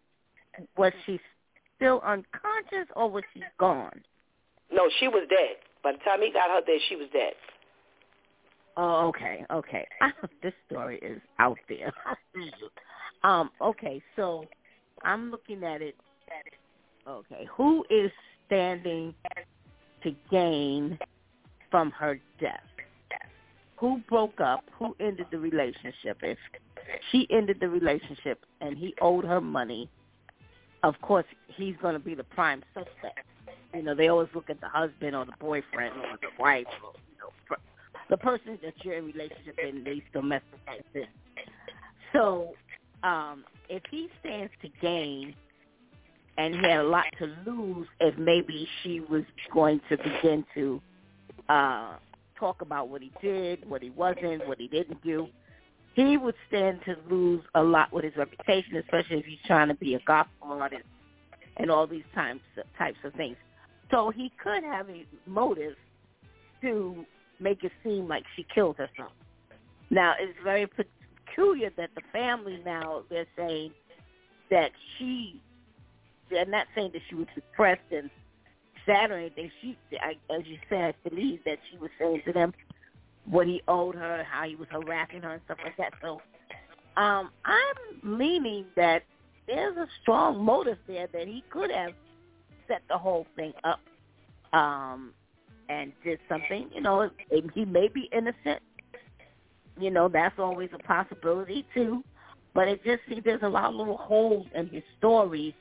was 0.77 0.91
she 1.05 1.19
still 1.75 2.01
unconscious 2.05 2.87
or 2.95 3.09
was 3.09 3.23
she 3.33 3.41
gone? 3.59 4.01
No, 4.71 4.89
she 4.99 5.07
was 5.07 5.25
dead. 5.29 5.57
By 5.83 5.93
the 5.93 5.97
time 5.99 6.21
he 6.21 6.31
got 6.31 6.49
her 6.49 6.61
there, 6.65 6.77
she 6.89 6.95
was 6.95 7.07
dead. 7.11 7.33
Oh, 8.77 9.07
okay, 9.07 9.45
okay. 9.51 9.87
this 10.43 10.53
story 10.69 10.99
is 11.01 11.21
out 11.39 11.57
there. 11.67 11.91
um, 13.23 13.49
okay, 13.61 14.01
so 14.15 14.45
I'm 15.03 15.31
looking 15.31 15.63
at 15.63 15.81
it. 15.81 15.95
Okay, 17.07 17.47
who 17.55 17.83
is 17.89 18.11
standing 18.45 19.13
to 20.03 20.15
gain 20.29 20.97
from 21.69 21.91
her 21.91 22.19
death? 22.39 22.59
Who 23.77 23.99
broke 24.07 24.39
up? 24.39 24.63
Who 24.77 24.95
ended 24.99 25.27
the 25.31 25.39
relationship? 25.39 26.19
If 26.21 26.37
she 27.11 27.27
ended 27.31 27.57
the 27.59 27.69
relationship 27.69 28.45
and 28.59 28.77
he 28.77 28.93
owed 29.01 29.25
her 29.25 29.41
money, 29.41 29.89
of 30.83 30.99
course 31.01 31.25
he's 31.47 31.75
going 31.81 31.93
to 31.93 31.99
be 31.99 32.13
the 32.13 32.23
prime 32.23 32.63
suspect. 32.73 33.25
You 33.73 33.81
know, 33.81 33.95
they 33.95 34.09
always 34.09 34.29
look 34.35 34.49
at 34.49 34.61
the 34.61 34.67
husband 34.67 35.15
or 35.15 35.25
the 35.25 35.33
boyfriend 35.39 35.95
or 35.95 36.17
the 36.21 36.27
wife, 36.37 36.67
or, 36.83 36.91
you 37.09 37.17
know, 37.19 37.57
the 38.09 38.17
person 38.17 38.59
that 38.63 38.73
you're 38.83 38.95
in 38.95 39.05
relationship 39.05 39.57
in, 39.57 39.83
these 39.83 40.03
domestic 40.13 40.59
things. 40.93 41.07
So, 42.13 42.53
um, 43.03 43.45
if 43.71 43.81
he 43.89 44.09
stands 44.19 44.51
to 44.61 44.69
gain 44.81 45.33
and 46.37 46.53
he 46.53 46.61
had 46.61 46.81
a 46.81 46.83
lot 46.83 47.05
to 47.19 47.33
lose 47.45 47.87
if 48.01 48.17
maybe 48.17 48.67
she 48.83 48.99
was 48.99 49.23
going 49.53 49.79
to 49.89 49.97
begin 49.97 50.45
to 50.53 50.81
uh 51.49 51.93
talk 52.37 52.61
about 52.61 52.89
what 52.89 53.01
he 53.01 53.11
did, 53.21 53.67
what 53.69 53.81
he 53.83 53.91
wasn't, 53.91 54.45
what 54.47 54.59
he 54.59 54.67
didn't 54.67 55.01
do. 55.03 55.27
He 55.93 56.17
would 56.17 56.33
stand 56.47 56.79
to 56.85 56.95
lose 57.09 57.43
a 57.53 57.61
lot 57.61 57.93
with 57.93 58.03
his 58.03 58.15
reputation, 58.17 58.77
especially 58.77 59.19
if 59.19 59.25
he's 59.25 59.37
trying 59.45 59.67
to 59.67 59.75
be 59.75 59.93
a 59.93 59.99
gospel 60.07 60.51
artist 60.51 60.83
and 61.57 61.69
all 61.69 61.87
these 61.87 62.03
types 62.13 62.39
types 62.77 62.97
of 63.05 63.13
things. 63.13 63.37
So 63.89 64.09
he 64.09 64.31
could 64.43 64.63
have 64.63 64.89
a 64.89 65.05
motive 65.27 65.75
to 66.61 67.05
make 67.39 67.63
it 67.63 67.71
seem 67.83 68.07
like 68.07 68.23
she 68.35 68.45
killed 68.53 68.77
herself. 68.77 69.11
Now 69.89 70.13
it's 70.19 70.37
very 70.43 70.67
peculiar 71.31 71.71
that 71.77 71.89
the 71.95 72.01
family 72.11 72.61
now 72.65 73.03
they're 73.09 73.25
saying 73.37 73.71
that 74.49 74.71
she 74.97 75.41
they're 76.29 76.45
not 76.45 76.67
saying 76.75 76.91
that 76.93 77.01
she 77.09 77.15
was 77.15 77.27
depressed 77.35 77.81
and 77.91 78.09
sad 78.85 79.11
or 79.11 79.17
anything. 79.17 79.51
She, 79.61 79.77
I, 80.01 80.11
as 80.33 80.45
you 80.45 80.57
said, 80.69 80.95
I 80.95 81.09
believe 81.09 81.39
that 81.45 81.57
she 81.69 81.77
was 81.77 81.89
saying 81.99 82.21
to 82.25 82.33
them 82.33 82.53
what 83.25 83.47
he 83.47 83.61
owed 83.67 83.95
her, 83.95 84.25
how 84.29 84.47
he 84.47 84.55
was 84.55 84.67
harassing 84.71 85.21
her 85.21 85.33
and 85.33 85.41
stuff 85.45 85.57
like 85.63 85.77
that. 85.77 85.93
So 86.01 86.21
um, 86.97 87.31
I'm 87.45 88.17
leaning 88.17 88.65
that 88.75 89.03
there's 89.45 89.75
a 89.77 89.87
strong 90.01 90.43
motive 90.43 90.77
there 90.87 91.07
that 91.11 91.27
he 91.27 91.43
could 91.49 91.69
have 91.71 91.91
set 92.67 92.81
the 92.89 92.97
whole 92.97 93.27
thing 93.35 93.53
up 93.63 93.81
um, 94.53 95.13
and 95.69 95.91
did 96.03 96.19
something. 96.29 96.69
You 96.73 96.81
know, 96.81 97.09
he 97.53 97.65
may 97.65 97.89
be 97.89 98.09
innocent. 98.13 98.61
You 99.81 99.89
know, 99.89 100.07
that's 100.07 100.37
always 100.37 100.69
a 100.73 100.77
possibility 100.79 101.65
too. 101.73 102.03
But 102.53 102.67
it 102.67 102.83
just 102.83 103.01
seems 103.07 103.23
there's 103.23 103.43
a 103.43 103.49
lot 103.49 103.65
of 103.65 103.75
little 103.75 103.97
holes 103.97 104.45
in 104.53 104.67
his 104.67 104.83
stories 104.97 105.53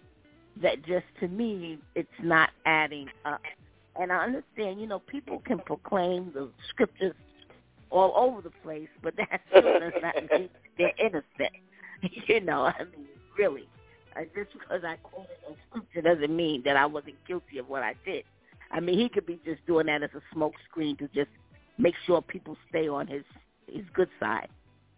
that 0.60 0.84
just 0.84 1.06
to 1.20 1.28
me 1.28 1.78
it's 1.94 2.08
not 2.22 2.50
adding 2.66 3.08
up. 3.24 3.40
And 3.96 4.12
I 4.12 4.24
understand, 4.24 4.80
you 4.80 4.86
know, 4.86 4.98
people 4.98 5.40
can 5.44 5.58
proclaim 5.60 6.32
the 6.34 6.50
scriptures 6.68 7.14
all 7.90 8.12
over 8.16 8.40
the 8.40 8.50
place, 8.62 8.88
but 9.02 9.14
that 9.16 9.40
does 9.52 9.92
not 10.02 10.14
mean 10.30 10.48
they're 10.78 10.92
innocent. 10.98 11.24
You 12.26 12.40
know, 12.40 12.62
I 12.62 12.84
mean, 12.96 13.08
really. 13.36 13.68
Uh, 14.16 14.22
just 14.34 14.54
because 14.54 14.82
I 14.84 14.96
quoted 15.02 15.36
a 15.50 15.52
scripture 15.68 16.00
doesn't 16.00 16.34
mean 16.34 16.62
that 16.64 16.74
I 16.74 16.86
wasn't 16.86 17.16
guilty 17.28 17.58
of 17.58 17.68
what 17.68 17.82
I 17.82 17.94
did. 18.06 18.24
I 18.70 18.80
mean, 18.80 18.98
he 18.98 19.10
could 19.10 19.26
be 19.26 19.38
just 19.44 19.64
doing 19.66 19.84
that 19.86 20.02
as 20.02 20.08
a 20.14 20.22
smoke 20.32 20.54
screen 20.66 20.96
to 20.96 21.08
just 21.08 21.28
make 21.76 21.94
sure 22.06 22.22
people 22.22 22.56
stay 22.70 22.88
on 22.88 23.06
his 23.06 23.22
his 23.72 23.84
good 23.94 24.08
side. 24.18 24.48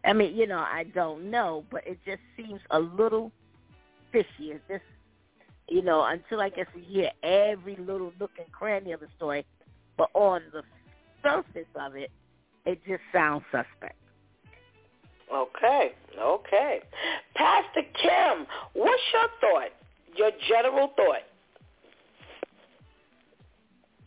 I 0.05 0.13
mean, 0.13 0.35
you 0.35 0.47
know, 0.47 0.59
I 0.59 0.85
don't 0.95 1.31
know, 1.31 1.65
but 1.71 1.87
it 1.87 1.99
just 2.05 2.21
seems 2.37 2.61
a 2.71 2.79
little 2.79 3.31
fishy. 4.11 4.51
It's 4.51 4.63
just 4.69 4.83
you 5.69 5.83
know, 5.83 6.05
until 6.05 6.41
I 6.41 6.51
guess 6.51 6.67
we 6.75 6.83
hear 6.83 7.11
every 7.23 7.77
little 7.77 8.13
nook 8.21 8.33
and 8.39 8.51
cranny 8.53 8.93
of 8.93 9.01
the 9.01 9.07
story. 9.17 9.47
But 9.97 10.11
on 10.15 10.43
the 10.53 10.63
surface 11.23 11.69
of 11.77 11.97
it, 11.97 12.11
it 12.67 12.81
just 12.87 13.03
sounds 13.13 13.43
suspect. 13.51 13.97
Okay, 15.35 15.93
okay. 16.19 16.81
Pastor 17.35 17.83
Kim, 18.03 18.47
what's 18.75 19.03
your 19.13 19.29
thought? 19.41 19.71
Your 20.17 20.31
general 20.49 20.93
thought? 20.95 21.23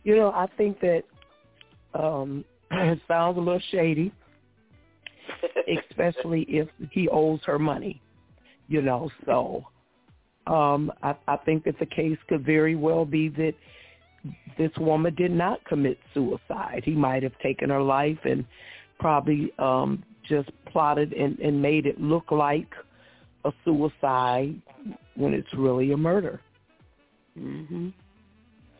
You 0.04 0.16
know, 0.16 0.30
I 0.30 0.46
think 0.56 0.78
that 0.80 1.02
um 1.94 2.44
it 2.70 3.00
sounds 3.08 3.38
a 3.38 3.40
little 3.40 3.60
shady, 3.72 4.12
especially 5.90 6.42
if 6.48 6.68
he 6.90 7.08
owes 7.08 7.40
her 7.44 7.58
money. 7.58 8.00
You 8.68 8.82
know, 8.82 9.10
so 9.24 9.64
um, 10.46 10.92
I, 11.02 11.14
I 11.28 11.36
think 11.38 11.64
that 11.64 11.78
the 11.78 11.86
case 11.86 12.18
could 12.28 12.44
very 12.44 12.74
well 12.74 13.04
be 13.04 13.28
that 13.30 13.54
this 14.58 14.72
woman 14.78 15.14
did 15.14 15.30
not 15.30 15.64
commit 15.64 15.98
suicide. 16.14 16.82
He 16.84 16.92
might 16.92 17.22
have 17.22 17.38
taken 17.40 17.70
her 17.70 17.82
life 17.82 18.18
and 18.24 18.44
probably 18.98 19.52
um, 19.58 20.02
just 20.28 20.50
plotted 20.72 21.12
and, 21.12 21.38
and 21.38 21.60
made 21.60 21.86
it 21.86 22.00
look 22.00 22.30
like 22.30 22.68
a 23.44 23.52
suicide 23.64 24.60
when 25.14 25.32
it's 25.32 25.52
really 25.56 25.92
a 25.92 25.96
murder. 25.96 26.40
Mhm. 27.38 27.92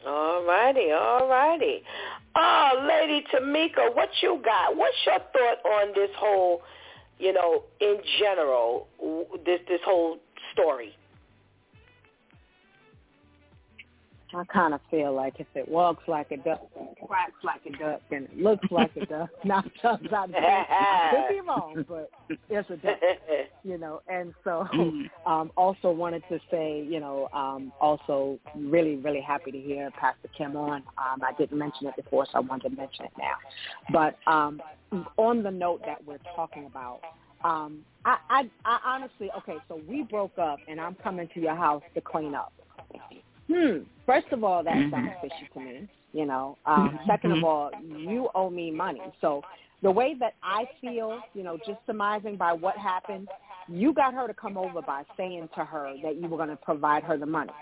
All 0.07 0.45
righty, 0.45 0.93
all 0.93 1.29
righty. 1.29 1.83
Oh, 2.37 2.87
Lady 2.87 3.25
Tamika, 3.33 3.95
what 3.95 4.11
you 4.23 4.41
got? 4.45 4.77
What's 4.77 4.97
your 5.05 5.19
thought 5.33 5.69
on 5.69 5.93
this 5.95 6.11
whole, 6.17 6.63
you 7.19 7.33
know, 7.33 7.65
in 7.81 7.97
general, 8.21 8.87
this 9.45 9.61
this 9.69 9.81
whole 9.85 10.19
story? 10.53 10.95
I 14.35 14.45
kind 14.45 14.75
of 14.75 14.81
feel 14.91 15.15
like 15.15 15.35
if 15.39 15.47
it 15.55 15.69
walks 15.69 16.03
like 16.09 16.31
a 16.33 16.37
duck, 16.39 16.61
quacks 17.01 17.33
like 17.45 17.61
a 17.67 17.71
duck, 17.79 18.01
and 18.11 18.25
it 18.25 18.37
looks 18.37 18.67
like 18.71 18.91
a 18.97 19.07
duck, 19.07 19.31
nine 19.45 19.71
times 19.81 20.13
out 20.13 20.31
of 20.31 20.35
could 20.35 21.29
be 21.29 21.41
wrong, 21.41 21.85
but 21.89 22.11
it's 22.49 22.71
a 22.71 22.77
duck, 22.77 22.99
you 23.65 23.79
know. 23.79 24.03
And 24.09 24.35
so, 24.43 24.67
um, 25.27 25.51
also 25.57 25.91
wanted 25.91 26.23
to 26.29 26.41
say, 26.51 26.85
you 26.89 26.99
know, 26.99 27.29
um, 27.33 27.73
also 27.81 28.39
really, 28.57 28.97
really 28.97 29.21
happy 29.21 29.53
to 29.53 29.61
hear 29.61 29.91
Pastor 29.93 30.29
Kim 30.37 30.57
on. 30.57 30.83
Um, 30.99 31.23
I 31.23 31.33
didn't 31.39 31.59
mention 31.59 31.87
it 31.87 31.97
before, 31.97 32.27
so 32.27 32.39
I 32.39 32.41
wanted 32.41 32.71
to 32.71 32.77
mention 32.77 33.05
it 33.05 33.13
now. 33.19 33.35
But 33.93 34.19
um, 34.31 34.61
on 35.17 35.43
the 35.43 35.51
note 35.51 35.83
that 35.87 36.05
we're 36.05 36.19
talking 36.35 36.67
about, 36.67 37.01
um, 37.45 37.85
I, 38.05 38.17
I, 38.29 38.51
I 38.65 38.79
honestly, 38.85 39.31
okay, 39.39 39.57
so 39.69 39.81
we 39.89 40.03
broke 40.03 40.37
up, 40.39 40.59
and 40.69 40.81
I'm 40.81 40.97
coming 40.97 41.29
to 41.35 41.41
your 41.41 41.55
house 41.55 41.83
to 41.95 42.01
clean 42.01 42.35
up 42.35 42.53
hmm, 43.49 43.79
first 44.05 44.27
of 44.33 44.45
all, 44.45 44.63
that 44.65 44.75
sounds 44.91 45.11
fishy 45.21 45.49
to 45.55 45.61
me. 45.61 45.89
You 46.13 46.25
know, 46.25 46.57
um, 46.65 46.99
second 47.07 47.33
of 47.33 47.45
all, 47.45 47.71
you 47.87 48.31
owe 48.35 48.49
me 48.49 48.71
money. 48.71 49.03
So 49.21 49.43
the 49.83 49.91
way 49.91 50.15
that 50.19 50.35
I 50.43 50.65
feel, 50.81 51.21
you 51.35 51.43
know, 51.43 51.59
just 51.59 51.79
surmising 51.87 52.37
by 52.37 52.53
what 52.53 52.77
happened, 52.79 53.29
you 53.69 53.93
got 53.93 54.15
her 54.15 54.27
to 54.27 54.33
come 54.33 54.57
over 54.57 54.81
by 54.81 55.03
saying 55.17 55.49
to 55.57 55.65
her 55.65 55.95
that 56.03 56.17
you 56.17 56.29
were 56.29 56.39
going 56.39 56.49
to 56.49 56.57
provide 56.57 57.03
her 57.03 57.19
the 57.19 57.27
money. 57.27 57.53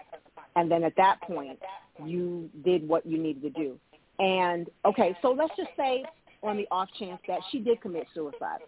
And 0.55 0.71
then 0.71 0.85
at 0.85 0.95
that 0.97 1.21
point, 1.23 1.59
you 2.05 2.49
did 2.65 2.87
what 2.87 3.05
you 3.05 3.19
needed 3.19 3.43
to 3.43 3.51
do. 3.51 3.79
And, 4.19 4.69
okay, 4.85 5.17
so 5.23 5.33
let's 5.33 5.57
just 5.57 5.71
say 5.77 6.05
on 6.43 6.57
the 6.57 6.69
off 6.71 6.89
chance 6.99 7.21
that 7.27 7.41
she 7.51 7.59
did 7.59 7.81
commit 7.81 8.07
suicide. 8.15 8.61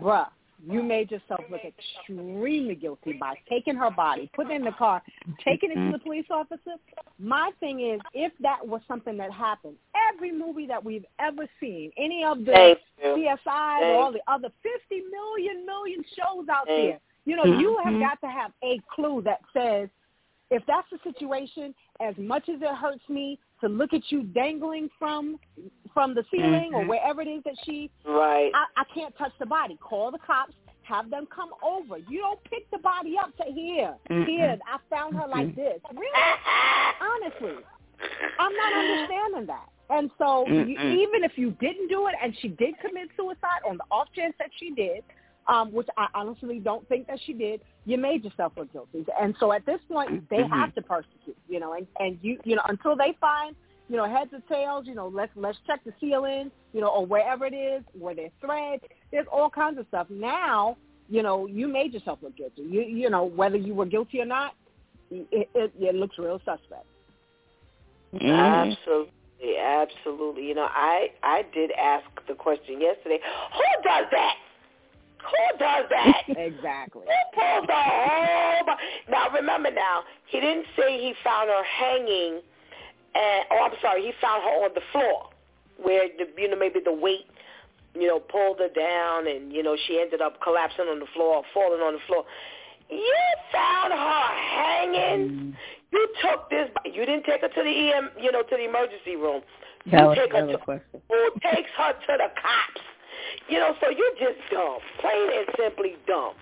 Bruh, 0.00 0.26
you 0.64 0.82
made 0.82 1.10
yourself 1.10 1.40
look 1.50 1.62
extremely 1.64 2.74
guilty 2.74 3.14
by 3.14 3.34
taking 3.48 3.74
her 3.76 3.90
body, 3.90 4.30
putting 4.34 4.52
it 4.52 4.56
in 4.56 4.64
the 4.64 4.72
car, 4.72 5.02
taking 5.44 5.70
it 5.70 5.74
to 5.74 5.92
the 5.92 5.98
police 5.98 6.26
officer. 6.30 6.76
My 7.18 7.50
thing 7.60 7.80
is, 7.80 8.00
if 8.14 8.32
that 8.40 8.66
was 8.66 8.80
something 8.86 9.16
that 9.18 9.32
happened, 9.32 9.74
every 10.12 10.32
movie 10.32 10.66
that 10.66 10.82
we've 10.84 11.04
ever 11.18 11.46
seen, 11.60 11.90
any 11.96 12.24
of 12.24 12.44
the 12.44 12.76
CSI 13.04 13.80
or 13.80 13.94
all 14.02 14.12
the 14.12 14.20
other 14.28 14.48
50 14.62 15.02
million, 15.10 15.66
million 15.66 16.04
shows 16.16 16.46
out 16.48 16.66
there, 16.66 16.98
you 17.24 17.36
know, 17.36 17.44
you 17.44 17.78
have 17.84 17.98
got 18.00 18.20
to 18.20 18.32
have 18.32 18.52
a 18.64 18.80
clue 18.94 19.22
that 19.24 19.40
says, 19.52 19.88
if 20.50 20.62
that's 20.66 20.88
the 20.90 20.98
situation, 21.02 21.74
as 22.00 22.14
much 22.18 22.48
as 22.48 22.60
it 22.60 22.74
hurts 22.76 23.08
me 23.08 23.38
to 23.62 23.68
look 23.68 23.94
at 23.94 24.02
you 24.10 24.24
dangling 24.24 24.90
from 24.98 25.38
from 25.94 26.14
the 26.14 26.24
ceiling 26.30 26.72
or 26.74 26.84
Mhm. 26.84 26.88
wherever 26.88 27.20
it 27.20 27.28
is 27.28 27.42
that 27.44 27.56
she 27.64 27.90
Right. 28.04 28.50
I, 28.54 28.66
I 28.76 28.84
can't 28.84 29.14
touch 29.16 29.32
the 29.38 29.46
body. 29.46 29.76
Call 29.76 30.10
the 30.10 30.18
cops. 30.18 30.54
Have 30.82 31.10
them 31.10 31.26
come 31.26 31.50
over. 31.62 31.98
You 31.98 32.18
don't 32.20 32.42
pick 32.44 32.68
the 32.70 32.78
body 32.78 33.16
up. 33.18 33.36
to 33.36 33.44
here, 33.44 33.94
Mm-mm. 34.10 34.26
here. 34.26 34.58
I 34.66 34.78
found 34.90 35.14
her 35.16 35.26
like 35.26 35.54
this. 35.54 35.80
Really? 35.92 36.10
Honestly, 37.00 37.56
I'm 38.38 38.56
not 38.56 38.72
understanding 38.72 39.46
that. 39.46 39.68
And 39.90 40.10
so, 40.18 40.46
you, 40.48 40.64
even 40.64 41.22
if 41.22 41.36
you 41.36 41.50
didn't 41.60 41.88
do 41.88 42.06
it, 42.08 42.14
and 42.22 42.34
she 42.38 42.48
did 42.48 42.78
commit 42.80 43.10
suicide 43.16 43.62
on 43.68 43.76
the 43.76 43.84
off 43.90 44.08
chance 44.14 44.34
that 44.38 44.50
she 44.58 44.70
did, 44.70 45.04
um, 45.48 45.72
which 45.72 45.88
I 45.96 46.06
honestly 46.14 46.58
don't 46.58 46.86
think 46.88 47.06
that 47.08 47.18
she 47.24 47.32
did, 47.32 47.60
you 47.84 47.98
made 47.98 48.24
yourself 48.24 48.52
look 48.56 48.72
guilty. 48.72 49.04
And 49.20 49.34
so, 49.40 49.52
at 49.52 49.66
this 49.66 49.80
point, 49.90 50.26
they 50.30 50.38
Mhm. 50.38 50.50
have 50.50 50.74
to 50.74 50.82
persecute. 50.82 51.36
You 51.48 51.60
know, 51.60 51.74
and 51.74 51.86
and 51.98 52.18
you 52.22 52.38
you 52.44 52.56
know 52.56 52.62
until 52.68 52.96
they 52.96 53.16
find 53.20 53.56
you 53.88 53.98
know, 53.98 54.06
heads 54.08 54.30
or 54.32 54.40
tails, 54.48 54.86
you 54.86 54.94
know, 54.94 55.08
let's 55.08 55.32
let's 55.36 55.58
check 55.66 55.80
the 55.84 55.92
ceiling, 56.00 56.50
you 56.72 56.80
know, 56.80 56.88
or 56.88 57.04
wherever 57.04 57.44
it 57.44 57.52
is, 57.52 57.82
where 57.98 58.14
there's 58.14 58.30
threads, 58.40 58.82
there's 59.10 59.26
all 59.30 59.50
kinds 59.50 59.78
of 59.78 59.86
stuff. 59.88 60.06
Now, 60.08 60.78
you 61.10 61.22
know, 61.22 61.46
you 61.46 61.68
made 61.68 61.92
yourself 61.92 62.20
look 62.22 62.36
guilty. 62.36 62.62
You 62.62 62.82
you 62.82 63.10
know, 63.10 63.24
whether 63.24 63.56
you 63.56 63.74
were 63.74 63.84
guilty 63.84 64.20
or 64.20 64.24
not, 64.24 64.54
it 65.10 65.50
it, 65.54 65.72
it 65.78 65.94
looks 65.94 66.16
real 66.18 66.38
suspect. 66.38 66.86
Absolutely, 68.14 69.58
absolutely. 69.58 70.46
You 70.46 70.54
know, 70.54 70.68
I 70.70 71.08
I 71.22 71.42
did 71.52 71.70
ask 71.72 72.06
the 72.28 72.34
question 72.34 72.80
yesterday. 72.80 73.18
Who 73.52 73.82
does 73.82 74.06
that? 74.10 74.34
Who 75.22 75.58
does 75.58 75.84
that? 75.90 76.22
exactly. 76.28 77.02
Who 77.06 77.40
pulls 77.40 77.66
the 77.66 77.74
whole? 77.74 78.66
bo- 78.66 78.82
Now 79.10 79.30
remember, 79.30 79.70
now 79.70 80.02
he 80.26 80.40
didn't 80.40 80.66
say 80.76 80.98
he 80.98 81.14
found 81.24 81.48
her 81.48 81.62
hanging, 81.64 82.40
and 83.14 83.44
oh, 83.50 83.68
I'm 83.70 83.76
sorry, 83.80 84.02
he 84.02 84.12
found 84.20 84.42
her 84.42 84.64
on 84.64 84.70
the 84.74 84.82
floor, 84.92 85.30
where 85.82 86.08
the 86.18 86.26
you 86.40 86.48
know 86.48 86.56
maybe 86.56 86.80
the 86.84 86.92
weight, 86.92 87.26
you 87.94 88.06
know, 88.08 88.18
pulled 88.20 88.58
her 88.58 88.68
down, 88.68 89.26
and 89.28 89.52
you 89.52 89.62
know 89.62 89.76
she 89.86 90.00
ended 90.00 90.20
up 90.20 90.40
collapsing 90.42 90.86
on 90.86 90.98
the 90.98 91.06
floor, 91.14 91.36
or 91.36 91.44
falling 91.54 91.80
on 91.80 91.94
the 91.94 92.00
floor. 92.06 92.24
You 92.90 93.16
found 93.52 93.92
her 93.92 94.26
hanging. 94.56 95.28
Mm-hmm. 95.30 95.50
You 95.92 96.08
took 96.22 96.48
this. 96.50 96.68
You 96.84 97.04
didn't 97.06 97.24
take 97.24 97.42
her 97.42 97.48
to 97.48 97.62
the 97.62 97.92
EM, 97.92 98.10
you 98.20 98.32
know, 98.32 98.42
to 98.42 98.56
the 98.56 98.64
emergency 98.64 99.16
room. 99.16 99.42
You 99.84 99.92
That 99.92 100.06
was 100.08 100.18
take 100.18 100.32
her 100.32 100.38
another 100.38 100.52
to, 100.58 100.58
question. 100.58 101.00
who 101.08 101.30
takes 101.42 101.70
her 101.76 101.92
to 101.92 102.12
the 102.16 102.28
cops? 102.40 102.80
You 103.48 103.58
know, 103.58 103.74
so 103.80 103.88
you're 103.90 104.14
just 104.18 104.40
dumb, 104.50 104.78
plain 105.00 105.28
and 105.38 105.46
simply 105.58 105.96
dumb. 106.06 106.34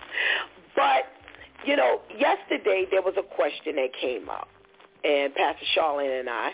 But 0.75 1.05
you 1.65 1.77
know, 1.77 2.01
yesterday 2.19 2.87
there 2.91 3.03
was 3.03 3.15
a 3.19 3.23
question 3.23 3.77
that 3.77 3.91
came 4.01 4.29
up, 4.29 4.49
and 5.05 5.35
Pastor 5.35 5.67
Charlene 5.77 6.21
and 6.21 6.31
I, 6.31 6.53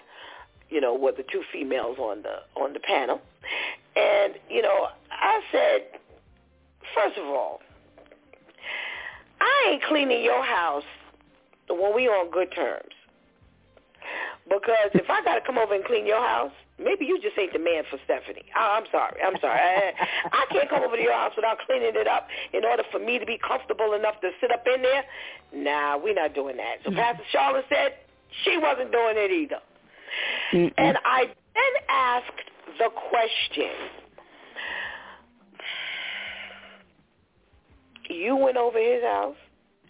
you 0.68 0.80
know, 0.80 0.94
were 0.94 1.12
the 1.12 1.24
two 1.30 1.42
females 1.52 1.98
on 1.98 2.22
the 2.22 2.60
on 2.60 2.72
the 2.72 2.80
panel, 2.80 3.20
and 3.94 4.34
you 4.50 4.62
know, 4.62 4.88
I 5.10 5.40
said, 5.52 6.00
first 6.94 7.18
of 7.18 7.24
all, 7.26 7.60
I 9.40 9.70
ain't 9.70 9.82
cleaning 9.84 10.24
your 10.24 10.44
house 10.44 10.84
when 11.68 11.94
we 11.94 12.08
on 12.08 12.30
good 12.30 12.52
terms. 12.54 12.92
Because 14.48 14.90
if 14.94 15.10
I 15.10 15.24
got 15.24 15.34
to 15.34 15.40
come 15.40 15.58
over 15.58 15.74
and 15.74 15.84
clean 15.84 16.06
your 16.06 16.24
house, 16.24 16.52
maybe 16.78 17.04
you 17.04 17.20
just 17.20 17.38
ain't 17.38 17.52
the 17.52 17.58
man 17.58 17.84
for 17.90 17.98
Stephanie. 18.04 18.44
I, 18.54 18.78
I'm 18.78 18.86
sorry. 18.90 19.20
I'm 19.24 19.36
sorry. 19.40 19.58
I, 19.58 19.92
I 20.32 20.46
can't 20.50 20.68
come 20.68 20.82
over 20.82 20.96
to 20.96 21.02
your 21.02 21.14
house 21.14 21.32
without 21.36 21.58
cleaning 21.66 21.92
it 21.94 22.06
up 22.06 22.28
in 22.52 22.64
order 22.64 22.82
for 22.90 22.98
me 22.98 23.18
to 23.18 23.26
be 23.26 23.38
comfortable 23.38 23.94
enough 23.94 24.20
to 24.20 24.30
sit 24.40 24.50
up 24.52 24.64
in 24.66 24.82
there. 24.82 25.04
Nah, 25.54 25.98
we're 25.98 26.14
not 26.14 26.34
doing 26.34 26.56
that. 26.56 26.76
So 26.84 26.90
mm. 26.90 26.96
Pastor 26.96 27.24
Charlotte 27.32 27.64
said 27.68 27.94
she 28.44 28.58
wasn't 28.58 28.92
doing 28.92 29.14
it 29.16 29.30
either. 29.30 29.60
And 30.52 30.98
I 31.04 31.26
then 31.26 31.74
asked 31.88 32.42
the 32.78 32.88
question, 33.10 33.72
you 38.08 38.36
went 38.36 38.56
over 38.56 38.78
his 38.78 39.02
house 39.02 39.36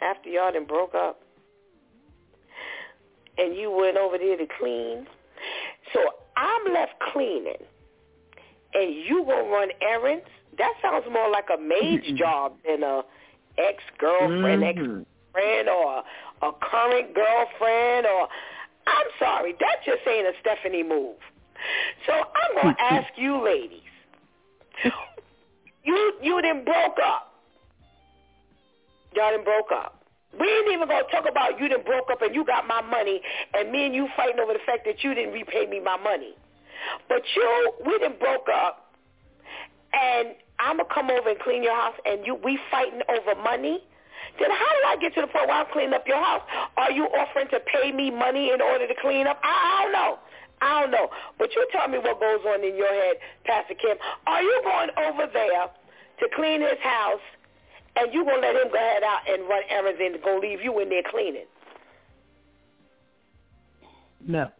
after 0.00 0.28
y'all 0.30 0.52
done 0.52 0.64
broke 0.66 0.94
up 0.94 1.20
and 3.38 3.54
you 3.56 3.70
went 3.70 3.96
over 3.96 4.18
there 4.18 4.36
to 4.36 4.46
clean. 4.58 5.06
So 5.92 6.00
I'm 6.36 6.72
left 6.72 6.92
cleaning 7.12 7.62
and 8.74 8.94
you 8.94 9.24
gonna 9.26 9.48
run 9.48 9.70
errands? 9.80 10.26
That 10.58 10.72
sounds 10.82 11.04
more 11.10 11.30
like 11.30 11.46
a 11.52 11.60
maid's 11.60 12.06
job 12.18 12.56
than 12.66 12.82
a 12.82 13.02
ex-girlfriend, 13.58 14.62
Mhm. 14.62 15.00
ex-friend 15.34 15.68
or 15.68 16.04
a 16.42 16.52
current 16.52 17.14
girlfriend 17.14 18.06
or 18.06 18.28
I'm 18.86 19.06
sorry, 19.18 19.52
that 19.58 19.82
just 19.84 20.06
ain't 20.06 20.26
a 20.28 20.38
Stephanie 20.40 20.82
move. 20.84 21.16
So 22.06 22.12
I'm 22.12 22.54
gonna 22.54 22.76
ask 22.78 23.16
you 23.16 23.38
ladies. 23.38 23.80
You 25.84 26.14
you 26.20 26.42
done 26.42 26.64
broke 26.64 26.98
up. 27.02 27.32
Y'all 29.14 29.30
done 29.32 29.44
broke 29.44 29.72
up. 29.72 29.95
We 30.38 30.46
ain't 30.46 30.72
even 30.72 30.88
gonna 30.88 31.04
talk 31.10 31.28
about 31.28 31.60
you 31.60 31.68
done 31.68 31.82
broke 31.84 32.10
up 32.10 32.22
and 32.22 32.34
you 32.34 32.44
got 32.44 32.66
my 32.66 32.82
money 32.82 33.20
and 33.54 33.70
me 33.70 33.86
and 33.86 33.94
you 33.94 34.08
fighting 34.16 34.40
over 34.40 34.52
the 34.52 34.64
fact 34.66 34.84
that 34.84 35.02
you 35.02 35.14
didn't 35.14 35.32
repay 35.32 35.66
me 35.66 35.80
my 35.80 35.96
money. 35.96 36.34
But 37.08 37.22
you, 37.34 37.72
we 37.86 37.98
done 37.98 38.16
broke 38.18 38.48
up 38.52 38.92
and 39.92 40.34
I'm 40.58 40.76
gonna 40.78 40.88
come 40.92 41.10
over 41.10 41.30
and 41.30 41.38
clean 41.38 41.62
your 41.62 41.74
house 41.74 41.94
and 42.04 42.24
you 42.26 42.34
we 42.34 42.58
fighting 42.70 43.00
over 43.08 43.40
money. 43.40 43.82
Then 44.38 44.50
how 44.50 44.70
did 44.76 44.84
I 44.86 44.96
get 45.00 45.14
to 45.14 45.20
the 45.22 45.26
point 45.28 45.48
where 45.48 45.56
I'm 45.56 45.72
cleaning 45.72 45.94
up 45.94 46.06
your 46.06 46.22
house? 46.22 46.42
Are 46.76 46.90
you 46.90 47.04
offering 47.04 47.48
to 47.50 47.60
pay 47.60 47.92
me 47.92 48.10
money 48.10 48.50
in 48.52 48.60
order 48.60 48.86
to 48.86 48.94
clean 49.00 49.26
up? 49.26 49.40
I, 49.42 49.48
I 49.48 49.82
don't 49.84 49.92
know. 49.92 50.18
I 50.60 50.80
don't 50.80 50.90
know. 50.90 51.08
But 51.38 51.54
you 51.54 51.66
tell 51.72 51.88
me 51.88 51.98
what 51.98 52.20
goes 52.20 52.40
on 52.46 52.64
in 52.64 52.76
your 52.76 52.92
head, 52.92 53.16
Pastor 53.44 53.74
Kim. 53.74 53.96
Are 54.26 54.42
you 54.42 54.60
going 54.64 54.90
over 55.08 55.30
there 55.32 55.68
to 56.20 56.28
clean 56.34 56.60
his 56.60 56.78
house 56.82 57.24
and 57.96 58.12
you 58.12 58.24
gonna 58.24 58.40
let 58.40 58.54
him 58.54 58.68
go 58.70 58.78
ahead 58.78 59.02
out 59.02 59.28
and 59.28 59.48
run 59.48 59.62
errands 59.70 60.00
and 60.02 60.22
go 60.22 60.38
leave 60.40 60.60
you 60.62 60.78
in 60.80 60.88
there 60.88 61.02
cleaning? 61.10 61.46
No. 64.26 64.50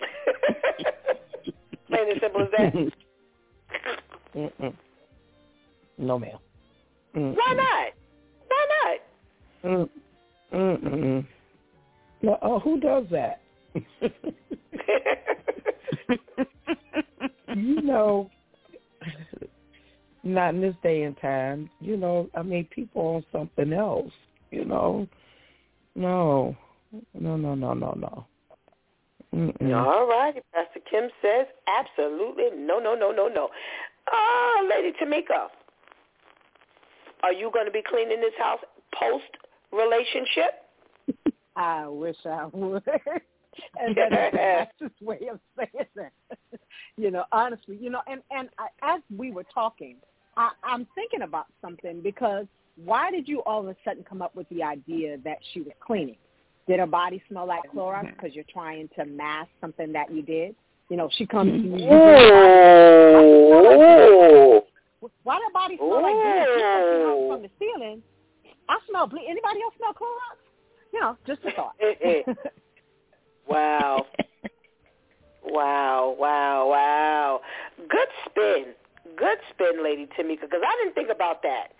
Plain 1.88 2.10
and 2.10 2.20
simple 2.20 2.42
as 2.42 2.48
that. 2.56 2.72
No, 5.98 6.18
ma'am. 6.18 6.38
Mm-mm. 7.14 7.36
Why 7.36 7.54
not? 7.54 7.92
Why 8.48 8.66
not? 9.62 9.90
Mm-mm. 10.52 11.26
Oh, 12.42 12.58
who 12.58 12.80
does 12.80 13.04
that? 13.10 13.40
you 17.54 17.82
know, 17.82 18.30
not 20.22 20.54
in 20.54 20.60
this 20.60 20.74
day 20.82 21.02
and 21.02 21.16
time. 21.20 21.70
You 21.80 21.96
know, 21.96 22.28
I 22.34 22.42
mean, 22.42 22.66
people 22.66 23.16
on 23.16 23.24
something 23.32 23.72
else. 23.72 24.12
You 24.50 24.64
know, 24.64 25.08
no, 25.94 26.56
no, 27.14 27.36
no, 27.36 27.54
no, 27.54 27.74
no, 27.74 27.92
no. 27.96 28.26
Mm-mm. 29.34 29.74
All 29.74 30.06
right, 30.06 30.34
Pastor 30.52 30.80
Kim 30.90 31.08
says 31.22 31.46
absolutely 31.66 32.50
no, 32.54 32.78
no, 32.78 32.94
no, 32.94 33.10
no, 33.10 33.28
no. 33.28 33.48
Uh, 34.12 34.62
Lady 34.68 34.94
Tamika, 35.00 35.48
are 37.22 37.32
you 37.32 37.50
going 37.52 37.64
to 37.64 37.72
be 37.72 37.82
cleaning 37.88 38.20
this 38.20 38.34
house 38.38 38.60
post 38.94 39.24
relationship? 39.72 41.32
I 41.56 41.88
wish 41.88 42.16
I 42.26 42.46
would. 42.52 42.82
and 43.80 43.96
that 43.96 44.12
is 44.12 44.18
the 44.32 44.38
fastest 44.80 45.02
way 45.02 45.28
of 45.30 45.40
saying 45.56 45.86
that. 45.96 46.12
you 46.98 47.10
know, 47.10 47.24
honestly, 47.32 47.78
you 47.80 47.88
know, 47.88 48.02
and 48.06 48.20
and 48.30 48.50
I, 48.58 48.96
as 48.96 49.00
we 49.16 49.30
were 49.30 49.44
talking, 49.44 49.96
I, 50.36 50.50
I'm 50.62 50.86
thinking 50.94 51.22
about 51.22 51.46
something 51.60 52.00
because 52.02 52.46
why 52.76 53.10
did 53.10 53.28
you 53.28 53.40
all 53.40 53.60
of 53.60 53.68
a 53.68 53.76
sudden 53.84 54.04
come 54.08 54.22
up 54.22 54.34
with 54.34 54.48
the 54.48 54.62
idea 54.62 55.18
that 55.24 55.38
she 55.52 55.60
was 55.60 55.72
cleaning? 55.84 56.16
Did 56.68 56.78
her 56.78 56.86
body 56.86 57.22
smell 57.28 57.46
like 57.46 57.62
Clorox 57.74 58.04
mm-hmm. 58.04 58.14
because 58.14 58.34
you're 58.34 58.44
trying 58.52 58.88
to 58.96 59.04
mask 59.04 59.50
something 59.60 59.92
that 59.92 60.10
you 60.12 60.22
did? 60.22 60.54
You 60.88 60.96
know, 60.96 61.10
she 61.12 61.26
comes 61.26 61.50
to 61.50 61.68
you. 61.68 61.88
Oh. 63.50 63.82
Why 65.24 65.38
does 65.38 65.52
body 65.52 65.76
smell 65.76 66.02
like 66.02 66.14
bleach 66.14 67.28
from 67.28 67.42
the 67.42 67.50
ceiling? 67.58 68.02
I 68.68 68.78
smell 68.88 69.06
bleach. 69.06 69.26
Anybody 69.28 69.60
else 69.62 69.74
smell 69.76 69.92
Clorox? 69.92 70.38
You 70.92 71.00
know, 71.00 71.16
just 71.26 71.40
a 71.44 71.50
thought. 71.52 71.74
Eh, 71.80 71.94
eh. 72.04 72.22
wow. 73.46 74.06
Wow, 75.44 76.16
wow, 76.18 76.68
wow. 76.70 77.40
Good 77.76 78.08
spin. 78.24 78.74
Good 79.16 79.38
spin, 79.50 79.82
Lady 79.82 80.06
Tamika, 80.06 80.42
because 80.42 80.62
I 80.66 80.76
didn't 80.82 80.94
think 80.94 81.10
about 81.10 81.42
that. 81.42 81.74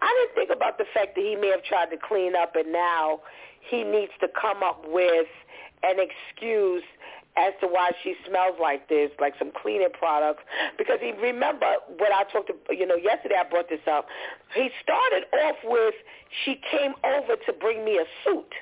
I 0.00 0.08
didn't 0.20 0.34
think 0.34 0.56
about 0.56 0.78
the 0.78 0.84
fact 0.94 1.14
that 1.16 1.24
he 1.24 1.36
may 1.36 1.48
have 1.48 1.64
tried 1.64 1.90
to 1.90 1.96
clean 1.96 2.34
up 2.36 2.54
and 2.56 2.72
now 2.72 3.20
he 3.60 3.84
needs 3.84 4.12
to 4.20 4.28
come 4.28 4.62
up 4.62 4.84
with 4.86 5.26
an 5.82 5.96
excuse 5.98 6.84
as 7.36 7.52
to 7.60 7.66
why 7.68 7.92
she 8.02 8.14
smells 8.26 8.56
like 8.60 8.88
this, 8.88 9.10
like 9.20 9.34
some 9.38 9.50
cleaning 9.62 9.92
products. 9.92 10.42
Because 10.76 10.98
he 11.00 11.12
remember 11.12 11.66
what 11.98 12.12
I 12.12 12.24
talked 12.32 12.48
to 12.48 12.74
you 12.74 12.86
know 12.86 12.96
yesterday. 12.96 13.36
I 13.38 13.48
brought 13.48 13.68
this 13.68 13.84
up. 13.90 14.06
He 14.54 14.70
started 14.82 15.24
off 15.44 15.56
with 15.64 15.94
she 16.44 16.60
came 16.70 16.94
over 17.04 17.36
to 17.36 17.52
bring 17.52 17.84
me 17.84 17.98
a 17.98 18.06
suit. 18.24 18.52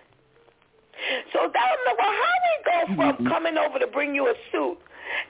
So 1.33 1.39
that 1.53 1.67
was 1.73 1.81
like, 1.85 1.99
well, 1.99 2.13
how 2.13 2.37
we 2.47 2.55
go 2.65 2.97
from 2.97 3.13
mm-hmm. 3.17 3.29
coming 3.29 3.59
over 3.59 3.79
to 3.79 3.87
bring 3.87 4.15
you 4.15 4.29
a 4.29 4.35
suit? 4.51 4.79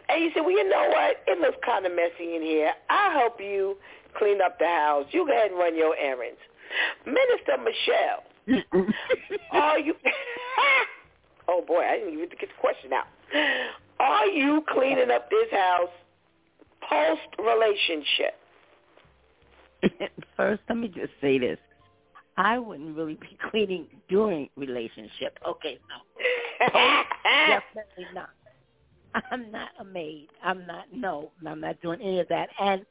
And 0.09 0.22
he 0.22 0.31
said, 0.35 0.41
well, 0.41 0.53
you 0.53 0.68
know 0.68 0.89
what? 0.89 1.16
It 1.27 1.41
looks 1.41 1.59
kind 1.64 1.87
of 1.87 1.93
messy 1.93 2.37
in 2.37 2.43
here. 2.43 2.72
I'll 2.91 3.12
help 3.12 3.41
you 3.41 3.77
clean 4.18 4.41
up 4.41 4.59
the 4.59 4.66
house. 4.66 5.07
You 5.11 5.27
go 5.27 5.33
ahead 5.33 5.51
and 5.51 5.59
run 5.59 5.77
your 5.77 5.97
errands. 5.97 6.39
Minister 7.07 7.59
Michelle, 7.62 8.24
are 9.53 9.79
you... 9.79 9.95
oh, 11.49 11.62
boy, 11.66 11.81
I 11.81 11.99
didn't 11.99 12.14
even 12.14 12.29
get 12.29 12.41
the 12.41 12.61
question 12.61 12.93
out. 12.93 13.07
Are 14.01 14.27
you 14.27 14.62
cleaning 14.68 15.11
up 15.11 15.31
this 15.31 15.51
house 15.51 15.91
post-relationship? 16.89 18.35
First, 20.37 20.62
let 20.68 20.79
me 20.79 20.89
just 20.89 21.12
say 21.20 21.39
this. 21.39 21.59
I 22.37 22.59
wouldn't 22.59 22.97
really 22.97 23.14
be 23.14 23.39
cleaning 23.51 23.87
during 24.09 24.49
relationship. 24.57 25.39
Okay, 25.47 25.79
no. 25.89 26.27
definitely 27.49 28.07
not. 28.14 28.31
I'm 29.30 29.50
not 29.50 29.70
a 29.80 29.84
maid. 29.84 30.28
I'm 30.42 30.66
not, 30.66 30.86
no, 30.92 31.30
I'm 31.46 31.60
not 31.60 31.80
doing 31.80 32.00
any 32.00 32.20
of 32.20 32.28
that. 32.28 32.48
And 32.60 32.84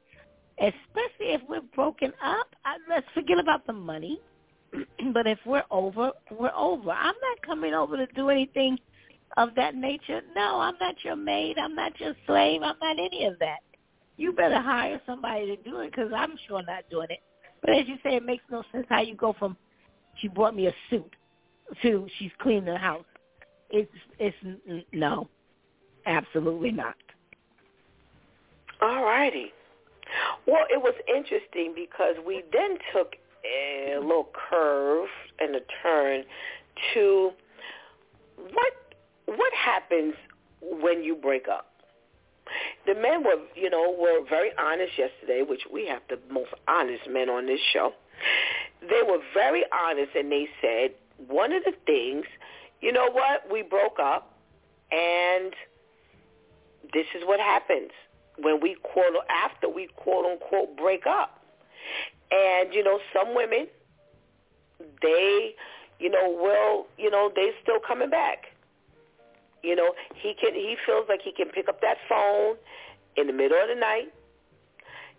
especially 0.59 1.33
if 1.33 1.41
we're 1.47 1.61
broken 1.73 2.13
up, 2.23 2.47
I, 2.63 2.77
let's 2.89 3.07
forget 3.13 3.39
about 3.39 3.65
the 3.67 3.73
money. 3.73 4.19
but 5.13 5.27
if 5.27 5.39
we're 5.45 5.63
over, 5.71 6.11
we're 6.31 6.55
over. 6.55 6.91
I'm 6.91 7.15
not 7.21 7.41
coming 7.45 7.73
over 7.73 7.97
to 7.97 8.07
do 8.13 8.29
anything 8.29 8.77
of 9.37 9.49
that 9.55 9.75
nature. 9.75 10.21
No, 10.35 10.59
I'm 10.59 10.75
not 10.79 10.95
your 11.03 11.15
maid. 11.15 11.57
I'm 11.57 11.75
not 11.75 11.99
your 11.99 12.15
slave. 12.25 12.61
I'm 12.63 12.75
not 12.81 12.99
any 12.99 13.25
of 13.25 13.37
that. 13.39 13.59
You 14.17 14.31
better 14.31 14.61
hire 14.61 15.01
somebody 15.05 15.45
to 15.47 15.55
do 15.57 15.79
it 15.79 15.91
because 15.91 16.11
I'm 16.15 16.35
sure 16.47 16.63
not 16.63 16.89
doing 16.89 17.07
it. 17.09 17.19
But 17.61 17.71
as 17.71 17.87
you 17.87 17.95
say, 18.03 18.15
it 18.15 18.25
makes 18.25 18.43
no 18.49 18.63
sense 18.71 18.85
how 18.89 19.01
you 19.01 19.15
go 19.15 19.35
from 19.37 19.57
she 20.21 20.29
brought 20.29 20.55
me 20.55 20.67
a 20.67 20.73
suit 20.89 21.13
to 21.81 22.07
she's 22.17 22.31
cleaning 22.39 22.65
the 22.65 22.77
house. 22.77 23.05
It's 23.69 23.91
it's 24.19 24.35
no, 24.93 25.27
absolutely 26.05 26.71
not. 26.71 26.95
All 28.81 29.03
righty. 29.03 29.51
Well, 30.45 30.65
it 30.69 30.81
was 30.81 30.93
interesting 31.07 31.73
because 31.75 32.15
we 32.25 32.43
then 32.53 32.77
took 32.93 33.15
a 33.45 33.97
little 33.99 34.29
curve 34.49 35.07
and 35.39 35.55
a 35.55 35.61
turn 35.81 36.23
to 36.93 37.31
what 38.37 38.73
what 39.25 39.53
happens 39.53 40.13
when 40.61 41.03
you 41.03 41.15
break 41.15 41.47
up? 41.47 41.67
The 42.85 42.93
men 42.93 43.23
were, 43.23 43.37
you 43.55 43.69
know, 43.69 43.95
were 43.99 44.23
very 44.29 44.51
honest 44.59 44.91
yesterday, 44.97 45.41
which 45.47 45.63
we 45.71 45.87
have 45.87 46.01
the 46.09 46.19
most 46.31 46.51
honest 46.67 47.09
men 47.09 47.29
on 47.29 47.47
this 47.47 47.59
show. 47.73 47.93
They 48.81 49.01
were 49.07 49.19
very 49.33 49.63
honest 49.73 50.11
and 50.15 50.31
they 50.31 50.47
said 50.61 50.91
one 51.27 51.51
of 51.51 51.63
the 51.63 51.73
things, 51.85 52.25
you 52.81 52.91
know 52.91 53.09
what, 53.09 53.51
we 53.51 53.63
broke 53.63 53.97
up 53.99 54.37
and 54.91 55.53
this 56.93 57.05
is 57.15 57.23
what 57.25 57.39
happens 57.39 57.91
when 58.37 58.59
we 58.61 58.75
quote 58.83 59.15
after 59.29 59.69
we 59.69 59.87
quote 59.95 60.25
unquote 60.25 60.75
break 60.77 61.05
up. 61.07 61.41
And, 62.31 62.73
you 62.73 62.83
know, 62.83 62.99
some 63.13 63.35
women 63.35 63.67
they, 65.01 65.55
you 65.99 66.09
know, 66.09 66.29
will, 66.29 66.87
you 66.97 67.09
know, 67.09 67.31
they 67.35 67.51
still 67.61 67.79
coming 67.85 68.09
back. 68.09 68.45
You 69.63 69.75
know, 69.75 69.93
he 70.15 70.33
can 70.39 70.53
he 70.53 70.75
feels 70.85 71.05
like 71.09 71.21
he 71.23 71.31
can 71.31 71.47
pick 71.47 71.67
up 71.67 71.81
that 71.81 71.97
phone 72.07 72.55
in 73.17 73.27
the 73.27 73.33
middle 73.33 73.57
of 73.59 73.67
the 73.67 73.79
night. 73.79 74.13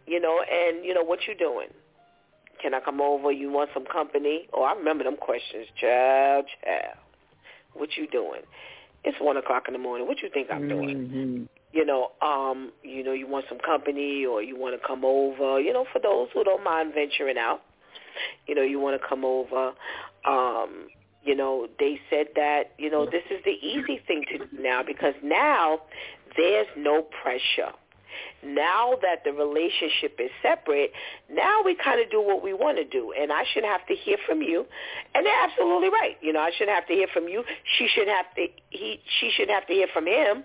You 0.07 0.21
know, 0.21 0.41
and 0.41 0.85
you 0.85 0.95
know 0.95 1.03
what 1.03 1.21
you 1.27 1.35
doing? 1.35 1.69
Can 2.62 2.73
I 2.73 2.81
come 2.81 3.01
over? 3.01 3.33
You 3.33 3.51
want 3.51 3.71
some 3.75 3.85
company? 3.85 4.49
Oh, 4.53 4.62
I 4.62 4.73
remember 4.73 5.05
them 5.05 5.17
questions, 5.17 5.67
child, 5.81 6.47
child. 6.62 6.97
What 7.75 7.91
you 7.97 8.07
doing? 8.07 8.43
It's 9.05 9.19
one 9.21 9.37
o'clock 9.37 9.64
in 9.67 9.73
the 9.73 9.79
morning. 9.79 10.07
What 10.07 10.23
you 10.23 10.31
think 10.33 10.49
I'm 10.51 10.69
doing? 10.69 10.97
Mm-hmm. 10.97 11.45
You 11.73 11.85
know, 11.85 12.12
um, 12.23 12.73
you 12.83 13.03
know, 13.03 13.12
you 13.12 13.27
want 13.27 13.47
some 13.49 13.59
company 13.59 14.25
or 14.25 14.43
you 14.43 14.59
want 14.59 14.81
to 14.81 14.87
come 14.87 15.05
over. 15.05 15.61
You 15.61 15.73
know, 15.73 15.85
for 15.93 15.99
those 15.99 16.29
who 16.33 16.45
don't 16.45 16.64
mind 16.64 16.95
venturing 16.95 17.38
out, 17.38 17.63
you 18.47 18.55
know, 18.55 18.63
you 18.63 18.80
want 18.80 19.01
to 19.01 19.07
come 19.07 19.25
over. 19.25 19.72
Um, 20.25 20.88
you 21.22 21.34
know, 21.34 21.67
they 21.79 22.01
said 22.09 22.26
that, 22.37 22.72
you 22.79 22.91
know, 22.91 23.05
this 23.05 23.25
is 23.30 23.45
the 23.45 23.51
easy 23.51 24.01
thing 24.07 24.25
to 24.30 24.38
do 24.38 24.63
now 24.63 24.83
because 24.87 25.14
now 25.22 25.80
there's 26.37 26.68
no 26.76 27.03
pressure. 27.03 27.72
Now 28.45 28.95
that 29.03 29.25
the 29.25 29.33
relationship 29.33 30.18
is 30.21 30.30
separate, 30.41 30.93
now 31.30 31.63
we 31.64 31.75
kind 31.75 32.01
of 32.01 32.11
do 32.11 32.22
what 32.22 32.43
we 32.43 32.55
want 32.55 32.79
to 32.79 32.84
do. 32.84 33.13
And 33.18 33.33
I 33.33 33.43
shouldn't 33.53 33.71
have 33.71 33.87
to 33.88 33.95
hear 33.95 34.17
from 34.26 34.41
you. 34.41 34.64
And 35.14 35.26
they're 35.26 35.43
absolutely 35.43 35.88
right. 35.88 36.17
You 36.21 36.33
know, 36.33 36.41
I 36.41 36.51
shouldn't 36.57 36.75
have 36.75 36.87
to 36.87 36.95
hear 36.95 37.09
from 37.13 37.29
you. 37.29 37.45
She 37.76 37.88
should 37.88 38.09
have 38.09 38.26
to 38.37 38.47
he 38.71 39.01
she 39.21 39.30
should 39.37 39.49
have 39.49 39.67
to 39.67 39.72
hear 39.72 39.88
from 39.93 40.07
him. 40.07 40.45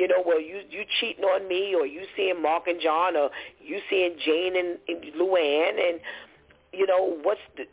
You 0.00 0.08
know, 0.08 0.22
well 0.24 0.40
you 0.40 0.62
you 0.70 0.84
cheating 0.98 1.24
on 1.24 1.46
me 1.46 1.74
or 1.74 1.84
you 1.84 2.04
seeing 2.16 2.40
Mark 2.40 2.66
and 2.66 2.80
John 2.80 3.16
or 3.16 3.28
you 3.60 3.80
seeing 3.90 4.16
Jane 4.24 4.56
and, 4.56 4.78
and 4.88 5.12
Luann 5.14 5.78
and 5.78 6.00
you 6.72 6.86
know, 6.86 7.18
what's 7.22 7.40
the, 7.56 7.64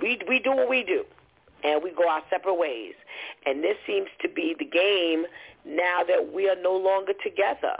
we 0.00 0.20
we 0.28 0.38
do 0.38 0.52
what 0.52 0.68
we 0.68 0.84
do 0.84 1.04
and 1.64 1.82
we 1.82 1.90
go 1.90 2.08
our 2.08 2.22
separate 2.30 2.54
ways. 2.54 2.94
And 3.46 3.64
this 3.64 3.76
seems 3.86 4.08
to 4.22 4.28
be 4.28 4.54
the 4.58 4.64
game 4.64 5.26
now 5.64 6.02
that 6.06 6.32
we 6.32 6.48
are 6.48 6.60
no 6.60 6.76
longer 6.76 7.12
together. 7.22 7.76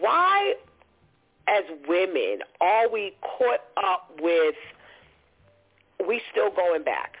Why, 0.00 0.54
as 1.48 1.62
women, 1.88 2.40
are 2.60 2.90
we 2.90 3.14
caught 3.20 3.60
up 3.76 4.10
with 4.20 4.56
we 6.06 6.20
still 6.32 6.50
going 6.50 6.82
back? 6.82 7.14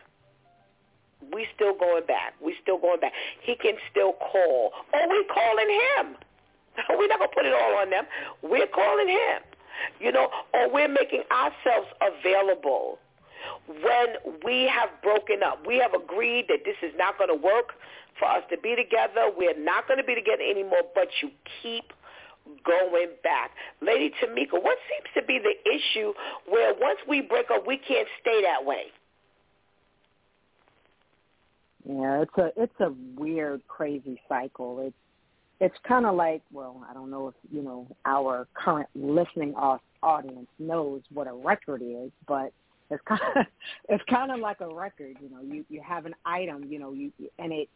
We 1.32 1.46
still 1.54 1.74
going 1.76 2.06
back. 2.06 2.34
We 2.42 2.54
still 2.62 2.78
going 2.78 3.00
back. 3.00 3.12
He 3.42 3.56
can 3.56 3.74
still 3.90 4.12
call. 4.14 4.72
Or 4.92 5.08
we 5.08 5.24
calling 5.32 5.70
him. 5.70 6.16
We're 6.90 7.08
going 7.08 7.20
to 7.20 7.28
put 7.34 7.46
it 7.46 7.54
all 7.54 7.76
on 7.80 7.90
them. 7.90 8.04
We're 8.42 8.66
calling 8.68 9.08
him. 9.08 9.42
You 10.00 10.12
know, 10.12 10.28
or 10.54 10.72
we're 10.72 10.88
making 10.88 11.22
ourselves 11.30 11.88
available 12.00 12.98
when 13.68 14.38
we 14.44 14.68
have 14.72 14.90
broken 15.02 15.42
up. 15.44 15.66
We 15.66 15.78
have 15.78 15.92
agreed 15.92 16.46
that 16.48 16.64
this 16.64 16.76
is 16.82 16.92
not 16.96 17.18
going 17.18 17.28
to 17.28 17.36
work 17.36 17.74
for 18.18 18.26
us 18.26 18.42
to 18.50 18.56
be 18.58 18.74
together. 18.74 19.30
We're 19.36 19.58
not 19.58 19.86
going 19.86 19.98
to 19.98 20.04
be 20.04 20.14
together 20.14 20.42
anymore, 20.42 20.82
but 20.94 21.08
you 21.22 21.30
keep 21.62 21.92
going 22.64 23.08
back. 23.22 23.50
Lady 23.82 24.10
Tamika, 24.22 24.62
what 24.62 24.78
seems 24.88 25.10
to 25.14 25.22
be 25.22 25.38
the 25.38 25.54
issue 25.68 26.12
where 26.48 26.72
once 26.78 26.98
we 27.08 27.20
break 27.20 27.50
up, 27.50 27.66
we 27.66 27.76
can't 27.76 28.08
stay 28.20 28.42
that 28.42 28.64
way? 28.64 28.86
Yeah, 31.88 32.22
it's 32.22 32.36
a 32.36 32.50
it's 32.56 32.80
a 32.80 32.92
weird, 33.16 33.62
crazy 33.68 34.20
cycle. 34.28 34.80
It's 34.80 34.96
it's 35.60 35.76
kind 35.86 36.04
of 36.04 36.16
like, 36.16 36.42
well, 36.52 36.84
I 36.88 36.92
don't 36.92 37.10
know 37.10 37.28
if 37.28 37.34
you 37.50 37.62
know 37.62 37.86
our 38.04 38.48
current 38.54 38.88
listening 38.94 39.54
audience 40.02 40.48
knows 40.58 41.02
what 41.12 41.28
a 41.28 41.32
record 41.32 41.82
is, 41.82 42.10
but 42.26 42.52
it's 42.90 43.02
kind 43.08 43.20
of 43.36 43.46
it's 43.88 44.04
kind 44.10 44.32
of 44.32 44.40
like 44.40 44.60
a 44.60 44.68
record. 44.68 45.16
You 45.20 45.30
know, 45.30 45.40
you 45.42 45.64
you 45.68 45.80
have 45.80 46.06
an 46.06 46.14
item, 46.24 46.64
you 46.68 46.78
know, 46.78 46.92
you 46.92 47.12
and 47.38 47.52
it 47.52 47.68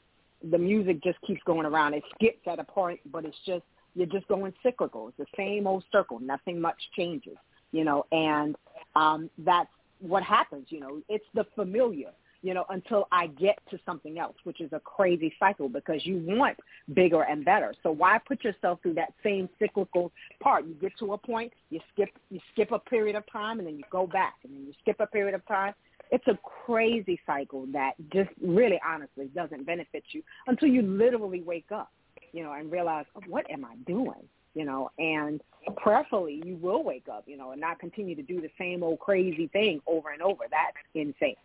the 0.50 0.58
music 0.58 1.02
just 1.04 1.20
keeps 1.20 1.42
going 1.44 1.66
around. 1.66 1.94
It 1.94 2.02
skips 2.14 2.46
at 2.46 2.58
a 2.58 2.64
point, 2.64 3.00
but 3.12 3.24
it's 3.24 3.38
just 3.46 3.64
you're 3.94 4.06
just 4.06 4.26
going 4.26 4.52
cyclical. 4.62 5.08
It's 5.08 5.18
the 5.18 5.26
same 5.36 5.66
old 5.66 5.84
circle. 5.92 6.18
Nothing 6.18 6.60
much 6.60 6.78
changes. 6.96 7.36
You 7.72 7.84
know, 7.84 8.06
and 8.10 8.56
um, 8.96 9.30
that's 9.38 9.70
what 10.00 10.24
happens. 10.24 10.66
You 10.70 10.80
know, 10.80 11.00
it's 11.08 11.24
the 11.34 11.44
familiar 11.54 12.10
you 12.42 12.54
know, 12.54 12.64
until 12.70 13.06
I 13.12 13.26
get 13.26 13.58
to 13.70 13.78
something 13.84 14.18
else, 14.18 14.36
which 14.44 14.60
is 14.60 14.72
a 14.72 14.80
crazy 14.80 15.32
cycle 15.38 15.68
because 15.68 16.04
you 16.06 16.22
want 16.24 16.56
bigger 16.94 17.22
and 17.22 17.44
better. 17.44 17.74
So 17.82 17.90
why 17.90 18.18
put 18.26 18.42
yourself 18.44 18.80
through 18.82 18.94
that 18.94 19.12
same 19.22 19.48
cyclical 19.58 20.10
part? 20.42 20.66
You 20.66 20.74
get 20.74 20.92
to 21.00 21.12
a 21.12 21.18
point, 21.18 21.52
you 21.68 21.80
skip 21.92 22.08
you 22.30 22.40
skip 22.52 22.72
a 22.72 22.78
period 22.78 23.16
of 23.16 23.24
time 23.30 23.58
and 23.58 23.68
then 23.68 23.76
you 23.76 23.84
go 23.90 24.06
back 24.06 24.34
and 24.44 24.54
then 24.54 24.64
you 24.66 24.72
skip 24.80 24.96
a 25.00 25.06
period 25.06 25.34
of 25.34 25.46
time. 25.46 25.74
It's 26.10 26.26
a 26.26 26.38
crazy 26.66 27.20
cycle 27.26 27.66
that 27.72 27.92
just 28.12 28.30
really 28.42 28.80
honestly 28.86 29.30
doesn't 29.34 29.64
benefit 29.64 30.02
you 30.12 30.22
until 30.46 30.68
you 30.68 30.82
literally 30.82 31.42
wake 31.42 31.70
up, 31.72 31.92
you 32.32 32.42
know, 32.42 32.52
and 32.52 32.70
realize, 32.72 33.04
oh, 33.14 33.20
what 33.28 33.48
am 33.50 33.64
I 33.64 33.76
doing? 33.86 34.26
You 34.54 34.64
know, 34.64 34.90
and 34.98 35.40
prayerfully 35.76 36.42
you 36.44 36.56
will 36.56 36.82
wake 36.82 37.06
up, 37.12 37.24
you 37.26 37.36
know, 37.36 37.52
and 37.52 37.60
not 37.60 37.78
continue 37.78 38.16
to 38.16 38.22
do 38.22 38.40
the 38.40 38.50
same 38.58 38.82
old 38.82 38.98
crazy 38.98 39.46
thing 39.48 39.80
over 39.86 40.10
and 40.10 40.22
over. 40.22 40.44
That's 40.50 40.76
insane. 40.94 41.36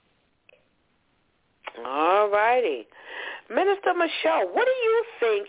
All 1.86 2.30
righty. 2.30 2.88
Minister 3.50 3.94
Michelle, 3.94 4.48
what 4.54 4.66
do 4.66 4.72
you 4.72 5.06
think 5.20 5.48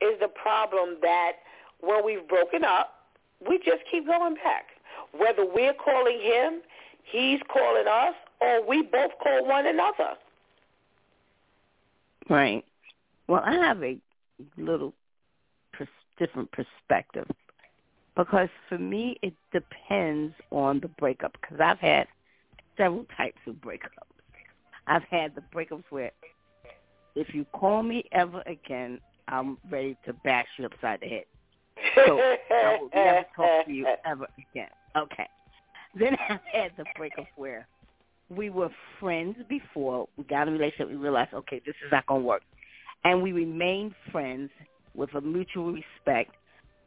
is 0.00 0.20
the 0.20 0.28
problem 0.28 0.96
that 1.02 1.32
when 1.80 2.04
we've 2.04 2.26
broken 2.28 2.64
up, 2.64 2.94
we 3.48 3.58
just 3.58 3.82
keep 3.90 4.06
going 4.06 4.34
back? 4.34 4.66
Whether 5.16 5.44
we're 5.44 5.74
calling 5.74 6.20
him, 6.20 6.60
he's 7.04 7.40
calling 7.52 7.86
us, 7.86 8.14
or 8.40 8.66
we 8.66 8.82
both 8.82 9.12
call 9.22 9.46
one 9.46 9.66
another. 9.66 10.14
Right. 12.28 12.64
Well, 13.26 13.42
I 13.44 13.52
have 13.54 13.82
a 13.82 13.98
little 14.56 14.94
pers- 15.72 15.88
different 16.18 16.50
perspective 16.52 17.26
because 18.16 18.48
for 18.68 18.78
me 18.78 19.18
it 19.22 19.34
depends 19.52 20.34
on 20.50 20.80
the 20.80 20.88
breakup 20.88 21.36
because 21.40 21.58
I've 21.60 21.78
had 21.78 22.06
several 22.76 23.06
types 23.16 23.38
of 23.46 23.54
breakups. 23.56 24.11
I've 24.86 25.04
had 25.04 25.34
the 25.34 25.42
breakups 25.54 25.84
where 25.90 26.10
if 27.14 27.34
you 27.34 27.44
call 27.52 27.82
me 27.82 28.04
ever 28.12 28.42
again, 28.46 29.00
I'm 29.28 29.58
ready 29.70 29.96
to 30.06 30.12
bash 30.24 30.46
you 30.58 30.66
upside 30.66 31.00
the 31.00 31.08
head. 31.08 31.24
So 31.94 32.18
I 32.50 32.78
will 32.80 32.90
never 32.94 33.24
talk 33.36 33.66
to 33.66 33.72
you 33.72 33.86
ever 34.04 34.26
again. 34.50 34.68
Okay. 34.96 35.28
Then 35.94 36.16
I 36.28 36.40
had 36.52 36.72
the 36.76 36.84
breakup 36.96 37.26
where 37.36 37.66
we 38.30 38.50
were 38.50 38.70
friends 38.98 39.36
before. 39.48 40.08
We 40.16 40.24
got 40.24 40.48
in 40.48 40.54
a 40.54 40.56
relationship. 40.56 40.88
We 40.88 40.96
realized, 40.96 41.34
okay, 41.34 41.60
this 41.64 41.74
is 41.84 41.92
not 41.92 42.06
going 42.06 42.22
to 42.22 42.26
work. 42.26 42.42
And 43.04 43.22
we 43.22 43.32
remained 43.32 43.94
friends 44.10 44.50
with 44.94 45.14
a 45.14 45.20
mutual 45.20 45.72
respect 45.72 46.34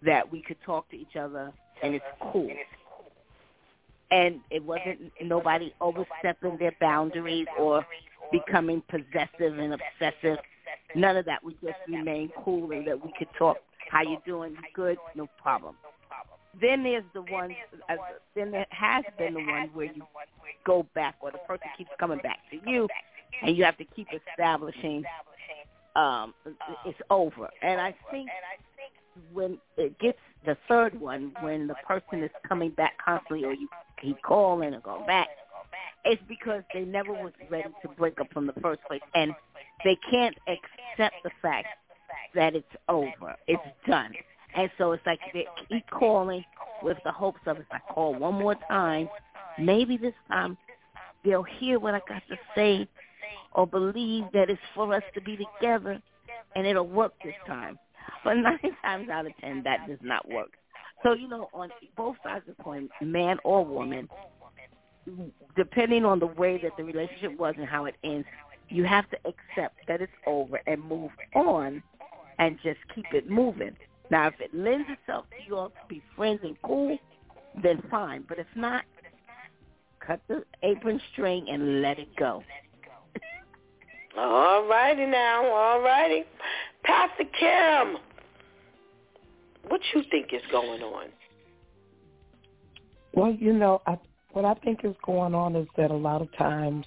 that 0.04 0.32
we 0.32 0.42
could 0.42 0.58
talk 0.66 0.90
to 0.92 0.96
each 0.96 1.16
other 1.20 1.52
and 1.84 1.96
it's 1.96 2.06
cool 2.22 2.48
and 2.50 2.60
it 4.12 4.64
wasn't 4.64 5.12
nobody 5.22 5.74
overstepping 5.82 6.58
their 6.58 6.76
boundaries 6.80 7.48
or 7.60 7.86
becoming 8.32 8.82
possessive 8.90 9.58
and 9.60 9.74
obsessive. 9.74 10.38
None 10.96 11.18
of 11.18 11.26
that. 11.26 11.44
We 11.44 11.54
just 11.64 11.78
remained 11.88 12.32
cool 12.44 12.72
and 12.72 12.88
that 12.88 13.04
we 13.04 13.12
could 13.18 13.28
talk. 13.38 13.58
How 13.90 14.02
you 14.02 14.18
doing? 14.26 14.56
Good? 14.74 14.98
No 15.16 15.28
problem. 15.42 15.76
Then 16.60 16.84
there's 16.84 17.04
the 17.14 17.22
one. 17.22 17.56
Uh, 17.90 17.96
then 18.36 18.52
there 18.52 18.66
has 18.70 19.04
been 19.18 19.34
the 19.34 19.42
one 19.42 19.70
where 19.74 19.88
you 19.88 20.04
go 20.66 20.86
back, 20.96 21.16
or 21.22 21.32
the 21.32 21.38
person 21.40 21.68
keeps 21.78 21.90
coming 22.00 22.20
back 22.20 22.40
to 22.52 22.58
you, 22.70 22.88
and 23.44 23.56
you 23.58 23.64
have 23.64 23.78
to 23.78 23.86
keep 23.86 24.08
establishing 24.32 25.04
um 25.96 26.34
it's 26.86 27.00
over. 27.10 27.50
And 27.62 27.80
I 27.80 27.96
think 28.12 28.30
when 29.34 29.58
it 29.78 29.98
gets 30.00 30.18
the 30.46 30.58
third 30.68 31.00
one, 31.00 31.34
when 31.42 31.68
the 31.68 31.76
person 31.88 32.24
is 32.24 32.30
coming 32.48 32.72
back 32.72 32.94
constantly, 33.04 33.46
or 33.46 33.54
you 33.54 33.68
keep 34.02 34.22
calling 34.22 34.74
or 34.74 34.80
go 34.82 35.04
back, 35.06 35.28
it's 36.04 36.22
because 36.28 36.62
they 36.74 36.82
never 36.82 37.12
was 37.12 37.32
ready 37.50 37.70
to 37.82 37.88
break 37.90 38.20
up 38.20 38.32
from 38.32 38.48
the 38.48 38.54
first 38.62 38.82
place, 38.88 39.02
and 39.16 39.34
they 39.84 39.98
can't 40.10 40.36
accept 40.48 41.16
the 41.24 41.32
fact 41.42 41.68
that 42.36 42.56
it's 42.56 42.68
over, 42.90 43.36
it's 43.48 43.64
done, 43.88 44.12
and 44.56 44.70
so 44.78 44.92
it's 44.92 45.06
like 45.06 45.20
they 45.34 45.46
keep 45.68 45.90
calling 45.90 46.44
with 46.84 46.98
the 47.04 47.12
hopes 47.12 47.40
of 47.46 47.58
if 47.58 47.66
I 47.72 47.80
call 47.94 48.14
one 48.16 48.36
more 48.36 48.56
time, 48.70 49.10
maybe 49.60 49.98
this 49.98 50.14
time 50.30 50.58
they'll 51.24 51.44
hear 51.44 51.80
what 51.80 51.96
I 51.96 52.02
got 52.08 52.22
to 52.30 52.38
say 52.56 52.88
or 53.54 53.66
believe 53.66 54.26
that 54.34 54.50
it's 54.50 54.62
for 54.74 54.94
us 54.94 55.04
to 55.14 55.22
be 55.22 55.38
together 55.38 56.02
and 56.56 56.68
it'll 56.68 56.88
work 56.88 57.14
this 57.24 57.34
time. 57.48 57.78
But 58.24 58.36
nine 58.36 58.60
times 58.82 59.10
out 59.10 59.28
of 59.28 59.34
ten, 59.40 59.62
that 59.64 59.88
does 59.88 60.00
not 60.02 60.28
work. 60.30 60.52
So, 61.04 61.14
you 61.14 61.28
know, 61.28 61.50
on 61.54 61.70
both 61.96 62.16
sides 62.24 62.46
of 62.50 62.58
the 62.58 62.64
coin, 62.64 62.90
man 63.02 63.38
or 63.44 63.64
woman, 63.64 64.10
depending 65.56 66.06
on 66.06 66.20
the 66.20 66.26
way 66.26 66.60
that 66.64 66.72
the 66.78 66.84
relationship 66.84 67.38
was 67.38 67.54
and 67.58 67.68
how 67.68 67.86
it 67.86 67.96
ends, 68.04 68.26
you 68.70 68.84
have 68.84 69.08
to 69.12 69.18
accept 69.18 69.76
that 69.88 70.02
it's 70.02 70.12
over 70.26 70.60
and 70.66 70.84
move 70.84 71.12
on 71.36 71.84
and 72.40 72.58
just 72.64 72.80
keep 72.94 73.06
it 73.14 73.30
moving. 73.30 73.76
Now, 74.10 74.28
if 74.28 74.36
it 74.40 74.54
lends 74.54 74.88
itself 74.90 75.26
to 75.30 75.36
you 75.48 75.58
all 75.58 75.70
to 75.70 75.76
be 75.88 76.02
friends 76.16 76.40
and 76.44 76.56
cool, 76.64 76.98
then 77.62 77.82
fine. 77.90 78.26
But 78.28 78.40
if 78.40 78.48
not, 78.56 78.84
cut 80.06 80.22
the 80.28 80.44
apron 80.64 81.00
string 81.12 81.48
and 81.50 81.82
let 81.82 82.00
it 82.00 82.16
go. 82.16 82.44
all 84.18 84.68
righty 84.68 85.06
now, 85.06 85.46
all 85.46 85.82
righty. 85.82 86.24
Pastor 86.86 87.26
Kim, 87.40 87.98
what 89.68 89.82
you 89.94 90.04
think 90.12 90.34
is 90.34 90.42
going 90.52 90.82
on? 90.82 91.08
Well, 93.14 93.32
you 93.32 93.54
know, 93.54 93.82
I, 93.88 93.98
what 94.34 94.46
I 94.46 94.54
think 94.56 94.82
is 94.84 94.96
going 95.06 95.34
on 95.34 95.56
is 95.56 95.68
that 95.78 95.90
a 95.90 95.96
lot 95.96 96.22
of 96.22 96.28
times 96.38 96.86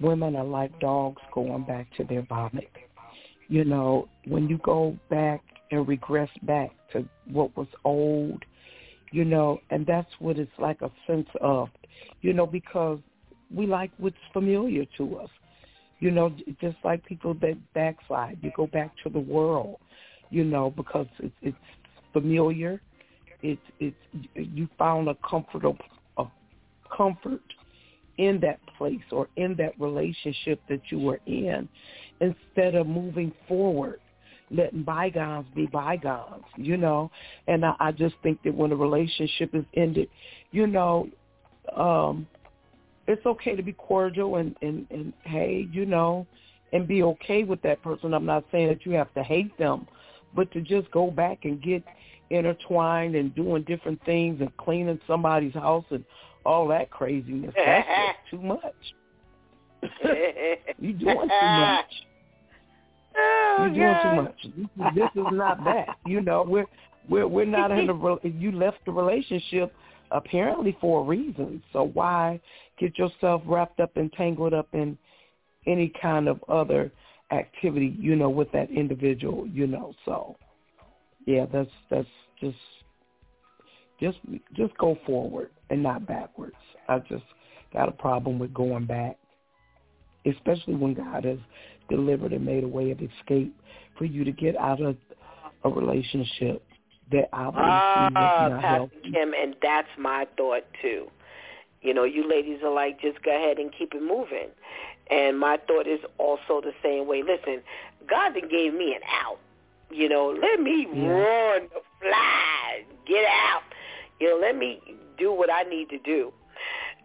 women 0.00 0.36
are 0.36 0.44
like 0.44 0.78
dogs 0.80 1.22
going 1.32 1.64
back 1.64 1.86
to 1.96 2.04
their 2.04 2.22
vomit. 2.22 2.70
You 3.48 3.64
know, 3.64 4.08
when 4.26 4.48
you 4.48 4.58
go 4.58 4.96
back 5.10 5.42
and 5.70 5.86
regress 5.86 6.30
back 6.42 6.72
to 6.92 7.06
what 7.30 7.56
was 7.56 7.68
old, 7.84 8.42
you 9.12 9.24
know, 9.24 9.60
and 9.70 9.86
that's 9.86 10.10
what 10.18 10.38
it's 10.38 10.50
like 10.58 10.82
a 10.82 10.90
sense 11.06 11.28
of, 11.40 11.68
you 12.20 12.32
know, 12.32 12.46
because 12.46 12.98
we 13.54 13.66
like 13.66 13.90
what's 13.98 14.16
familiar 14.32 14.84
to 14.98 15.18
us. 15.18 15.30
You 16.00 16.10
know, 16.10 16.34
just 16.60 16.76
like 16.84 17.04
people 17.04 17.34
that 17.34 17.56
backslide, 17.72 18.38
you 18.42 18.52
go 18.56 18.66
back 18.66 18.92
to 19.04 19.10
the 19.10 19.20
world, 19.20 19.76
you 20.30 20.44
know, 20.44 20.70
because 20.70 21.06
it's, 21.18 21.34
it's 21.40 21.56
familiar. 22.12 22.80
It's 23.42 23.60
it's 23.80 23.96
you 24.34 24.68
found 24.78 25.08
a 25.08 25.16
comfortable 25.28 25.76
a 26.18 26.24
comfort 26.94 27.42
in 28.18 28.40
that 28.40 28.60
place 28.78 29.02
or 29.10 29.28
in 29.36 29.54
that 29.56 29.78
relationship 29.78 30.60
that 30.68 30.80
you 30.90 30.98
were 30.98 31.20
in 31.26 31.68
instead 32.20 32.74
of 32.74 32.86
moving 32.86 33.32
forward 33.48 34.00
letting 34.50 34.82
bygones 34.82 35.46
be 35.54 35.66
bygones 35.66 36.44
you 36.56 36.76
know 36.76 37.10
and 37.48 37.64
i, 37.64 37.74
I 37.80 37.92
just 37.92 38.14
think 38.22 38.42
that 38.44 38.54
when 38.54 38.70
a 38.72 38.76
relationship 38.76 39.54
is 39.54 39.64
ended 39.74 40.08
you 40.52 40.66
know 40.66 41.08
um 41.76 42.26
it's 43.06 43.24
okay 43.26 43.54
to 43.54 43.62
be 43.62 43.72
cordial 43.72 44.36
and 44.36 44.56
and 44.62 44.86
and 44.90 45.12
hey 45.24 45.68
you 45.72 45.86
know 45.86 46.26
and 46.72 46.88
be 46.88 47.02
okay 47.02 47.44
with 47.44 47.60
that 47.62 47.82
person 47.82 48.14
i'm 48.14 48.26
not 48.26 48.44
saying 48.50 48.68
that 48.68 48.84
you 48.84 48.92
have 48.92 49.12
to 49.14 49.22
hate 49.22 49.56
them 49.58 49.86
but 50.34 50.50
to 50.52 50.60
just 50.60 50.90
go 50.90 51.10
back 51.10 51.44
and 51.44 51.62
get 51.62 51.82
intertwined 52.30 53.14
and 53.14 53.34
doing 53.34 53.62
different 53.62 54.02
things 54.04 54.40
and 54.40 54.54
cleaning 54.56 54.98
somebody's 55.06 55.54
house 55.54 55.84
and 55.90 56.04
all 56.44 56.68
that 56.68 56.90
craziness. 56.90 57.54
That's 57.56 57.86
just 57.86 58.30
too 58.30 58.46
much. 58.46 58.74
You're 60.78 60.92
doing 60.92 61.20
too 61.20 61.46
much. 61.46 61.84
Oh, 63.16 63.70
You're 63.72 63.94
doing 63.94 64.26
too 64.42 64.58
much. 64.80 64.94
This 64.96 65.08
is 65.14 65.26
not 65.30 65.62
that. 65.62 65.98
You 66.04 66.20
know, 66.20 66.44
we're 66.44 66.66
we're 67.08 67.28
we're 67.28 67.44
not 67.44 67.70
in 67.70 67.88
a. 67.88 68.16
You 68.24 68.50
left 68.50 68.78
the 68.86 68.90
relationship 68.90 69.72
apparently 70.14 70.76
for 70.80 71.02
a 71.02 71.04
reason. 71.04 71.62
So 71.74 71.90
why 71.94 72.40
get 72.80 72.98
yourself 72.98 73.42
wrapped 73.46 73.80
up 73.80 73.96
and 73.98 74.12
tangled 74.14 74.54
up 74.54 74.68
in 74.74 74.98
any 75.66 75.92
kind 76.02 76.28
of 76.28 76.42
other 76.48 76.92
activity? 77.32 77.96
You 77.98 78.16
know, 78.16 78.30
with 78.30 78.52
that 78.52 78.70
individual. 78.70 79.46
You 79.48 79.66
know, 79.66 79.94
so 80.06 80.36
yeah, 81.26 81.46
that's 81.52 81.70
that's 81.90 82.08
just 82.40 82.56
just 84.00 84.18
just 84.54 84.76
go 84.78 84.98
forward 85.06 85.50
and 85.70 85.82
not 85.82 86.06
backwards. 86.06 86.56
I 86.88 87.00
just 87.00 87.24
got 87.72 87.88
a 87.88 87.92
problem 87.92 88.38
with 88.38 88.54
going 88.54 88.86
back. 88.86 89.18
especially 90.26 90.74
when 90.74 90.94
God 90.94 91.24
has 91.24 91.38
delivered 91.88 92.32
and 92.32 92.44
made 92.44 92.64
a 92.64 92.68
way 92.68 92.90
of 92.90 93.00
escape 93.00 93.54
for 93.98 94.04
you 94.04 94.24
to 94.24 94.32
get 94.32 94.56
out 94.56 94.80
of 94.80 94.96
a 95.64 95.68
relationship 95.68 96.62
that 97.12 97.28
obviously 97.32 97.70
ah, 98.16 98.48
not 98.48 98.62
Pastor 98.62 98.76
healthy. 98.76 99.10
Kim, 99.12 99.32
and 99.34 99.56
that's 99.62 99.88
my 99.98 100.26
thought 100.36 100.64
too. 100.80 101.06
You 101.82 101.92
know, 101.92 102.04
you 102.04 102.28
ladies 102.28 102.60
are 102.64 102.72
like, 102.72 103.00
just 103.00 103.22
go 103.22 103.30
ahead 103.34 103.58
and 103.58 103.70
keep 103.76 103.94
it 103.94 104.02
moving. 104.02 104.48
And 105.10 105.38
my 105.38 105.58
thought 105.66 105.86
is 105.86 106.00
also 106.18 106.62
the 106.62 106.72
same 106.82 107.06
way. 107.06 107.22
Listen, 107.22 107.62
God 108.08 108.32
then 108.34 108.48
gave 108.48 108.72
me 108.72 108.94
an 108.94 109.02
out. 109.22 109.38
You 109.90 110.08
know, 110.08 110.28
let 110.40 110.60
me 110.60 110.86
Yeah. 110.86 111.08
run, 111.08 111.68
fly, 112.00 112.84
get 113.06 113.24
out. 113.26 113.62
You 114.18 114.30
know, 114.30 114.38
let 114.40 114.56
me 114.56 114.80
do 115.18 115.30
what 115.32 115.50
I 115.52 115.62
need 115.64 115.90
to 115.90 115.98
do. 115.98 116.32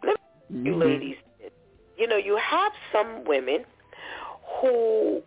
Let 0.01 0.15
me, 0.49 0.63
you 0.63 0.75
Mhm. 0.75 0.79
ladies, 0.79 1.17
you 1.97 2.07
know, 2.07 2.15
you 2.17 2.37
have 2.37 2.71
some 2.93 3.25
women 3.25 3.65
who 4.61 5.21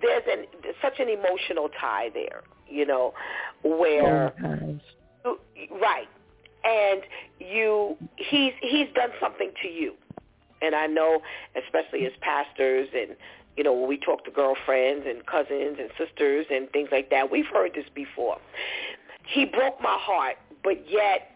there's 0.00 0.24
an 0.26 0.46
such 0.82 0.98
an 0.98 1.08
emotional 1.08 1.68
tie 1.80 2.10
there. 2.12 2.42
You 2.72 2.86
know, 2.86 3.14
where 3.62 4.32
oh, 4.32 4.32
Sometimes. 4.40 4.82
right, 5.70 6.08
and 6.64 7.02
you 7.38 7.96
he's 8.16 8.52
he's 8.60 8.88
done 8.94 9.10
something 9.20 9.52
to 9.62 9.68
you, 9.68 9.94
and 10.60 10.74
I 10.74 10.86
know, 10.86 11.22
especially 11.62 12.06
as 12.06 12.12
pastors 12.20 12.88
and 12.94 13.16
you 13.56 13.64
know 13.64 13.72
when 13.72 13.88
we 13.88 13.98
talk 13.98 14.24
to 14.24 14.30
girlfriends 14.30 15.06
and 15.06 15.24
cousins 15.26 15.78
and 15.78 15.90
sisters 15.98 16.46
and 16.50 16.70
things 16.70 16.88
like 16.90 17.10
that, 17.10 17.30
we've 17.30 17.46
heard 17.46 17.72
this 17.74 17.86
before. 17.94 18.38
He 19.26 19.44
broke 19.44 19.80
my 19.80 19.96
heart, 20.00 20.36
but 20.64 20.90
yet 20.90 21.32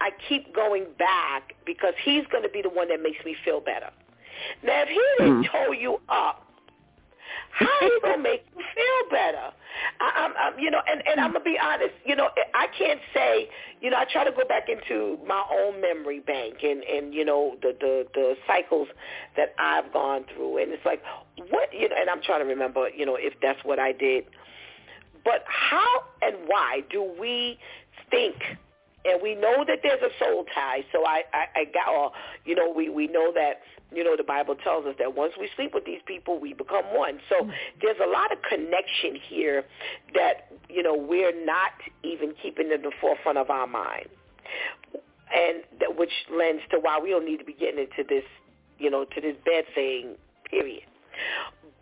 I 0.00 0.10
keep 0.28 0.54
going 0.54 0.86
back 0.98 1.54
because 1.66 1.94
he's 2.02 2.26
going 2.30 2.42
to 2.42 2.48
be 2.48 2.62
the 2.62 2.70
one 2.70 2.88
that 2.88 3.02
makes 3.02 3.24
me 3.24 3.36
feel 3.44 3.60
better. 3.60 3.90
Now, 4.62 4.82
if 4.82 4.88
he 4.88 5.02
didn't 5.18 5.44
hmm. 5.44 5.56
tow 5.56 5.72
you 5.72 6.00
up, 6.08 6.46
how 7.50 7.68
he 7.80 7.90
gonna 8.02 8.18
make 8.22 8.44
you 8.56 8.64
feel 8.74 9.10
better? 9.10 9.50
I, 10.00 10.10
I'm, 10.16 10.32
I'm, 10.38 10.58
you 10.58 10.70
know, 10.70 10.80
and, 10.88 11.02
and 11.06 11.20
I'm 11.20 11.32
gonna 11.32 11.44
be 11.44 11.58
honest. 11.62 11.94
You 12.04 12.16
know, 12.16 12.28
I 12.54 12.66
can't 12.76 13.00
say. 13.14 13.48
You 13.80 13.90
know, 13.90 13.96
I 13.96 14.04
try 14.12 14.24
to 14.24 14.30
go 14.30 14.44
back 14.46 14.68
into 14.68 15.18
my 15.26 15.42
own 15.50 15.80
memory 15.80 16.20
bank 16.20 16.56
and 16.62 16.82
and 16.84 17.14
you 17.14 17.24
know 17.24 17.56
the 17.62 17.76
the 17.80 18.06
the 18.14 18.34
cycles 18.46 18.88
that 19.36 19.54
I've 19.58 19.92
gone 19.92 20.24
through, 20.34 20.58
and 20.58 20.72
it's 20.72 20.84
like 20.84 21.02
what 21.50 21.72
you 21.72 21.88
know, 21.88 21.96
and 21.98 22.10
I'm 22.10 22.22
trying 22.22 22.40
to 22.40 22.46
remember. 22.46 22.88
You 22.88 23.06
know, 23.06 23.16
if 23.16 23.34
that's 23.42 23.60
what 23.64 23.78
I 23.78 23.92
did. 23.92 24.24
But 25.22 25.44
how 25.46 26.04
and 26.22 26.36
why 26.46 26.80
do 26.90 27.02
we 27.20 27.58
think 28.10 28.36
and 29.04 29.20
we 29.22 29.34
know 29.34 29.64
that 29.66 29.78
there's 29.82 30.02
a 30.02 30.10
soul 30.18 30.44
tie. 30.54 30.84
So 30.92 31.06
I, 31.06 31.22
I, 31.32 31.60
I 31.60 31.64
got, 31.64 31.88
or 31.88 32.12
you 32.44 32.54
know, 32.54 32.72
we 32.74 32.88
we 32.88 33.06
know 33.06 33.32
that 33.34 33.60
you 33.92 34.04
know 34.04 34.16
the 34.16 34.24
Bible 34.24 34.54
tells 34.54 34.86
us 34.86 34.94
that 34.98 35.16
once 35.16 35.32
we 35.38 35.48
sleep 35.56 35.72
with 35.74 35.84
these 35.84 36.00
people, 36.06 36.38
we 36.38 36.52
become 36.52 36.84
one. 36.94 37.20
So 37.28 37.44
mm-hmm. 37.44 37.50
there's 37.82 37.96
a 38.02 38.08
lot 38.08 38.32
of 38.32 38.38
connection 38.48 39.20
here 39.28 39.64
that 40.14 40.50
you 40.68 40.82
know 40.82 40.94
we're 40.94 41.44
not 41.44 41.72
even 42.02 42.34
keeping 42.42 42.70
in 42.70 42.82
the 42.82 42.92
forefront 43.00 43.38
of 43.38 43.50
our 43.50 43.66
mind, 43.66 44.08
and 45.34 45.62
that 45.80 45.96
which 45.96 46.12
lends 46.32 46.62
to 46.70 46.78
why 46.78 46.98
we 47.02 47.10
don't 47.10 47.24
need 47.24 47.38
to 47.38 47.44
be 47.44 47.54
getting 47.54 47.80
into 47.80 48.08
this, 48.08 48.24
you 48.78 48.90
know, 48.90 49.04
to 49.04 49.20
this 49.20 49.36
bad 49.44 49.64
thing. 49.74 50.16
Period. 50.48 50.82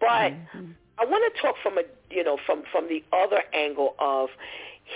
But 0.01 0.33
mm-hmm. 0.33 0.73
I 0.99 1.05
want 1.05 1.33
to 1.35 1.43
talk 1.43 1.57
from 1.63 1.79
a 1.79 1.83
you 2.11 2.25
know 2.25 2.39
from 2.47 2.63
from 2.73 2.89
the 2.89 3.03
other 3.13 3.43
angle 3.55 3.95
of 3.99 4.29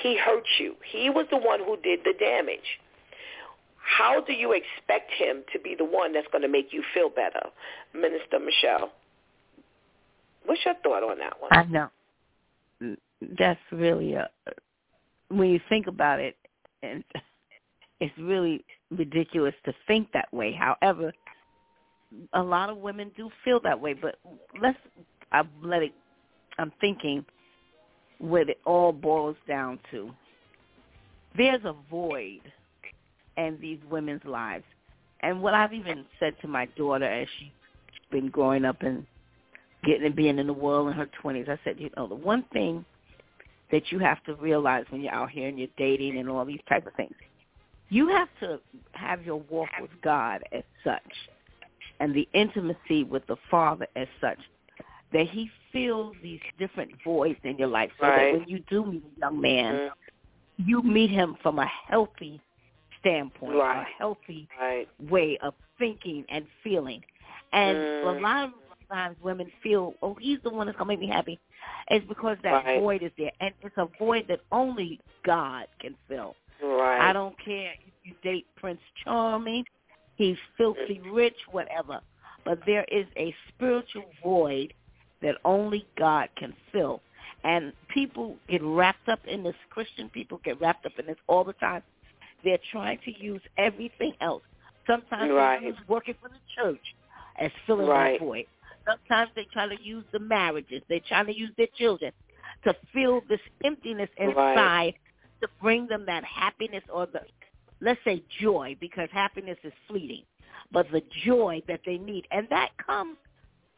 he 0.02 0.16
hurt 0.16 0.44
you. 0.58 0.74
He 0.90 1.10
was 1.10 1.26
the 1.30 1.36
one 1.36 1.60
who 1.60 1.76
did 1.76 2.00
the 2.04 2.14
damage. 2.18 2.80
How 3.98 4.20
do 4.20 4.32
you 4.32 4.52
expect 4.52 5.10
him 5.18 5.42
to 5.52 5.58
be 5.60 5.74
the 5.76 5.84
one 5.84 6.12
that's 6.12 6.26
going 6.32 6.42
to 6.42 6.48
make 6.48 6.68
you 6.72 6.82
feel 6.94 7.08
better, 7.08 7.46
Minister 7.94 8.38
Michelle? 8.38 8.92
What's 10.44 10.64
your 10.64 10.74
thought 10.82 11.02
on 11.02 11.18
that 11.18 11.34
one? 11.40 11.50
I 11.52 11.64
know. 11.64 12.96
That's 13.38 13.60
really 13.70 14.14
a 14.14 14.28
when 15.28 15.48
you 15.48 15.60
think 15.68 15.86
about 15.86 16.20
it, 16.20 16.36
and 16.82 17.04
it's 18.00 18.16
really 18.18 18.64
ridiculous 18.90 19.54
to 19.64 19.72
think 19.86 20.08
that 20.12 20.32
way. 20.32 20.52
However, 20.52 21.12
a 22.34 22.42
lot 22.42 22.68
of 22.70 22.78
women 22.78 23.10
do 23.16 23.30
feel 23.44 23.60
that 23.60 23.80
way. 23.80 23.94
But 23.94 24.16
let's 24.60 24.78
I 25.30 25.42
let 25.62 25.82
it. 25.82 25.92
I'm 26.58 26.72
thinking 26.80 27.24
what 28.18 28.48
it 28.48 28.58
all 28.64 28.92
boils 28.92 29.36
down 29.48 29.78
to. 29.90 30.10
There's 31.36 31.64
a 31.64 31.74
void 31.90 32.40
in 33.36 33.58
these 33.60 33.78
women's 33.90 34.24
lives, 34.24 34.64
and 35.20 35.42
what 35.42 35.54
I've 35.54 35.72
even 35.72 36.04
said 36.18 36.34
to 36.42 36.48
my 36.48 36.66
daughter 36.76 37.04
as 37.04 37.28
she's 37.38 37.50
been 38.10 38.28
growing 38.28 38.64
up 38.64 38.82
and 38.82 39.06
getting 39.84 40.04
and 40.06 40.16
being 40.16 40.38
in 40.38 40.46
the 40.46 40.52
world 40.52 40.88
in 40.88 40.94
her 40.94 41.08
twenties, 41.20 41.46
I 41.48 41.58
said, 41.64 41.76
you 41.78 41.90
know, 41.96 42.06
the 42.06 42.14
one 42.14 42.44
thing 42.52 42.84
that 43.70 43.90
you 43.90 43.98
have 43.98 44.22
to 44.24 44.34
realize 44.34 44.84
when 44.90 45.00
you're 45.00 45.14
out 45.14 45.30
here 45.30 45.48
and 45.48 45.58
you're 45.58 45.68
dating 45.78 46.18
and 46.18 46.28
all 46.28 46.44
these 46.44 46.60
type 46.68 46.86
of 46.86 46.92
things, 46.94 47.14
you 47.88 48.08
have 48.08 48.28
to 48.40 48.60
have 48.92 49.24
your 49.24 49.42
walk 49.50 49.70
with 49.80 49.90
God 50.02 50.42
as 50.52 50.62
such, 50.84 51.00
and 52.00 52.14
the 52.14 52.28
intimacy 52.34 53.04
with 53.04 53.26
the 53.26 53.36
Father 53.50 53.86
as 53.96 54.08
such, 54.20 54.38
that 55.12 55.26
He 55.28 55.50
fills 55.72 56.16
these 56.22 56.40
different 56.58 56.90
voids 57.04 57.38
in 57.44 57.56
your 57.56 57.68
life, 57.68 57.90
so 57.98 58.06
Right. 58.06 58.32
that 58.32 58.40
when 58.40 58.48
you 58.48 58.62
do 58.68 58.84
meet 58.84 59.04
a 59.16 59.20
young 59.20 59.40
man, 59.40 59.74
Mhm. 59.74 59.90
you 60.58 60.82
meet 60.82 61.10
him 61.10 61.34
from 61.42 61.58
a 61.58 61.66
healthy 61.66 62.40
standpoint, 63.02 63.58
a 63.58 63.84
healthy 63.98 64.48
Right. 64.58 64.88
way 65.10 65.36
of 65.38 65.54
thinking 65.78 66.24
and 66.28 66.46
feeling. 66.62 67.04
And 67.52 67.78
Mm. 67.78 68.02
a 68.02 68.20
lot 68.20 68.44
of 68.44 68.88
times 68.88 69.20
women 69.20 69.50
feel, 69.62 69.94
oh, 70.02 70.14
he's 70.14 70.40
the 70.42 70.50
one 70.50 70.66
that's 70.66 70.78
going 70.78 70.86
to 70.86 70.92
make 70.92 71.00
me 71.00 71.06
happy. 71.06 71.38
It's 71.88 72.06
because 72.06 72.38
that 72.42 72.64
Right. 72.64 72.80
void 72.80 73.02
is 73.02 73.12
there. 73.16 73.32
And 73.40 73.52
it's 73.62 73.76
a 73.76 73.86
void 73.98 74.26
that 74.28 74.40
only 74.50 75.00
God 75.24 75.66
can 75.80 75.96
fill. 76.08 76.36
Right. 76.60 77.00
I 77.00 77.12
don't 77.12 77.36
care 77.38 77.74
if 77.86 77.94
you 78.04 78.14
date 78.22 78.46
Prince 78.56 78.80
Charming, 79.02 79.66
he's 80.16 80.38
filthy 80.56 81.00
rich, 81.00 81.36
whatever. 81.50 82.00
But 82.44 82.64
there 82.64 82.84
is 82.84 83.06
a 83.16 83.34
spiritual 83.48 84.12
void 84.22 84.72
that 85.20 85.36
only 85.44 85.86
God 85.96 86.28
can 86.36 86.54
fill. 86.70 87.02
And 87.44 87.72
people 87.88 88.38
get 88.48 88.62
wrapped 88.62 89.08
up 89.08 89.24
in 89.26 89.42
this, 89.42 89.56
Christian 89.70 90.08
people 90.08 90.38
get 90.44 90.60
wrapped 90.60 90.86
up 90.86 90.98
in 90.98 91.06
this 91.06 91.18
all 91.26 91.44
the 91.44 91.52
time. 91.54 91.82
They're 92.44 92.58
trying 92.70 92.98
to 93.04 93.12
use 93.22 93.42
everything 93.56 94.14
else. 94.20 94.42
Sometimes 94.86 95.32
Right. 95.32 95.62
use 95.62 95.76
working 95.88 96.14
for 96.14 96.28
the 96.28 96.40
church 96.54 96.94
as 97.36 97.50
filling 97.66 97.86
Right. 97.86 98.18
that 98.18 98.20
void. 98.20 98.46
Sometimes 98.84 99.32
they 99.34 99.44
try 99.44 99.68
to 99.68 99.80
use 99.82 100.04
the 100.10 100.18
marriages. 100.18 100.82
They're 100.88 101.00
trying 101.00 101.26
to 101.26 101.36
use 101.36 101.54
their 101.56 101.68
children 101.68 102.12
to 102.64 102.74
fill 102.92 103.20
this 103.22 103.40
emptiness 103.64 104.10
inside 104.16 104.94
to 105.40 105.48
bring 105.60 105.86
them 105.86 106.04
that 106.06 106.24
happiness 106.24 106.82
or 106.88 107.06
the, 107.06 107.22
let's 107.80 108.02
say 108.04 108.22
joy, 108.40 108.76
because 108.80 109.08
happiness 109.12 109.58
is 109.64 109.72
fleeting, 109.88 110.24
but 110.72 110.90
the 110.90 111.02
joy 111.24 111.62
that 111.68 111.80
they 111.84 111.98
need. 111.98 112.26
And 112.30 112.48
that 112.50 112.70
comes 112.78 113.16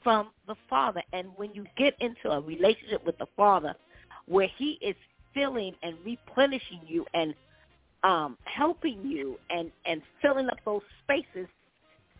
from 0.02 0.30
the 0.46 0.54
Father. 0.68 1.02
And 1.12 1.28
when 1.36 1.52
you 1.54 1.64
get 1.76 1.94
into 2.00 2.30
a 2.30 2.40
relationship 2.40 3.04
with 3.04 3.18
the 3.18 3.26
Father 3.36 3.74
where 4.26 4.48
he 4.56 4.78
is 4.80 4.96
filling 5.34 5.74
and 5.82 5.96
replenishing 6.04 6.80
you 6.86 7.04
and 7.14 7.34
um, 8.04 8.36
helping 8.44 9.04
you 9.04 9.38
and, 9.50 9.72
and 9.86 10.02
filling 10.22 10.48
up 10.48 10.58
those 10.64 10.82
spaces, 11.02 11.48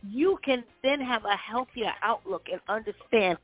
you 0.03 0.39
can 0.45 0.65
then 0.83 1.01
have 1.01 1.25
a 1.25 1.37
healthier 1.37 1.93
outlook 2.03 2.47
and 2.51 2.61
understand, 2.69 3.39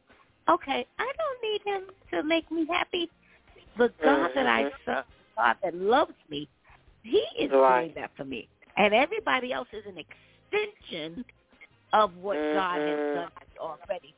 okay, 0.48 0.86
I 0.98 1.12
don't 1.18 1.42
need 1.42 1.60
him 1.64 1.82
to 2.12 2.22
make 2.26 2.50
me 2.50 2.66
happy. 2.66 3.08
The 3.78 3.92
God 4.02 4.30
that 4.34 4.46
I 4.46 4.64
Mhm. 4.64 4.72
serve, 4.84 5.04
God 5.36 5.56
that 5.62 5.74
loves 5.74 6.14
me, 6.28 6.48
he 7.02 7.24
is 7.38 7.50
Right. 7.52 7.82
doing 7.82 7.94
that 7.94 8.10
for 8.16 8.24
me. 8.24 8.48
And 8.76 8.94
everybody 8.94 9.52
else 9.52 9.68
is 9.72 9.84
an 9.86 9.98
extension 9.98 11.24
of 11.92 12.16
what 12.16 12.38
God 12.52 12.80
has 12.82 12.98
Mhm. 13.00 13.14
done 13.14 13.32
already. 13.58 14.14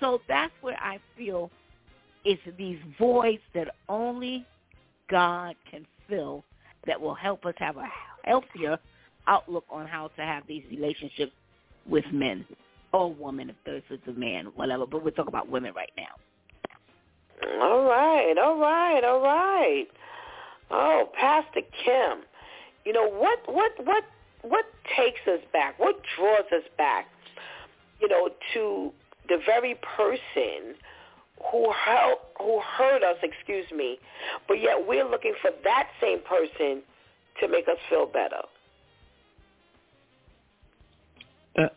So 0.00 0.22
that's 0.28 0.54
where 0.62 0.78
I 0.82 0.98
feel 1.16 1.50
it's 2.24 2.42
these 2.56 2.80
voids 2.98 3.42
that 3.54 3.74
only 3.88 4.46
God 5.08 5.56
can 5.70 5.86
fill 6.08 6.44
that 6.86 7.00
will 7.00 7.14
help 7.14 7.44
us 7.46 7.54
have 7.58 7.76
a 7.76 7.86
healthier 8.24 8.78
outlook 9.26 9.64
on 9.70 9.86
how 9.86 10.08
to 10.16 10.22
have 10.22 10.44
these 10.46 10.62
relationships 10.70 11.32
with 11.88 12.04
men 12.12 12.44
or 12.92 13.12
women 13.12 13.50
if 13.50 13.56
there's 13.64 14.00
a 14.08 14.18
man, 14.18 14.46
whatever. 14.56 14.86
But 14.86 15.04
we're 15.04 15.10
talking 15.10 15.28
about 15.28 15.48
women 15.48 15.72
right 15.74 15.90
now. 15.96 17.60
All 17.60 17.84
right, 17.84 18.34
all 18.38 18.58
right, 18.58 19.04
all 19.04 19.20
right. 19.20 19.86
Oh, 20.70 21.08
Pastor 21.18 21.60
Kim, 21.84 22.20
you 22.84 22.92
know 22.92 23.08
what 23.08 23.38
what 23.46 23.72
what 23.84 24.04
what 24.42 24.64
takes 24.96 25.20
us 25.26 25.40
back? 25.52 25.78
What 25.78 25.96
draws 26.16 26.46
us 26.52 26.64
back? 26.78 27.06
You 28.00 28.08
know, 28.08 28.30
to 28.54 28.92
the 29.28 29.38
very 29.44 29.78
person 29.96 30.74
who 31.50 31.72
help 31.72 32.20
who 32.38 32.60
hurt 32.60 33.02
us, 33.02 33.16
excuse 33.22 33.66
me, 33.74 33.98
but 34.46 34.54
yet 34.54 34.76
we're 34.86 35.08
looking 35.08 35.34
for 35.40 35.50
that 35.64 35.88
same 36.00 36.20
person 36.20 36.82
to 37.40 37.48
make 37.48 37.68
us 37.68 37.76
feel 37.88 38.06
better. 38.06 38.42
Uh, 41.58 41.68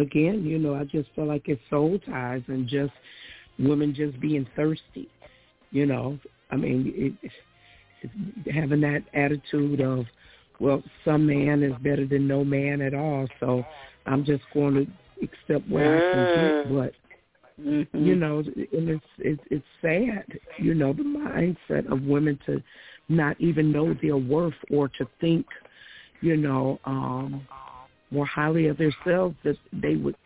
again, 0.00 0.44
you 0.44 0.58
know, 0.58 0.74
I 0.74 0.84
just 0.84 1.08
feel 1.14 1.26
like 1.26 1.48
it's 1.48 1.60
soul 1.70 1.98
ties 2.06 2.42
and 2.46 2.68
just 2.68 2.92
women 3.58 3.94
just 3.94 4.18
being 4.20 4.46
thirsty. 4.54 5.08
You 5.70 5.86
know, 5.86 6.18
I 6.50 6.56
mean, 6.56 6.92
it, 6.94 7.30
it's 8.02 8.54
having 8.54 8.80
that 8.82 9.02
attitude 9.14 9.80
of, 9.80 10.06
well, 10.60 10.82
some 11.04 11.26
man 11.26 11.62
is 11.62 11.72
better 11.82 12.06
than 12.06 12.28
no 12.28 12.44
man 12.44 12.80
at 12.80 12.94
all. 12.94 13.26
So 13.40 13.64
I'm 14.06 14.24
just 14.24 14.42
going 14.54 14.74
to 14.74 15.24
accept 15.24 15.68
what 15.68 15.82
mm. 15.82 15.96
I 15.96 16.12
can 16.12 16.62
get. 16.62 16.74
But 16.74 16.92
Mm-hmm. 17.60 18.04
You 18.06 18.14
know, 18.16 18.38
and 18.38 18.88
it's 18.88 19.04
it's 19.18 19.42
it's 19.50 19.64
sad. 19.80 20.26
You 20.58 20.74
know, 20.74 20.92
the 20.92 21.02
mindset 21.02 21.90
of 21.90 22.02
women 22.02 22.38
to 22.46 22.62
not 23.08 23.40
even 23.40 23.72
know 23.72 23.94
their 24.02 24.16
worth 24.16 24.54
or 24.70 24.88
to 24.88 25.08
think, 25.20 25.46
you 26.20 26.36
know, 26.36 26.78
um 26.84 27.46
more 28.10 28.26
highly 28.26 28.68
of 28.68 28.78
themselves 28.78 29.34
that 29.44 29.56
they 29.72 29.96
would, 29.96 30.16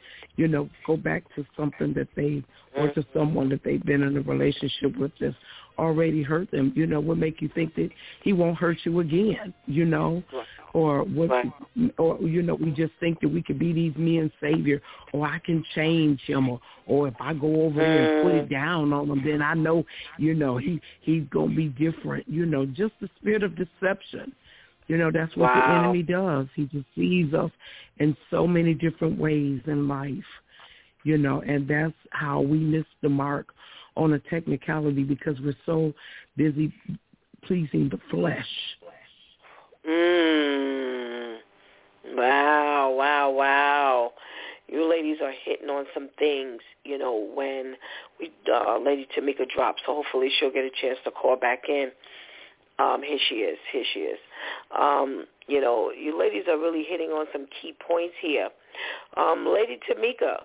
you 0.40 0.48
know, 0.48 0.70
go 0.86 0.96
back 0.96 1.22
to 1.34 1.44
something 1.54 1.92
that 1.92 2.08
they 2.16 2.42
or 2.74 2.88
to 2.92 3.04
someone 3.12 3.50
that 3.50 3.60
they've 3.62 3.84
been 3.84 4.02
in 4.02 4.16
a 4.16 4.22
relationship 4.22 4.96
with 4.96 5.12
that's 5.20 5.34
already 5.78 6.22
hurt 6.22 6.50
them. 6.50 6.72
You 6.74 6.86
know, 6.86 6.98
what 6.98 7.18
make 7.18 7.42
you 7.42 7.50
think 7.54 7.74
that 7.74 7.90
he 8.22 8.32
won't 8.32 8.56
hurt 8.56 8.78
you 8.84 9.00
again? 9.00 9.52
You 9.66 9.84
know, 9.84 10.22
or 10.72 11.02
what? 11.02 11.30
Or 11.98 12.18
you 12.22 12.40
know, 12.40 12.54
we 12.54 12.70
just 12.70 12.94
think 13.00 13.20
that 13.20 13.28
we 13.28 13.42
could 13.42 13.58
be 13.58 13.74
these 13.74 13.92
men's 13.98 14.32
savior, 14.40 14.80
or 15.12 15.26
I 15.26 15.40
can 15.40 15.62
change 15.74 16.22
him, 16.26 16.48
or 16.48 16.58
or 16.86 17.08
if 17.08 17.14
I 17.20 17.34
go 17.34 17.66
over 17.66 17.78
there 17.78 18.16
and 18.16 18.24
put 18.26 18.34
it 18.34 18.46
mm. 18.46 18.50
down 18.50 18.94
on 18.94 19.10
him, 19.10 19.22
then 19.22 19.42
I 19.42 19.52
know, 19.52 19.84
you 20.18 20.32
know, 20.32 20.56
he 20.56 20.80
he's 21.02 21.24
gonna 21.30 21.54
be 21.54 21.66
different. 21.68 22.26
You 22.26 22.46
know, 22.46 22.64
just 22.64 22.94
the 23.02 23.10
spirit 23.20 23.42
of 23.42 23.56
deception. 23.56 24.32
You 24.90 24.96
know, 24.96 25.12
that's 25.12 25.36
what 25.36 25.54
wow. 25.54 25.60
the 25.60 25.78
enemy 25.78 26.02
does. 26.02 26.48
He 26.56 26.64
deceives 26.64 27.32
us 27.32 27.52
in 27.98 28.16
so 28.28 28.44
many 28.44 28.74
different 28.74 29.20
ways 29.20 29.60
in 29.68 29.86
life. 29.86 30.24
You 31.04 31.16
know, 31.16 31.42
and 31.42 31.68
that's 31.68 31.94
how 32.10 32.40
we 32.40 32.58
miss 32.58 32.84
the 33.00 33.08
mark 33.08 33.54
on 33.96 34.14
a 34.14 34.18
technicality 34.18 35.04
because 35.04 35.38
we're 35.42 35.54
so 35.64 35.94
busy 36.36 36.74
pleasing 37.44 37.88
the 37.88 38.00
flesh. 38.10 38.48
Mm. 39.88 41.36
Wow, 42.16 42.92
wow, 42.98 43.30
wow. 43.30 44.12
You 44.66 44.90
ladies 44.90 45.18
are 45.22 45.32
hitting 45.44 45.68
on 45.68 45.86
some 45.94 46.08
things, 46.18 46.62
you 46.84 46.98
know, 46.98 47.30
when 47.32 47.76
we 48.18 48.32
uh, 48.52 48.76
Lady 48.84 49.06
Tamika 49.16 49.48
drops. 49.48 49.82
So 49.86 49.94
hopefully 49.94 50.30
she'll 50.40 50.50
get 50.50 50.64
a 50.64 50.70
chance 50.82 50.98
to 51.04 51.12
call 51.12 51.36
back 51.36 51.68
in. 51.68 51.92
Um, 52.80 53.02
here 53.02 53.18
she 53.28 53.36
is. 53.36 53.58
Here 53.72 53.84
she 53.92 54.00
is. 54.00 54.18
Um, 54.76 55.26
you 55.46 55.60
know, 55.60 55.90
you 55.90 56.18
ladies 56.18 56.44
are 56.48 56.58
really 56.58 56.84
hitting 56.88 57.10
on 57.10 57.26
some 57.32 57.46
key 57.60 57.74
points 57.86 58.14
here. 58.22 58.48
Um, 59.16 59.46
Lady 59.46 59.78
Tamika, 59.88 60.44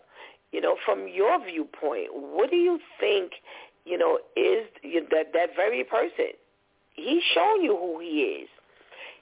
you 0.52 0.60
know, 0.60 0.76
from 0.84 1.08
your 1.08 1.44
viewpoint, 1.46 2.10
what 2.12 2.50
do 2.50 2.58
you 2.58 2.80
think, 3.00 3.34
you 3.86 3.98
know, 3.98 4.20
is 4.36 4.68
that 5.12 5.28
that 5.34 5.56
very 5.56 5.84
person? 5.84 6.34
He's 6.94 7.24
shown 7.34 7.62
you 7.64 7.78
who 7.78 8.00
he 8.00 8.42
is. 8.42 8.50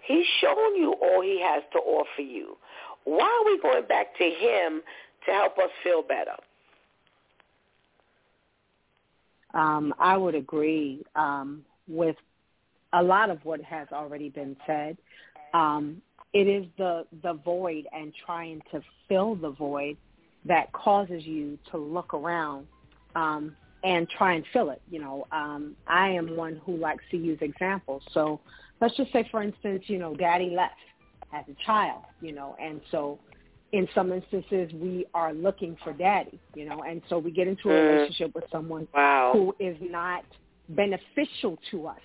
He's 0.06 0.26
shown 0.42 0.76
you 0.76 0.96
all 1.02 1.22
he 1.22 1.42
has 1.42 1.64
to 1.74 1.80
offer 1.80 2.22
you. 2.22 2.58
Why 3.04 3.26
are 3.26 3.46
we 3.46 3.60
going 3.62 3.86
back 3.88 4.18
to 4.18 4.24
him 4.24 4.82
to 5.26 5.32
help 5.32 5.58
us 5.58 5.70
feel 5.84 6.02
better? 6.02 6.36
Um, 9.54 9.94
I 10.00 10.18
would 10.18 10.36
agree 10.36 11.06
um, 11.16 11.64
with 11.88 12.16
a 12.94 13.02
lot 13.04 13.30
of 13.30 13.44
what 13.44 13.62
has 13.62 13.88
already 13.92 14.30
been 14.30 14.56
said. 14.66 14.98
Um, 15.54 16.02
it 16.34 16.48
is 16.48 16.66
the 16.78 17.06
the 17.22 17.34
void 17.34 17.86
and 17.92 18.12
trying 18.26 18.62
to 18.72 18.82
fill 19.08 19.36
the 19.36 19.52
void 19.52 19.98
that 20.46 20.72
causes 20.74 21.24
you 21.26 21.58
to 21.72 21.78
look 21.78 22.14
around 22.14 22.68
um, 23.16 23.56
and 23.84 24.10
try 24.10 24.34
and 24.34 24.44
fill 24.52 24.72
it. 24.72 24.82
You 24.90 25.00
know, 25.00 25.28
um, 25.32 25.76
I 25.88 26.10
am 26.10 26.36
one 26.36 26.60
who 26.66 26.78
likes 26.78 27.04
to 27.12 27.18
use 27.18 27.38
examples. 27.42 28.04
So 28.14 28.40
let's 28.82 28.96
just 28.98 29.12
say, 29.14 29.28
for 29.32 29.44
instance, 29.44 29.84
you 29.88 30.00
know, 30.00 30.16
daddy 30.16 30.50
left 30.56 30.76
as 31.34 31.46
a 31.50 31.66
child, 31.66 32.04
you 32.22 32.32
know, 32.32 32.56
and 32.62 32.82
so 32.92 33.20
in 33.72 33.88
some 33.96 34.12
instances 34.12 34.72
we 34.74 35.06
are 35.14 35.34
looking 35.34 35.76
for 35.84 35.94
daddy, 35.94 36.40
you 36.56 36.66
know, 36.66 36.84
and 36.84 37.02
so 37.10 37.18
we 37.18 37.32
get 37.32 37.48
into 37.48 37.70
a 37.70 37.74
mm. 37.74 37.96
relationship 37.96 38.36
with 38.36 38.44
someone 38.52 38.88
wow. 38.94 39.32
who 39.34 39.56
is 39.60 39.76
not 39.82 40.24
beneficial 40.70 41.58
to 41.72 41.88
us. 41.88 42.00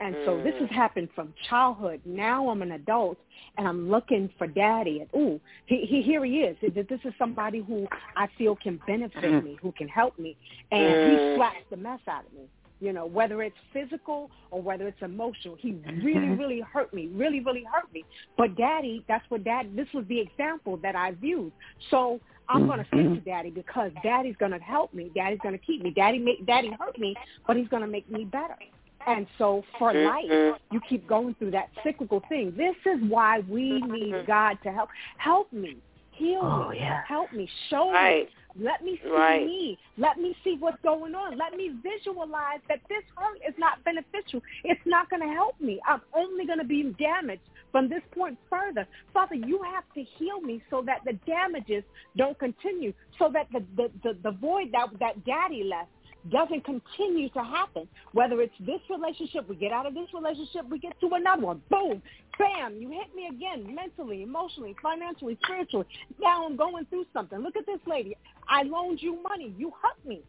And 0.00 0.16
so 0.24 0.42
this 0.42 0.54
has 0.60 0.68
mm. 0.68 0.72
happened 0.72 1.08
from 1.14 1.32
childhood. 1.48 2.00
Now 2.04 2.48
I'm 2.48 2.62
an 2.62 2.72
adult 2.72 3.18
and 3.56 3.66
I'm 3.66 3.88
looking 3.90 4.28
for 4.38 4.46
daddy. 4.46 5.00
And 5.00 5.08
ooh, 5.20 5.40
he, 5.66 5.86
he 5.86 6.02
here 6.02 6.24
he 6.24 6.38
is. 6.40 6.56
This 6.74 7.00
is 7.04 7.12
somebody 7.18 7.60
who 7.60 7.86
I 8.16 8.28
feel 8.36 8.56
can 8.56 8.80
benefit 8.86 9.22
mm. 9.22 9.44
me, 9.44 9.58
who 9.62 9.72
can 9.72 9.88
help 9.88 10.18
me, 10.18 10.36
and 10.72 10.82
mm. 10.82 11.10
he 11.10 11.36
slaps 11.36 11.56
the 11.70 11.76
mess 11.76 12.00
out 12.08 12.26
of 12.26 12.32
me. 12.32 12.48
You 12.80 12.92
know, 12.92 13.06
whether 13.06 13.40
it's 13.42 13.56
physical 13.72 14.30
or 14.50 14.60
whether 14.60 14.86
it's 14.88 15.00
emotional, 15.00 15.56
he 15.58 15.72
really, 16.02 16.14
mm-hmm. 16.14 16.38
really 16.38 16.60
hurt 16.60 16.92
me. 16.92 17.08
Really, 17.14 17.40
really 17.40 17.64
hurt 17.72 17.90
me. 17.94 18.04
But 18.36 18.56
daddy, 18.56 19.04
that's 19.08 19.24
what 19.30 19.44
dad. 19.44 19.74
This 19.74 19.86
was 19.94 20.04
the 20.08 20.20
example 20.20 20.76
that 20.78 20.94
I 20.96 21.12
viewed. 21.12 21.52
So 21.90 22.20
I'm 22.48 22.66
going 22.66 22.80
to 22.80 22.86
stick 22.88 23.00
to 23.00 23.20
daddy 23.20 23.50
because 23.50 23.90
daddy's 24.02 24.36
going 24.36 24.52
to 24.52 24.58
help 24.58 24.92
me. 24.92 25.10
Daddy's 25.14 25.38
going 25.42 25.58
to 25.58 25.64
keep 25.64 25.82
me. 25.82 25.92
Daddy, 25.92 26.18
make, 26.18 26.44
daddy 26.46 26.76
hurt 26.78 26.98
me, 26.98 27.14
but 27.46 27.56
he's 27.56 27.68
going 27.68 27.82
to 27.82 27.88
make 27.88 28.10
me 28.10 28.24
better. 28.24 28.56
And 29.06 29.26
so 29.38 29.62
for 29.78 29.92
mm-hmm. 29.92 30.52
life, 30.52 30.60
you 30.70 30.80
keep 30.88 31.06
going 31.06 31.34
through 31.38 31.52
that 31.52 31.70
cyclical 31.82 32.22
thing. 32.28 32.54
This 32.56 32.76
is 32.86 33.00
why 33.08 33.40
we 33.48 33.80
need 33.82 34.14
mm-hmm. 34.14 34.26
God 34.26 34.58
to 34.62 34.72
help. 34.72 34.88
Help 35.18 35.52
me. 35.52 35.76
Heal 36.12 36.40
oh, 36.42 36.70
me. 36.70 36.78
Yeah. 36.78 37.02
Help 37.06 37.32
me. 37.32 37.48
Show 37.70 37.90
right. 37.92 38.26
me. 38.56 38.64
Let 38.64 38.84
me 38.84 39.00
see 39.02 39.10
right. 39.10 39.44
me. 39.44 39.78
Let 39.98 40.18
me 40.18 40.36
see 40.44 40.56
what's 40.58 40.80
going 40.84 41.14
on. 41.14 41.36
Let 41.36 41.56
me 41.56 41.72
visualize 41.82 42.60
that 42.68 42.80
this 42.88 43.02
hurt 43.16 43.38
is 43.46 43.54
not 43.58 43.82
beneficial. 43.84 44.40
It's 44.62 44.80
not 44.86 45.10
going 45.10 45.22
to 45.22 45.34
help 45.34 45.60
me. 45.60 45.80
I'm 45.88 46.00
only 46.16 46.46
going 46.46 46.60
to 46.60 46.64
be 46.64 46.94
damaged 46.98 47.42
from 47.72 47.88
this 47.88 48.02
point 48.16 48.38
further. 48.48 48.86
Father, 49.12 49.34
you 49.34 49.60
have 49.64 49.82
to 49.94 50.04
heal 50.16 50.40
me 50.40 50.62
so 50.70 50.84
that 50.86 51.00
the 51.04 51.14
damages 51.26 51.82
don't 52.16 52.38
continue, 52.38 52.92
so 53.18 53.28
that 53.32 53.48
the, 53.52 53.64
the, 53.76 53.90
the, 54.04 54.16
the 54.22 54.30
void 54.30 54.68
that, 54.70 54.90
that 55.00 55.24
daddy 55.24 55.64
left 55.64 55.90
doesn't 56.30 56.64
continue 56.64 57.28
to 57.30 57.42
happen. 57.42 57.88
Whether 58.12 58.40
it's 58.40 58.54
this 58.60 58.80
relationship, 58.90 59.48
we 59.48 59.56
get 59.56 59.72
out 59.72 59.86
of 59.86 59.94
this 59.94 60.08
relationship, 60.14 60.68
we 60.70 60.78
get 60.78 60.98
to 61.00 61.10
another 61.12 61.42
one. 61.42 61.62
Boom, 61.70 62.02
bam, 62.38 62.76
you 62.76 62.90
hit 62.90 63.14
me 63.14 63.28
again 63.30 63.74
mentally, 63.74 64.22
emotionally, 64.22 64.74
financially, 64.82 65.38
spiritually. 65.44 65.86
Now 66.20 66.46
I'm 66.46 66.56
going 66.56 66.86
through 66.86 67.06
something. 67.12 67.38
Look 67.38 67.56
at 67.56 67.66
this 67.66 67.80
lady. 67.86 68.16
I 68.48 68.62
loaned 68.62 69.02
you 69.02 69.22
money. 69.22 69.54
You 69.58 69.72
hurt 69.82 70.04
me. 70.06 70.22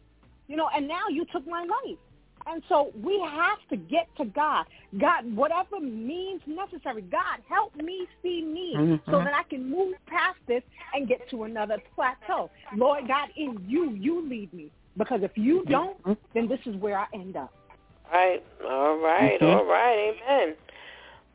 You 0.48 0.56
know, 0.56 0.68
and 0.74 0.86
now 0.86 1.08
you 1.10 1.24
took 1.32 1.46
my 1.46 1.62
life. 1.62 1.98
And 2.48 2.62
so 2.68 2.92
we 3.02 3.20
have 3.28 3.58
to 3.70 3.76
get 3.76 4.08
to 4.18 4.24
God. 4.24 4.66
God, 5.00 5.34
whatever 5.34 5.80
means 5.80 6.40
necessary. 6.46 7.02
God, 7.02 7.40
help 7.48 7.74
me 7.74 8.06
see 8.22 8.42
me 8.42 8.74
mm-hmm. 8.76 9.10
so 9.10 9.18
that 9.18 9.34
I 9.34 9.42
can 9.42 9.68
move 9.68 9.94
past 10.06 10.38
this 10.46 10.62
and 10.94 11.08
get 11.08 11.28
to 11.30 11.42
another 11.42 11.78
plateau. 11.96 12.50
Lord 12.76 13.08
God, 13.08 13.30
in 13.36 13.64
you, 13.66 13.90
you 13.90 14.28
lead 14.28 14.52
me. 14.54 14.70
Because 14.96 15.20
if 15.22 15.32
you 15.36 15.60
mm-hmm. 15.60 15.70
don't, 15.70 16.18
then 16.34 16.48
this 16.48 16.60
is 16.66 16.76
where 16.76 16.98
I 16.98 17.06
end 17.12 17.36
up. 17.36 17.52
Right. 18.12 18.42
All 18.64 18.98
right. 18.98 19.40
mm-hmm. 19.40 19.46
all 19.46 19.64
right. 19.64 20.14
Amen. 20.28 20.56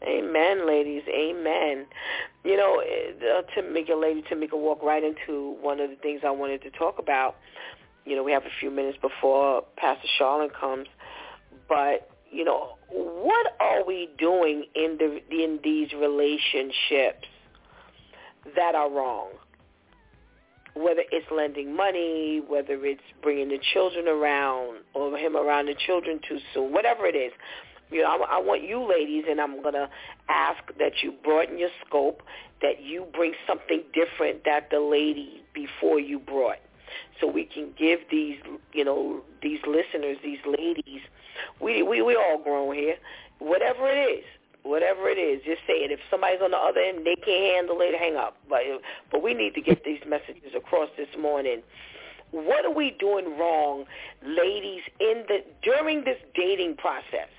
Amen, 0.04 0.68
ladies. 0.68 1.04
Amen. 1.08 1.86
You 2.44 2.58
know, 2.58 2.82
uh, 2.82 3.42
to 3.54 3.70
make 3.70 3.90
a 3.90 3.96
lady 3.96 4.24
to 4.30 4.36
make 4.36 4.52
a 4.52 4.58
walk 4.58 4.82
right 4.82 5.04
into 5.04 5.58
one 5.62 5.80
of 5.80 5.92
the 5.92 5.96
things 5.98 6.22
I 6.26 6.32
wanted 6.32 6.64
to 6.64 6.72
talk 6.72 6.98
about. 6.98 7.36
You 8.06 8.16
know, 8.16 8.24
we 8.24 8.32
have 8.32 8.44
a 8.44 8.60
few 8.60 8.72
minutes 8.72 8.98
before 9.00 9.64
Pastor 9.78 10.08
Charlotte 10.18 10.54
comes, 10.60 10.88
but 11.70 12.10
you 12.32 12.44
know, 12.44 12.78
what 12.90 13.54
are 13.60 13.86
we 13.86 14.10
doing 14.18 14.66
in 14.74 14.98
the 14.98 15.22
in 15.30 15.60
these 15.64 15.92
relationships 15.94 17.28
that 18.56 18.74
are 18.74 18.90
wrong? 18.90 19.30
Whether 20.74 21.04
it's 21.12 21.28
lending 21.36 21.76
money, 21.76 22.42
whether 22.48 22.86
it's 22.86 23.02
bringing 23.22 23.50
the 23.50 23.60
children 23.74 24.08
around 24.08 24.80
or 24.94 25.18
him 25.18 25.36
around 25.36 25.68
the 25.68 25.76
children 25.76 26.20
too 26.28 26.40
soon, 26.54 26.72
whatever 26.72 27.06
it 27.06 27.16
is. 27.16 27.32
You 27.92 28.04
know, 28.04 28.08
I, 28.08 28.36
I 28.36 28.38
want 28.40 28.64
you 28.64 28.88
ladies, 28.88 29.26
and 29.30 29.42
I'm 29.42 29.62
going 29.62 29.74
to 29.74 29.90
ask 30.30 30.64
that 30.80 31.04
you 31.04 31.14
broaden 31.24 31.58
your 31.58 31.70
scope, 31.86 32.22
that 32.62 32.82
you 32.82 33.06
bring 33.14 33.34
something 33.46 33.84
different 33.94 34.46
that 34.46 34.70
the 34.72 34.80
lady 34.80 35.44
before 35.54 36.00
you 36.00 36.20
brought. 36.20 36.60
So 37.20 37.28
we 37.28 37.46
can 37.46 37.72
give 37.78 38.00
these, 38.10 38.38
you 38.74 38.86
know, 38.86 39.22
these 39.42 39.60
listeners, 39.68 40.18
these 40.24 40.40
ladies, 40.46 41.02
we 41.60 41.84
we 41.84 42.02
we 42.02 42.16
all 42.16 42.42
grown 42.42 42.74
here, 42.76 42.96
whatever 43.40 43.90
it 43.90 44.20
is, 44.20 44.26
whatever 44.64 45.10
it 45.10 45.18
is, 45.18 45.42
just 45.44 45.62
say 45.68 45.84
it. 45.84 45.92
If 45.92 46.00
somebody's 46.10 46.42
on 46.44 46.52
the 46.52 46.58
other 46.58 46.80
end, 46.80 47.06
they 47.06 47.16
can't 47.16 47.56
handle 47.56 47.78
it, 47.82 47.98
hang 47.98 48.16
up. 48.16 48.38
But 48.50 48.62
but 49.12 49.24
we 49.24 49.34
need 49.34 49.56
to 49.56 49.62
get 49.62 49.84
these 49.84 50.02
messages 50.08 50.54
across 50.56 50.90
this 50.98 51.10
morning. 51.20 51.62
What 52.32 52.66
are 52.66 52.74
we 52.74 52.96
doing 53.00 53.38
wrong, 53.38 53.86
ladies, 54.26 54.84
in 55.00 55.24
the 55.28 55.44
during 55.64 56.04
this 56.04 56.18
dating 56.36 56.78
process? 56.78 57.30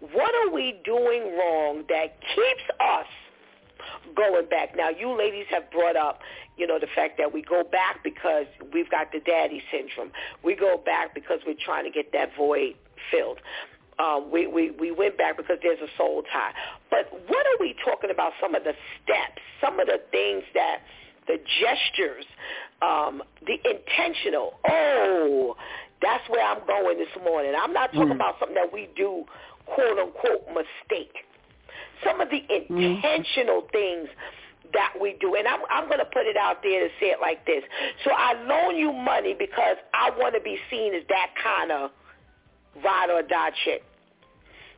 What 0.00 0.34
are 0.34 0.52
we 0.52 0.80
doing 0.84 1.36
wrong 1.38 1.84
that 1.88 2.20
keeps 2.34 2.64
us 2.80 3.06
going 4.14 4.48
back. 4.48 4.76
Now, 4.76 4.90
you 4.90 5.16
ladies 5.16 5.46
have 5.50 5.70
brought 5.70 5.96
up, 5.96 6.20
you 6.56 6.66
know, 6.66 6.78
the 6.78 6.88
fact 6.94 7.18
that 7.18 7.32
we 7.32 7.42
go 7.42 7.62
back 7.64 8.02
because 8.04 8.46
we've 8.72 8.90
got 8.90 9.12
the 9.12 9.20
daddy 9.20 9.62
syndrome. 9.70 10.12
We 10.42 10.54
go 10.54 10.76
back 10.84 11.14
because 11.14 11.40
we're 11.46 11.56
trying 11.64 11.84
to 11.84 11.90
get 11.90 12.12
that 12.12 12.30
void 12.36 12.74
filled. 13.10 13.38
Um, 13.98 14.30
we, 14.32 14.46
we, 14.46 14.70
we 14.70 14.90
went 14.90 15.18
back 15.18 15.36
because 15.36 15.58
there's 15.62 15.80
a 15.80 15.90
soul 15.96 16.22
tie. 16.32 16.52
But 16.90 17.12
what 17.28 17.46
are 17.46 17.58
we 17.60 17.74
talking 17.84 18.10
about? 18.10 18.32
Some 18.40 18.54
of 18.54 18.64
the 18.64 18.72
steps, 19.02 19.42
some 19.60 19.78
of 19.80 19.86
the 19.86 20.00
things 20.10 20.42
that 20.54 20.78
the 21.26 21.38
gestures, 21.60 22.24
um, 22.80 23.22
the 23.46 23.58
intentional. 23.68 24.58
Oh, 24.68 25.56
that's 26.00 26.28
where 26.28 26.44
I'm 26.44 26.66
going 26.66 26.98
this 26.98 27.22
morning. 27.22 27.54
I'm 27.56 27.72
not 27.72 27.92
talking 27.92 28.08
mm. 28.08 28.16
about 28.16 28.36
something 28.40 28.56
that 28.56 28.72
we 28.72 28.88
do, 28.96 29.24
quote 29.66 29.98
unquote, 29.98 30.48
mistake. 30.48 31.14
Some 32.04 32.20
of 32.20 32.28
the 32.30 32.42
intentional 32.50 33.62
mm. 33.62 33.72
things 33.72 34.08
that 34.72 34.94
we 35.00 35.16
do. 35.20 35.34
And 35.36 35.46
I'm, 35.46 35.60
I'm 35.70 35.86
going 35.86 36.00
to 36.00 36.06
put 36.06 36.26
it 36.26 36.36
out 36.36 36.62
there 36.62 36.88
to 36.88 36.94
say 36.98 37.06
it 37.06 37.18
like 37.20 37.44
this. 37.46 37.62
So 38.04 38.10
I 38.10 38.34
loan 38.42 38.76
you 38.76 38.92
money 38.92 39.34
because 39.38 39.76
I 39.94 40.10
want 40.18 40.34
to 40.34 40.40
be 40.40 40.58
seen 40.70 40.94
as 40.94 41.02
that 41.08 41.30
kind 41.42 41.70
of 41.70 41.90
ride 42.84 43.10
or 43.10 43.22
die 43.22 43.50
chick. 43.64 43.82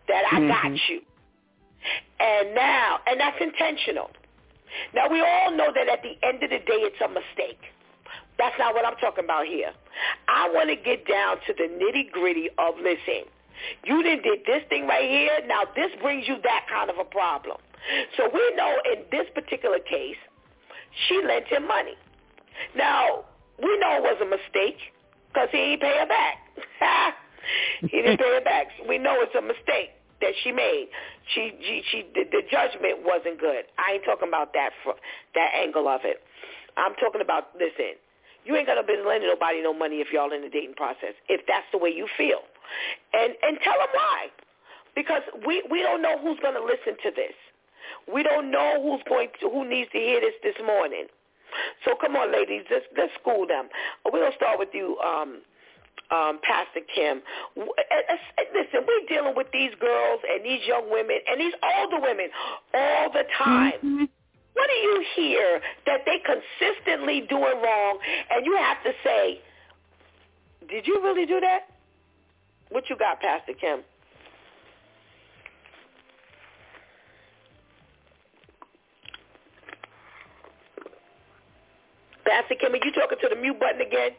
That 0.09 0.25
I 0.33 0.37
mm-hmm. 0.37 0.49
got 0.49 0.81
you. 0.89 1.01
And 2.21 2.55
now, 2.55 2.99
and 3.07 3.21
that's 3.21 3.37
intentional. 3.41 4.11
Now 4.95 5.09
we 5.09 5.21
all 5.21 5.51
know 5.57 5.73
that 5.75 5.89
at 5.89 6.03
the 6.03 6.17
end 6.27 6.43
of 6.43 6.51
the 6.51 6.59
day 6.59 6.81
it's 6.83 7.01
a 7.05 7.09
mistake. 7.09 7.61
That's 8.39 8.55
not 8.59 8.75
what 8.75 8.85
I'm 8.85 8.97
talking 8.97 9.25
about 9.25 9.47
here. 9.47 9.71
I 10.29 10.51
want 10.51 10.69
to 10.71 10.77
get 10.77 11.07
down 11.07 11.37
to 11.47 11.55
the 11.55 11.71
nitty 11.71 12.11
gritty 12.11 12.49
of 12.59 12.75
listen. 12.77 13.31
You 13.85 14.03
didn't 14.03 14.25
did 14.25 14.41
this 14.47 14.63
thing 14.69 14.87
right 14.87 15.09
here. 15.09 15.41
Now 15.47 15.63
this 15.77 15.91
brings 16.03 16.27
you 16.27 16.37
that 16.43 16.67
kind 16.69 16.91
of 16.91 16.99
a 16.99 17.05
problem. 17.05 17.59
So 18.17 18.29
we 18.33 18.55
know 18.57 18.77
in 18.93 19.05
this 19.11 19.27
particular 19.35 19.79
case, 19.79 20.17
she 21.07 21.23
lent 21.27 21.47
him 21.47 21.69
money. 21.69 21.95
Now 22.77 23.25
we 23.59 23.79
know 23.79 23.97
it 23.97 24.03
was 24.03 24.19
a 24.21 24.27
mistake 24.27 24.79
because 25.33 25.49
he 25.53 25.77
didn't 25.77 25.81
pay 25.81 25.99
her 26.01 26.07
back. 26.07 27.15
he 27.81 28.03
didn't 28.03 28.19
pay 28.19 28.35
her 28.35 28.45
back. 28.45 28.69
So 28.79 28.89
we 28.89 28.99
know 28.99 29.21
it's 29.21 29.35
a 29.35 29.43
mistake 29.43 29.97
that 30.21 30.33
she 30.43 30.53
made. 30.53 30.89
She, 31.35 31.53
she, 31.61 31.83
she 31.91 31.99
the, 32.15 32.25
the 32.31 32.43
judgment 32.51 33.05
wasn't 33.05 33.41
good. 33.41 33.65
I 33.79 33.95
ain't 34.01 34.05
talking 34.05 34.29
about 34.29 34.53
that 34.55 34.71
for, 34.83 34.95
that 35.35 35.51
angle 35.55 35.89
of 35.89 36.01
it. 36.05 36.23
I'm 36.77 36.95
talking 36.97 37.21
about 37.21 37.55
listen. 37.55 37.99
You 38.45 38.57
ain't 38.57 38.69
no 38.69 38.83
business 38.85 39.09
lending 39.09 39.29
nobody 39.29 39.63
no 39.63 39.73
money 39.73 40.05
if 40.05 40.13
y'all 40.13 40.33
in 40.33 40.43
the 40.43 40.53
dating 40.53 40.77
process. 40.77 41.17
If 41.29 41.47
that's 41.49 41.65
the 41.73 41.79
way 41.79 41.91
you 41.91 42.07
feel, 42.17 42.45
and 43.13 43.33
and 43.41 43.57
tell 43.65 43.79
them 43.81 43.89
why, 43.93 44.29
because 44.95 45.23
we 45.47 45.65
we 45.71 45.81
don't 45.81 46.03
know 46.03 46.19
who's 46.21 46.39
to 46.41 46.61
listen 46.61 46.97
to 47.03 47.11
this. 47.11 47.33
We 48.13 48.23
don't 48.23 48.51
know 48.51 48.81
who's 48.83 49.01
going 49.09 49.29
to 49.41 49.49
who 49.49 49.69
needs 49.69 49.91
to 49.93 49.99
hear 49.99 50.21
this 50.21 50.37
this 50.43 50.57
morning. 50.65 51.07
So 51.85 51.95
come 52.01 52.17
on, 52.17 52.33
ladies, 52.33 52.65
let's 52.71 52.85
let's 52.97 53.13
school 53.21 53.47
them. 53.47 53.69
We're 54.05 54.21
gonna 54.21 54.37
start 54.37 54.59
with 54.59 54.71
you, 54.73 54.99
um, 54.99 55.41
um, 56.11 56.39
Pastor 56.43 56.81
Kim. 56.95 57.23
Listen, 57.57 58.87
we're 58.87 59.07
dealing 59.09 59.35
with 59.37 59.49
these 59.53 59.73
girls 59.81 60.21
and 60.29 60.45
these 60.45 60.61
young 60.67 60.91
women 60.91 61.17
and 61.31 61.41
these 61.41 61.55
older 61.79 62.01
women 62.01 62.29
all 62.75 63.11
the 63.13 63.25
time. 63.39 63.73
Mm-hmm. 63.79 64.05
What 64.55 64.69
do 64.69 64.75
you 64.75 65.05
hear 65.17 65.61
that 65.87 66.01
they 66.07 66.19
consistently 66.25 67.23
doing 67.29 67.61
wrong 67.63 67.99
and 68.31 68.47
you 68.47 68.57
have 68.57 68.83
to 68.85 68.93
say, 69.03 69.41
did 70.69 70.87
you 70.87 71.01
really 71.03 71.27
do 71.27 71.41
that? 71.41 71.69
What 72.71 72.89
you 72.89 72.97
got, 72.97 73.21
Pastor 73.21 73.53
Kim? 73.61 73.81
Pastor 82.25 82.55
Kim, 82.59 82.73
are 82.73 82.77
you 82.77 82.93
talking 82.93 83.19
to 83.21 83.29
the 83.29 83.37
mute 83.37 83.61
button 83.61 83.81
again? 83.81 84.11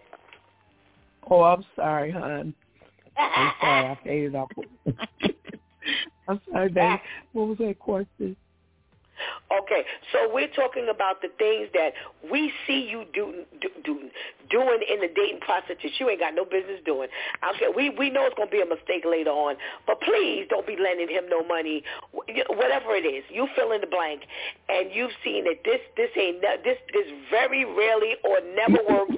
Oh, 1.30 1.44
I'm 1.44 1.66
sorry, 1.76 2.12
hon. 2.12 2.54
I'm 3.18 3.52
sorry, 3.62 3.86
I 3.88 4.00
faded 4.04 4.36
off. 4.36 4.52
I'm 6.28 6.42
sorry, 6.52 6.70
baby. 6.70 7.02
What 7.34 7.48
was 7.48 7.58
that 7.60 7.80
question? 7.80 8.36
Okay, 9.50 9.86
so 10.12 10.30
we're 10.34 10.52
talking 10.52 10.88
about 10.92 11.22
the 11.22 11.30
things 11.38 11.70
that 11.74 11.94
we 12.30 12.52
see 12.68 12.88
you 12.90 13.06
do, 13.14 13.46
do, 13.62 13.70
do 13.86 14.10
doing 14.50 14.80
in 14.92 15.00
the 15.00 15.08
dating 15.08 15.40
process 15.40 15.78
that 15.82 15.92
you 16.00 16.10
ain't 16.10 16.20
got 16.20 16.36
no 16.36 16.44
business 16.44 16.82
doing. 16.86 17.08
Okay, 17.56 17.68
we 17.74 17.90
we 17.92 18.10
know 18.10 18.26
it's 18.26 18.36
gonna 18.36 18.52
be 18.52 18.62
a 18.62 18.66
mistake 18.66 19.06
later 19.08 19.30
on, 19.30 19.56
but 19.88 20.02
please 20.02 20.48
don't 20.50 20.68
be 20.68 20.76
lending 20.76 21.08
him 21.08 21.30
no 21.30 21.46
money, 21.46 21.84
whatever 22.12 22.96
it 22.96 23.06
is. 23.08 23.24
You 23.32 23.48
fill 23.56 23.72
in 23.72 23.82
the 23.82 23.88
blank, 23.88 24.24
and 24.68 24.92
you've 24.92 25.16
seen 25.24 25.46
that 25.46 25.64
this 25.64 25.80
this 25.96 26.10
ain't 26.20 26.42
this 26.42 26.78
this 26.92 27.08
very 27.32 27.64
rarely 27.64 28.16
or 28.26 28.42
never 28.54 28.84
works 28.90 29.16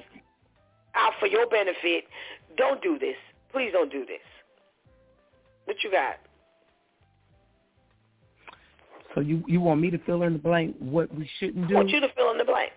out 0.97 1.13
for 1.19 1.27
your 1.27 1.47
benefit. 1.47 2.05
Don't 2.57 2.81
do 2.81 2.97
this. 2.99 3.15
Please 3.51 3.71
don't 3.71 3.91
do 3.91 4.05
this. 4.05 4.19
What 5.65 5.77
you 5.83 5.91
got? 5.91 6.17
So 9.13 9.21
you 9.21 9.43
you 9.47 9.59
want 9.59 9.81
me 9.81 9.89
to 9.89 9.97
fill 9.99 10.23
in 10.23 10.33
the 10.33 10.39
blank 10.39 10.75
what 10.79 11.13
we 11.13 11.29
shouldn't 11.39 11.67
do? 11.67 11.75
I 11.75 11.77
want 11.77 11.89
you 11.89 11.99
to 12.01 12.09
fill 12.15 12.31
in 12.31 12.37
the 12.37 12.45
blank. 12.45 12.71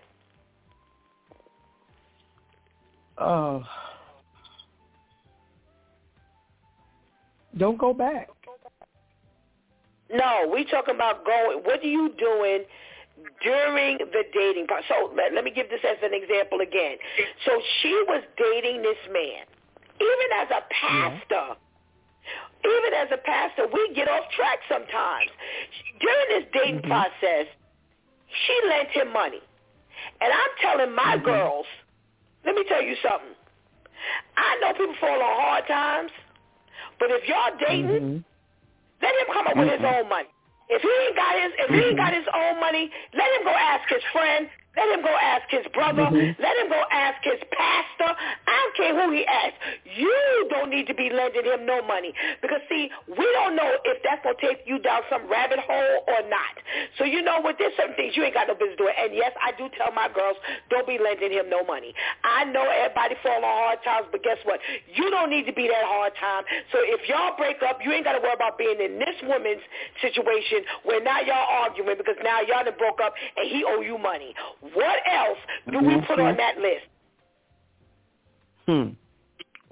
Uh, 3.17 3.59
don't 7.57 7.77
go 7.77 7.93
back. 7.93 8.29
No, 10.11 10.49
we 10.51 10.65
talking 10.65 10.95
about 10.95 11.23
going. 11.25 11.59
What 11.59 11.79
are 11.81 11.87
you 11.87 12.13
doing 12.17 12.63
during 13.43 13.97
the 13.99 14.23
dating 14.33 14.67
process? 14.67 14.89
So 14.89 15.13
let, 15.15 15.33
let 15.33 15.43
me 15.43 15.51
give 15.51 15.69
this 15.69 15.81
as 15.83 15.97
an 16.03 16.13
example 16.13 16.61
again. 16.61 16.97
So 17.45 17.59
she 17.81 17.93
was 18.07 18.23
dating 18.37 18.81
this 18.81 18.99
man, 19.11 19.45
even 19.99 20.29
as 20.41 20.49
a 20.49 20.61
pastor. 20.69 21.55
Yeah 21.57 21.69
even 22.63 22.93
as 22.93 23.09
a 23.11 23.17
pastor, 23.17 23.65
we 23.73 23.93
get 23.95 24.07
off 24.07 24.29
track 24.35 24.59
sometimes. 24.69 25.31
During 25.99 26.27
this 26.29 26.45
dating 26.53 26.81
mm-hmm. 26.81 26.91
process, 26.91 27.47
she 28.45 28.55
lent 28.69 28.89
him 28.89 29.13
money. 29.13 29.41
And 30.21 30.29
I'm 30.31 30.53
telling 30.61 30.95
my 30.95 31.17
mm-hmm. 31.17 31.25
girls, 31.25 31.65
let 32.45 32.55
me 32.55 32.63
tell 32.67 32.81
you 32.81 32.95
something. 33.01 33.35
I 34.37 34.57
know 34.61 34.73
people 34.73 34.95
fall 34.99 35.21
on 35.21 35.41
hard 35.41 35.67
times, 35.67 36.11
but 36.99 37.09
if 37.11 37.27
y'all 37.27 37.57
dating, 37.59 37.85
mm-hmm. 37.85 39.01
let 39.01 39.13
him 39.13 39.27
come 39.33 39.47
up 39.47 39.57
with 39.57 39.69
his 39.69 39.81
own 39.85 40.09
money. 40.09 40.29
If 40.71 40.81
he 40.81 40.87
ain't 40.87 41.15
got 41.19 41.35
his 41.35 41.51
if 41.59 41.69
he 41.69 41.81
ain't 41.89 41.97
got 41.97 42.15
mm-hmm. 42.15 42.23
his 42.23 42.27
own 42.31 42.59
money, 42.59 42.89
let 43.13 43.27
him 43.35 43.43
go 43.43 43.51
ask 43.51 43.89
his 43.89 44.03
friend, 44.13 44.47
let 44.75 44.87
him 44.87 45.03
go 45.03 45.11
ask 45.11 45.51
his 45.51 45.67
brother. 45.75 46.07
Mm-hmm. 46.07 46.39
Let 46.39 46.55
him 46.63 46.69
go 46.71 46.79
ask 46.91 47.19
his 47.27 47.43
pastor. 47.51 48.15
I 48.15 48.55
don't 48.55 48.75
care 48.79 48.93
who 48.95 49.11
he 49.11 49.27
asks. 49.27 49.59
You 49.83 50.47
don't 50.49 50.71
need 50.71 50.87
to 50.87 50.95
be 50.95 51.11
lending 51.11 51.43
him 51.43 51.65
no 51.67 51.83
money. 51.83 52.15
Because, 52.41 52.63
see, 52.71 52.87
we 53.03 53.27
don't 53.35 53.59
know 53.59 53.67
if 53.83 53.99
that's 53.99 54.23
going 54.23 54.39
to 54.39 54.41
take 54.41 54.63
you 54.63 54.79
down 54.79 55.03
some 55.11 55.27
rabbit 55.27 55.59
hole 55.59 56.07
or 56.07 56.23
not. 56.31 56.55
So, 56.97 57.03
you 57.03 57.21
know 57.21 57.43
what? 57.43 57.59
There's 57.59 57.75
certain 57.75 57.99
things 57.99 58.15
you 58.15 58.23
ain't 58.23 58.33
got 58.33 58.47
no 58.47 58.55
business 58.55 58.79
doing. 58.79 58.95
And, 58.95 59.11
yes, 59.11 59.35
I 59.43 59.51
do 59.59 59.67
tell 59.75 59.91
my 59.91 60.07
girls, 60.07 60.39
don't 60.71 60.87
be 60.87 60.95
lending 60.95 61.35
him 61.35 61.51
no 61.51 61.67
money. 61.67 61.91
I 62.23 62.47
know 62.47 62.63
everybody 62.63 63.19
fall 63.19 63.43
on 63.43 63.55
hard 63.75 63.79
times, 63.83 64.07
but 64.07 64.23
guess 64.23 64.39
what? 64.47 64.63
You 64.95 65.11
don't 65.11 65.29
need 65.29 65.51
to 65.51 65.53
be 65.53 65.67
that 65.67 65.83
hard 65.83 66.15
time. 66.15 66.47
So 66.71 66.79
if 66.79 67.03
y'all 67.11 67.35
break 67.35 67.59
up, 67.59 67.83
you 67.83 67.91
ain't 67.91 68.07
got 68.07 68.15
to 68.15 68.23
worry 68.23 68.39
about 68.39 68.55
being 68.55 68.79
in 68.79 69.03
this 69.03 69.19
woman's 69.27 69.63
situation 69.99 70.63
where 70.87 71.03
now 71.03 71.19
y'all 71.19 71.67
arguing 71.67 71.99
because 71.99 72.15
now 72.23 72.39
y'all 72.39 72.63
done 72.63 72.79
broke 72.79 73.03
up 73.03 73.11
and 73.35 73.51
he 73.51 73.67
owe 73.67 73.83
you 73.83 73.99
money. 73.99 74.31
What 74.61 74.99
else 75.11 75.37
do 75.71 75.79
we 75.79 76.01
put 76.07 76.19
on 76.19 76.37
that 76.37 76.57
list? 76.57 76.85
Hmm. 78.67 78.89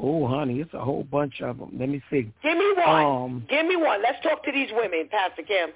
Oh, 0.01 0.27
honey, 0.27 0.61
it's 0.61 0.73
a 0.73 0.79
whole 0.79 1.03
bunch 1.03 1.41
of 1.41 1.57
them. 1.57 1.75
Let 1.77 1.89
me 1.89 2.01
see. 2.09 2.31
Give 2.41 2.57
me 2.57 2.73
one. 2.77 3.05
Um, 3.05 3.45
Give 3.49 3.65
me 3.65 3.75
one. 3.75 4.01
Let's 4.01 4.21
talk 4.23 4.43
to 4.45 4.51
these 4.51 4.69
women, 4.71 5.09
Pastor 5.11 5.43
Kim. 5.43 5.69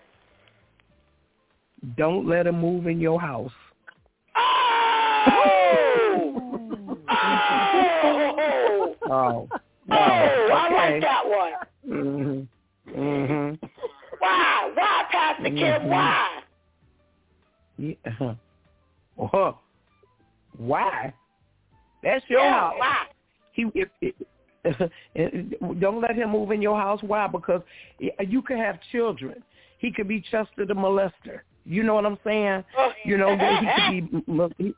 Don't 1.98 2.27
let 2.27 2.44
them 2.44 2.61
move 2.61 2.88
in 2.88 3.02
your 3.02 3.19
house. 3.19 3.52
Oh! 4.35 5.26
oh! 7.10 8.95
oh! 9.10 9.48
Oh, 9.90 9.95
I 9.95 10.91
like 10.91 11.02
that 11.02 11.23
one. 11.26 11.52
Mhm. 11.85 12.48
Mhm. 12.88 13.60
Why? 14.19 14.72
Why, 14.73 15.03
Pastor 15.11 15.49
mm-hmm. 15.49 15.57
Kim? 15.57 15.90
Why? 15.90 16.40
Yeah. 17.77 18.35
Well, 19.15 19.61
why? 20.57 21.14
That's 22.02 22.23
your 22.27 22.41
yeah, 22.41 22.60
house. 22.60 22.73
Why? 22.77 22.95
He 23.52 23.69
if, 23.76 23.90
if, 24.02 24.11
don't 25.80 26.02
let 26.02 26.15
him 26.15 26.31
move 26.31 26.52
in 26.52 26.61
your 26.61 26.77
house. 26.77 26.99
Why? 27.02 27.27
Because 27.27 27.61
you 27.99 28.41
could 28.41 28.57
have 28.57 28.80
children. 28.91 29.44
He 29.80 29.91
could 29.91 30.07
be 30.07 30.22
Chester 30.22 30.65
the 30.65 30.73
molester. 30.73 31.41
You 31.65 31.84
know 31.84 31.95
what 31.95 32.06
I'm 32.06 32.18
saying? 32.23 32.64
Oh. 32.77 32.91
You 33.06 33.18
know 33.18 33.38
he 33.38 34.02
could 34.02 34.57
be. 34.57 34.76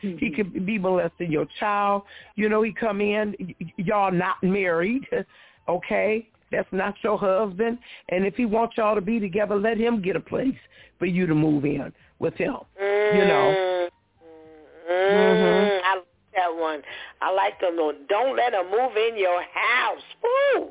He, 0.00 0.16
he 0.18 0.30
could 0.30 0.66
be 0.66 0.78
molesting 0.78 1.30
your 1.30 1.46
child. 1.60 2.02
You 2.34 2.48
know, 2.48 2.62
he 2.62 2.72
come 2.72 3.00
in, 3.00 3.36
y'all 3.76 4.10
not 4.10 4.42
married, 4.42 5.06
okay? 5.68 6.28
That's 6.50 6.68
not 6.72 6.94
your 7.04 7.16
husband. 7.16 7.78
And 8.08 8.26
if 8.26 8.34
he 8.34 8.46
wants 8.46 8.76
y'all 8.76 8.96
to 8.96 9.00
be 9.00 9.20
together, 9.20 9.56
let 9.56 9.78
him 9.78 10.02
get 10.02 10.16
a 10.16 10.20
place 10.20 10.56
for 10.98 11.06
you 11.06 11.24
to 11.26 11.36
move 11.36 11.64
in 11.64 11.92
with 12.20 12.34
him. 12.34 12.54
Mm-hmm. 12.80 13.18
You 13.18 13.24
know. 13.26 13.88
Mm-hmm. 14.90 15.84
I 15.84 15.94
like 15.96 16.06
that 16.36 16.54
one. 16.54 16.82
I 17.20 17.32
like 17.32 17.60
them. 17.60 17.76
Don't 18.08 18.36
let 18.36 18.52
them 18.52 18.70
move 18.70 18.96
in 18.96 19.18
your 19.18 19.42
house. 19.42 20.02
Woo. 20.22 20.68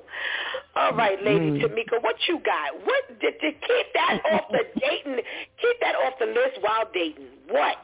All 0.76 0.94
right, 0.94 1.22
Lady 1.22 1.52
Mm. 1.52 1.62
Tamika, 1.62 2.02
what 2.02 2.16
you 2.28 2.40
got? 2.40 2.86
What 2.86 3.20
did 3.20 3.34
to 3.42 3.52
keep 3.52 3.88
that 3.94 4.22
off 4.32 4.46
the 4.52 4.64
dating? 4.80 5.24
Keep 5.62 5.80
that 5.82 5.96
off 5.96 6.14
the 6.20 6.28
list 6.28 6.62
while 6.62 6.86
dating. 6.94 7.28
What? 7.50 7.76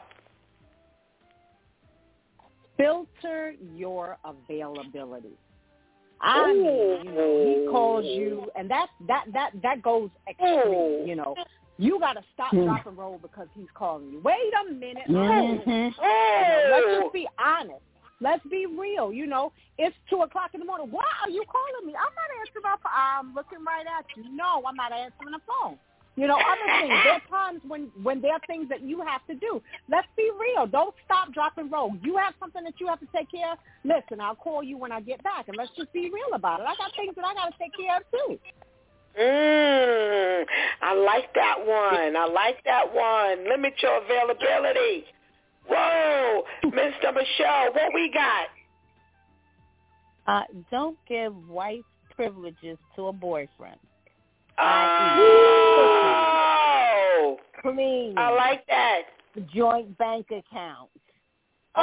filter 2.76 3.54
your 3.74 4.18
availability. 4.24 5.36
I 6.20 6.52
mean, 6.52 6.64
you 7.04 7.12
know, 7.12 7.44
he 7.44 7.70
calls 7.70 8.04
you, 8.04 8.50
and 8.56 8.70
that 8.70 8.88
that 9.06 9.24
that 9.34 9.50
that 9.62 9.82
goes 9.82 10.08
extreme. 10.28 11.06
You 11.06 11.16
know, 11.16 11.34
you 11.78 11.98
got 12.00 12.14
to 12.14 12.24
stop, 12.34 12.50
Hmm. 12.50 12.64
drop, 12.64 12.86
and 12.86 12.96
roll 12.96 13.18
because 13.18 13.48
he's 13.54 13.70
calling 13.74 14.10
you. 14.10 14.20
Wait 14.20 14.52
a 14.54 14.72
minute. 14.72 15.06
Mhm. 15.08 15.64
You 15.66 16.02
know, 16.02 16.70
let's 16.70 17.02
just 17.02 17.12
be 17.12 17.28
honest. 17.38 17.82
Let's 18.20 18.42
be 18.46 18.64
real. 18.64 19.12
You 19.12 19.26
know, 19.26 19.52
it's 19.76 19.94
two 20.08 20.22
o'clock 20.22 20.54
in 20.54 20.60
the 20.60 20.66
morning. 20.66 20.90
Why 20.90 21.04
are 21.22 21.28
you 21.28 21.44
calling 21.44 21.86
me? 21.86 21.94
I'm 21.94 22.14
not 22.14 22.30
answering 22.40 22.62
my 22.62 22.76
phone. 22.82 22.92
I'm 22.94 23.34
looking 23.34 23.62
right 23.62 23.86
at 23.86 24.06
you. 24.16 24.24
No, 24.30 24.62
I'm 24.66 24.76
not 24.76 24.92
answering 24.92 25.32
the 25.32 25.40
phone. 25.40 25.78
You 26.16 26.26
know, 26.26 26.36
other 26.36 26.80
things. 26.80 26.96
There 27.04 27.12
are 27.12 27.20
times 27.28 27.60
when 27.68 27.92
when 28.02 28.22
there 28.22 28.32
are 28.32 28.40
things 28.46 28.70
that 28.70 28.80
you 28.80 29.02
have 29.02 29.20
to 29.26 29.34
do. 29.34 29.60
Let's 29.90 30.08
be 30.16 30.30
real. 30.30 30.66
Don't 30.66 30.94
stop, 31.04 31.30
drop, 31.32 31.58
and 31.58 31.70
roll. 31.70 31.92
You 32.00 32.16
have 32.16 32.32
something 32.40 32.64
that 32.64 32.80
you 32.80 32.86
have 32.86 33.00
to 33.00 33.06
take 33.14 33.30
care 33.30 33.52
of. 33.52 33.58
Listen, 33.84 34.18
I'll 34.22 34.34
call 34.34 34.62
you 34.62 34.78
when 34.78 34.92
I 34.92 35.02
get 35.02 35.22
back, 35.22 35.48
and 35.48 35.56
let's 35.58 35.70
just 35.76 35.92
be 35.92 36.08
real 36.08 36.32
about 36.32 36.60
it. 36.60 36.66
I 36.66 36.74
got 36.76 36.90
things 36.96 37.14
that 37.16 37.24
I 37.26 37.34
got 37.34 37.52
to 37.52 37.58
take 37.58 37.76
care 37.76 37.98
of 37.98 38.02
too. 38.10 38.38
Mm, 39.18 40.44
I 40.82 40.94
like 40.94 41.32
that 41.34 41.58
one. 41.58 42.16
I 42.16 42.26
like 42.26 42.62
that 42.64 42.92
one. 42.92 43.48
Limit 43.48 43.74
your 43.82 44.02
availability. 44.04 45.04
Whoa, 45.68 46.44
Mr. 46.64 47.14
Michelle, 47.14 47.72
what 47.72 47.92
we 47.94 48.12
got? 48.12 48.48
Uh, 50.26 50.42
don't 50.70 50.98
give 51.08 51.34
wife 51.48 51.84
privileges 52.14 52.78
to 52.96 53.06
a 53.08 53.12
boyfriend. 53.12 53.78
Oh, 54.58 55.36
Please. 57.62 58.14
I 58.16 58.30
like 58.30 58.66
that. 58.68 59.02
Joint 59.54 59.96
bank 59.98 60.26
account. 60.30 60.88
Oh, 61.74 61.82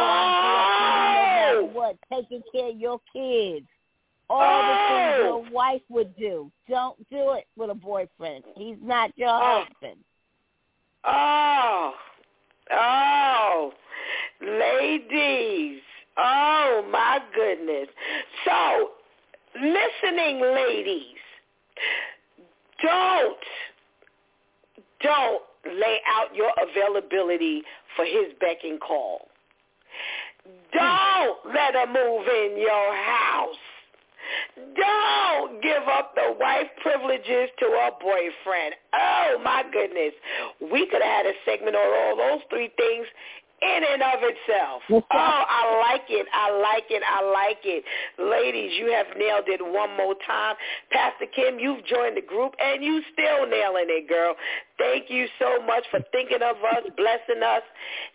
matter 1.54 1.64
what, 1.66 1.98
taking 2.12 2.42
care 2.52 2.70
of 2.70 2.78
your 2.78 3.00
kids. 3.14 3.68
All 4.30 4.62
the 4.62 4.78
things 4.90 5.14
oh! 5.16 5.44
your 5.44 5.52
wife 5.52 5.82
would 5.90 6.16
do. 6.18 6.52
Don't 6.70 6.98
do 7.10 7.34
it 7.34 7.46
with 7.56 7.70
a 7.70 7.76
boyfriend. 7.76 8.44
He's 8.56 8.78
not 8.82 9.12
your 9.18 9.30
Oh. 9.30 9.66
husband. 9.66 10.00
Oh, 11.06 11.94
oh, 12.72 13.74
ladies. 14.42 15.82
Oh, 16.18 16.86
my 16.90 17.20
goodness. 17.36 17.90
So, 18.46 18.92
listening 19.56 20.42
ladies, 20.42 21.18
don't, 22.82 23.38
don't 25.02 25.44
lay 25.66 26.00
out 26.08 26.34
your 26.34 26.52
availability 26.70 27.64
for 27.96 28.06
his 28.06 28.28
beck 28.40 28.64
and 28.64 28.80
call. 28.80 29.28
Hmm. 30.46 30.78
Don't 30.78 31.54
let 31.54 31.76
him 31.76 31.94
move 31.94 32.28
in 32.28 32.58
your 32.60 32.96
house. 32.96 33.56
Don't 34.56 35.62
give 35.62 35.88
up 35.92 36.14
the 36.16 36.36
wife 36.40 36.68
privileges 36.82 37.50
to 37.60 37.66
a 37.66 37.92
boyfriend. 38.00 38.76
Oh 38.94 39.42
my 39.44 39.64
goodness. 39.72 40.14
We 40.62 40.86
could 40.88 41.02
have 41.02 41.26
had 41.26 41.26
a 41.26 41.34
segment 41.46 41.76
on 41.76 41.82
all 41.82 42.18
those 42.18 42.42
three 42.50 42.70
things 42.78 43.08
in 43.64 43.82
and 43.94 44.02
of 44.04 44.20
itself. 44.22 44.82
Oh, 44.92 45.04
I 45.12 45.80
like 45.90 46.10
it. 46.10 46.28
I 46.34 46.52
like 46.52 46.86
it. 46.90 47.02
I 47.06 47.24
like 47.32 47.64
it. 47.64 47.84
Ladies, 48.20 48.72
you 48.78 48.92
have 48.92 49.08
nailed 49.18 49.48
it 49.48 49.62
one 49.64 49.96
more 49.96 50.16
time. 50.28 50.56
Pastor 50.92 51.26
Kim, 51.34 51.60
you've 51.60 51.86
joined 51.86 52.18
the 52.18 52.22
group 52.22 52.54
and 52.60 52.84
you 52.84 53.02
still 53.14 53.48
nailing 53.48 53.88
it, 53.88 54.10
girl. 54.10 54.36
Thank 54.78 55.10
you 55.10 55.28
so 55.38 55.62
much 55.66 55.84
for 55.92 56.00
thinking 56.12 56.42
of 56.42 56.58
us, 56.58 56.84
blessing 56.98 57.44
us, 57.46 57.62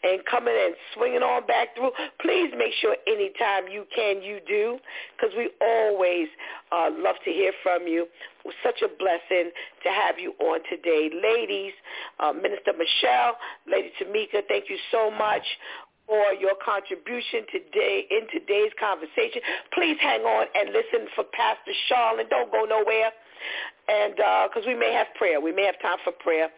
and 0.02 0.24
coming 0.26 0.55
and 0.59 0.74
swinging 0.94 1.22
on 1.22 1.47
back 1.47 1.76
through. 1.76 1.93
Please 2.20 2.51
make 2.59 2.72
sure 2.80 2.97
anytime 3.06 3.68
you 3.70 3.86
can, 3.94 4.22
you 4.22 4.40
do, 4.47 4.78
because 5.16 5.35
we 5.36 5.51
always 5.60 6.26
uh, 6.72 6.90
love 6.98 7.14
to 7.24 7.30
hear 7.30 7.52
from 7.62 7.86
you. 7.86 8.02
It 8.02 8.44
was 8.44 8.55
such 8.64 8.82
a 8.82 8.89
blessing 8.89 9.52
to 9.85 9.89
have 9.89 10.18
you 10.18 10.35
on 10.40 10.59
today. 10.68 11.10
Ladies, 11.14 11.72
uh, 12.18 12.32
Minister 12.32 12.72
Michelle, 12.74 13.39
Lady 13.70 13.93
Tamika, 14.02 14.43
thank 14.48 14.68
you 14.68 14.78
so 14.90 15.10
much 15.12 15.47
for 16.09 16.32
your 16.40 16.56
contribution 16.64 17.47
today 17.52 18.09
in 18.10 18.26
today's 18.32 18.72
conversation. 18.80 19.43
Please 19.74 19.97
hang 20.01 20.22
on 20.22 20.47
and 20.56 20.74
listen 20.74 21.06
for 21.14 21.22
Pastor 21.36 21.70
Charlotte. 21.86 22.30
Don't 22.30 22.51
go 22.51 22.64
nowhere 22.64 23.12
and 23.89 24.15
because 24.48 24.66
we 24.66 24.74
may 24.74 24.93
have 24.93 25.06
prayer, 25.16 25.40
we 25.40 25.52
may 25.52 25.65
have 25.65 25.81
time 25.81 25.98
for 26.05 26.12
prayer. 26.12 26.48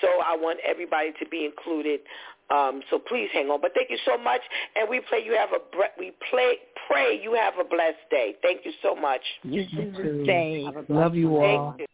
So 0.00 0.08
I 0.24 0.36
want 0.36 0.58
everybody 0.64 1.12
to 1.18 1.28
be 1.28 1.44
included. 1.44 2.00
Um, 2.48 2.80
so 2.90 2.98
please 2.98 3.28
hang 3.32 3.50
on. 3.50 3.60
But 3.60 3.72
thank 3.74 3.90
you 3.90 3.98
so 4.04 4.16
much, 4.16 4.40
and 4.76 4.88
we 4.88 5.00
pray 5.08 5.24
you 5.24 5.32
have 5.32 5.50
a 5.50 5.58
bre- 5.76 5.98
we 5.98 6.12
play 6.30 6.58
pray 6.86 7.18
you 7.20 7.34
have 7.34 7.54
a 7.58 7.68
blessed 7.68 8.06
day. 8.10 8.36
Thank 8.40 8.64
you 8.64 8.72
so 8.82 8.94
much. 8.94 9.22
You 9.42 9.66
too. 9.74 10.24
Same. 10.26 10.70
Love 10.88 11.16
you 11.16 11.36
all. 11.36 11.74
Thank 11.76 11.80
you. 11.80 11.86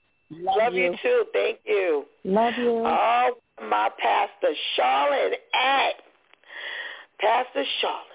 Love, 0.44 0.74
you. 0.74 0.94
too. 1.02 1.24
Thank 1.32 1.58
you. 1.66 2.04
Love 2.24 2.54
you. 2.58 2.82
Oh, 2.86 3.30
my 3.62 3.90
pastor 3.98 4.54
Charlotte 4.76 5.40
at 5.54 5.94
Pastor 7.18 7.64
Charlotte. 7.80 8.06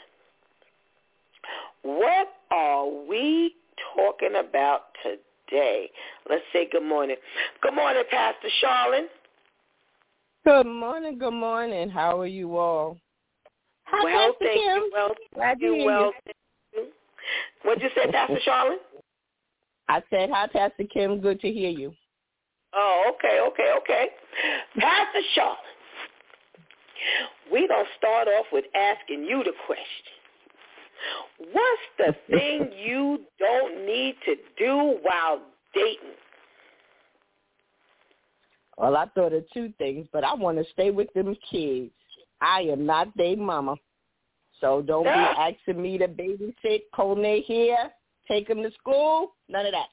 What 1.83 2.27
are 2.51 2.87
we 3.07 3.55
talking 3.95 4.35
about 4.37 4.81
today? 5.03 5.21
Let's 5.51 6.43
say 6.53 6.67
good 6.71 6.83
morning. 6.83 7.15
Good 7.61 7.73
morning, 7.73 8.03
Pastor 8.09 8.49
Charlotte. 8.61 9.09
Good 10.45 10.65
morning, 10.65 11.17
good 11.17 11.33
morning. 11.33 11.89
How 11.89 12.19
are 12.19 12.25
you 12.27 12.57
all? 12.57 12.97
Hi, 13.85 14.03
well, 14.03 14.31
Pastor 14.33 14.45
thank 14.45 14.59
Kim. 14.59 14.75
you. 14.75 14.91
Well, 14.93 15.15
Glad 15.33 15.57
you 15.61 15.73
hear 15.73 15.85
well. 15.85 16.11
you. 16.73 16.85
What'd 17.63 17.83
you 17.83 17.89
say, 17.95 18.11
Pastor 18.11 18.39
Charlotte? 18.43 18.81
I 19.89 20.01
said, 20.09 20.29
hi, 20.31 20.47
Pastor 20.47 20.83
Kim. 20.93 21.19
Good 21.21 21.39
to 21.41 21.51
hear 21.51 21.69
you. 21.69 21.93
Oh, 22.73 23.11
okay, 23.15 23.39
okay, 23.47 23.73
okay. 23.81 24.07
Pastor 24.77 25.21
Charlotte, 25.35 25.57
we're 27.51 27.67
going 27.67 27.85
to 27.85 27.91
start 27.97 28.27
off 28.27 28.45
with 28.51 28.65
asking 28.75 29.23
you 29.23 29.43
the 29.43 29.53
question. 29.65 30.16
What's 31.51 31.81
the 31.97 32.15
thing 32.29 32.71
you 32.83 33.21
don't 33.39 33.85
need 33.85 34.15
to 34.25 34.35
do 34.57 34.97
while 35.01 35.41
dating? 35.73 36.15
Well, 38.77 38.95
I 38.95 39.05
thought 39.15 39.33
of 39.33 39.43
two 39.53 39.73
things, 39.77 40.07
but 40.13 40.23
I 40.23 40.33
want 40.35 40.57
to 40.59 40.65
stay 40.73 40.91
with 40.91 41.11
them 41.13 41.35
kids. 41.49 41.91
I 42.41 42.61
am 42.61 42.85
not 42.85 43.15
their 43.17 43.35
mama. 43.35 43.75
So 44.61 44.81
don't 44.81 45.03
be 45.03 45.09
Ah. 45.09 45.49
asking 45.49 45.81
me 45.81 45.97
to 45.99 46.07
babysit, 46.07 46.83
comb 46.93 47.21
their 47.21 47.41
hair, 47.41 47.93
take 48.27 48.47
them 48.47 48.61
to 48.63 48.71
school. 48.71 49.35
None 49.49 49.65
of 49.67 49.71
that. 49.71 49.87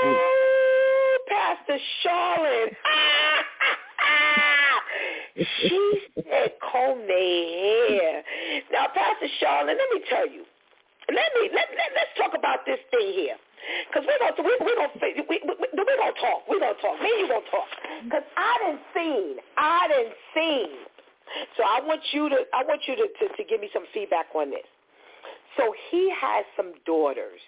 Oh, 0.00 1.18
Pastor 1.28 1.78
Charlotte. 2.02 2.76
she 5.60 6.02
said 6.28 6.57
comb 6.70 7.06
their 7.06 7.42
hair. 7.88 8.22
Now, 8.72 8.86
Pastor 8.94 9.28
Charlotte, 9.40 9.78
let 9.78 9.88
me 9.94 10.00
tell 10.08 10.28
you. 10.28 10.44
Let 11.08 11.32
me 11.40 11.48
let, 11.56 11.72
let 11.72 11.88
let's 11.96 12.12
talk 12.20 12.36
about 12.36 12.66
this 12.66 12.76
thing 12.90 13.16
here, 13.16 13.36
because 13.88 14.04
we're 14.04 14.20
gonna 14.20 14.44
we 14.44 14.52
we 14.60 14.76
gonna 14.76 14.92
we 15.00 15.24
we 15.24 15.36
we 15.40 15.68
we 15.72 15.92
gonna 15.96 16.12
talk. 16.20 16.44
We 16.44 16.60
gonna 16.60 16.76
talk. 16.84 17.00
Me 17.00 17.08
and 17.08 17.20
you 17.24 17.28
gonna 17.32 17.48
talk. 17.48 17.68
Because 18.04 18.28
I 18.36 18.52
didn't 18.60 18.84
seen. 18.92 19.36
I 19.56 19.88
didn't 19.88 20.16
seen. 20.36 20.68
So 21.56 21.64
I 21.64 21.80
want 21.80 22.02
you 22.12 22.28
to 22.28 22.44
I 22.52 22.62
want 22.64 22.82
you 22.86 22.94
to, 22.96 23.08
to 23.08 23.36
to 23.36 23.44
give 23.48 23.60
me 23.60 23.70
some 23.72 23.84
feedback 23.94 24.26
on 24.34 24.50
this. 24.50 24.68
So 25.56 25.72
he 25.90 26.12
has 26.12 26.44
some 26.56 26.72
daughters, 26.84 27.40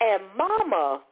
and 0.00 0.22
Mama 0.36 1.02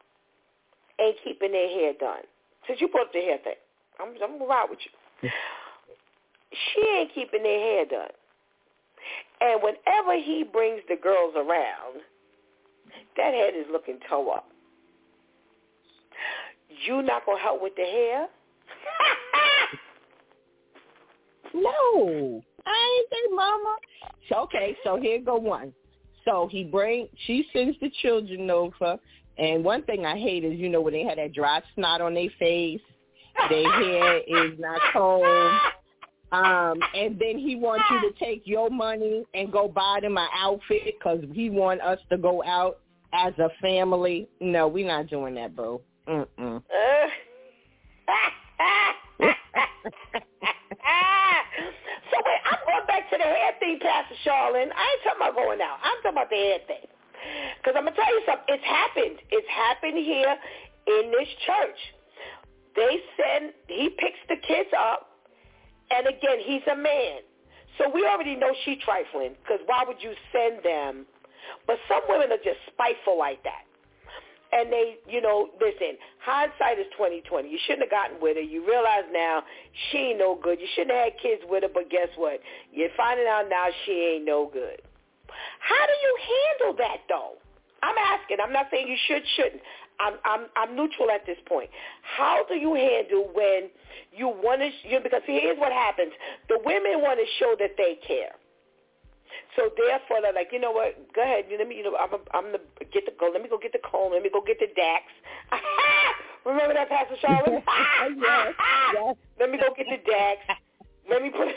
ain't 0.99 1.15
keeping 1.23 1.53
their 1.53 1.69
hair 1.69 1.93
done. 1.97 2.27
Since 2.67 2.81
you 2.81 2.89
put 2.89 3.01
up 3.07 3.13
the 3.13 3.21
hair 3.21 3.37
thing, 3.41 3.55
I'm 4.01 4.09
I'm 4.21 4.37
gonna 4.37 4.51
ride 4.51 4.67
with 4.69 4.79
you. 4.83 5.29
She 6.51 6.81
ain't 6.81 7.13
keeping 7.13 7.43
their 7.43 7.59
hair 7.59 7.85
done. 7.85 8.09
And 9.41 9.61
whenever 9.61 10.21
he 10.21 10.43
brings 10.43 10.81
the 10.89 10.95
girls 10.95 11.33
around, 11.35 12.01
that 13.17 13.33
head 13.33 13.53
is 13.55 13.65
looking 13.71 13.99
toe 14.09 14.29
up. 14.31 14.47
You 16.85 17.01
not 17.01 17.25
gonna 17.25 17.39
help 17.39 17.61
with 17.61 17.75
the 17.75 17.83
hair? 17.83 18.27
No, 21.53 22.41
I 22.65 22.99
ain't 22.99 23.09
their 23.09 23.35
mama. 23.35 23.75
So, 24.29 24.35
okay, 24.43 24.77
so 24.83 24.97
here 24.97 25.19
go 25.19 25.35
one. 25.35 25.73
So 26.25 26.47
he 26.51 26.63
bring, 26.63 27.07
she 27.25 27.47
sends 27.53 27.77
the 27.79 27.89
children 28.01 28.49
over, 28.49 28.97
And 29.37 29.63
one 29.63 29.83
thing 29.83 30.05
I 30.05 30.17
hate 30.17 30.43
is, 30.43 30.59
you 30.59 30.69
know, 30.69 30.81
when 30.81 30.93
they 30.93 31.03
had 31.03 31.17
that 31.17 31.33
dry 31.33 31.61
snot 31.75 32.01
on 32.01 32.13
their 32.13 32.29
face, 32.37 32.81
their 33.49 33.71
hair 33.71 34.17
is 34.19 34.59
not 34.59 34.79
combed. 34.93 35.59
Um, 36.31 36.79
and 36.95 37.17
then 37.19 37.39
he 37.39 37.55
wants 37.55 37.85
you 37.89 38.01
to 38.01 38.19
take 38.19 38.43
your 38.45 38.69
money 38.69 39.25
and 39.33 39.51
go 39.51 39.67
buy 39.67 39.99
them 40.01 40.17
an 40.17 40.27
outfit 40.37 40.95
because 40.99 41.23
he 41.33 41.49
want 41.49 41.81
us 41.81 41.99
to 42.11 42.17
go 42.17 42.43
out 42.43 42.79
as 43.13 43.33
a 43.39 43.49
family. 43.61 44.27
No, 44.39 44.67
we're 44.67 44.87
not 44.87 45.07
doing 45.07 45.33
that, 45.35 45.55
bro. 45.55 45.81
Mm-mm. 46.07 46.27
so 46.37 46.45
wait, 52.25 52.41
I'm 52.45 52.61
going 52.65 52.87
back 52.87 53.09
to 53.09 53.17
the 53.17 53.23
hair 53.23 53.51
thing, 53.59 53.79
Pastor 53.81 54.15
Charlene. 54.25 54.69
I 54.69 54.85
ain't 54.85 55.03
talking 55.03 55.17
about 55.17 55.35
going 55.35 55.61
out. 55.61 55.79
I'm 55.83 55.97
talking 56.03 56.11
about 56.11 56.29
the 56.29 56.35
hair 56.35 56.59
thing. 56.67 56.85
Because 57.57 57.73
I'm 57.75 57.83
going 57.83 57.95
to 57.95 58.01
tell 58.01 58.13
you 58.13 58.21
something. 58.25 58.45
It's 58.49 58.63
happened. 58.63 59.17
It's 59.31 59.49
happened 59.49 59.97
here 59.97 60.35
in 60.87 61.11
this 61.11 61.27
church. 61.45 61.79
They 62.75 63.01
send, 63.17 63.53
he 63.67 63.89
picks 63.89 64.19
the 64.29 64.37
kids 64.45 64.69
up, 64.77 65.08
and 65.91 66.07
again, 66.07 66.39
he's 66.45 66.65
a 66.71 66.75
man. 66.75 67.21
So 67.77 67.89
we 67.89 68.05
already 68.05 68.35
know 68.35 68.51
she 68.65 68.77
trifling, 68.83 69.35
because 69.41 69.59
why 69.65 69.83
would 69.87 70.01
you 70.01 70.13
send 70.31 70.63
them? 70.63 71.05
But 71.65 71.77
some 71.87 72.01
women 72.09 72.31
are 72.31 72.43
just 72.43 72.59
spiteful 72.67 73.17
like 73.17 73.41
that 73.43 73.63
and 74.51 74.71
they, 74.73 74.97
you 75.07 75.21
know, 75.21 75.49
listen, 75.61 75.97
hindsight 76.19 76.79
is 76.79 76.87
twenty 76.97 77.21
twenty. 77.21 77.49
You 77.49 77.59
shouldn't 77.65 77.85
have 77.85 77.93
gotten 77.93 78.17
with 78.21 78.35
her. 78.37 78.41
You 78.41 78.65
realize 78.65 79.05
now 79.13 79.43
she 79.91 80.13
ain't 80.13 80.19
no 80.19 80.35
good. 80.41 80.59
You 80.59 80.67
shouldn't 80.73 80.91
have 80.91 81.13
had 81.13 81.21
kids 81.21 81.41
with 81.45 81.63
her, 81.63 81.69
but 81.69 81.89
guess 81.89 82.09
what? 82.17 82.41
You're 82.73 82.93
finding 82.97 83.27
out 83.27 83.45
now 83.49 83.67
she 83.85 84.17
ain't 84.17 84.25
no 84.25 84.49
good. 84.51 84.81
How 85.59 85.83
do 85.85 85.93
you 85.93 86.13
handle 86.33 86.77
that 86.81 87.05
though? 87.07 87.37
I'm 87.83 87.95
asking. 87.95 88.37
I'm 88.41 88.51
not 88.51 88.67
saying 88.71 88.87
you 88.87 88.97
should, 89.07 89.23
shouldn't. 89.37 89.61
I'm 89.99 90.15
I'm 90.25 90.47
I'm 90.55 90.75
neutral 90.75 91.11
at 91.11 91.25
this 91.25 91.37
point. 91.47 91.69
How 92.01 92.45
do 92.47 92.55
you 92.55 92.73
handle 92.73 93.29
when 93.33 93.69
you 94.15 94.27
want 94.27 94.61
to? 94.61 94.69
You 94.87 94.97
know, 94.97 95.03
because 95.03 95.21
here's 95.25 95.57
what 95.57 95.71
happens: 95.71 96.11
the 96.47 96.59
women 96.63 97.01
want 97.01 97.19
to 97.19 97.25
show 97.39 97.55
that 97.59 97.71
they 97.77 97.99
care. 98.05 98.35
So 99.55 99.69
therefore, 99.77 100.21
they're 100.21 100.33
like, 100.33 100.49
you 100.51 100.59
know 100.59 100.71
what? 100.71 100.95
Go 101.13 101.21
ahead. 101.21 101.45
Let 101.51 101.67
me, 101.67 101.77
you 101.77 101.83
know, 101.83 101.95
I'm, 101.97 102.13
a, 102.13 102.19
I'm 102.33 102.51
the 102.51 102.61
get 102.91 103.05
the 103.05 103.13
go. 103.19 103.29
Let 103.31 103.41
me 103.41 103.49
go 103.49 103.57
get 103.57 103.73
the 103.73 103.83
comb. 103.83 104.13
Let 104.13 104.23
me 104.23 104.29
go 104.31 104.41
get 104.41 104.59
the 104.59 104.67
Dax. 104.75 105.05
Remember 106.45 106.73
that, 106.73 106.89
Pastor 106.89 107.15
Charlotte? 107.21 107.63
yes, 108.17 108.53
yes. 108.93 109.15
Let 109.39 109.51
me 109.51 109.57
go 109.57 109.73
get 109.75 109.87
the 109.89 109.99
Dax. 110.09 110.59
Let 111.09 111.23
me 111.23 111.29
put 111.29 111.49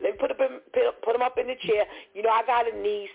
let 0.00 0.12
me 0.12 0.18
put 0.18 0.30
up 0.30 0.40
in, 0.40 0.60
put 1.04 1.12
them 1.12 1.22
up 1.22 1.36
in 1.36 1.46
the 1.46 1.56
chair. 1.60 1.84
You 2.14 2.22
know, 2.22 2.30
I 2.30 2.42
got 2.46 2.64
a 2.64 2.76
niece, 2.80 3.12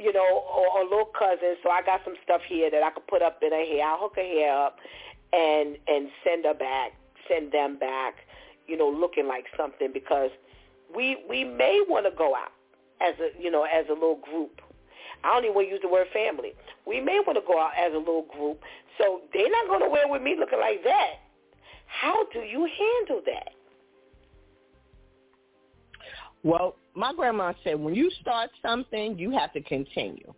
you 0.00 0.12
know, 0.12 0.44
or, 0.48 0.66
or 0.78 0.84
little 0.84 1.10
cousin, 1.18 1.56
so 1.62 1.70
I 1.70 1.82
got 1.82 2.00
some 2.04 2.14
stuff 2.24 2.40
here 2.48 2.70
that 2.70 2.82
I 2.82 2.90
could 2.90 3.06
put 3.06 3.22
up 3.22 3.38
in 3.42 3.50
her 3.50 3.64
hair. 3.64 3.86
I'll 3.86 3.98
hook 3.98 4.14
her 4.16 4.22
hair 4.22 4.56
up 4.56 4.76
and 5.32 5.76
and 5.86 6.08
send 6.24 6.44
her 6.44 6.54
back, 6.54 6.92
send 7.28 7.52
them 7.52 7.78
back, 7.78 8.14
you 8.66 8.76
know, 8.76 8.88
looking 8.88 9.26
like 9.26 9.44
something 9.56 9.90
because 9.92 10.30
we 10.94 11.18
we 11.28 11.44
may 11.44 11.82
want 11.88 12.06
to 12.06 12.12
go 12.16 12.34
out 12.34 12.52
as 13.00 13.14
a 13.20 13.42
you 13.42 13.50
know 13.50 13.64
as 13.64 13.86
a 13.88 13.94
little 13.94 14.20
group. 14.22 14.60
I 15.24 15.34
don't 15.34 15.44
even 15.44 15.54
want 15.56 15.66
to 15.66 15.72
use 15.72 15.80
the 15.82 15.88
word 15.88 16.06
family. 16.12 16.52
We 16.86 17.00
may 17.00 17.20
want 17.26 17.36
to 17.38 17.44
go 17.46 17.58
out 17.58 17.72
as 17.76 17.92
a 17.92 17.98
little 17.98 18.26
group, 18.32 18.60
so 18.98 19.22
they're 19.32 19.50
not 19.50 19.66
going 19.66 19.82
to 19.82 19.88
wear 19.88 20.06
with 20.06 20.22
me 20.22 20.36
looking 20.38 20.60
like 20.60 20.84
that. 20.84 21.14
How 21.86 22.26
do 22.32 22.40
you 22.40 22.68
handle 22.78 23.22
that? 23.26 23.52
Well, 26.44 26.76
my 26.98 27.12
grandma 27.14 27.52
said 27.64 27.78
when 27.78 27.94
you 27.94 28.10
start 28.20 28.50
something, 28.62 29.18
you 29.18 29.30
have 29.30 29.52
to 29.52 29.62
continue, 29.62 30.32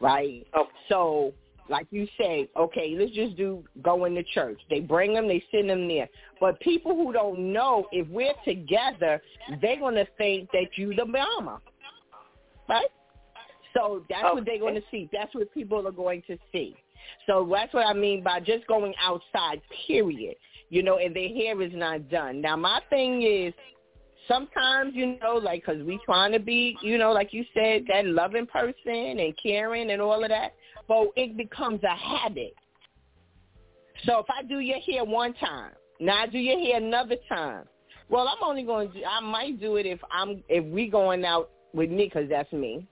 right? 0.00 0.46
Oh. 0.54 0.66
So, 0.88 1.32
like 1.68 1.86
you 1.90 2.08
say, 2.18 2.48
okay, 2.56 2.96
let's 2.98 3.12
just 3.12 3.36
do 3.36 3.62
going 3.82 4.14
to 4.16 4.24
church. 4.24 4.60
They 4.68 4.80
bring 4.80 5.14
them, 5.14 5.28
they 5.28 5.44
send 5.52 5.70
them 5.70 5.86
there. 5.86 6.08
But 6.40 6.58
people 6.60 6.96
who 6.96 7.12
don't 7.12 7.52
know, 7.52 7.86
if 7.92 8.08
we're 8.08 8.34
together, 8.44 9.20
they're 9.62 9.78
going 9.78 9.94
to 9.94 10.06
think 10.18 10.50
that 10.52 10.66
you 10.76 10.94
the 10.94 11.04
mama 11.04 11.60
right? 12.70 12.86
So 13.74 14.04
that's 14.08 14.24
okay. 14.24 14.34
what 14.34 14.46
they're 14.46 14.58
going 14.58 14.74
to 14.76 14.82
see. 14.90 15.10
That's 15.12 15.34
what 15.34 15.52
people 15.52 15.86
are 15.86 15.92
going 15.92 16.22
to 16.28 16.38
see. 16.52 16.74
So 17.26 17.48
that's 17.50 17.74
what 17.74 17.86
I 17.86 17.92
mean 17.92 18.22
by 18.22 18.40
just 18.40 18.66
going 18.66 18.94
outside, 19.02 19.60
period. 19.86 20.36
You 20.70 20.82
know, 20.84 20.98
and 20.98 21.14
their 21.14 21.28
hair 21.28 21.60
is 21.60 21.72
not 21.74 22.08
done. 22.08 22.40
Now, 22.40 22.56
my 22.56 22.80
thing 22.90 23.22
is, 23.22 23.52
sometimes, 24.28 24.92
you 24.94 25.18
know, 25.20 25.34
like, 25.34 25.64
because 25.64 25.82
we 25.82 26.00
trying 26.04 26.32
to 26.32 26.38
be, 26.38 26.76
you 26.82 26.98
know, 26.98 27.12
like 27.12 27.32
you 27.32 27.44
said, 27.54 27.84
that 27.92 28.06
loving 28.06 28.46
person 28.46 29.18
and 29.18 29.34
caring 29.42 29.90
and 29.90 30.00
all 30.00 30.22
of 30.22 30.30
that, 30.30 30.54
but 30.88 31.08
it 31.16 31.36
becomes 31.36 31.80
a 31.84 31.94
habit. 31.94 32.54
So 34.04 34.18
if 34.18 34.26
I 34.30 34.42
do 34.42 34.60
your 34.60 34.80
hair 34.80 35.04
one 35.04 35.34
time, 35.34 35.72
now 36.00 36.22
I 36.22 36.26
do 36.26 36.38
your 36.38 36.58
hair 36.58 36.78
another 36.78 37.16
time. 37.28 37.64
Well, 38.08 38.26
I'm 38.26 38.42
only 38.42 38.62
going 38.62 38.90
to, 38.92 39.04
I 39.04 39.20
might 39.20 39.60
do 39.60 39.76
it 39.76 39.86
if 39.86 40.00
I'm, 40.10 40.42
if 40.48 40.64
we 40.64 40.88
going 40.88 41.24
out 41.24 41.50
with 41.72 41.90
me 41.90 42.04
because 42.12 42.28
that's 42.28 42.52
me. 42.52 42.86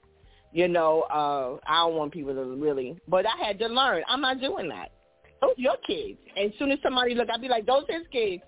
You 0.53 0.69
know, 0.69 1.03
uh, 1.03 1.59
I 1.67 1.81
don't 1.81 1.97
want 1.97 2.13
people 2.13 2.35
to 2.35 2.43
really, 2.43 2.97
but 3.07 3.27
I 3.27 3.47
had 3.47 3.59
to 3.59 3.67
learn. 3.67 4.03
I'm 4.09 4.21
not 4.21 4.41
doing 4.41 4.69
that. 4.69 4.93
Those 5.41 5.55
your 5.57 5.77
kids. 5.87 6.19
And 6.37 6.53
as 6.53 6.59
soon 6.59 6.71
as 6.71 6.79
somebody 6.83 7.15
look, 7.15 7.29
I'd 7.33 7.41
be 7.41 7.49
like, 7.49 7.67
those 7.67 7.85
his 7.89 8.07
kids. 8.11 8.43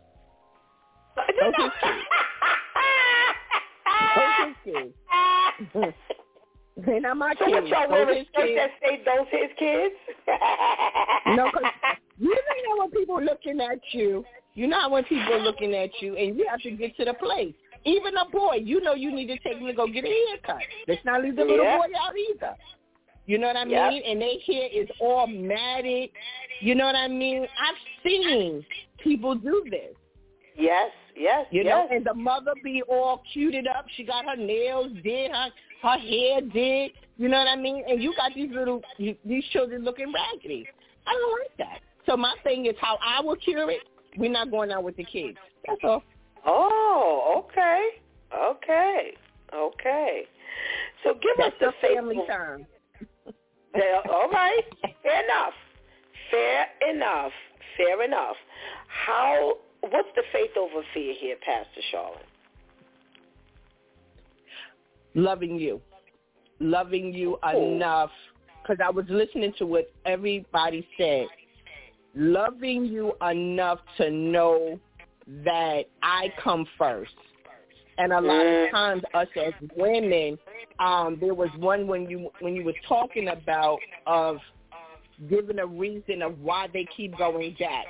Those 1.17 1.55
his 1.57 1.71
kids. 1.83 2.30
Those 4.17 4.55
his 4.65 4.75
kids. 4.75 5.95
They're 6.87 7.01
not 7.01 7.17
my 7.19 7.35
so 7.39 7.45
kids. 7.47 7.57
what 7.57 7.69
y'all 7.69 7.91
wearing 7.91 8.25
skirts 8.33 8.49
kids. 8.49 8.59
that 8.59 8.71
say 8.89 9.03
those 9.05 9.27
his 9.31 9.51
kids? 9.59 9.95
no, 11.37 11.51
because 11.53 11.71
you 12.19 12.31
know 12.31 12.79
when 12.79 12.91
people 12.91 13.23
looking 13.23 13.61
at 13.61 13.79
you, 13.93 14.25
you 14.55 14.67
know 14.67 14.89
when 14.89 15.05
people 15.05 15.33
are 15.35 15.41
looking 15.41 15.75
at 15.75 15.91
you, 16.01 16.17
and 16.17 16.39
you 16.39 16.47
have 16.51 16.61
to 16.61 16.71
get 16.71 16.97
to 16.97 17.05
the 17.05 17.15
place. 17.15 17.55
Even 17.85 18.15
a 18.17 18.29
boy, 18.31 18.57
you 18.63 18.81
know 18.83 18.95
you 18.95 19.15
need 19.15 19.27
to 19.27 19.39
take 19.39 19.59
him 19.59 19.67
to 19.67 19.73
go 19.73 19.87
get 19.87 20.05
a 20.05 20.27
haircut. 20.29 20.63
Let's 20.89 21.05
not 21.05 21.23
leave 21.23 21.37
the 21.37 21.43
little 21.45 21.65
Yeah. 21.65 21.79
boy 21.79 21.85
out 21.99 22.15
either. 22.35 22.55
You 23.27 23.39
know 23.39 23.47
what 23.49 23.57
I 23.57 23.65
mean? 23.65 23.73
Yep. 23.75 24.03
And 24.07 24.21
their 24.23 24.39
hair 24.47 24.69
is 24.73 24.89
all 25.01 25.27
matted. 25.27 26.11
You 26.61 26.75
know 26.75 26.85
what 26.87 26.97
I 26.97 27.09
mean? 27.09 27.43
I've 27.43 27.77
seen 28.05 28.65
people 28.99 29.35
do 29.35 29.65
this. 29.71 29.95
yes, 30.57 30.91
yes, 31.17 31.47
You 31.51 31.63
yes. 31.63 31.71
know, 31.91 31.97
and 31.97 32.05
the 32.05 32.15
mother 32.15 32.53
be 32.63 32.83
all 32.89 33.23
cuted 33.35 33.67
up. 33.67 33.87
She 33.97 34.05
got 34.05 34.25
her 34.25 34.37
nails 34.37 34.89
did, 35.03 35.31
her 35.31 35.49
her 35.83 35.99
hair 35.99 36.41
did. 36.43 36.93
You 37.17 37.29
know 37.29 37.39
what 37.39 37.49
I 37.49 37.57
mean? 37.57 37.83
And 37.89 38.03
you 38.03 38.15
got 38.17 38.33
these 38.35 38.51
little 38.53 38.83
these 38.99 39.45
children 39.53 39.85
looking 39.85 40.13
raggedy. 40.13 40.67
I 41.07 41.13
don't 41.13 41.41
like 41.41 41.57
that. 41.59 41.81
So 42.07 42.17
my 42.17 42.35
thing 42.45 42.67
is 42.67 42.75
how 42.81 42.99
I 43.05 43.21
will 43.21 43.37
cure 43.37 43.71
it. 43.71 43.81
We're 44.17 44.31
not 44.31 44.51
going 44.51 44.71
out 44.73 44.83
with 44.85 44.97
the 44.97 45.05
kids. 45.05 45.39
That's 45.67 45.81
all. 45.85 46.03
Oh, 46.47 47.45
okay, 47.51 47.89
okay, 48.35 49.13
okay. 49.55 50.23
So 51.05 51.15
give 51.15 51.37
That's 51.39 51.55
us 51.55 51.55
the 51.61 51.67
the 51.83 51.95
family 51.95 52.17
faithful- 52.17 52.35
time. 52.37 52.67
Yeah, 53.77 54.01
all 54.13 54.29
right. 54.31 54.63
Fair 55.03 55.25
enough. 55.25 55.53
Fair 56.31 56.67
enough. 56.91 57.33
Fair 57.77 58.03
enough. 58.03 58.37
How? 58.89 59.59
What's 59.83 60.09
the 60.15 60.23
faith 60.33 60.51
over 60.59 60.83
fear 60.93 61.15
here, 61.19 61.37
Pastor 61.45 61.81
Charlotte? 61.91 62.27
Loving 65.15 65.57
you, 65.57 65.81
loving 66.61 67.13
you 67.13 67.39
enough. 67.53 68.11
Because 68.63 68.85
I 68.85 68.91
was 68.91 69.07
listening 69.09 69.53
to 69.59 69.67
what 69.67 69.91
everybody 70.05 70.87
said. 70.97 71.27
Loving 72.15 72.85
you 72.85 73.15
enough 73.29 73.79
to 73.97 74.11
know 74.11 74.79
that 75.45 75.85
I 76.03 76.33
come 76.43 76.67
first. 76.79 77.15
And 77.99 78.13
a 78.13 78.21
lot 78.21 78.45
Mm. 78.45 78.65
of 78.65 78.71
times, 78.71 79.03
us 79.15 79.29
as 79.37 79.55
women, 79.77 80.39
um, 80.79 81.17
there 81.17 81.35
was 81.35 81.51
one 81.57 81.87
when 81.87 82.09
you 82.09 82.31
when 82.41 82.55
you 82.55 82.65
were 82.65 82.75
talking 82.87 83.29
about 83.29 83.79
of 84.07 84.41
giving 85.29 85.59
a 85.59 85.67
reason 85.67 86.23
of 86.23 86.41
why 86.41 86.67
they 86.69 86.85
keep 86.97 87.17
going 87.19 87.53
back. 87.59 87.87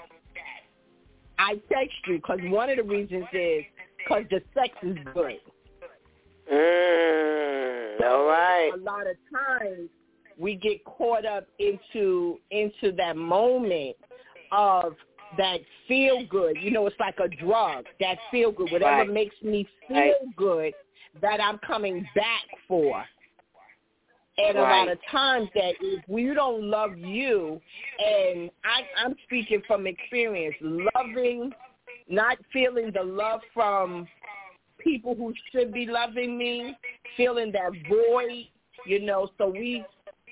I 1.40 1.54
text 1.72 1.96
you 2.06 2.16
because 2.16 2.38
one 2.44 2.68
of 2.68 2.76
the 2.76 2.82
reasons 2.82 3.24
is 3.32 3.64
because 3.96 4.24
the 4.30 4.42
sex 4.54 4.74
is 4.82 4.96
good. 5.14 5.40
Mm, 6.52 8.02
all 8.02 8.26
right. 8.26 8.70
A 8.74 8.78
lot 8.78 9.06
of 9.06 9.16
times 9.32 9.88
we 10.38 10.56
get 10.56 10.84
caught 10.84 11.24
up 11.24 11.46
into 11.58 12.38
into 12.50 12.92
that 12.98 13.16
moment 13.16 13.96
of 14.52 14.94
that 15.38 15.60
feel 15.88 16.26
good. 16.28 16.58
You 16.60 16.72
know, 16.72 16.86
it's 16.86 16.96
like 17.00 17.18
a 17.22 17.28
drug. 17.28 17.86
That 18.00 18.16
feel 18.30 18.52
good, 18.52 18.70
whatever 18.70 18.98
Right. 18.98 19.10
makes 19.10 19.40
me 19.42 19.66
feel 19.88 19.96
Right. 19.96 20.36
good, 20.36 20.74
that 21.22 21.40
I'm 21.40 21.58
coming 21.58 22.06
back 22.14 22.44
for. 22.68 23.06
And 24.48 24.58
a 24.58 24.62
lot 24.62 24.88
of 24.88 24.98
times 25.10 25.48
that 25.54 25.74
if 25.80 26.02
we 26.08 26.32
don't 26.34 26.62
love 26.62 26.96
you, 26.96 27.60
and 27.98 28.50
I, 28.64 29.04
I'm 29.04 29.14
speaking 29.24 29.62
from 29.66 29.86
experience, 29.86 30.56
loving, 30.60 31.52
not 32.08 32.38
feeling 32.52 32.90
the 32.94 33.02
love 33.02 33.40
from 33.52 34.06
people 34.78 35.14
who 35.14 35.34
should 35.52 35.72
be 35.72 35.86
loving 35.86 36.38
me, 36.38 36.76
feeling 37.16 37.52
that 37.52 37.72
void, 37.88 38.46
you 38.86 39.00
know, 39.00 39.30
so 39.38 39.50
we 39.50 39.84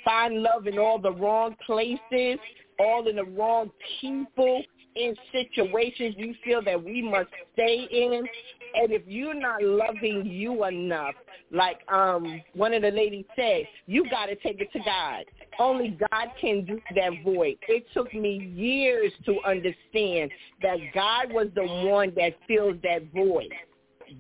find 0.05 0.43
love 0.43 0.67
in 0.67 0.79
all 0.79 0.99
the 0.99 1.13
wrong 1.13 1.55
places, 1.67 2.39
all 2.79 3.07
in 3.09 3.17
the 3.17 3.25
wrong 3.25 3.71
people, 4.01 4.63
in 4.99 5.15
situations 5.33 6.15
you 6.19 6.35
feel 6.45 6.63
that 6.63 6.83
we 6.83 7.03
must 7.03 7.29
stay 7.55 7.87
in. 7.91 8.27
And 8.75 8.93
if 8.93 9.03
you're 9.07 9.35
not 9.35 9.63
loving 9.63 10.27
you 10.27 10.65
enough, 10.65 11.15
like 11.51 11.79
um 11.89 12.43
one 12.55 12.75
of 12.75 12.83
the 12.83 12.91
ladies 12.91 13.25
said, 13.35 13.63
you 13.87 14.09
got 14.11 14.27
to 14.27 14.35
take 14.37 14.61
it 14.61 14.71
to 14.73 14.81
God. 14.81 15.25
Only 15.59 15.97
God 16.11 16.29
can 16.41 16.65
do 16.65 16.81
that 16.95 17.11
void. 17.25 17.57
It 17.69 17.87
took 17.95 18.13
me 18.13 18.53
years 18.55 19.13
to 19.25 19.39
understand 19.47 20.31
that 20.63 20.77
God 20.95 21.33
was 21.33 21.49
the 21.55 21.67
one 21.89 22.13
that 22.17 22.35
fills 22.47 22.77
that 22.83 23.03
void. 23.15 23.53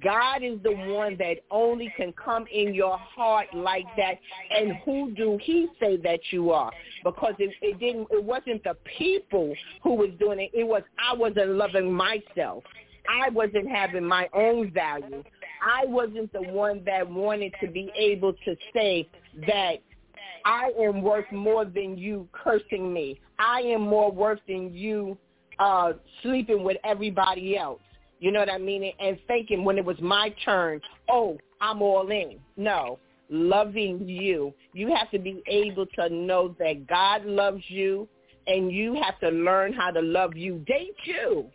God 0.03 0.43
is 0.43 0.59
the 0.63 0.73
one 0.73 1.17
that 1.19 1.39
only 1.51 1.93
can 1.97 2.13
come 2.13 2.47
in 2.53 2.75
your 2.75 2.99
heart 2.99 3.47
like 3.55 3.87
that. 3.97 4.15
And 4.57 4.77
who 4.85 5.13
do 5.13 5.39
he 5.43 5.69
say 5.81 5.97
that 5.99 6.21
you 6.31 6.51
are? 6.51 6.71
Because 7.05 7.35
it, 7.39 7.51
it 7.63 7.79
didn't 7.81 8.09
it 8.11 8.23
wasn't 8.23 8.63
the 8.65 8.77
people 8.99 9.55
who 9.83 9.95
was 9.95 10.11
doing 10.19 10.41
it. 10.41 10.51
It 10.53 10.67
was 10.67 10.83
I 10.99 11.15
wasn't 11.15 11.51
loving 11.51 11.93
myself. 11.93 12.65
I 13.09 13.31
wasn't 13.31 13.69
having 13.69 14.05
my 14.05 14.29
own 14.35 14.71
value. 14.71 15.25
I 15.67 15.87
wasn't 15.87 16.33
the 16.33 16.43
one 16.43 16.83
that 16.85 17.09
wanted 17.09 17.55
to 17.61 17.69
be 17.69 17.91
able 17.97 18.35
to 18.45 18.57
say 18.75 19.09
that 19.47 19.77
I 20.45 20.71
am 20.79 21.03
worth 21.03 21.31
more 21.33 21.65
than 21.65 21.97
you 21.97 22.29
cursing 22.33 22.93
me. 22.93 23.21
I 23.39 23.61
am 23.61 23.83
more 23.83 24.11
worth 24.11 24.41
than 24.47 24.75
you 24.75 25.17
uh 25.59 25.95
sleeping 26.23 26.63
with 26.63 26.77
everybody 26.85 27.57
else. 27.57 27.81
You 28.21 28.33
know 28.33 28.41
what 28.41 28.51
I 28.51 28.59
mean? 28.59 28.93
And 28.99 29.19
thinking 29.27 29.65
when 29.65 29.79
it 29.79 29.85
was 29.85 29.99
my 30.01 30.35
turn, 30.45 30.81
oh, 31.09 31.39
I'm 31.61 31.83
all 31.83 32.11
in. 32.11 32.39
No, 32.57 32.99
loving 33.31 34.09
you. 34.09 34.53
You 34.73 34.95
have 34.95 35.11
to 35.13 35.19
be 35.19 35.43
able 35.47 35.87
to 35.99 36.09
know 36.09 36.55
that 36.59 36.87
God 36.87 37.25
loves 37.25 37.63
you 37.69 38.09
and 38.47 38.73
you 38.73 38.95
have 39.03 39.19
to 39.21 39.29
learn 39.29 39.73
how 39.73 39.91
to 39.91 40.01
love 40.01 40.37
you. 40.37 40.65
Date 40.67 40.97
you. 41.05 41.47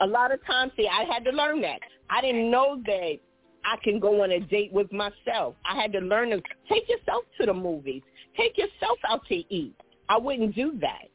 A 0.00 0.06
lot 0.06 0.32
of 0.32 0.44
times, 0.44 0.72
see, 0.76 0.88
I 0.88 1.04
had 1.12 1.24
to 1.24 1.30
learn 1.30 1.60
that. 1.62 1.80
I 2.10 2.20
didn't 2.20 2.50
know 2.50 2.80
that 2.86 3.18
I 3.64 3.76
can 3.82 3.98
go 3.98 4.22
on 4.22 4.30
a 4.30 4.40
date 4.40 4.72
with 4.72 4.92
myself. 4.92 5.56
I 5.64 5.80
had 5.80 5.92
to 5.92 6.00
learn 6.00 6.30
to 6.30 6.42
take 6.68 6.88
yourself 6.88 7.24
to 7.40 7.46
the 7.46 7.54
movies. 7.54 8.02
Take 8.36 8.56
yourself 8.56 8.98
out 9.08 9.26
to 9.28 9.34
eat. 9.34 9.74
I 10.08 10.16
wouldn't 10.18 10.54
do 10.54 10.78
that. 10.80 11.08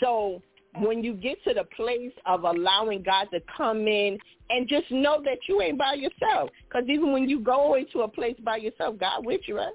So 0.00 0.42
when 0.80 1.02
you 1.02 1.14
get 1.14 1.42
to 1.44 1.54
the 1.54 1.64
place 1.76 2.12
of 2.26 2.44
allowing 2.44 3.02
God 3.02 3.28
to 3.32 3.40
come 3.56 3.86
in 3.86 4.18
and 4.50 4.68
just 4.68 4.90
know 4.90 5.20
that 5.24 5.38
you 5.48 5.60
ain't 5.60 5.78
by 5.78 5.94
yourself. 5.94 6.50
Because 6.68 6.88
even 6.88 7.12
when 7.12 7.28
you 7.28 7.40
go 7.40 7.74
into 7.74 8.00
a 8.00 8.08
place 8.08 8.36
by 8.44 8.56
yourself, 8.56 8.98
God 8.98 9.24
with 9.24 9.40
you, 9.46 9.56
right? 9.56 9.72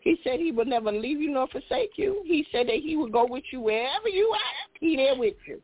He 0.00 0.16
said 0.22 0.38
he 0.38 0.52
would 0.52 0.68
never 0.68 0.92
leave 0.92 1.20
you 1.20 1.30
nor 1.30 1.48
forsake 1.48 1.90
you. 1.96 2.22
He 2.24 2.46
said 2.52 2.68
that 2.68 2.76
he 2.76 2.96
would 2.96 3.12
go 3.12 3.26
with 3.28 3.44
you 3.52 3.60
wherever 3.60 4.08
you 4.08 4.28
are. 4.32 4.78
He 4.80 4.96
there 4.96 5.16
with 5.16 5.34
you. 5.46 5.60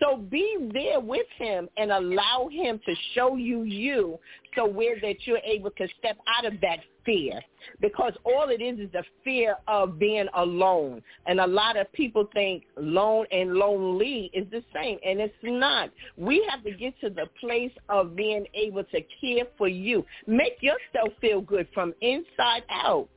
So 0.00 0.16
be 0.16 0.70
there 0.72 1.00
with 1.00 1.26
him 1.38 1.68
and 1.76 1.92
allow 1.92 2.48
him 2.50 2.80
to 2.84 2.94
show 3.14 3.36
you 3.36 3.62
you 3.62 4.18
so 4.56 4.66
where 4.66 5.00
that 5.00 5.16
you're 5.24 5.38
able 5.38 5.70
to 5.70 5.86
step 5.98 6.16
out 6.36 6.44
of 6.44 6.60
that 6.62 6.78
fear. 7.04 7.40
Because 7.80 8.12
all 8.24 8.48
it 8.50 8.60
is 8.60 8.78
is 8.78 8.92
the 8.92 9.04
fear 9.22 9.56
of 9.68 9.98
being 9.98 10.26
alone. 10.34 11.02
And 11.26 11.40
a 11.40 11.46
lot 11.46 11.76
of 11.76 11.90
people 11.92 12.28
think 12.32 12.64
lone 12.76 13.26
and 13.30 13.54
lonely 13.54 14.30
is 14.32 14.46
the 14.50 14.62
same. 14.74 14.98
And 15.04 15.20
it's 15.20 15.34
not. 15.42 15.90
We 16.16 16.46
have 16.50 16.62
to 16.64 16.72
get 16.72 16.98
to 17.00 17.10
the 17.10 17.26
place 17.40 17.72
of 17.88 18.14
being 18.14 18.46
able 18.54 18.84
to 18.84 19.00
care 19.20 19.44
for 19.56 19.68
you. 19.68 20.04
Make 20.26 20.58
yourself 20.60 21.12
feel 21.20 21.40
good 21.40 21.68
from 21.72 21.94
inside 22.00 22.64
out. 22.70 23.08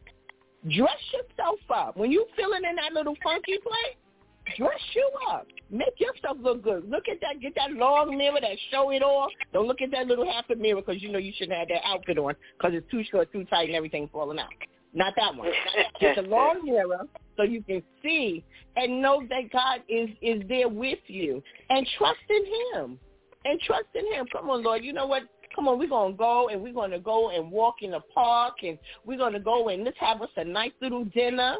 Dress 0.63 0.99
yourself 1.13 1.59
up. 1.69 1.97
When 1.97 2.11
you 2.11 2.25
feeling 2.35 2.63
in 2.69 2.75
that 2.77 2.93
little 2.93 3.15
funky 3.23 3.57
place, 3.57 3.95
dress 4.57 4.79
you 4.95 5.09
up. 5.31 5.47
Make 5.69 5.99
yourself 5.99 6.37
look 6.39 6.63
good. 6.63 6.89
Look 6.89 7.07
at 7.09 7.19
that. 7.21 7.41
Get 7.41 7.55
that 7.55 7.71
long 7.73 8.17
mirror 8.17 8.39
that 8.39 8.57
show 8.71 8.91
it 8.91 9.01
off. 9.01 9.31
Don't 9.53 9.67
look 9.67 9.81
at 9.81 9.91
that 9.91 10.07
little 10.07 10.25
half 10.25 10.49
a 10.49 10.55
mirror 10.55 10.81
because 10.81 11.01
you 11.01 11.11
know 11.11 11.19
you 11.19 11.33
shouldn't 11.37 11.57
have 11.57 11.67
that 11.67 11.81
outfit 11.85 12.17
on 12.17 12.35
because 12.57 12.75
it's 12.75 12.89
too 12.89 13.03
short, 13.11 13.31
too 13.31 13.43
tight, 13.45 13.67
and 13.67 13.75
everything 13.75 14.09
falling 14.11 14.39
out. 14.39 14.49
Not 14.93 15.13
that 15.17 15.35
one. 15.35 15.49
Get 15.99 16.15
the 16.15 16.21
long 16.23 16.61
mirror 16.63 17.01
so 17.35 17.43
you 17.43 17.61
can 17.63 17.83
see 18.01 18.43
and 18.75 19.01
know 19.01 19.23
that 19.29 19.51
God 19.51 19.81
is 19.89 20.09
is 20.21 20.41
there 20.47 20.69
with 20.69 20.99
you 21.07 21.43
and 21.69 21.87
trust 21.97 22.19
in 22.29 22.45
Him. 22.45 22.99
And 23.45 23.59
trust 23.61 23.87
in 23.95 24.05
Him. 24.13 24.25
Come 24.31 24.49
on, 24.49 24.63
Lord. 24.63 24.83
You 24.83 24.93
know 24.93 25.07
what? 25.07 25.23
Come 25.55 25.67
on, 25.67 25.79
we're 25.79 25.89
gonna 25.89 26.13
go 26.13 26.49
and 26.49 26.61
we're 26.61 26.73
gonna 26.73 26.99
go 26.99 27.31
and 27.31 27.51
walk 27.51 27.77
in 27.81 27.91
the 27.91 28.01
park 28.13 28.55
and 28.63 28.77
we're 29.05 29.17
gonna 29.17 29.39
go 29.39 29.69
and 29.69 29.83
let's 29.83 29.97
have 29.99 30.21
us 30.21 30.29
a 30.37 30.43
nice 30.43 30.73
little 30.81 31.03
dinner. 31.05 31.55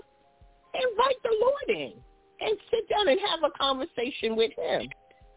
Invite 0.74 1.16
the 1.24 1.36
Lord 1.42 1.70
in 1.70 1.94
and 2.40 2.58
sit 2.72 2.90
down 2.90 3.08
and 3.08 3.20
have 3.30 3.44
a 3.44 3.58
conversation 3.58 4.36
with 4.36 4.52
him. 4.58 4.90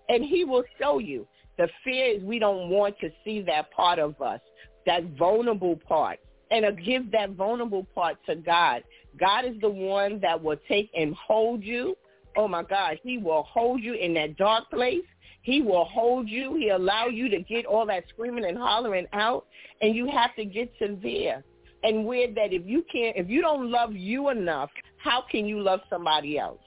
And 0.08 0.24
he 0.24 0.44
will 0.44 0.64
show 0.80 0.98
you. 0.98 1.26
The 1.58 1.68
fear 1.84 2.16
is 2.16 2.22
we 2.22 2.38
don't 2.38 2.70
want 2.70 2.98
to 3.00 3.10
see 3.24 3.42
that 3.42 3.70
part 3.70 3.98
of 3.98 4.20
us, 4.20 4.40
that 4.86 5.04
vulnerable 5.18 5.76
part. 5.76 6.18
And 6.52 6.64
give 6.84 7.12
that 7.12 7.30
vulnerable 7.30 7.86
part 7.94 8.16
to 8.26 8.34
God. 8.34 8.82
God 9.20 9.44
is 9.44 9.54
the 9.60 9.70
one 9.70 10.18
that 10.20 10.42
will 10.42 10.56
take 10.66 10.90
and 10.96 11.14
hold 11.14 11.62
you. 11.62 11.96
Oh 12.36 12.48
my 12.48 12.64
God, 12.64 12.98
he 13.04 13.18
will 13.18 13.44
hold 13.44 13.82
you 13.82 13.94
in 13.94 14.14
that 14.14 14.36
dark 14.36 14.68
place. 14.68 15.04
He 15.42 15.62
will 15.62 15.84
hold 15.84 16.28
you. 16.28 16.56
He 16.56 16.70
allow 16.70 17.06
you 17.06 17.28
to 17.28 17.40
get 17.40 17.66
all 17.66 17.86
that 17.86 18.04
screaming 18.08 18.44
and 18.44 18.58
hollering 18.58 19.06
out, 19.12 19.46
and 19.80 19.94
you 19.94 20.10
have 20.10 20.34
to 20.36 20.44
get 20.44 20.72
there. 20.80 21.44
And 21.82 22.04
where 22.04 22.26
that 22.34 22.52
if 22.52 22.66
you 22.66 22.84
can't, 22.92 23.16
if 23.16 23.28
you 23.28 23.40
don't 23.40 23.70
love 23.70 23.94
you 23.94 24.28
enough, 24.28 24.70
how 24.98 25.22
can 25.30 25.46
you 25.46 25.60
love 25.60 25.80
somebody 25.88 26.38
else? 26.38 26.60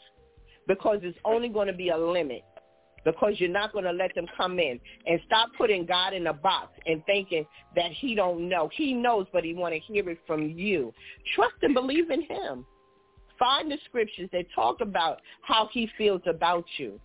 Because 0.68 1.00
it's 1.02 1.18
only 1.26 1.50
going 1.50 1.68
to 1.68 1.74
be 1.74 1.90
a 1.90 1.98
limit 1.98 2.44
because 3.06 3.34
you're 3.38 3.50
not 3.50 3.74
going 3.74 3.86
to 3.86 3.92
let 3.92 4.14
them 4.16 4.26
come 4.38 4.60
in 4.60 4.80
and 5.06 5.20
stop 5.26 5.50
putting 5.58 5.86
God 5.86 6.14
in 6.14 6.28
a 6.28 6.34
box 6.34 6.70
and 6.86 7.04
thinking 7.06 7.46
that 7.76 7.92
he 7.92 8.16
don't 8.16 8.48
know. 8.48 8.70
He 8.74 8.94
knows, 8.94 9.28
but 9.34 9.44
he 9.44 9.54
want 9.54 9.74
to 9.74 9.80
hear 9.80 10.10
it 10.10 10.20
from 10.26 10.50
you. 10.50 10.94
Trust 11.36 11.56
and 11.62 11.74
believe 11.74 12.10
in 12.12 12.22
him. 12.22 12.66
Find 13.38 13.70
the 13.70 13.78
scriptures 13.86 14.30
that 14.32 14.46
talk 14.56 14.82
about 14.82 15.20
how 15.42 15.70
he 15.72 15.90
feels 15.98 16.22
about 16.28 16.66
you. 16.78 17.00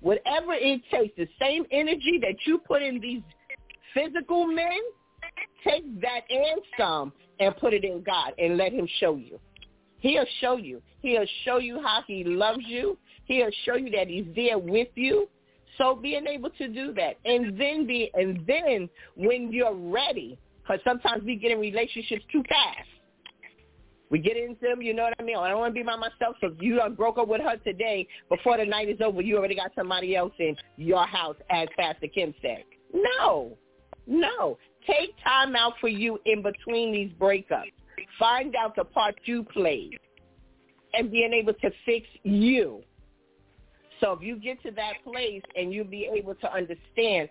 Whatever 0.00 0.54
it 0.54 0.80
takes, 0.90 1.14
the 1.16 1.28
same 1.40 1.64
energy 1.70 2.18
that 2.22 2.36
you 2.46 2.58
put 2.58 2.82
in 2.82 3.00
these 3.00 3.22
physical 3.92 4.46
men, 4.46 4.78
take 5.62 6.00
that 6.00 6.20
and 6.30 6.60
some 6.78 7.12
and 7.40 7.56
put 7.56 7.74
it 7.74 7.84
in 7.84 8.02
God 8.02 8.32
and 8.38 8.56
let 8.56 8.72
him 8.72 8.88
show 8.98 9.16
you. 9.16 9.38
He'll 9.98 10.26
show 10.40 10.56
you. 10.56 10.82
He'll 11.04 11.26
show 11.44 11.58
you 11.58 11.82
how 11.82 12.00
he 12.06 12.24
loves 12.24 12.64
you. 12.66 12.96
He'll 13.26 13.50
show 13.66 13.76
you 13.76 13.90
that 13.90 14.08
he's 14.08 14.24
there 14.34 14.58
with 14.58 14.88
you. 14.94 15.28
So 15.76 15.94
being 15.94 16.26
able 16.26 16.48
to 16.48 16.66
do 16.66 16.94
that, 16.94 17.18
and 17.26 17.60
then 17.60 17.86
be, 17.86 18.10
and 18.14 18.42
then 18.46 18.88
when 19.14 19.52
you're 19.52 19.74
ready, 19.74 20.38
because 20.62 20.80
sometimes 20.82 21.22
we 21.22 21.36
get 21.36 21.50
in 21.50 21.60
relationships 21.60 22.24
too 22.32 22.42
fast. 22.48 22.88
We 24.08 24.18
get 24.18 24.38
into 24.38 24.60
them, 24.62 24.80
you 24.80 24.94
know 24.94 25.02
what 25.02 25.14
I 25.18 25.22
mean? 25.22 25.36
I 25.36 25.48
don't 25.48 25.58
want 25.58 25.74
to 25.74 25.78
be 25.78 25.82
by 25.82 25.96
myself. 25.96 26.36
So 26.40 26.46
if 26.46 26.62
you 26.62 26.80
broke 26.96 27.18
up 27.18 27.28
with 27.28 27.42
her 27.42 27.58
today, 27.58 28.08
before 28.30 28.56
the 28.56 28.64
night 28.64 28.88
is 28.88 29.00
over, 29.02 29.20
you 29.20 29.36
already 29.36 29.56
got 29.56 29.72
somebody 29.76 30.16
else 30.16 30.32
in 30.38 30.56
your 30.78 31.06
house, 31.06 31.36
as 31.50 31.68
Pastor 31.76 32.06
Kim 32.06 32.32
said. 32.40 32.64
No, 32.94 33.58
no. 34.06 34.56
Take 34.86 35.14
time 35.22 35.54
out 35.54 35.74
for 35.82 35.88
you 35.88 36.18
in 36.24 36.40
between 36.40 36.92
these 36.92 37.10
breakups. 37.20 37.72
Find 38.18 38.56
out 38.56 38.74
the 38.74 38.84
part 38.84 39.16
you 39.24 39.42
played 39.42 39.98
and 40.96 41.10
being 41.10 41.32
able 41.32 41.54
to 41.54 41.70
fix 41.84 42.06
you. 42.22 42.82
So 44.00 44.12
if 44.12 44.22
you 44.22 44.36
get 44.36 44.62
to 44.64 44.70
that 44.72 44.94
place 45.04 45.42
and 45.56 45.72
you'll 45.72 45.84
be 45.86 46.10
able 46.14 46.34
to 46.36 46.52
understand 46.52 47.28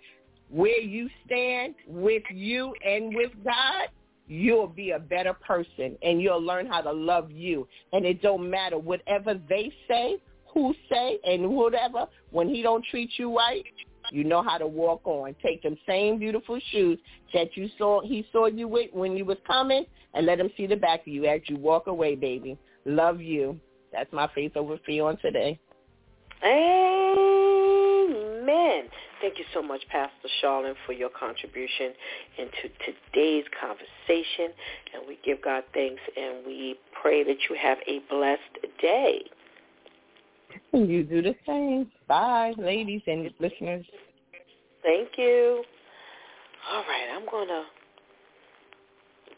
where 0.49 0.80
you 0.80 1.10
stand 1.26 1.76
with 1.88 2.23
you 2.31 2.73
and 2.85 3.15
with 3.15 3.31
God, 3.44 3.90
you'll 4.27 4.68
be 4.68 4.91
a 4.91 4.99
better 4.99 5.34
person 5.34 5.98
and 6.02 6.22
you'll 6.22 6.41
learn 6.41 6.65
how 6.65 6.81
to 6.81 6.91
love 6.91 7.31
you. 7.31 7.68
And 7.91 8.06
it 8.06 8.22
don't 8.22 8.49
matter 8.49 8.77
whatever 8.77 9.35
they 9.49 9.72
say, 9.88 10.18
who 10.53 10.73
say, 10.90 11.19
and 11.26 11.49
whatever, 11.49 12.07
when 12.31 12.48
he 12.48 12.61
don't 12.61 12.85
treat 12.90 13.11
you 13.18 13.35
right, 13.35 13.65
you 14.11 14.23
know 14.23 14.44
how 14.44 14.57
to 14.57 14.68
walk 14.68 15.02
on. 15.06 15.35
Take 15.41 15.64
them 15.64 15.77
same 15.88 16.19
beautiful 16.19 16.60
shoes 16.72 16.99
that 17.34 17.56
you 17.56 17.69
saw 17.77 18.02
he 18.02 18.26
saw 18.31 18.48
you 18.48 18.68
with 18.68 18.91
when 18.94 19.15
you 19.15 19.26
was 19.26 19.38
coming 19.48 19.85
and 20.14 20.26
let 20.26 20.40
him 20.40 20.49
see 20.56 20.68
the 20.68 20.76
back 20.76 21.02
of 21.02 21.07
you 21.07 21.26
as 21.26 21.41
you 21.48 21.57
walk 21.57 21.88
away, 21.88 22.15
baby. 22.15 22.57
Love 22.86 23.22
you. 23.22 23.60
That's 23.92 24.12
my 24.12 24.28
faith 24.34 24.56
over 24.56 24.78
fear 24.86 25.06
on 25.06 25.18
today. 25.18 25.60
Amen. 26.44 26.84
Thank 29.22 29.40
you 29.40 29.46
so 29.54 29.62
much, 29.62 29.82
Pastor 29.90 30.28
Charlene, 30.42 30.76
for 30.86 30.92
your 30.92 31.10
contribution 31.10 31.94
into 32.38 32.70
today's 32.86 33.46
conversation. 33.60 34.52
And 34.94 35.08
we 35.08 35.18
give 35.24 35.42
God 35.42 35.64
thanks 35.74 36.02
and 36.18 36.46
we 36.46 36.76
pray 37.02 37.24
that 37.24 37.38
you 37.50 37.56
have 37.62 37.78
a 37.88 38.00
blessed 38.10 38.58
day. 38.82 39.22
You 40.74 41.04
do 41.04 41.22
the 41.22 41.36
same. 41.48 41.90
Bye, 42.08 42.54
ladies 42.58 43.02
and 43.08 43.32
listeners. 43.40 43.86
Thank 44.82 45.18
you. 45.18 45.64
All 46.72 46.82
right, 46.82 47.08
I'm 47.16 47.26
going 47.30 47.48
to 47.48 47.64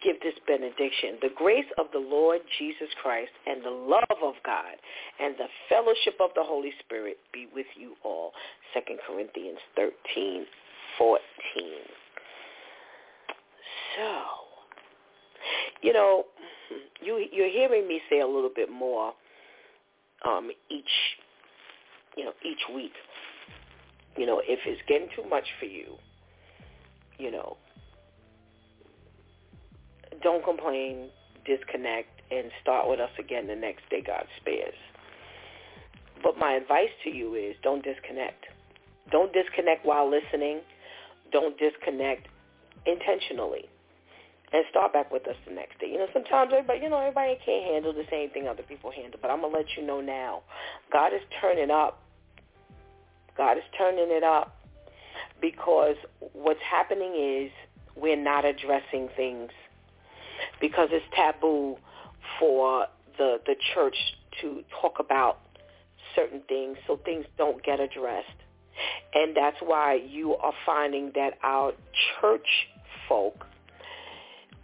give 0.04 0.20
this 0.22 0.36
benediction. 0.48 1.18
The 1.22 1.30
grace 1.36 1.66
of 1.78 1.88
the 1.94 2.00
Lord 2.00 2.42
Jesus 2.58 2.88
Christ 3.02 3.32
and 3.46 3.64
the 3.64 3.70
love 3.70 4.20
of 4.24 4.34
God 4.46 4.76
and 5.20 5.36
the 5.38 5.48
fellowship 5.70 6.16
of 6.20 6.32
the 6.36 6.44
Holy 6.44 6.72
Spirit 6.80 7.18
be 7.34 7.48
with 7.54 7.68
you 7.78 7.96
all. 8.04 8.32
2 8.74 8.82
Corinthians 9.08 9.60
13, 9.76 10.46
14. 10.98 11.20
So, 13.98 14.22
you 15.82 15.94
know, 15.94 16.26
you, 17.02 17.26
you're 17.32 17.50
hearing 17.50 17.88
me 17.88 18.02
say 18.10 18.20
a 18.20 18.28
little 18.28 18.52
bit 18.54 18.70
more 18.72 19.14
um, 20.26 20.50
each, 20.70 20.84
you 22.18 22.26
know, 22.26 22.34
each 22.44 22.62
week. 22.74 22.94
You 24.18 24.26
know, 24.26 24.42
if 24.46 24.60
it's 24.66 24.82
getting 24.88 25.10
too 25.16 25.28
much 25.30 25.46
for 25.60 25.66
you, 25.66 25.96
you 27.18 27.32
know, 27.32 27.58
don't 30.22 30.44
complain, 30.44 31.10
disconnect, 31.46 32.10
and 32.32 32.52
start 32.62 32.90
with 32.90 33.00
us 33.00 33.12
again 33.20 33.48
the 33.48 33.56
next 33.56 33.90
day 33.90 34.02
God 34.06 34.26
spares. 34.42 34.76
But 36.24 36.38
my 36.38 36.54
advice 36.54 36.90
to 37.04 37.10
you 37.10 37.36
is 37.36 37.56
don't 37.62 37.84
disconnect. 37.84 38.46
Don't 39.12 39.32
disconnect 39.34 39.86
while 39.86 40.10
listening. 40.10 40.62
Don't 41.32 41.58
disconnect 41.58 42.28
intentionally. 42.86 43.70
And 44.54 44.64
start 44.70 44.94
back 44.94 45.12
with 45.12 45.28
us 45.28 45.36
the 45.48 45.54
next 45.54 45.80
day. 45.80 45.88
You 45.88 45.98
know, 45.98 46.08
sometimes 46.14 46.52
everybody, 46.54 46.80
you 46.82 46.90
know, 46.90 47.00
everybody 47.00 47.38
can't 47.46 47.66
handle 47.66 47.94
the 47.94 48.06
same 48.10 48.30
thing 48.30 48.48
other 48.48 48.64
people 48.64 48.92
handle. 48.92 49.20
But 49.22 49.30
I'm 49.30 49.42
gonna 49.42 49.54
let 49.54 49.66
you 49.76 49.86
know 49.86 50.02
now, 50.02 50.44
God 50.92 51.14
is 51.14 51.22
turning 51.42 51.72
up. 51.72 52.02
God 53.36 53.58
is 53.58 53.64
turning 53.78 54.08
it 54.12 54.24
up 54.24 54.56
because 55.42 55.96
what's 56.34 56.62
happening 56.62 57.16
is 57.16 57.52
we're 57.96 58.22
not 58.22 58.46
addressing 58.46 59.10
things 59.16 59.52
because 60.60 60.90
it's 60.92 61.06
taboo 61.16 61.78
for 62.40 62.88
the 63.18 63.40
the 63.46 63.56
church 63.74 63.96
to 64.42 64.64
talk 64.82 65.00
about 65.00 65.40
certain 66.16 66.42
things 66.48 66.78
so 66.88 67.00
things 67.06 67.26
don't 67.38 67.64
get 67.64 67.80
addressed. 67.80 68.28
And 69.14 69.36
that's 69.36 69.58
why 69.62 69.96
you 69.96 70.36
are 70.36 70.54
finding 70.66 71.12
that 71.16 71.38
our 71.44 71.72
church 72.20 72.68
folk 73.08 73.46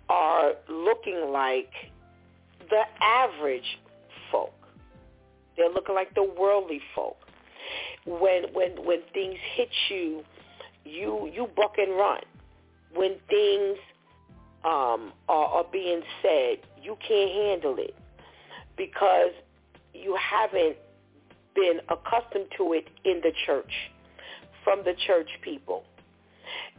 are 0.10 0.54
looking 0.70 1.32
like 1.32 1.72
the 2.70 2.82
average 3.02 3.80
folk. 4.32 4.54
They're 5.56 5.70
looking 5.70 5.96
like 5.96 6.14
the 6.16 6.24
worldly 6.24 6.82
folk. 6.96 7.18
When 8.06 8.54
when 8.54 8.72
when 8.86 9.02
things 9.14 9.38
hit 9.56 9.70
you, 9.90 10.24
you 10.84 11.32
you 11.34 11.48
buck 11.56 11.76
and 11.78 11.96
run. 11.96 12.22
When 12.94 13.16
things 13.30 13.78
um, 14.64 15.12
are, 15.28 15.46
are 15.46 15.66
being 15.72 16.02
said, 16.22 16.60
you 16.82 16.98
can't 17.08 17.32
handle 17.32 17.76
it 17.78 17.96
because 18.78 19.32
you 19.94 20.18
haven't 20.20 20.78
been 21.56 21.80
accustomed 21.90 22.48
to 22.58 22.74
it 22.74 22.88
in 23.04 23.22
the 23.22 23.32
church, 23.46 23.72
from 24.64 24.84
the 24.84 24.94
church 25.08 25.30
people. 25.42 25.84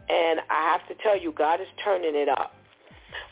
And 0.08 0.40
I 0.50 0.72
have 0.72 0.86
to 0.88 0.94
tell 1.02 1.20
you, 1.20 1.32
God 1.32 1.60
is 1.60 1.66
turning 1.84 2.14
it 2.14 2.28
up. 2.28 2.54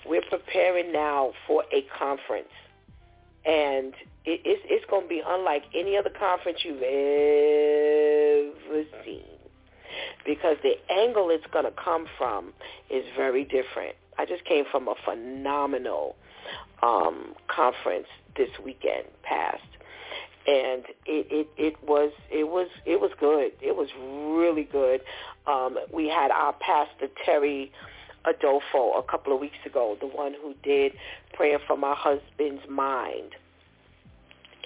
We're 0.07 0.23
preparing 0.29 0.93
now 0.93 1.33
for 1.47 1.65
a 1.73 1.85
conference. 1.99 2.49
And 3.45 3.95
it, 4.25 4.41
it's, 4.45 4.63
it's 4.67 4.85
going 4.91 5.05
to 5.05 5.09
be 5.09 5.23
unlike 5.27 5.65
any 5.75 5.97
other 5.97 6.11
conference 6.11 6.59
you've 6.65 6.83
ever 6.83 8.85
seen 9.05 9.25
because 10.25 10.57
the 10.63 10.75
angle 10.93 11.31
it's 11.31 11.47
going 11.53 11.65
to 11.65 11.73
come 11.73 12.07
from 12.19 12.53
is 12.91 13.05
very 13.17 13.45
different. 13.45 13.97
I 14.21 14.27
just 14.27 14.45
came 14.45 14.65
from 14.71 14.87
a 14.87 14.95
phenomenal 15.03 16.15
um, 16.83 17.35
conference 17.49 18.07
this 18.37 18.51
weekend 18.63 19.07
past, 19.23 19.63
and 20.47 20.85
it, 21.07 21.27
it 21.31 21.49
it 21.57 21.77
was 21.83 22.13
it 22.31 22.47
was 22.47 22.69
it 22.85 23.01
was 23.01 23.13
good. 23.19 23.53
It 23.63 23.75
was 23.75 23.89
really 24.39 24.65
good. 24.65 25.01
Um, 25.47 25.79
we 25.91 26.09
had 26.09 26.31
our 26.31 26.53
pastor 26.53 27.09
Terry 27.25 27.73
Adolfo 28.27 28.93
a 28.99 29.03
couple 29.03 29.33
of 29.33 29.41
weeks 29.41 29.57
ago, 29.65 29.97
the 29.99 30.07
one 30.07 30.35
who 30.43 30.55
did 30.63 30.93
prayer 31.33 31.59
for 31.67 31.79
my 31.79 31.95
husband's 31.97 32.69
mind. 32.69 33.35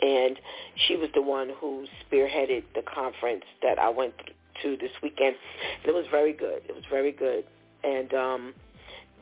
And 0.03 0.41
she 0.75 0.97
was 0.97 1.11
the 1.15 1.23
one 1.23 1.51
who 1.61 1.87
spearheaded 2.03 2.65
the 2.75 2.83
conference 2.83 3.45
that 3.63 3.79
I 3.79 3.91
went 3.91 4.15
to 4.63 4.77
this 4.77 4.91
weekend. 5.01 5.37
It 5.85 5.95
was 5.95 6.07
very 6.11 6.33
good. 6.33 6.63
It 6.69 6.75
was 6.75 6.85
very 6.91 7.13
good. 7.13 7.45
And 7.85 8.13
um, 8.13 8.55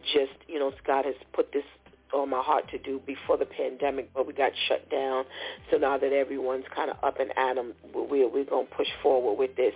just, 0.05 0.33
you 0.49 0.59
know, 0.59 0.73
God 0.87 1.05
has 1.05 1.15
put 1.33 1.53
this 1.53 1.65
on 2.13 2.29
my 2.29 2.43
heart 2.43 2.69
to 2.71 2.79
do 2.79 3.01
before 3.07 3.37
the 3.39 3.47
pandemic, 3.47 4.13
but 4.15 4.27
we 4.27 4.33
got 4.33 4.53
shut 4.69 4.91
down. 4.91 5.25
So 5.71 5.79
now 5.79 5.99
that 5.99 6.13
everyone's 6.13 6.67
kind 6.75 6.91
of 6.91 6.97
up 7.03 7.19
and 7.21 7.31
at 7.37 7.57
'em, 7.57 7.73
we're, 7.95 8.29
we're 8.29 8.45
to 8.45 8.67
push 8.77 8.89
forward 9.03 9.39
with 9.39 9.57
this. 9.57 9.75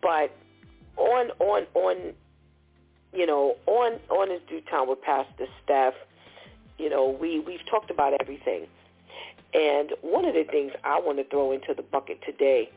But 0.00 0.30
on, 0.96 1.30
on, 1.40 1.66
on, 1.74 2.14
you 3.12 3.26
know, 3.26 3.56
on, 3.66 3.98
on 4.10 4.30
his 4.30 4.40
DEW 4.48 4.60
time 4.70 4.88
with 4.88 5.02
Pastor 5.02 5.46
Steph, 5.64 5.94
you 6.78 6.88
know, 6.90 7.16
we, 7.20 7.40
we've 7.40 7.64
talked 7.70 7.90
about 7.90 8.12
everything. 8.20 8.66
And 9.52 9.92
one 10.02 10.24
of 10.24 10.34
the 10.34 10.44
things 10.44 10.72
I 10.82 10.98
want 11.00 11.18
to 11.18 11.24
throw 11.24 11.52
into 11.52 11.74
the 11.74 11.82
bucket 11.82 12.20
today, 12.26 12.70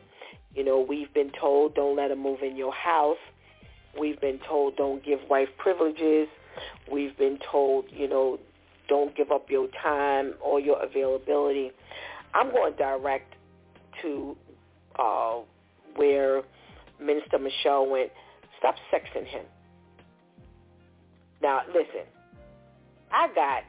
you 0.54 0.64
know, 0.64 0.80
we've 0.80 1.12
been 1.14 1.32
told 1.40 1.76
don't 1.76 1.96
let 1.96 2.12
him 2.12 2.20
move 2.20 2.42
in 2.44 2.56
your 2.56 2.74
house. 2.74 3.18
We've 3.99 4.19
been 4.19 4.40
told 4.48 4.76
don't 4.76 5.03
give 5.03 5.19
wife 5.30 5.49
privileges. 5.57 6.28
We've 6.91 7.18
been 7.18 7.40
told, 7.52 7.86
you 7.91 8.07
know, 8.07 8.40
don't 8.88 9.15
give 9.15 9.32
up 9.32 9.49
your 9.49 9.68
time 9.82 10.34
or 10.44 10.60
your 10.60 10.82
availability. 10.84 11.72
I'm 12.34 12.52
going 12.52 12.74
direct 12.78 13.34
to 14.02 14.36
uh, 14.98 15.40
where 15.95 16.44
Minister 16.99 17.40
Michelle 17.40 17.88
went. 17.88 18.11
Stop 18.60 18.76
sexing 18.91 19.26
him. 19.26 19.45
Now, 21.41 21.61
listen, 21.68 22.07
I 23.11 23.28
got 23.36 23.64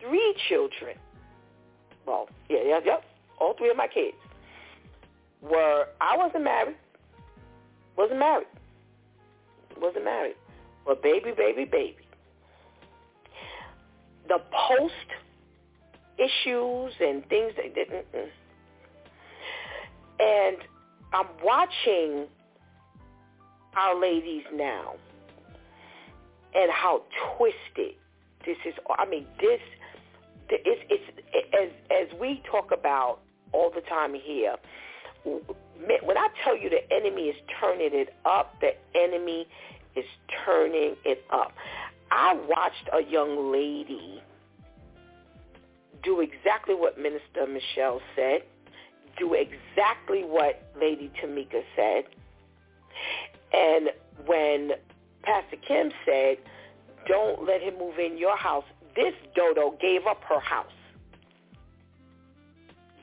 three 0.00 0.34
children. 0.48 0.96
Well, 2.06 2.28
yeah, 2.48 2.58
yeah, 2.64 2.80
yeah. 2.84 2.96
All 3.40 3.54
three 3.56 3.70
of 3.70 3.76
my 3.76 3.86
kids 3.86 4.16
were, 5.40 5.86
I 6.00 6.16
wasn't 6.16 6.44
married. 6.44 6.76
Wasn't 7.96 8.18
married 8.18 8.46
wasn't 9.80 10.04
married. 10.04 10.36
But 10.84 11.02
baby, 11.02 11.32
baby, 11.36 11.64
baby. 11.64 11.96
The 14.28 14.40
post 14.68 14.94
issues 16.18 16.92
and 17.00 17.26
things 17.28 17.52
they 17.56 17.68
didn't. 17.68 18.06
And 20.18 20.56
I'm 21.12 21.26
watching 21.42 22.26
our 23.76 24.00
ladies 24.00 24.44
now 24.52 24.94
and 26.54 26.70
how 26.70 27.02
twisted 27.36 27.94
this 28.44 28.56
is. 28.64 28.74
I 28.98 29.04
mean, 29.06 29.26
this 29.40 29.60
it's, 30.48 30.82
it's 30.88 31.48
as 31.54 31.70
as 31.90 32.20
we 32.20 32.42
talk 32.50 32.70
about 32.72 33.18
all 33.52 33.70
the 33.70 33.82
time 33.82 34.14
here 34.14 34.56
when 36.02 36.16
I 36.16 36.28
tell 36.44 36.56
you 36.56 36.70
the 36.70 36.92
enemy 36.92 37.22
is 37.22 37.36
turning 37.60 37.90
it 37.92 38.14
up, 38.24 38.54
the 38.60 38.72
enemy 38.94 39.46
is 39.94 40.04
turning 40.44 40.96
it 41.04 41.24
up. 41.30 41.52
I 42.10 42.34
watched 42.48 42.88
a 42.92 43.02
young 43.10 43.52
lady 43.52 44.22
do 46.02 46.20
exactly 46.20 46.74
what 46.74 46.98
Minister 46.98 47.46
Michelle 47.46 48.00
said, 48.14 48.42
do 49.18 49.34
exactly 49.34 50.22
what 50.22 50.70
Lady 50.80 51.10
Tamika 51.20 51.62
said. 51.74 52.04
And 53.52 53.90
when 54.26 54.72
Pastor 55.22 55.56
Kim 55.66 55.90
said, 56.04 56.36
don't 57.08 57.44
let 57.44 57.60
him 57.60 57.78
move 57.78 57.98
in 57.98 58.18
your 58.18 58.36
house, 58.36 58.64
this 58.94 59.14
dodo 59.34 59.76
gave 59.80 60.06
up 60.06 60.22
her 60.28 60.40
house. 60.40 60.66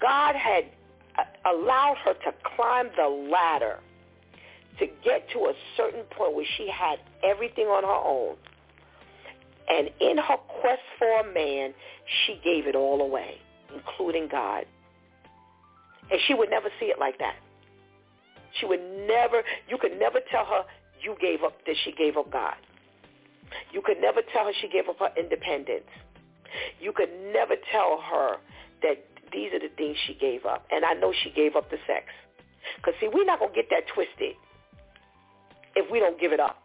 God 0.01 0.35
had 0.35 0.65
allowed 1.45 1.97
her 2.03 2.13
to 2.13 2.33
climb 2.55 2.89
the 2.95 3.07
ladder 3.07 3.79
to 4.79 4.87
get 5.03 5.29
to 5.31 5.39
a 5.39 5.53
certain 5.77 6.03
point 6.03 6.35
where 6.35 6.45
she 6.57 6.69
had 6.69 6.99
everything 7.23 7.65
on 7.67 7.83
her 7.83 7.89
own. 7.89 8.35
And 9.69 9.89
in 10.01 10.17
her 10.17 10.37
quest 10.61 10.81
for 10.97 11.19
a 11.19 11.33
man, 11.33 11.73
she 12.25 12.39
gave 12.43 12.67
it 12.67 12.75
all 12.75 13.01
away, 13.01 13.37
including 13.73 14.27
God. 14.27 14.65
And 16.11 16.19
she 16.27 16.33
would 16.33 16.49
never 16.49 16.69
see 16.79 16.87
it 16.87 16.99
like 16.99 17.19
that. 17.19 17.35
She 18.59 18.65
would 18.65 18.81
never, 19.07 19.43
you 19.69 19.77
could 19.77 19.97
never 19.99 20.19
tell 20.31 20.45
her 20.45 20.63
you 21.01 21.15
gave 21.21 21.43
up, 21.43 21.53
that 21.65 21.75
she 21.83 21.91
gave 21.91 22.17
up 22.17 22.31
God. 22.31 22.55
You 23.71 23.81
could 23.81 23.99
never 23.99 24.21
tell 24.33 24.45
her 24.45 24.51
she 24.59 24.67
gave 24.67 24.89
up 24.89 24.99
her 24.99 25.11
independence. 25.17 25.85
You 26.79 26.91
could 26.93 27.09
never 27.31 27.55
tell 27.71 28.01
her 28.01 28.37
that 28.81 29.03
these 29.33 29.51
are 29.53 29.59
the 29.59 29.69
things 29.77 29.97
she 30.07 30.13
gave 30.15 30.45
up. 30.45 30.65
And 30.71 30.85
I 30.85 30.93
know 30.93 31.13
she 31.23 31.31
gave 31.31 31.55
up 31.55 31.69
the 31.71 31.77
sex. 31.87 32.05
Because, 32.77 32.93
see, 33.01 33.09
we're 33.13 33.25
not 33.25 33.39
going 33.39 33.51
to 33.51 33.55
get 33.55 33.69
that 33.71 33.87
twisted 33.93 34.35
if 35.75 35.91
we 35.91 35.99
don't 35.99 36.19
give 36.19 36.31
it 36.33 36.39
up. 36.39 36.61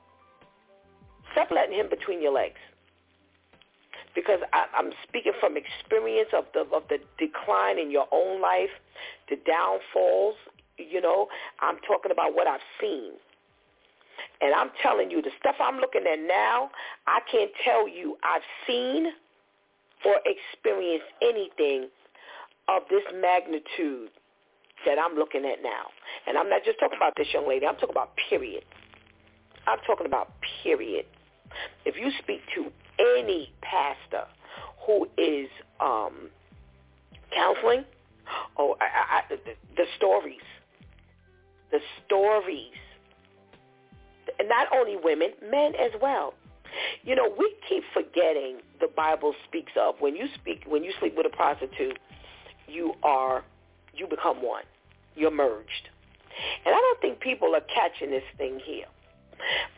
Stop 1.33 1.51
letting 1.51 1.75
him 1.79 1.89
between 1.91 2.23
your 2.23 2.33
legs. 2.33 2.59
because 4.15 4.41
I, 4.53 4.67
I'm 4.77 4.93
speaking 5.07 5.33
from 5.41 5.57
experience 5.57 6.31
of 6.37 6.45
the 6.55 6.61
of 6.75 6.83
the 6.89 6.99
decline 7.19 7.79
in 7.79 7.91
your 7.91 8.07
own 8.13 8.41
life, 8.41 8.71
the 9.31 9.37
downfalls. 9.47 10.35
You 10.79 11.01
know, 11.01 11.29
I'm 11.61 11.79
talking 11.87 12.11
about 12.11 12.35
what 12.35 12.47
I've 12.47 12.65
seen. 12.81 13.13
And 14.41 14.55
I'm 14.55 14.71
telling 14.83 15.11
you, 15.11 15.23
the 15.23 15.31
stuff 15.39 15.57
I'm 15.61 15.79
looking 15.79 16.03
at 16.11 16.19
now, 16.21 16.71
I 17.07 17.21
can't 17.31 17.51
tell 17.65 17.89
you 17.89 18.17
I've 18.23 18.43
seen 18.67 19.09
or 20.05 20.17
experienced 20.27 21.07
anything 21.23 21.89
of 22.69 22.83
this 22.91 23.03
magnitude 23.21 24.11
that 24.87 24.99
I'm 24.99 25.17
looking 25.17 25.45
at 25.45 25.63
now. 25.63 25.87
And 26.27 26.37
I'm 26.37 26.49
not 26.49 26.65
just 26.65 26.79
talking 26.79 26.97
about 26.97 27.15
this 27.17 27.29
young 27.33 27.49
lady. 27.49 27.67
I'm 27.67 27.75
talking 27.75 27.91
about 27.91 28.13
period. 28.29 28.65
I'm 29.67 29.79
talking 29.87 30.07
about 30.07 30.33
period. 30.63 31.07
If 31.85 31.97
you 31.97 32.11
speak 32.23 32.41
to 32.55 32.71
any 32.99 33.53
pastor 33.63 34.27
who 34.87 35.09
is 35.17 35.49
um, 35.81 36.31
counseling, 37.35 37.85
oh, 38.59 38.77
I, 38.81 39.19
I, 39.19 39.23
the, 39.29 39.39
the 39.77 39.85
stories, 39.97 40.45
the 41.71 41.81
stories, 42.07 42.73
and 44.39 44.49
not 44.49 44.69
only 44.75 44.97
women, 45.03 45.31
men 45.51 45.73
as 45.75 45.93
well. 46.01 46.35
You 47.03 47.17
know, 47.17 47.33
we 47.37 47.55
keep 47.69 47.83
forgetting 47.95 48.59
the 48.81 48.89
Bible 48.89 49.35
speaks 49.47 49.73
of 49.81 49.95
when 50.01 50.15
you 50.15 50.27
speak 50.35 50.65
when 50.67 50.85
you 50.85 50.93
sleep 51.01 51.15
with 51.17 51.27
a 51.27 51.35
prostitute, 51.35 51.99
you 52.69 52.95
are 53.03 53.45
you 53.95 54.07
become 54.07 54.43
one. 54.43 54.65
You're 55.17 55.31
merged. 55.31 55.89
And 56.65 56.75
I 56.75 56.79
don't 56.79 57.01
think 57.01 57.21
people 57.21 57.55
are 57.55 57.63
catching 57.75 58.11
this 58.11 58.23
thing 58.37 58.61
here. 58.65 58.87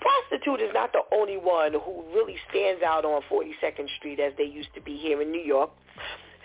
Prostitute 0.00 0.60
is 0.60 0.70
not 0.72 0.92
the 0.92 1.02
only 1.14 1.36
one 1.36 1.72
who 1.72 2.04
really 2.14 2.36
stands 2.50 2.82
out 2.82 3.04
on 3.04 3.22
42nd 3.30 3.88
Street 3.98 4.20
as 4.20 4.32
they 4.36 4.44
used 4.44 4.72
to 4.74 4.80
be 4.80 4.96
here 4.96 5.20
in 5.20 5.30
New 5.30 5.42
York. 5.42 5.70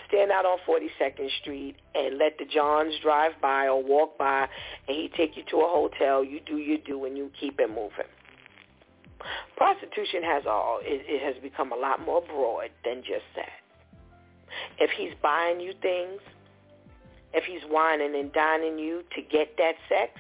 Stand 0.08 0.32
out 0.32 0.46
on 0.46 0.60
42nd 0.68 1.30
Street 1.42 1.76
and 1.96 2.18
let 2.18 2.38
the 2.38 2.46
Johns 2.46 2.94
drive 3.02 3.34
by 3.42 3.68
or 3.68 3.84
walk 3.84 4.18
by 4.18 4.48
and 4.88 4.96
he 4.96 5.10
take 5.16 5.36
you 5.36 5.44
to 5.50 5.58
a 5.58 5.68
hotel. 5.68 6.24
You 6.24 6.40
do 6.46 6.58
your 6.58 6.78
do 6.78 7.06
and 7.06 7.18
you 7.18 7.32
keep 7.40 7.60
it 7.60 7.70
moving. 7.70 8.12
Prostitution 9.58 10.22
has 10.24 10.44
all 10.46 10.80
it, 10.84 11.02
it 11.08 11.22
has 11.24 11.42
become 11.42 11.72
a 11.72 11.76
lot 11.76 12.06
more 12.06 12.22
broad 12.22 12.70
than 12.84 12.98
just 12.98 13.26
that. 13.36 13.50
If 14.78 14.92
he's 14.92 15.14
buying 15.22 15.60
you 15.60 15.74
things, 15.82 16.22
if 17.36 17.44
he's 17.44 17.70
wining 17.70 18.16
and 18.16 18.32
dining 18.34 18.80
you 18.80 19.04
to 19.16 19.22
get 19.22 19.56
that 19.58 19.76
sex, 19.90 20.12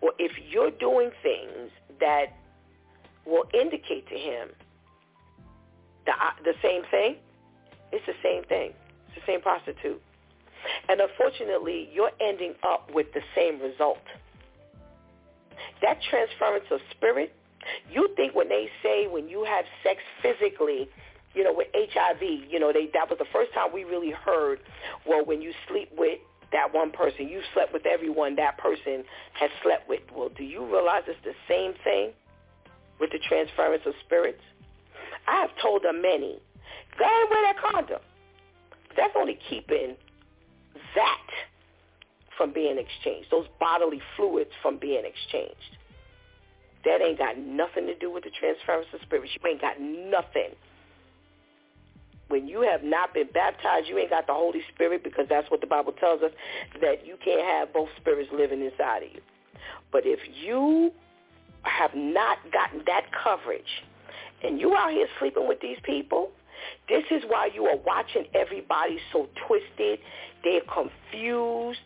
or 0.00 0.12
if 0.18 0.32
you're 0.50 0.72
doing 0.72 1.10
things 1.22 1.70
that 2.00 2.26
will 3.24 3.44
indicate 3.54 4.06
to 4.08 4.14
him 4.16 4.48
the 6.06 6.12
uh, 6.12 6.34
the 6.44 6.52
same 6.62 6.82
thing, 6.90 7.16
it's 7.92 8.04
the 8.06 8.18
same 8.22 8.44
thing. 8.44 8.72
It's 9.08 9.24
the 9.24 9.32
same 9.32 9.40
prostitute. 9.40 10.02
And 10.88 11.00
unfortunately, 11.00 11.88
you're 11.92 12.10
ending 12.20 12.54
up 12.66 12.90
with 12.92 13.06
the 13.14 13.20
same 13.34 13.60
result. 13.60 14.02
That 15.82 15.98
transference 16.10 16.64
of 16.70 16.80
spirit, 16.90 17.32
you 17.90 18.10
think 18.16 18.34
when 18.34 18.48
they 18.48 18.68
say 18.82 19.06
when 19.06 19.28
you 19.28 19.44
have 19.44 19.64
sex 19.82 20.00
physically, 20.20 20.88
you 21.34 21.42
know, 21.42 21.52
with 21.52 21.68
HIV, 21.74 22.22
you 22.48 22.60
know, 22.60 22.72
they 22.72 22.88
that 22.94 23.10
was 23.10 23.18
the 23.18 23.26
first 23.32 23.52
time 23.52 23.72
we 23.72 23.84
really 23.84 24.10
heard, 24.10 24.60
well, 25.06 25.24
when 25.24 25.42
you 25.42 25.52
sleep 25.68 25.90
with 25.96 26.18
that 26.52 26.72
one 26.72 26.92
person, 26.92 27.28
you 27.28 27.40
slept 27.52 27.72
with 27.72 27.84
everyone 27.86 28.36
that 28.36 28.58
person 28.58 29.04
has 29.34 29.50
slept 29.62 29.88
with. 29.88 30.00
Well, 30.14 30.30
do 30.36 30.44
you 30.44 30.64
realize 30.64 31.02
it's 31.06 31.18
the 31.24 31.34
same 31.48 31.74
thing 31.82 32.12
with 33.00 33.10
the 33.10 33.18
transference 33.28 33.82
of 33.86 33.94
spirits? 34.06 34.42
I 35.26 35.40
have 35.40 35.50
told 35.60 35.82
them 35.82 36.00
many, 36.00 36.38
go 36.98 37.04
and 37.04 37.30
wear 37.30 37.52
that 37.52 37.56
condom. 37.60 38.00
That's 38.96 39.14
only 39.16 39.38
keeping 39.50 39.96
that 40.94 41.28
from 42.38 42.52
being 42.52 42.78
exchanged, 42.78 43.28
those 43.30 43.46
bodily 43.58 44.00
fluids 44.16 44.50
from 44.62 44.78
being 44.78 45.04
exchanged. 45.04 45.78
That 46.84 47.00
ain't 47.00 47.18
got 47.18 47.38
nothing 47.38 47.86
to 47.86 47.94
do 47.96 48.12
with 48.12 48.24
the 48.24 48.30
transference 48.30 48.86
of 48.92 49.00
spirits. 49.02 49.32
You 49.34 49.50
ain't 49.50 49.60
got 49.60 49.80
nothing 49.80 50.54
when 52.28 52.48
you 52.48 52.62
have 52.62 52.82
not 52.82 53.14
been 53.14 53.28
baptized, 53.32 53.88
you 53.88 53.98
ain't 53.98 54.10
got 54.10 54.26
the 54.26 54.32
Holy 54.32 54.62
Spirit 54.74 55.04
because 55.04 55.26
that's 55.28 55.50
what 55.50 55.60
the 55.60 55.66
Bible 55.66 55.92
tells 55.92 56.22
us, 56.22 56.32
that 56.80 57.06
you 57.06 57.16
can't 57.24 57.42
have 57.42 57.72
both 57.72 57.88
spirits 58.00 58.30
living 58.32 58.62
inside 58.62 59.02
of 59.02 59.12
you. 59.12 59.20
But 59.92 60.02
if 60.04 60.20
you 60.42 60.92
have 61.62 61.94
not 61.94 62.38
gotten 62.52 62.82
that 62.86 63.06
coverage 63.12 63.84
and 64.42 64.60
you 64.60 64.74
out 64.76 64.92
here 64.92 65.06
sleeping 65.18 65.46
with 65.48 65.60
these 65.60 65.78
people, 65.82 66.30
this 66.88 67.04
is 67.10 67.22
why 67.26 67.50
you 67.54 67.66
are 67.66 67.76
watching 67.76 68.26
everybody 68.34 68.98
so 69.12 69.28
twisted. 69.46 69.98
They're 70.42 70.60
confused. 70.62 71.80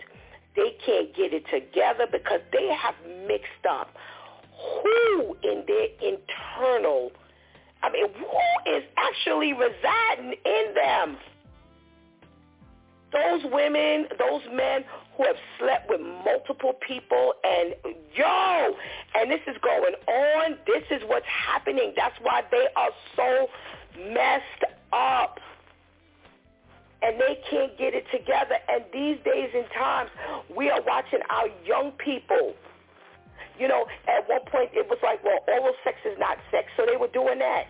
They 0.57 0.77
can't 0.85 1.15
get 1.15 1.33
it 1.33 1.45
together 1.53 2.07
because 2.11 2.41
they 2.53 2.69
have 2.69 2.95
mixed 3.27 3.67
up 3.69 3.95
who 4.59 5.37
in 5.43 5.65
their 5.67 5.89
internal 6.03 7.13
I 7.83 7.91
mean, 7.91 8.07
who 8.15 8.77
is 8.77 8.85
actually 8.97 9.53
residing 9.53 10.35
in 10.45 10.75
them? 10.75 11.17
Those 13.13 13.51
women, 13.53 14.07
those 14.19 14.43
men 14.53 14.85
who 15.17 15.25
have 15.25 15.37
slept 15.59 15.89
with 15.89 16.01
multiple 16.01 16.75
people 16.87 17.35
and 17.43 17.75
yo, 18.15 18.75
and 19.15 19.31
this 19.31 19.41
is 19.47 19.57
going 19.63 19.95
on. 20.07 20.59
This 20.67 20.85
is 20.91 21.03
what's 21.07 21.27
happening. 21.27 21.93
That's 21.97 22.17
why 22.23 22.43
they 22.51 22.67
are 22.77 22.91
so 23.17 23.49
messed 24.13 24.65
up. 24.93 25.41
And 27.01 27.19
they 27.19 27.41
can't 27.49 27.79
get 27.79 27.95
it 27.95 28.05
together. 28.13 28.57
And 28.69 28.85
these 28.93 29.19
days 29.25 29.51
and 29.55 29.67
times, 29.75 30.11
we 30.55 30.69
are 30.69 30.83
watching 30.83 31.21
our 31.31 31.47
young 31.65 31.93
people 31.93 32.55
you 33.59 33.69
know, 33.69 33.87
at 34.07 34.29
one 34.29 34.45
point 34.47 34.71
it 34.73 34.89
was 34.89 34.99
like, 35.03 35.23
well, 35.25 35.39
oral 35.49 35.75
sex 35.85 35.99
is 36.05 36.19
not 36.19 36.39
sex, 36.51 36.69
so 36.77 36.87
they 36.87 36.97
were 36.97 37.09
doing 37.09 37.39
that. 37.39 37.67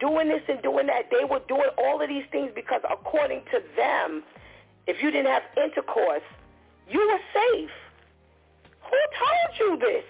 Doing 0.00 0.28
this 0.28 0.42
and 0.48 0.60
doing 0.62 0.86
that. 0.88 1.10
They 1.10 1.24
were 1.24 1.40
doing 1.48 1.70
all 1.78 2.02
of 2.02 2.08
these 2.08 2.24
things 2.30 2.50
because 2.54 2.82
according 2.90 3.42
to 3.52 3.62
them, 3.76 4.22
if 4.86 5.02
you 5.02 5.10
didn't 5.10 5.32
have 5.32 5.42
intercourse, 5.56 6.22
you 6.88 7.00
were 7.00 7.20
safe. 7.32 7.70
Who 8.82 8.98
told 9.18 9.58
you 9.58 9.78
this? 9.78 10.04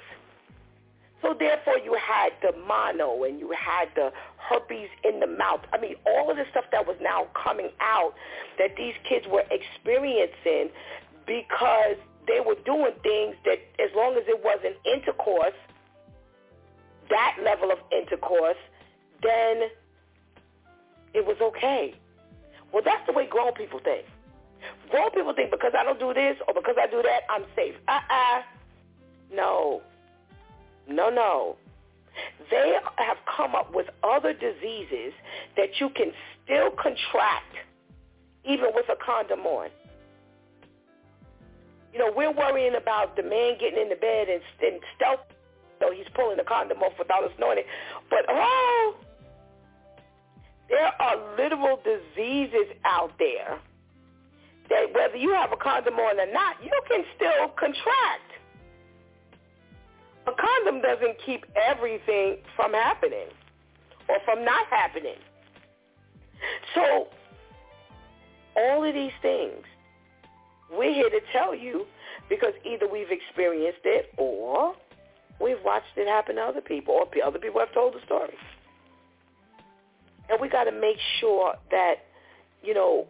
So 1.23 1.35
therefore 1.39 1.79
you 1.79 1.95
had 1.95 2.31
the 2.43 2.53
mono 2.67 3.25
and 3.25 3.41
you 3.41 3.53
had 3.53 3.89
the 3.95 4.13
herpes 4.37 4.89
in 5.03 5.21
the 5.21 5.27
mouth. 5.27 5.61
I 5.73 5.79
mean, 5.79 5.97
all 6.07 6.31
of 6.31 6.37
the 6.37 6.45
stuff 6.51 6.65
that 6.73 6.87
was 6.87 6.97
now 7.01 7.27
coming 7.35 7.71
out 7.81 8.15
that 8.59 8.77
these 8.77 8.95
kids 9.09 9.27
were 9.27 9.45
experiencing 9.51 10.71
because 11.27 11.97
they 12.27 12.41
were 12.41 12.57
doing 12.65 12.93
things 13.03 13.37
that 13.45 13.59
as 13.79 13.91
long 13.95 14.17
as 14.17 14.25
it 14.27 14.43
wasn't 14.43 14.77
intercourse, 14.85 15.57
that 17.09 17.37
level 17.45 17.71
of 17.71 17.79
intercourse, 17.93 18.57
then 19.23 19.69
it 21.15 21.25
was 21.25 21.37
okay. 21.41 21.95
Well, 22.73 22.83
that's 22.85 23.07
the 23.07 23.13
way 23.13 23.27
grown 23.27 23.53
people 23.55 23.81
think. 23.83 24.07
Grown 24.91 25.11
people 25.11 25.33
think 25.35 25.51
because 25.51 25.73
I 25.79 25.85
don't 25.85 25.99
do 25.99 26.13
this 26.13 26.37
or 26.49 26.55
because 26.55 26.77
I 26.81 26.87
do 26.87 27.03
that, 27.03 27.21
I'm 27.31 27.45
safe. 27.55 27.75
Uh-uh. 27.89 28.43
No. 29.33 29.83
No, 30.89 31.11
no. 31.11 31.57
They 32.51 32.75
have 32.99 33.19
come 33.37 33.55
up 33.55 33.75
with 33.75 33.87
other 34.03 34.33
diseases 34.33 35.13
that 35.57 35.81
you 35.81 35.91
can 35.91 36.13
still 36.45 36.71
contract 36.71 37.55
even 38.45 38.67
with 38.75 38.87
a 38.89 38.97
condom 39.05 39.41
on. 39.41 39.69
You 41.97 42.05
know, 42.05 42.13
we're 42.15 42.31
worrying 42.31 42.75
about 42.75 43.17
the 43.17 43.23
man 43.23 43.57
getting 43.59 43.81
in 43.81 43.89
the 43.89 43.97
bed 43.97 44.29
and, 44.29 44.43
and 44.61 44.83
stealth, 44.95 45.21
so 45.81 45.91
he's 45.91 46.05
pulling 46.15 46.37
the 46.37 46.45
condom 46.45 46.83
off 46.83 46.93
without 46.99 47.25
us 47.25 47.31
knowing 47.41 47.57
it. 47.57 47.65
But 48.11 48.27
oh, 48.29 48.97
there 50.69 50.93
are 51.01 51.37
literal 51.39 51.81
diseases 51.83 52.77
out 52.85 53.13
there 53.19 53.59
that 54.69 54.93
whether 54.93 55.17
you 55.17 55.33
have 55.33 55.53
a 55.53 55.57
condom 55.57 55.95
on 55.95 56.21
or 56.21 56.31
not, 56.31 56.63
you 56.63 56.71
can 56.87 57.03
still 57.17 57.49
contract. 57.59 58.29
A 60.27 60.33
condom 60.33 60.83
doesn't 60.83 61.17
keep 61.25 61.47
everything 61.57 62.41
from 62.57 62.75
happening 62.75 63.29
or 64.11 64.19
from 64.27 64.45
not 64.45 64.67
happening. 64.69 65.17
So 66.75 67.09
all 68.55 68.85
of 68.85 68.93
these 68.93 69.17
things 69.23 69.65
we're 70.71 70.95
here 70.95 71.11
to 71.11 71.21
tell 71.33 71.55
you 71.55 71.87
because 72.29 72.53
either 72.65 72.89
we've 72.89 73.11
experienced 73.11 73.81
it 73.85 74.13
or 74.17 74.75
we've 75.41 75.63
watched 75.65 75.97
it 75.97 76.09
happen 76.09 76.37
to 76.37 76.43
other 76.43 76.61
people 76.61 76.95
or 76.95 77.07
other 77.25 77.39
people 77.39 77.61
have 77.61 77.73
told 77.73 77.95
the 77.95 78.01
story. 78.05 78.35
And 80.29 80.41
we 80.41 80.49
got 80.49 80.65
to 80.65 80.73
make 80.73 80.99
sure 81.21 81.55
that, 81.71 81.97
you 82.63 82.75
know, 82.75 83.07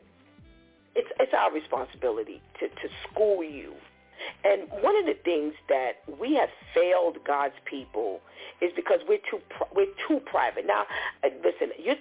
it's 0.94 1.08
it's 1.20 1.32
our 1.36 1.52
responsibility 1.52 2.42
to, 2.60 2.68
to 2.68 2.88
school 3.10 3.44
you 3.44 3.74
And 4.44 4.68
one 4.82 4.96
of 4.96 5.06
the 5.06 5.16
things 5.24 5.54
that 5.68 6.02
we 6.20 6.34
have 6.34 6.48
failed 6.74 7.18
God's 7.26 7.54
people 7.64 8.20
is 8.60 8.70
because 8.74 9.00
we're 9.08 9.22
too 9.30 9.40
we're 9.74 9.92
too 10.08 10.20
private. 10.26 10.66
Now, 10.66 10.84
uh, 11.24 11.28
listen, 11.44 11.72
you 11.78 11.94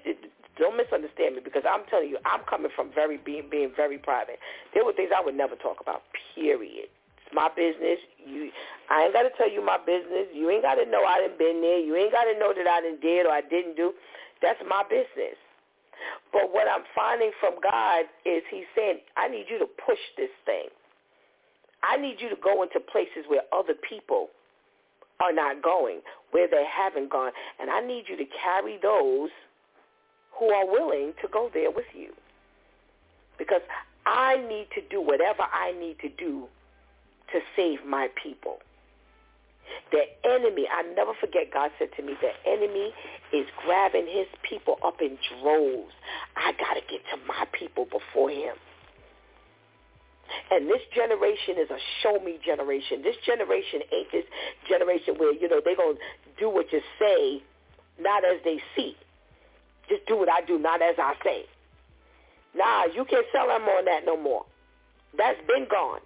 don't 0.57 0.77
misunderstand 0.77 1.36
me 1.36 1.41
because 1.44 1.64
I'm 1.68 1.84
telling 1.90 2.10
you, 2.10 2.18
I'm 2.26 2.41
coming 2.48 2.72
from 2.76 2.91
very 2.94 3.18
being 3.18 3.48
being 3.49 3.72
very 3.76 3.98
private. 3.98 4.40
There 4.73 4.86
were 4.86 4.94
things 4.94 5.11
I 5.15 5.23
would 5.23 5.36
never 5.36 5.56
talk 5.56 5.82
about. 5.82 6.03
Period. 6.34 6.88
It's 6.88 7.34
my 7.34 7.49
business. 7.56 7.99
You, 8.23 8.52
I 8.90 9.06
ain't 9.06 9.14
got 9.14 9.23
to 9.23 9.34
tell 9.38 9.49
you 9.49 9.64
my 9.64 9.77
business. 9.77 10.32
You 10.32 10.49
ain't 10.49 10.64
got 10.64 10.76
to 10.76 10.86
know 10.86 11.03
I 11.03 11.19
didn't 11.19 11.38
been 11.38 11.60
there. 11.60 11.80
You 11.80 11.95
ain't 11.95 12.11
got 12.11 12.26
to 12.26 12.38
know 12.40 12.53
that 12.56 12.68
I 12.68 12.82
didn't 12.82 13.02
did 13.02 13.26
or 13.26 13.34
I 13.34 13.41
didn't 13.41 13.76
do. 13.76 13.94
That's 14.41 14.60
my 14.68 14.84
business. 14.88 15.36
But 16.32 16.53
what 16.53 16.68
I'm 16.68 16.84
finding 16.94 17.32
from 17.40 17.56
God 17.61 18.06
is 18.26 18.44
He's 18.52 18.68
saying, 18.76 18.99
I 19.18 19.27
need 19.27 19.45
you 19.49 19.60
to 19.60 19.65
push 19.65 19.99
this 20.18 20.32
thing. 20.45 20.69
I 21.84 21.98
need 21.98 22.18
you 22.19 22.30
to 22.30 22.40
go 22.40 22.64
into 22.64 22.80
places 22.80 23.27
where 23.27 23.41
other 23.53 23.73
people 23.73 24.30
are 25.19 25.32
not 25.32 25.61
going, 25.64 26.02
where 26.32 26.48
they 26.48 26.65
haven't 26.65 27.10
gone. 27.10 27.32
And 27.60 27.69
I 27.69 27.80
need 27.80 28.06
you 28.07 28.18
to 28.18 28.26
carry 28.41 28.77
those 28.82 29.30
who 30.40 30.49
are 30.49 30.66
willing 30.66 31.14
to 31.22 31.28
go 31.32 31.49
there 31.53 31.72
with 31.72 31.86
you. 31.94 32.14
Because 33.38 33.62
I 34.06 34.38
need 34.48 34.68
to 34.76 34.82
do 34.90 35.02
whatever 35.02 35.44
I 35.44 35.72
need 35.80 35.98
to 35.99 36.10
do 36.10 36.48
to 37.34 37.40
save 37.56 37.86
my 37.86 38.07
people. 38.22 38.57
The 39.91 40.02
enemy, 40.30 40.68
I 40.72 40.84
never 40.94 41.14
forget 41.20 41.52
God 41.53 41.72
said 41.80 41.90
to 41.98 42.03
me, 42.03 42.14
the 42.22 42.32
enemy 42.49 42.94
is 43.34 43.48
grabbing 43.66 44.06
his 44.06 44.28
people 44.48 44.78
up 44.86 45.02
in 45.02 45.18
droves. 45.41 45.94
I 46.36 46.52
got 46.53 46.76
to 46.76 46.82
get 46.90 47.02
to 47.12 47.18
my 47.28 47.45
people 47.52 47.86
before 47.86 48.30
him. 48.30 48.56
And 50.52 50.68
this 50.68 50.82
generation 50.94 51.57
is 51.57 51.70
a 51.70 51.80
show 52.02 52.20
me 52.24 52.40
generation. 52.45 53.02
This 53.03 53.16
generation 53.26 53.82
ain't 53.94 54.12
this 54.12 54.26
generation 54.68 55.16
where, 55.18 55.34
you 55.34 55.48
know, 55.49 55.62
they're 55.64 55.76
going 55.76 55.98
to 55.98 56.02
do 56.40 56.49
what 56.49 56.72
you 56.72 56.82
say, 56.99 57.41
not 57.99 58.24
as 58.26 58.41
they 58.44 58.60
see. 58.76 58.95
Just 59.90 60.06
do 60.07 60.18
what 60.18 60.30
I 60.30 60.41
do, 60.41 60.57
not 60.57 60.82
as 60.82 60.95
I 60.98 61.14
say. 61.24 61.45
Nah, 62.56 62.86
you 62.86 63.06
can't 63.06 63.26
sell 63.32 63.48
them 63.48 63.64
on 63.64 63.86
that 63.86 64.06
no 64.06 64.18
more. 64.18 64.45
That's 65.18 65.40
been 65.48 65.68
gone. 65.70 66.02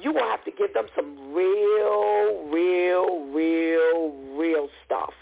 You 0.00 0.12
will 0.12 0.28
have 0.28 0.44
to 0.44 0.50
give 0.50 0.74
them 0.74 0.86
some 0.94 1.32
real, 1.32 2.48
real, 2.48 3.26
real, 3.32 4.10
real 4.36 4.68
stuff. 4.84 5.12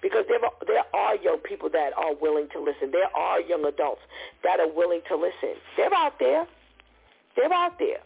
Because 0.00 0.24
there 0.28 0.38
there 0.66 0.84
are 0.94 1.16
young 1.16 1.38
people 1.38 1.68
that 1.70 1.92
are 1.96 2.14
willing 2.14 2.48
to 2.52 2.60
listen. 2.60 2.90
There 2.90 3.14
are 3.14 3.40
young 3.40 3.64
adults 3.64 4.02
that 4.42 4.58
are 4.58 4.70
willing 4.72 5.00
to 5.08 5.16
listen. 5.16 5.54
They're 5.76 5.94
out 5.94 6.18
there. 6.18 6.46
They're 7.36 7.52
out 7.52 7.78
there. 7.78 8.00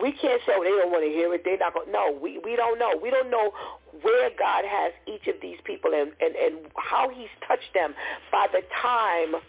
We 0.00 0.12
can't 0.12 0.40
say 0.46 0.52
oh, 0.56 0.64
they 0.64 0.70
don't 0.70 0.90
want 0.90 1.04
to 1.04 1.10
hear 1.10 1.32
it. 1.34 1.42
They're 1.44 1.58
not 1.58 1.74
going. 1.74 1.92
No, 1.92 2.16
we 2.20 2.38
we 2.38 2.56
don't 2.56 2.78
know. 2.78 2.98
We 3.00 3.10
don't 3.10 3.30
know 3.30 3.52
where 4.00 4.30
God 4.38 4.64
has 4.64 4.92
each 5.06 5.28
of 5.28 5.40
these 5.42 5.58
people 5.64 5.92
and 5.92 6.12
and 6.20 6.34
and 6.34 6.66
how 6.76 7.10
He's 7.10 7.28
touched 7.46 7.74
them 7.74 7.94
by 8.30 8.46
the 8.52 8.62
time 8.80 9.40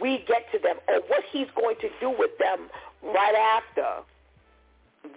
we 0.00 0.24
get 0.26 0.50
to 0.52 0.58
them, 0.58 0.76
or 0.88 1.00
what 1.06 1.22
He's 1.32 1.46
going 1.54 1.76
to 1.80 1.88
do 2.00 2.10
with 2.10 2.32
them 2.38 2.68
right 3.02 3.34
after 3.34 4.02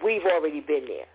we've 0.04 0.24
already 0.24 0.60
been 0.60 0.86
there. 0.86 1.06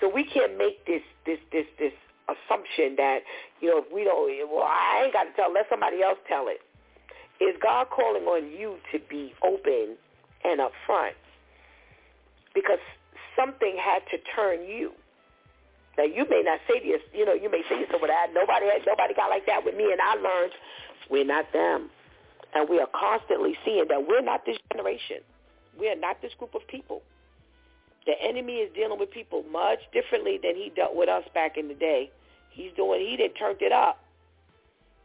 So 0.00 0.08
we 0.08 0.24
can't 0.24 0.56
make 0.56 0.84
this 0.86 1.02
this 1.26 1.38
this 1.52 1.66
this 1.78 1.92
assumption 2.28 2.96
that 2.96 3.20
you 3.60 3.68
know 3.68 3.78
if 3.78 3.92
we 3.92 4.04
don't 4.04 4.50
well 4.50 4.64
I 4.64 5.02
ain't 5.04 5.12
got 5.12 5.24
to 5.24 5.32
tell 5.36 5.52
let 5.52 5.66
somebody 5.68 6.02
else 6.02 6.18
tell 6.26 6.48
it. 6.48 6.60
Is 7.38 7.54
God 7.62 7.88
calling 7.90 8.24
on 8.24 8.50
you 8.50 8.76
to 8.92 8.98
be 9.10 9.34
open 9.44 9.96
and 10.44 10.60
upfront? 10.60 11.12
Because 12.56 12.80
something 13.36 13.76
had 13.76 14.00
to 14.10 14.16
turn 14.34 14.64
you. 14.64 14.92
Now 15.98 16.04
you 16.04 16.24
may 16.28 16.40
not 16.42 16.60
say 16.66 16.80
this, 16.80 17.02
you 17.12 17.24
know, 17.24 17.34
you 17.34 17.50
may 17.50 17.60
say 17.68 17.78
this 17.78 17.92
over 17.94 18.06
that. 18.06 18.32
Nobody 18.32 18.64
had, 18.64 18.80
nobody 18.86 19.12
got 19.12 19.28
like 19.28 19.44
that 19.44 19.64
with 19.64 19.76
me, 19.76 19.92
and 19.92 20.00
I 20.00 20.14
learned 20.14 20.52
we're 21.10 21.24
not 21.24 21.52
them, 21.52 21.90
and 22.54 22.68
we 22.68 22.80
are 22.80 22.88
constantly 22.92 23.56
seeing 23.64 23.84
that 23.88 24.08
we're 24.08 24.22
not 24.22 24.44
this 24.46 24.56
generation. 24.72 25.20
We 25.78 25.88
are 25.88 25.96
not 25.96 26.20
this 26.22 26.32
group 26.38 26.54
of 26.54 26.66
people. 26.66 27.02
The 28.06 28.14
enemy 28.22 28.64
is 28.64 28.72
dealing 28.74 28.98
with 28.98 29.10
people 29.10 29.44
much 29.52 29.80
differently 29.92 30.38
than 30.42 30.54
he 30.56 30.72
dealt 30.74 30.96
with 30.96 31.08
us 31.08 31.24
back 31.34 31.58
in 31.58 31.68
the 31.68 31.74
day. 31.74 32.10
He's 32.50 32.72
doing, 32.76 33.00
he 33.00 33.16
did 33.16 33.36
turned 33.36 33.60
it 33.60 33.72
up. 33.72 34.00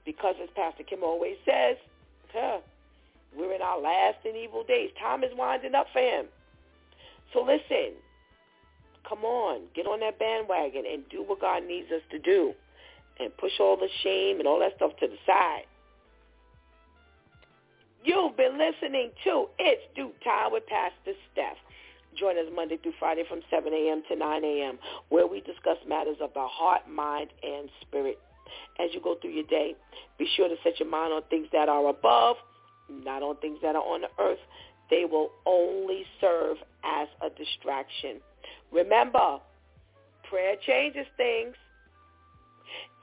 Because 0.05 0.35
as 0.41 0.49
Pastor 0.55 0.83
Kim 0.83 1.03
always 1.03 1.35
says, 1.45 1.77
huh, 2.33 2.59
we're 3.35 3.53
in 3.53 3.61
our 3.61 3.79
last 3.79 4.17
and 4.25 4.37
evil 4.37 4.63
days. 4.63 4.91
Time 4.99 5.23
is 5.23 5.31
winding 5.35 5.75
up 5.75 5.87
for 5.91 5.99
him. 5.99 6.25
So 7.33 7.41
listen, 7.43 7.95
come 9.07 9.23
on, 9.23 9.61
get 9.75 9.85
on 9.85 9.99
that 10.01 10.19
bandwagon 10.19 10.83
and 10.91 11.03
do 11.09 11.23
what 11.23 11.41
God 11.41 11.63
needs 11.65 11.91
us 11.91 12.01
to 12.11 12.19
do 12.19 12.53
and 13.19 13.35
push 13.37 13.53
all 13.59 13.77
the 13.77 13.89
shame 14.03 14.39
and 14.39 14.47
all 14.47 14.59
that 14.59 14.75
stuff 14.75 14.91
to 14.99 15.07
the 15.07 15.17
side. 15.25 15.65
You've 18.03 18.35
been 18.35 18.57
listening 18.57 19.11
to 19.25 19.45
It's 19.59 19.81
DEW 19.95 20.11
Time 20.23 20.51
with 20.51 20.65
Pastor 20.65 21.13
Steph. 21.31 21.57
Join 22.17 22.37
us 22.37 22.45
Monday 22.53 22.77
through 22.77 22.93
Friday 22.99 23.23
from 23.29 23.41
7 23.49 23.71
a.m. 23.71 24.01
to 24.09 24.15
9 24.15 24.43
a.m. 24.43 24.79
where 25.09 25.27
we 25.27 25.39
discuss 25.41 25.77
matters 25.87 26.17
of 26.19 26.31
the 26.33 26.45
heart, 26.45 26.81
mind, 26.89 27.29
and 27.43 27.69
spirit. 27.81 28.17
As 28.79 28.89
you 28.93 29.01
go 29.01 29.15
through 29.21 29.31
your 29.31 29.45
day, 29.45 29.75
be 30.17 30.27
sure 30.35 30.49
to 30.49 30.55
set 30.63 30.79
your 30.79 30.89
mind 30.89 31.13
on 31.13 31.21
things 31.29 31.47
that 31.53 31.69
are 31.69 31.87
above, 31.87 32.35
not 32.89 33.21
on 33.21 33.37
things 33.37 33.59
that 33.61 33.75
are 33.75 33.83
on 33.83 34.01
the 34.01 34.09
earth. 34.19 34.39
They 34.89 35.05
will 35.05 35.29
only 35.45 36.03
serve 36.19 36.57
as 36.83 37.07
a 37.21 37.29
distraction. 37.29 38.21
Remember, 38.71 39.39
prayer 40.29 40.55
changes 40.65 41.05
things. 41.17 41.55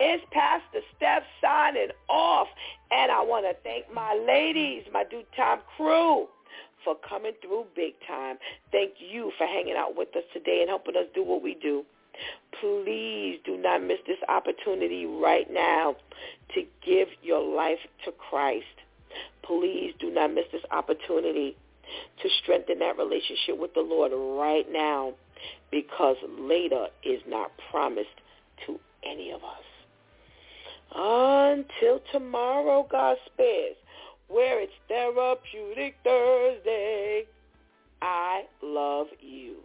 It's 0.00 0.24
Pastor 0.32 0.80
Steph 0.96 1.24
signing 1.42 1.88
off. 2.08 2.48
And 2.90 3.12
I 3.12 3.22
want 3.22 3.44
to 3.44 3.54
thank 3.62 3.92
my 3.92 4.14
ladies, 4.26 4.84
my 4.92 5.04
DEW 5.04 5.24
Time 5.36 5.58
crew, 5.76 6.26
for 6.84 6.96
coming 7.06 7.32
through 7.42 7.66
big 7.76 7.94
time. 8.06 8.36
Thank 8.72 8.92
you 8.98 9.32
for 9.36 9.46
hanging 9.46 9.74
out 9.76 9.96
with 9.96 10.14
us 10.16 10.22
today 10.32 10.60
and 10.60 10.70
helping 10.70 10.96
us 10.96 11.06
do 11.14 11.22
what 11.22 11.42
we 11.42 11.54
do. 11.54 11.84
Please 12.60 13.38
do 13.44 13.56
not 13.56 13.82
miss 13.82 13.98
this 14.06 14.18
opportunity 14.28 15.06
right 15.06 15.46
now 15.52 15.96
to 16.54 16.62
give 16.84 17.08
your 17.22 17.42
life 17.42 17.78
to 18.04 18.12
Christ. 18.12 18.64
Please 19.42 19.92
do 20.00 20.10
not 20.10 20.32
miss 20.34 20.44
this 20.50 20.64
opportunity 20.70 21.56
to 22.22 22.28
strengthen 22.42 22.78
that 22.80 22.98
relationship 22.98 23.58
with 23.58 23.74
the 23.74 23.80
Lord 23.80 24.12
right 24.14 24.66
now 24.70 25.12
because 25.70 26.16
later 26.38 26.86
is 27.04 27.20
not 27.26 27.50
promised 27.70 28.08
to 28.66 28.78
any 29.04 29.30
of 29.30 29.42
us. 29.44 29.64
Until 30.94 32.00
tomorrow, 32.12 32.86
God 32.90 33.16
spares, 33.26 33.76
where 34.28 34.60
it's 34.60 34.72
Therapeutic 34.88 35.96
Thursday, 36.02 37.24
I 38.00 38.44
love 38.62 39.08
you. 39.20 39.56